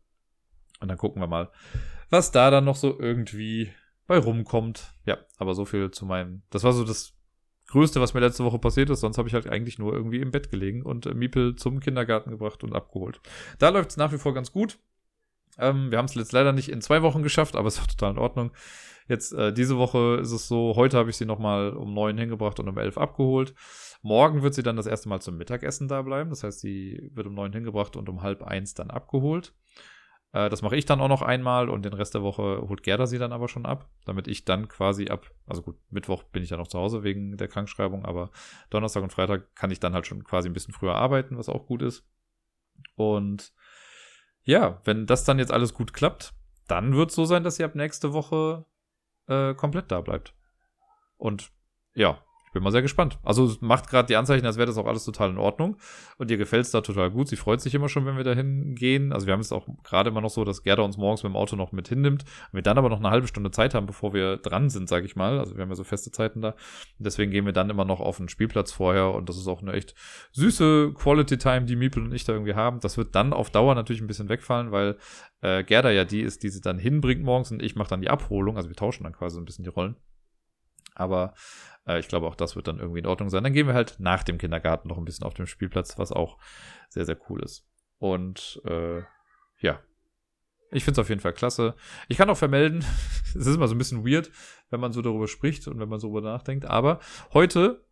Und 0.80 0.88
dann 0.88 0.96
gucken 0.96 1.20
wir 1.20 1.26
mal, 1.26 1.50
was 2.08 2.32
da 2.32 2.50
dann 2.50 2.64
noch 2.64 2.76
so 2.76 2.98
irgendwie 2.98 3.70
bei 4.06 4.16
rumkommt. 4.16 4.94
Ja, 5.04 5.18
aber 5.36 5.54
so 5.54 5.66
viel 5.66 5.90
zu 5.90 6.06
meinem. 6.06 6.42
Das 6.48 6.64
war 6.64 6.72
so 6.72 6.82
das 6.82 7.12
Größte, 7.68 8.00
was 8.00 8.14
mir 8.14 8.20
letzte 8.20 8.42
Woche 8.44 8.58
passiert 8.58 8.88
ist. 8.88 9.00
Sonst 9.00 9.18
habe 9.18 9.28
ich 9.28 9.34
halt 9.34 9.46
eigentlich 9.50 9.78
nur 9.78 9.92
irgendwie 9.92 10.20
im 10.20 10.30
Bett 10.30 10.50
gelegen 10.50 10.82
und 10.82 11.04
äh, 11.04 11.12
Miepel 11.12 11.56
zum 11.56 11.80
Kindergarten 11.80 12.30
gebracht 12.30 12.64
und 12.64 12.72
abgeholt. 12.72 13.20
Da 13.58 13.68
läuft 13.68 13.90
es 13.90 13.98
nach 13.98 14.12
wie 14.12 14.18
vor 14.18 14.32
ganz 14.32 14.50
gut. 14.50 14.78
Ähm, 15.58 15.90
wir 15.90 15.98
haben 15.98 16.06
es 16.06 16.14
jetzt 16.14 16.32
leider 16.32 16.52
nicht 16.52 16.70
in 16.70 16.80
zwei 16.80 17.02
Wochen 17.02 17.22
geschafft, 17.22 17.54
aber 17.54 17.68
es 17.68 17.78
war 17.78 17.86
total 17.86 18.12
in 18.12 18.18
Ordnung. 18.18 18.50
Jetzt 19.08 19.34
äh, 19.34 19.52
diese 19.52 19.76
Woche 19.76 20.20
ist 20.22 20.32
es 20.32 20.48
so, 20.48 20.74
heute 20.76 20.96
habe 20.96 21.10
ich 21.10 21.18
sie 21.18 21.26
nochmal 21.26 21.74
um 21.74 21.92
neun 21.92 22.16
hingebracht 22.16 22.58
und 22.60 22.68
um 22.68 22.78
elf 22.78 22.96
abgeholt. 22.96 23.54
Morgen 24.05 24.42
wird 24.42 24.52
sie 24.52 24.62
dann 24.62 24.76
das 24.76 24.84
erste 24.84 25.09
Mal 25.09 25.20
zum 25.20 25.38
Mittagessen 25.38 25.88
da 25.88 26.02
bleiben. 26.02 26.28
Das 26.28 26.44
heißt, 26.44 26.61
sie 26.61 27.11
wird 27.14 27.26
um 27.26 27.32
neun 27.32 27.55
hingebracht 27.55 27.96
und 27.96 28.07
um 28.11 28.20
halb 28.20 28.42
eins 28.42 28.74
dann 28.74 28.90
abgeholt. 28.90 29.55
Äh, 30.32 30.50
das 30.50 30.61
mache 30.61 30.76
ich 30.76 30.84
dann 30.84 31.00
auch 31.00 31.09
noch 31.09 31.22
einmal 31.22 31.70
und 31.70 31.86
den 31.86 31.94
Rest 31.94 32.12
der 32.12 32.22
Woche 32.22 32.66
holt 32.68 32.82
Gerda 32.82 33.07
sie 33.07 33.16
dann 33.16 33.32
aber 33.32 33.48
schon 33.48 33.64
ab, 33.64 33.88
damit 34.05 34.28
ich 34.28 34.44
dann 34.44 34.68
quasi 34.68 35.09
ab, 35.09 35.30
also 35.46 35.62
gut, 35.62 35.78
Mittwoch 35.88 36.22
bin 36.24 36.42
ich 36.42 36.50
ja 36.50 36.59
noch 36.59 36.68
zu 36.68 36.78
Hause 36.78 37.02
wegen 37.02 37.38
der 37.38 37.48
Krankschreibung, 37.48 38.05
aber 38.05 38.30
Donnerstag 38.68 39.02
und 39.02 39.12
Freitag 39.14 39.55
kann 39.55 39.70
ich 39.70 39.80
dann 39.80 39.94
halt 39.94 40.07
schon 40.07 40.22
quasi 40.22 40.50
ein 40.50 40.52
bisschen 40.52 40.74
früher 40.74 40.96
arbeiten, 40.96 41.38
was 41.38 41.48
auch 41.48 41.64
gut 41.64 41.80
ist. 41.80 42.07
Und 42.96 43.55
ja, 44.42 44.82
wenn 44.84 45.07
das 45.07 45.24
dann 45.24 45.38
jetzt 45.38 45.50
alles 45.52 45.72
gut 45.72 45.94
klappt, 45.94 46.34
dann 46.68 46.94
wird 46.94 47.09
es 47.09 47.16
so 47.16 47.24
sein, 47.24 47.42
dass 47.42 47.57
sie 47.57 47.64
ab 47.64 47.74
nächste 47.74 48.12
Woche 48.12 48.66
äh, 49.28 49.55
komplett 49.55 49.90
da 49.90 50.02
bleibt. 50.02 50.34
Und 51.16 51.52
ja, 51.94 52.22
bin 52.55 52.62
mal 52.62 52.70
sehr 52.70 52.80
gespannt. 52.80 53.18
Also 53.22 53.55
macht 53.61 53.90
gerade 53.90 54.07
die 54.07 54.16
Anzeichen, 54.16 54.46
als 54.46 54.57
wäre 54.57 54.66
das 54.66 54.78
auch 54.78 54.86
alles 54.86 55.05
total 55.05 55.30
in 55.30 55.38
Ordnung. 55.38 55.76
Und 56.16 56.30
ihr 56.30 56.38
gefällt 56.38 56.64
es 56.64 56.70
da 56.70 56.80
total 56.80 57.11
gut. 57.11 57.28
Sie 57.28 57.36
freut 57.36 57.61
sich 57.61 57.74
immer 57.74 57.88
schon, 57.90 58.07
wenn 58.07 58.16
wir 58.16 58.24
dahin 58.24 58.74
gehen. 58.74 59.12
Also 59.12 59.26
wir 59.26 59.34
haben 59.34 59.40
es 59.40 59.52
auch 59.52 59.66
gerade 59.82 60.09
immer 60.09 60.22
noch 60.22 60.30
so, 60.30 60.44
dass 60.44 60.62
Gerda 60.62 60.82
uns 60.82 60.96
morgens 60.96 61.22
mit 61.22 61.32
dem 61.32 61.36
Auto 61.36 61.57
noch 61.57 61.72
mit 61.72 61.88
hinnimmt. 61.88 62.22
Und 62.22 62.55
wir 62.55 62.62
dann 62.62 62.78
aber 62.78 62.88
noch 62.88 63.00
eine 63.00 63.11
halbe 63.11 63.26
Stunde 63.26 63.50
Zeit 63.50 63.74
haben, 63.74 63.86
bevor 63.86 64.14
wir 64.14 64.38
dran 64.38 64.70
sind, 64.70 64.88
sage 64.88 65.05
ich 65.05 65.16
mal. 65.16 65.38
Also 65.38 65.57
wir 65.57 65.62
haben 65.62 65.68
ja 65.68 65.74
so 65.74 65.84
feste 65.84 66.11
Zeiten 66.11 66.40
da. 66.40 66.50
Und 66.50 66.57
deswegen 67.00 67.30
gehen 67.30 67.44
wir 67.44 67.52
dann 67.52 67.68
immer 67.68 67.84
noch 67.84 68.00
auf 68.00 68.16
den 68.16 68.28
Spielplatz 68.28 68.72
vorher. 68.72 69.12
Und 69.12 69.28
das 69.28 69.36
ist 69.36 69.48
auch 69.48 69.61
eine 69.61 69.72
echt 69.72 69.94
süße 70.32 70.92
Quality 70.94 71.36
Time, 71.36 71.66
die 71.66 71.76
Miepel 71.76 72.05
und 72.05 72.14
ich 72.14 72.24
da 72.24 72.32
irgendwie 72.32 72.55
haben. 72.55 72.80
Das 72.80 72.96
wird 72.96 73.14
dann 73.14 73.32
auf 73.32 73.50
Dauer 73.50 73.74
natürlich 73.74 74.00
ein 74.00 74.07
bisschen 74.07 74.28
wegfallen, 74.28 74.70
weil 74.70 74.96
äh, 75.40 75.64
Gerda 75.64 75.90
ja 75.90 76.05
die 76.05 76.22
ist, 76.22 76.42
die 76.42 76.48
sie 76.48 76.61
dann 76.61 76.78
hinbringt 76.78 77.22
morgens 77.22 77.50
und 77.50 77.62
ich 77.62 77.76
mache 77.76 77.90
dann 77.90 78.00
die 78.00 78.11
Abholung. 78.11 78.57
Also 78.57 78.68
wir 78.68 78.76
tauschen 78.76 79.02
dann 79.02 79.12
quasi 79.12 79.34
so 79.34 79.40
ein 79.40 79.44
bisschen 79.44 79.64
die 79.64 79.70
Rollen. 79.70 79.96
Aber 80.94 81.34
äh, 81.87 81.99
ich 81.99 82.09
glaube, 82.09 82.26
auch 82.26 82.35
das 82.35 82.57
wird 82.57 82.68
dann 82.68 82.78
irgendwie 82.78 83.01
in 83.01 83.07
Ordnung 83.07 83.30
sein. 83.30 83.45
Dann 83.45 83.53
gehen 83.53 83.66
wir 83.66 83.74
halt 83.74 83.97
nach 83.99 84.22
dem 84.22 84.39
Kindergarten 84.39 84.89
noch 84.89 84.99
ein 84.99 85.05
bisschen 85.05 85.26
auf 85.26 85.35
dem 85.35 85.47
Spielplatz, 85.47 85.99
was 85.99 86.12
auch 86.12 86.39
sehr, 86.89 87.05
sehr 87.05 87.18
cool 87.28 87.43
ist. 87.43 87.66
Und 87.99 88.61
äh, 88.64 89.03
ja, 89.61 89.80
ich 90.70 90.85
finde 90.85 91.01
es 91.01 91.05
auf 91.05 91.09
jeden 91.09 91.20
Fall 91.20 91.32
klasse. 91.32 91.74
Ich 92.09 92.16
kann 92.16 92.28
auch 92.30 92.37
vermelden, 92.37 92.85
es 93.35 93.47
ist 93.47 93.55
immer 93.55 93.68
so 93.68 93.74
ein 93.74 93.78
bisschen 93.78 94.07
weird, 94.07 94.30
wenn 94.70 94.80
man 94.80 94.93
so 94.93 95.03
darüber 95.03 95.28
spricht 95.28 95.68
und 95.68 95.78
wenn 95.78 95.89
man 95.89 96.01
so 96.01 96.09
darüber 96.09 96.28
nachdenkt. 96.28 96.64
Aber 96.64 97.01
heute 97.32 97.85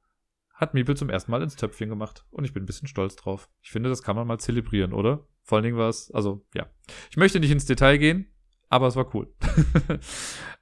hat 0.53 0.74
Miepel 0.74 0.97
zum 0.97 1.11
ersten 1.11 1.30
Mal 1.30 1.43
ins 1.43 1.57
Töpfchen 1.57 1.88
gemacht 1.88 2.24
und 2.30 2.45
ich 2.45 2.53
bin 2.53 2.62
ein 2.62 2.66
bisschen 2.66 2.88
stolz 2.88 3.16
drauf. 3.16 3.49
Ich 3.62 3.70
finde, 3.70 3.88
das 3.88 4.03
kann 4.03 4.16
man 4.16 4.26
mal 4.26 4.38
zelebrieren, 4.38 4.93
oder? 4.93 5.26
Vor 5.43 5.57
allen 5.57 5.64
Dingen 5.64 5.76
war 5.76 5.88
es, 5.88 6.11
also 6.12 6.47
ja. 6.55 6.66
Ich 7.11 7.16
möchte 7.16 7.40
nicht 7.40 7.51
ins 7.51 7.66
Detail 7.66 7.99
gehen, 7.99 8.32
aber 8.72 8.86
es 8.86 8.96
war 8.96 9.14
cool. 9.14 9.30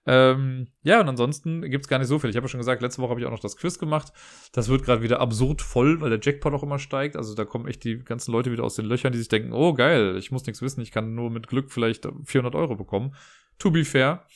ähm, 0.07 0.67
ja, 0.83 1.01
und 1.01 1.09
ansonsten 1.09 1.63
gibt 1.71 1.85
es 1.85 1.89
gar 1.89 2.01
nicht 2.01 2.09
so 2.09 2.19
viel. 2.19 2.29
Ich 2.29 2.35
habe 2.35 2.47
ja 2.47 2.49
schon 2.49 2.59
gesagt, 2.59 2.83
letzte 2.83 3.01
Woche 3.01 3.11
habe 3.11 3.21
ich 3.21 3.27
auch 3.27 3.31
noch 3.31 3.39
das 3.39 3.57
Quiz 3.57 3.79
gemacht. 3.79 4.13
Das 4.53 4.69
wird 4.69 4.83
gerade 4.83 5.03
wieder 5.03 5.21
absurd 5.21 5.63
voll, 5.63 6.01
weil 6.01 6.11
der 6.11 6.19
Jackpot 6.21 6.53
auch 6.53 6.65
immer 6.65 6.81
steigt. 6.81 7.17
Also 7.17 7.37
da 7.37 7.45
kommen 7.45 7.69
echt 7.69 7.85
die 7.85 7.99
ganzen 7.99 8.33
Leute 8.33 8.51
wieder 8.51 8.65
aus 8.65 8.75
den 8.75 8.87
Löchern, 8.87 9.13
die 9.13 9.19
sich 9.19 9.29
denken, 9.29 9.53
oh 9.53 9.75
geil, 9.75 10.17
ich 10.19 10.33
muss 10.33 10.45
nichts 10.45 10.61
wissen, 10.61 10.81
ich 10.81 10.91
kann 10.91 11.15
nur 11.15 11.31
mit 11.31 11.47
Glück 11.47 11.71
vielleicht 11.71 12.09
400 12.25 12.57
Euro 12.57 12.75
bekommen. 12.75 13.15
To 13.61 13.71
be 13.71 13.85
fair, 13.85 14.27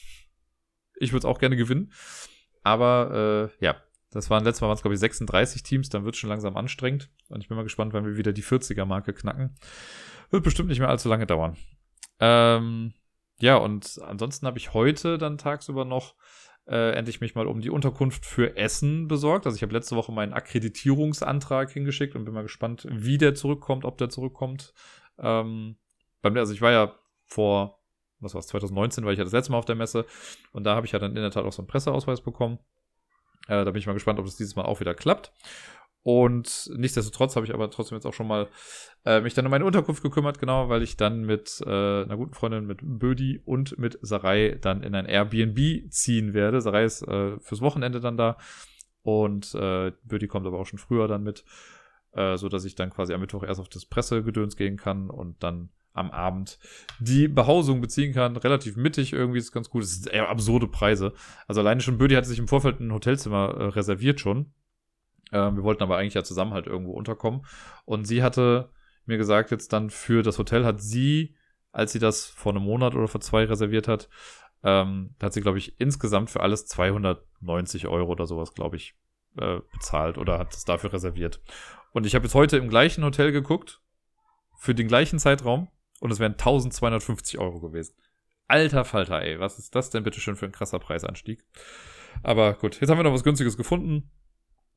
ich 0.95 1.11
würde 1.11 1.19
es 1.19 1.25
auch 1.25 1.41
gerne 1.41 1.57
gewinnen. 1.57 1.91
Aber 2.63 3.51
äh, 3.61 3.65
ja, 3.65 3.75
das 4.13 4.31
waren 4.31 4.45
letztes 4.45 4.61
Mal 4.61 4.69
waren 4.69 4.77
es, 4.77 4.83
glaube 4.83 4.95
ich, 4.95 5.01
36 5.01 5.65
Teams, 5.65 5.89
dann 5.89 6.05
wird 6.05 6.15
es 6.15 6.21
schon 6.21 6.31
langsam 6.31 6.57
anstrengend. 6.57 7.11
Und 7.29 7.41
ich 7.41 7.49
bin 7.49 7.57
mal 7.57 7.65
gespannt, 7.65 7.93
wann 7.93 8.07
wir 8.07 8.17
wieder 8.17 8.33
die 8.33 8.45
40er-Marke 8.45 9.15
knacken. 9.15 9.57
Wird 10.31 10.45
bestimmt 10.45 10.69
nicht 10.69 10.79
mehr 10.79 10.91
allzu 10.91 11.09
lange 11.09 11.27
dauern. 11.27 11.57
Ähm, 12.21 12.95
ja, 13.41 13.57
und 13.57 14.01
ansonsten 14.03 14.47
habe 14.47 14.59
ich 14.59 14.75
heute 14.75 15.19
dann 15.19 15.39
tagsüber 15.39 15.85
noch 15.85 16.15
äh, 16.67 16.93
endlich 16.93 17.21
mich 17.21 17.35
mal 17.35 17.47
um 17.47 17.61
die 17.61 17.71
Unterkunft 17.71 18.25
für 18.25 18.57
Essen 18.57 19.09
besorgt. 19.09 19.47
Also 19.47 19.57
ich 19.57 19.63
habe 19.63 19.73
letzte 19.73 19.97
Woche 19.97 20.13
meinen 20.13 20.33
Akkreditierungsantrag 20.33 21.71
hingeschickt 21.71 22.17
und 22.17 22.25
bin 22.25 22.35
mal 22.35 22.43
gespannt, 22.43 22.87
wie 22.91 23.19
der 23.19 23.35
zurückkommt, 23.35 23.85
ob 23.85 23.99
der 23.99 24.09
zurückkommt. 24.09 24.73
Ähm, 25.19 25.77
beim, 26.23 26.37
also 26.37 26.53
ich 26.55 26.63
war 26.63 26.73
ja 26.73 26.95
vor, 27.27 27.81
was 28.21 28.35
war 28.35 28.39
es, 28.39 28.47
2019 28.47 29.05
war 29.05 29.13
ich 29.13 29.19
ja 29.19 29.25
das 29.25 29.33
letzte 29.33 29.53
Mal 29.53 29.59
auf 29.59 29.67
der 29.67 29.77
Messe 29.77 30.07
und 30.53 30.65
da 30.65 30.75
habe 30.75 30.87
ich 30.87 30.93
ja 30.93 30.99
dann 30.99 31.11
in 31.15 31.23
der 31.23 31.31
Tat 31.31 31.45
auch 31.45 31.53
so 31.53 31.61
einen 31.61 31.69
Presseausweis 31.69 32.23
bekommen. 32.23 32.59
Äh, 33.47 33.65
da 33.65 33.71
bin 33.71 33.77
ich 33.77 33.87
mal 33.87 33.93
gespannt, 33.93 34.19
ob 34.19 34.27
es 34.27 34.37
dieses 34.37 34.57
Mal 34.57 34.65
auch 34.65 34.81
wieder 34.81 34.95
klappt. 34.95 35.33
Und 36.05 36.71
nichtsdestotrotz 36.77 37.35
habe 37.35 37.47
ich 37.47 37.55
aber 37.55 37.71
trotzdem 37.71 37.97
jetzt 37.97 38.05
auch 38.05 38.13
schon 38.13 38.29
mal 38.29 38.49
äh, 39.07 39.23
mich 39.23 39.33
dann 39.33 39.47
um 39.47 39.51
meine 39.51 39.65
Unterkunft 39.65 40.03
gekümmert, 40.03 40.39
genau, 40.39 40.69
weil 40.69 40.83
ich 40.83 40.99
dann 40.99 41.25
mit 41.25 41.63
äh, 41.65 42.03
einer 42.03 42.19
guten 42.19 42.35
Freundin, 42.35 42.67
mit 42.67 42.81
Bödi 42.83 43.41
und 43.43 43.79
mit 43.79 43.99
Sarai 44.03 44.59
dann 44.61 44.83
in 44.83 44.95
ein 44.95 45.07
Airbnb 45.07 45.91
ziehen 45.91 46.35
werde. 46.35 46.61
Sarai 46.61 46.85
ist 46.85 47.03
äh, 47.09 47.39
fürs 47.41 47.63
Wochenende 47.63 48.01
dann 48.01 48.19
da 48.19 48.37
und 49.03 49.55
äh, 49.55 49.93
Bödi 50.05 50.29
kommt 50.29 50.47
aber 50.47 50.59
auch 50.59 50.67
schon 50.67 50.79
früher 50.79 51.09
dann 51.09 51.23
mit, 51.23 51.43
äh, 52.13 52.37
so 52.37 52.51
dass 52.51 52.67
ich 52.67 52.75
dann 52.75 52.91
quasi 52.91 53.15
am 53.15 53.23
Mittwoch 53.23 53.43
erst 53.43 53.61
auf 53.61 53.71
das 53.71 53.87
Pressegedöns 53.87 54.57
gehen 54.57 54.77
kann 54.77 55.09
und 55.09 55.43
dann 55.43 55.71
am 55.95 56.11
Abend 56.11 56.59
die 57.01 57.29
Behausung 57.29 57.81
beziehen 57.81 58.13
kann. 58.13 58.37
Relativ 58.37 58.77
mittig 58.77 59.15
irgendwie, 59.15 59.39
ist 59.39 59.53
ganz 59.53 59.71
gut. 59.71 59.85
Es 59.85 60.03
sind 60.03 60.13
eher 60.13 60.29
absurde 60.29 60.67
Preise. 60.69 61.15
Also 61.47 61.63
alleine 61.63 61.81
schon 61.81 61.97
Bödi 61.97 62.15
hatte 62.15 62.29
sich 62.29 62.39
im 62.39 62.49
Vorfeld 62.49 62.81
ein 62.81 62.93
Hotelzimmer 62.93 63.55
äh, 63.55 63.65
reserviert 63.69 64.21
schon 64.21 64.53
ähm, 65.33 65.57
wir 65.57 65.63
wollten 65.63 65.83
aber 65.83 65.97
eigentlich 65.97 66.15
ja 66.15 66.25
zusammen 66.25 66.53
halt 66.53 66.67
irgendwo 66.67 66.93
unterkommen. 66.93 67.45
Und 67.85 68.07
sie 68.07 68.23
hatte 68.23 68.71
mir 69.07 69.19
gesagt, 69.19 69.51
jetzt 69.51 69.73
dann 69.73 69.91
für 69.91 70.23
das 70.23 70.39
Hotel 70.39 70.65
hat 70.65 70.81
sie, 70.81 71.37
als 71.73 71.93
sie 71.93 71.99
das 71.99 72.27
vor 72.27 72.53
einem 72.53 72.65
Monat 72.65 72.95
oder 72.95 73.09
vor 73.09 73.21
zwei 73.21 73.45
reserviert 73.45 73.89
hat, 73.89 74.09
ähm, 74.63 75.15
hat 75.23 75.33
sie, 75.33 75.43
glaube 75.43 75.59
ich, 75.59 75.79
insgesamt 75.81 76.31
für 76.31 76.41
alles 76.41 76.67
290 76.67 77.87
Euro 77.87 78.11
oder 78.11 78.27
sowas, 78.27 78.55
glaube 78.55 78.77
ich, 78.77 78.95
äh, 79.37 79.61
bezahlt 79.73 80.17
oder 80.17 80.39
hat 80.39 80.55
es 80.55 80.65
dafür 80.65 80.93
reserviert. 80.93 81.43
Und 81.93 82.07
ich 82.07 82.15
habe 82.15 82.25
jetzt 82.25 82.35
heute 82.35 82.57
im 82.57 82.69
gleichen 82.69 83.05
Hotel 83.05 83.31
geguckt, 83.31 83.81
für 84.57 84.75
den 84.75 84.89
gleichen 84.89 85.19
Zeitraum, 85.19 85.69
und 86.01 86.11
es 86.11 86.19
wären 86.19 86.33
1250 86.33 87.39
Euro 87.39 87.61
gewesen. 87.61 87.95
Alter 88.47 88.85
Falter, 88.85 89.23
ey, 89.23 89.41
was 89.41 89.59
ist 89.59 89.75
das 89.75 89.91
denn 89.91 90.03
bitte 90.03 90.21
schön 90.21 90.37
für 90.37 90.47
ein 90.47 90.53
krasser 90.53 90.79
Preisanstieg? 90.79 91.45
Aber 92.23 92.55
gut, 92.55 92.81
jetzt 92.81 92.91
haben 92.91 92.99
wir 92.99 93.05
noch 93.05 93.13
was 93.13 93.25
Günstiges 93.25 93.57
gefunden. 93.57 94.11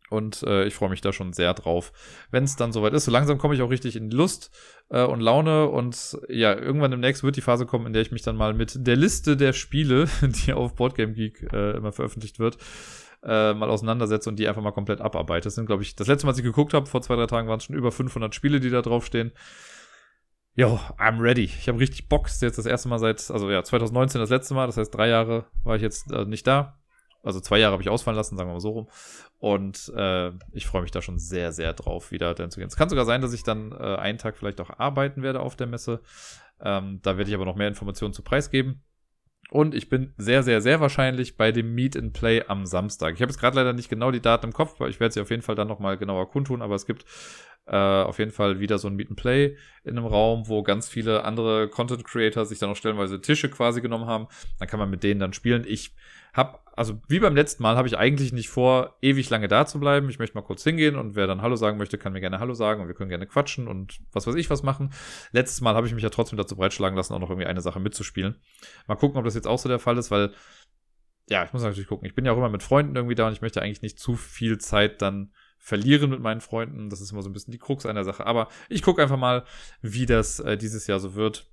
Und 0.09 0.43
äh, 0.43 0.65
ich 0.65 0.73
freue 0.73 0.89
mich 0.89 1.01
da 1.01 1.11
schon 1.11 1.33
sehr 1.33 1.53
drauf, 1.53 1.91
wenn 2.31 2.45
es 2.45 2.55
dann 2.55 2.71
soweit 2.71 2.93
ist. 2.93 3.05
So 3.05 3.11
langsam 3.11 3.37
komme 3.37 3.55
ich 3.55 3.61
auch 3.61 3.69
richtig 3.69 3.95
in 3.95 4.09
Lust 4.09 4.51
äh, 4.89 5.03
und 5.03 5.19
Laune. 5.19 5.67
Und 5.67 6.17
ja, 6.29 6.55
irgendwann 6.55 6.91
demnächst 6.91 7.23
wird 7.23 7.35
die 7.35 7.41
Phase 7.41 7.65
kommen, 7.65 7.87
in 7.87 7.93
der 7.93 8.01
ich 8.01 8.11
mich 8.11 8.21
dann 8.21 8.37
mal 8.37 8.53
mit 8.53 8.87
der 8.87 8.95
Liste 8.95 9.35
der 9.35 9.51
Spiele, 9.53 10.07
die 10.21 10.53
auf 10.53 10.75
Boardgame 10.75 11.13
Geek 11.13 11.51
äh, 11.51 11.71
immer 11.71 11.91
veröffentlicht 11.91 12.39
wird, 12.39 12.57
äh, 13.23 13.53
mal 13.53 13.69
auseinandersetze 13.69 14.29
und 14.29 14.37
die 14.39 14.47
einfach 14.47 14.61
mal 14.61 14.71
komplett 14.71 15.01
abarbeite. 15.01 15.45
Das 15.45 15.55
sind, 15.55 15.65
glaube 15.65 15.83
ich, 15.83 15.95
das 15.95 16.07
letzte 16.07 16.25
Mal, 16.25 16.31
als 16.31 16.39
ich 16.39 16.45
geguckt 16.45 16.73
habe, 16.73 16.85
vor 16.85 17.01
zwei, 17.01 17.15
drei 17.15 17.27
Tagen 17.27 17.49
waren 17.49 17.57
es 17.57 17.65
schon 17.65 17.75
über 17.75 17.91
500 17.91 18.33
Spiele, 18.33 18.61
die 18.61 18.69
da 18.69 18.81
draufstehen. 18.81 19.33
Jo, 20.55 20.79
I'm 20.97 21.21
ready. 21.21 21.43
Ich 21.43 21.67
habe 21.67 21.79
richtig 21.79 22.07
Bock. 22.09 22.23
Das 22.23 22.35
ist 22.35 22.41
jetzt 22.41 22.57
das 22.57 22.65
erste 22.65 22.89
Mal 22.89 22.97
seit, 22.97 23.29
also 23.29 23.51
ja, 23.51 23.63
2019 23.63 24.19
das 24.19 24.29
letzte 24.29 24.55
Mal. 24.55 24.65
Das 24.67 24.77
heißt, 24.77 24.95
drei 24.95 25.09
Jahre 25.09 25.45
war 25.63 25.75
ich 25.75 25.81
jetzt 25.81 26.11
äh, 26.11 26.25
nicht 26.25 26.47
da. 26.47 26.79
Also 27.23 27.39
zwei 27.39 27.59
Jahre 27.59 27.73
habe 27.73 27.83
ich 27.83 27.89
ausfallen 27.89 28.15
lassen, 28.15 28.37
sagen 28.37 28.49
wir 28.49 28.53
mal 28.53 28.59
so 28.59 28.71
rum. 28.71 28.87
Und 29.39 29.91
äh, 29.95 30.31
ich 30.51 30.65
freue 30.65 30.81
mich 30.81 30.91
da 30.91 31.01
schon 31.01 31.19
sehr, 31.19 31.51
sehr 31.51 31.73
drauf, 31.73 32.11
wieder 32.11 32.33
dahin 32.33 32.51
zu 32.51 32.59
gehen. 32.59 32.67
Es 32.67 32.75
kann 32.75 32.89
sogar 32.89 33.05
sein, 33.05 33.21
dass 33.21 33.33
ich 33.33 33.43
dann 33.43 33.71
äh, 33.71 33.95
einen 33.95 34.17
Tag 34.17 34.37
vielleicht 34.37 34.61
auch 34.61 34.69
arbeiten 34.79 35.21
werde 35.23 35.41
auf 35.41 35.55
der 35.55 35.67
Messe. 35.67 36.01
Ähm, 36.59 36.99
da 37.03 37.17
werde 37.17 37.29
ich 37.29 37.35
aber 37.35 37.45
noch 37.45 37.55
mehr 37.55 37.67
Informationen 37.67 38.13
zu 38.13 38.23
preisgeben. 38.23 38.81
Und 39.49 39.75
ich 39.75 39.89
bin 39.89 40.13
sehr, 40.17 40.43
sehr, 40.43 40.61
sehr 40.61 40.81
wahrscheinlich 40.81 41.37
bei 41.37 41.51
dem 41.51 41.73
Meet 41.73 41.95
and 41.95 42.13
Play 42.13 42.43
am 42.47 42.65
Samstag. 42.65 43.13
Ich 43.15 43.21
habe 43.21 43.31
jetzt 43.31 43.39
gerade 43.39 43.55
leider 43.55 43.73
nicht 43.73 43.89
genau 43.89 44.11
die 44.11 44.21
Daten 44.21 44.47
im 44.47 44.53
Kopf, 44.53 44.79
weil 44.79 44.89
ich 44.89 44.99
werde 44.99 45.13
sie 45.13 45.21
auf 45.21 45.29
jeden 45.29 45.41
Fall 45.41 45.55
dann 45.55 45.69
nochmal 45.69 45.97
genauer 45.97 46.29
kundtun, 46.29 46.61
aber 46.61 46.75
es 46.75 46.85
gibt 46.85 47.05
äh, 47.67 47.75
auf 47.75 48.19
jeden 48.19 48.31
Fall 48.31 48.59
wieder 48.59 48.77
so 48.77 48.87
ein 48.87 48.95
Meet 48.95 49.09
and 49.09 49.19
Play 49.19 49.57
in 49.83 49.97
einem 49.97 50.07
Raum, 50.07 50.47
wo 50.47 50.63
ganz 50.63 50.87
viele 50.87 51.23
andere 51.23 51.67
Content 51.67 52.05
Creator 52.05 52.45
sich 52.45 52.59
dann 52.59 52.69
auch 52.69 52.75
stellenweise 52.75 53.21
Tische 53.21 53.49
quasi 53.49 53.81
genommen 53.81 54.05
haben. 54.05 54.27
Dann 54.59 54.67
kann 54.67 54.79
man 54.79 54.89
mit 54.89 55.03
denen 55.03 55.19
dann 55.19 55.33
spielen. 55.33 55.65
Ich 55.67 55.93
habe, 56.33 56.59
also 56.75 57.01
wie 57.09 57.19
beim 57.19 57.35
letzten 57.35 57.63
Mal, 57.63 57.75
habe 57.75 57.87
ich 57.87 57.97
eigentlich 57.97 58.31
nicht 58.31 58.47
vor, 58.47 58.95
ewig 59.01 59.29
lange 59.29 59.47
da 59.47 59.65
zu 59.65 59.79
bleiben. 59.79 60.09
Ich 60.09 60.19
möchte 60.19 60.37
mal 60.37 60.43
kurz 60.43 60.63
hingehen 60.63 60.95
und 60.95 61.15
wer 61.15 61.27
dann 61.27 61.41
Hallo 61.41 61.55
sagen 61.55 61.77
möchte, 61.77 61.97
kann 61.97 62.13
mir 62.13 62.21
gerne 62.21 62.39
Hallo 62.39 62.53
sagen 62.53 62.81
und 62.81 62.87
wir 62.87 62.95
können 62.95 63.09
gerne 63.09 63.27
quatschen 63.27 63.67
und 63.67 63.99
was 64.13 64.27
weiß 64.27 64.35
ich 64.35 64.49
was 64.49 64.63
machen. 64.63 64.93
Letztes 65.31 65.61
Mal 65.61 65.75
habe 65.75 65.87
ich 65.87 65.93
mich 65.93 66.03
ja 66.03 66.09
trotzdem 66.09 66.37
dazu 66.37 66.55
breitschlagen 66.55 66.95
lassen, 66.95 67.13
auch 67.13 67.19
noch 67.19 67.29
irgendwie 67.29 67.47
eine 67.47 67.61
Sache 67.61 67.79
mitzuspielen. 67.79 68.35
Mal 68.87 68.95
gucken, 68.95 69.17
ob 69.17 69.25
das 69.25 69.35
jetzt 69.35 69.47
auch 69.47 69.59
so 69.59 69.67
der 69.67 69.79
Fall 69.79 69.97
ist, 69.97 70.11
weil, 70.11 70.31
ja, 71.29 71.43
ich 71.43 71.51
muss 71.51 71.63
natürlich 71.63 71.87
gucken. 71.89 72.07
Ich 72.07 72.15
bin 72.15 72.25
ja 72.25 72.31
auch 72.31 72.37
immer 72.37 72.49
mit 72.49 72.63
Freunden 72.63 72.95
irgendwie 72.95 73.15
da 73.15 73.27
und 73.27 73.33
ich 73.33 73.41
möchte 73.41 73.61
eigentlich 73.61 73.81
nicht 73.81 73.99
zu 73.99 74.15
viel 74.15 74.57
Zeit 74.59 75.01
dann 75.01 75.33
verlieren 75.67 76.09
mit 76.09 76.21
meinen 76.21 76.39
Freunden. 76.39 76.89
Das 76.89 77.01
ist 77.01 77.11
immer 77.11 77.21
so 77.21 77.29
ein 77.29 77.33
bisschen 77.33 77.51
die 77.51 77.57
Krux 77.57 77.85
einer 77.85 78.05
Sache. 78.05 78.25
Aber 78.25 78.47
ich 78.69 78.81
gucke 78.81 79.01
einfach 79.01 79.17
mal, 79.17 79.43
wie 79.81 80.05
das 80.05 80.39
äh, 80.39 80.55
dieses 80.55 80.87
Jahr 80.87 81.01
so 81.01 81.13
wird. 81.13 81.45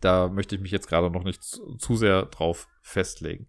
Da 0.00 0.26
möchte 0.26 0.56
ich 0.56 0.60
mich 0.60 0.72
jetzt 0.72 0.88
gerade 0.88 1.08
noch 1.08 1.22
nicht 1.22 1.40
zu, 1.44 1.96
sehr 1.96 2.24
drauf 2.26 2.66
festlegen. 2.80 3.46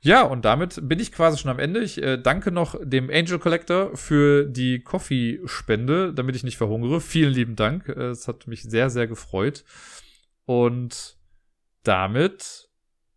Ja, 0.00 0.22
und 0.22 0.44
damit 0.44 0.80
bin 0.88 0.98
ich 0.98 1.12
quasi 1.12 1.38
schon 1.38 1.52
am 1.52 1.60
Ende. 1.60 1.84
Ich 1.84 2.02
äh, 2.02 2.16
danke 2.16 2.50
noch 2.50 2.74
dem 2.82 3.10
Angel 3.10 3.38
Collector 3.38 3.96
für 3.96 4.44
die 4.46 4.80
Coffee-Spende, 4.80 6.12
damit 6.12 6.34
ich 6.34 6.42
nicht 6.42 6.56
verhungere. 6.56 7.00
Vielen 7.00 7.32
lieben 7.32 7.54
Dank. 7.54 7.88
Äh, 7.88 8.08
es 8.08 8.26
hat 8.26 8.48
mich 8.48 8.64
sehr, 8.64 8.90
sehr 8.90 9.06
gefreut. 9.06 9.64
Und 10.46 11.16
damit 11.84 12.68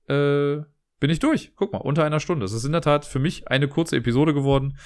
äh, 0.07 0.57
bin 0.99 1.09
ich 1.09 1.17
durch. 1.17 1.53
Guck 1.55 1.73
mal, 1.73 1.79
unter 1.79 2.05
einer 2.05 2.19
Stunde. 2.19 2.45
Es 2.45 2.53
ist 2.53 2.63
in 2.63 2.73
der 2.73 2.81
Tat 2.81 3.05
für 3.05 3.19
mich 3.19 3.47
eine 3.47 3.67
kurze 3.67 3.97
Episode 3.97 4.35
geworden. 4.35 4.77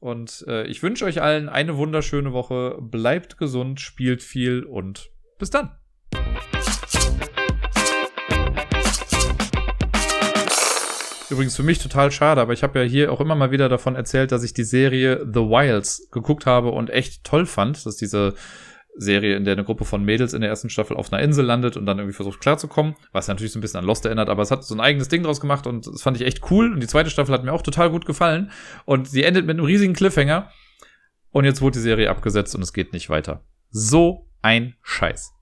Und 0.00 0.44
äh, 0.46 0.66
ich 0.66 0.82
wünsche 0.82 1.04
euch 1.04 1.22
allen 1.22 1.48
eine 1.48 1.76
wunderschöne 1.76 2.32
Woche. 2.32 2.78
Bleibt 2.80 3.38
gesund, 3.38 3.80
spielt 3.80 4.22
viel 4.22 4.62
und 4.62 5.10
bis 5.38 5.50
dann. 5.50 5.72
Übrigens 11.28 11.56
für 11.56 11.64
mich 11.64 11.80
total 11.80 12.12
schade, 12.12 12.40
aber 12.40 12.52
ich 12.52 12.62
habe 12.62 12.78
ja 12.78 12.84
hier 12.84 13.12
auch 13.12 13.20
immer 13.20 13.34
mal 13.34 13.50
wieder 13.50 13.68
davon 13.68 13.96
erzählt, 13.96 14.30
dass 14.30 14.44
ich 14.44 14.54
die 14.54 14.64
Serie 14.64 15.26
The 15.26 15.40
Wilds 15.40 16.08
geguckt 16.12 16.46
habe 16.46 16.70
und 16.70 16.90
echt 16.90 17.24
toll 17.24 17.46
fand. 17.46 17.76
Das 17.78 17.86
ist 17.86 18.00
diese 18.00 18.34
Serie, 18.98 19.36
in 19.36 19.44
der 19.44 19.52
eine 19.52 19.64
Gruppe 19.64 19.84
von 19.84 20.04
Mädels 20.04 20.32
in 20.32 20.40
der 20.40 20.50
ersten 20.50 20.70
Staffel 20.70 20.96
auf 20.96 21.12
einer 21.12 21.22
Insel 21.22 21.44
landet 21.44 21.76
und 21.76 21.86
dann 21.86 21.98
irgendwie 21.98 22.14
versucht 22.14 22.40
klarzukommen, 22.40 22.94
was 23.12 23.28
natürlich 23.28 23.52
so 23.52 23.58
ein 23.58 23.62
bisschen 23.62 23.78
an 23.78 23.84
Lost 23.84 24.04
erinnert, 24.04 24.28
aber 24.28 24.42
es 24.42 24.50
hat 24.50 24.64
so 24.64 24.74
ein 24.74 24.80
eigenes 24.80 25.08
Ding 25.08 25.22
draus 25.22 25.40
gemacht 25.40 25.66
und 25.66 25.86
das 25.86 26.02
fand 26.02 26.16
ich 26.16 26.26
echt 26.26 26.50
cool 26.50 26.72
und 26.72 26.80
die 26.80 26.86
zweite 26.86 27.10
Staffel 27.10 27.34
hat 27.34 27.44
mir 27.44 27.52
auch 27.52 27.62
total 27.62 27.90
gut 27.90 28.06
gefallen 28.06 28.50
und 28.84 29.08
sie 29.08 29.22
endet 29.22 29.46
mit 29.46 29.56
einem 29.56 29.66
riesigen 29.66 29.92
Cliffhanger 29.92 30.50
und 31.30 31.44
jetzt 31.44 31.60
wurde 31.60 31.74
die 31.74 31.82
Serie 31.82 32.10
abgesetzt 32.10 32.54
und 32.54 32.62
es 32.62 32.72
geht 32.72 32.92
nicht 32.92 33.10
weiter. 33.10 33.44
So 33.70 34.28
ein 34.40 34.74
Scheiß. 34.82 35.35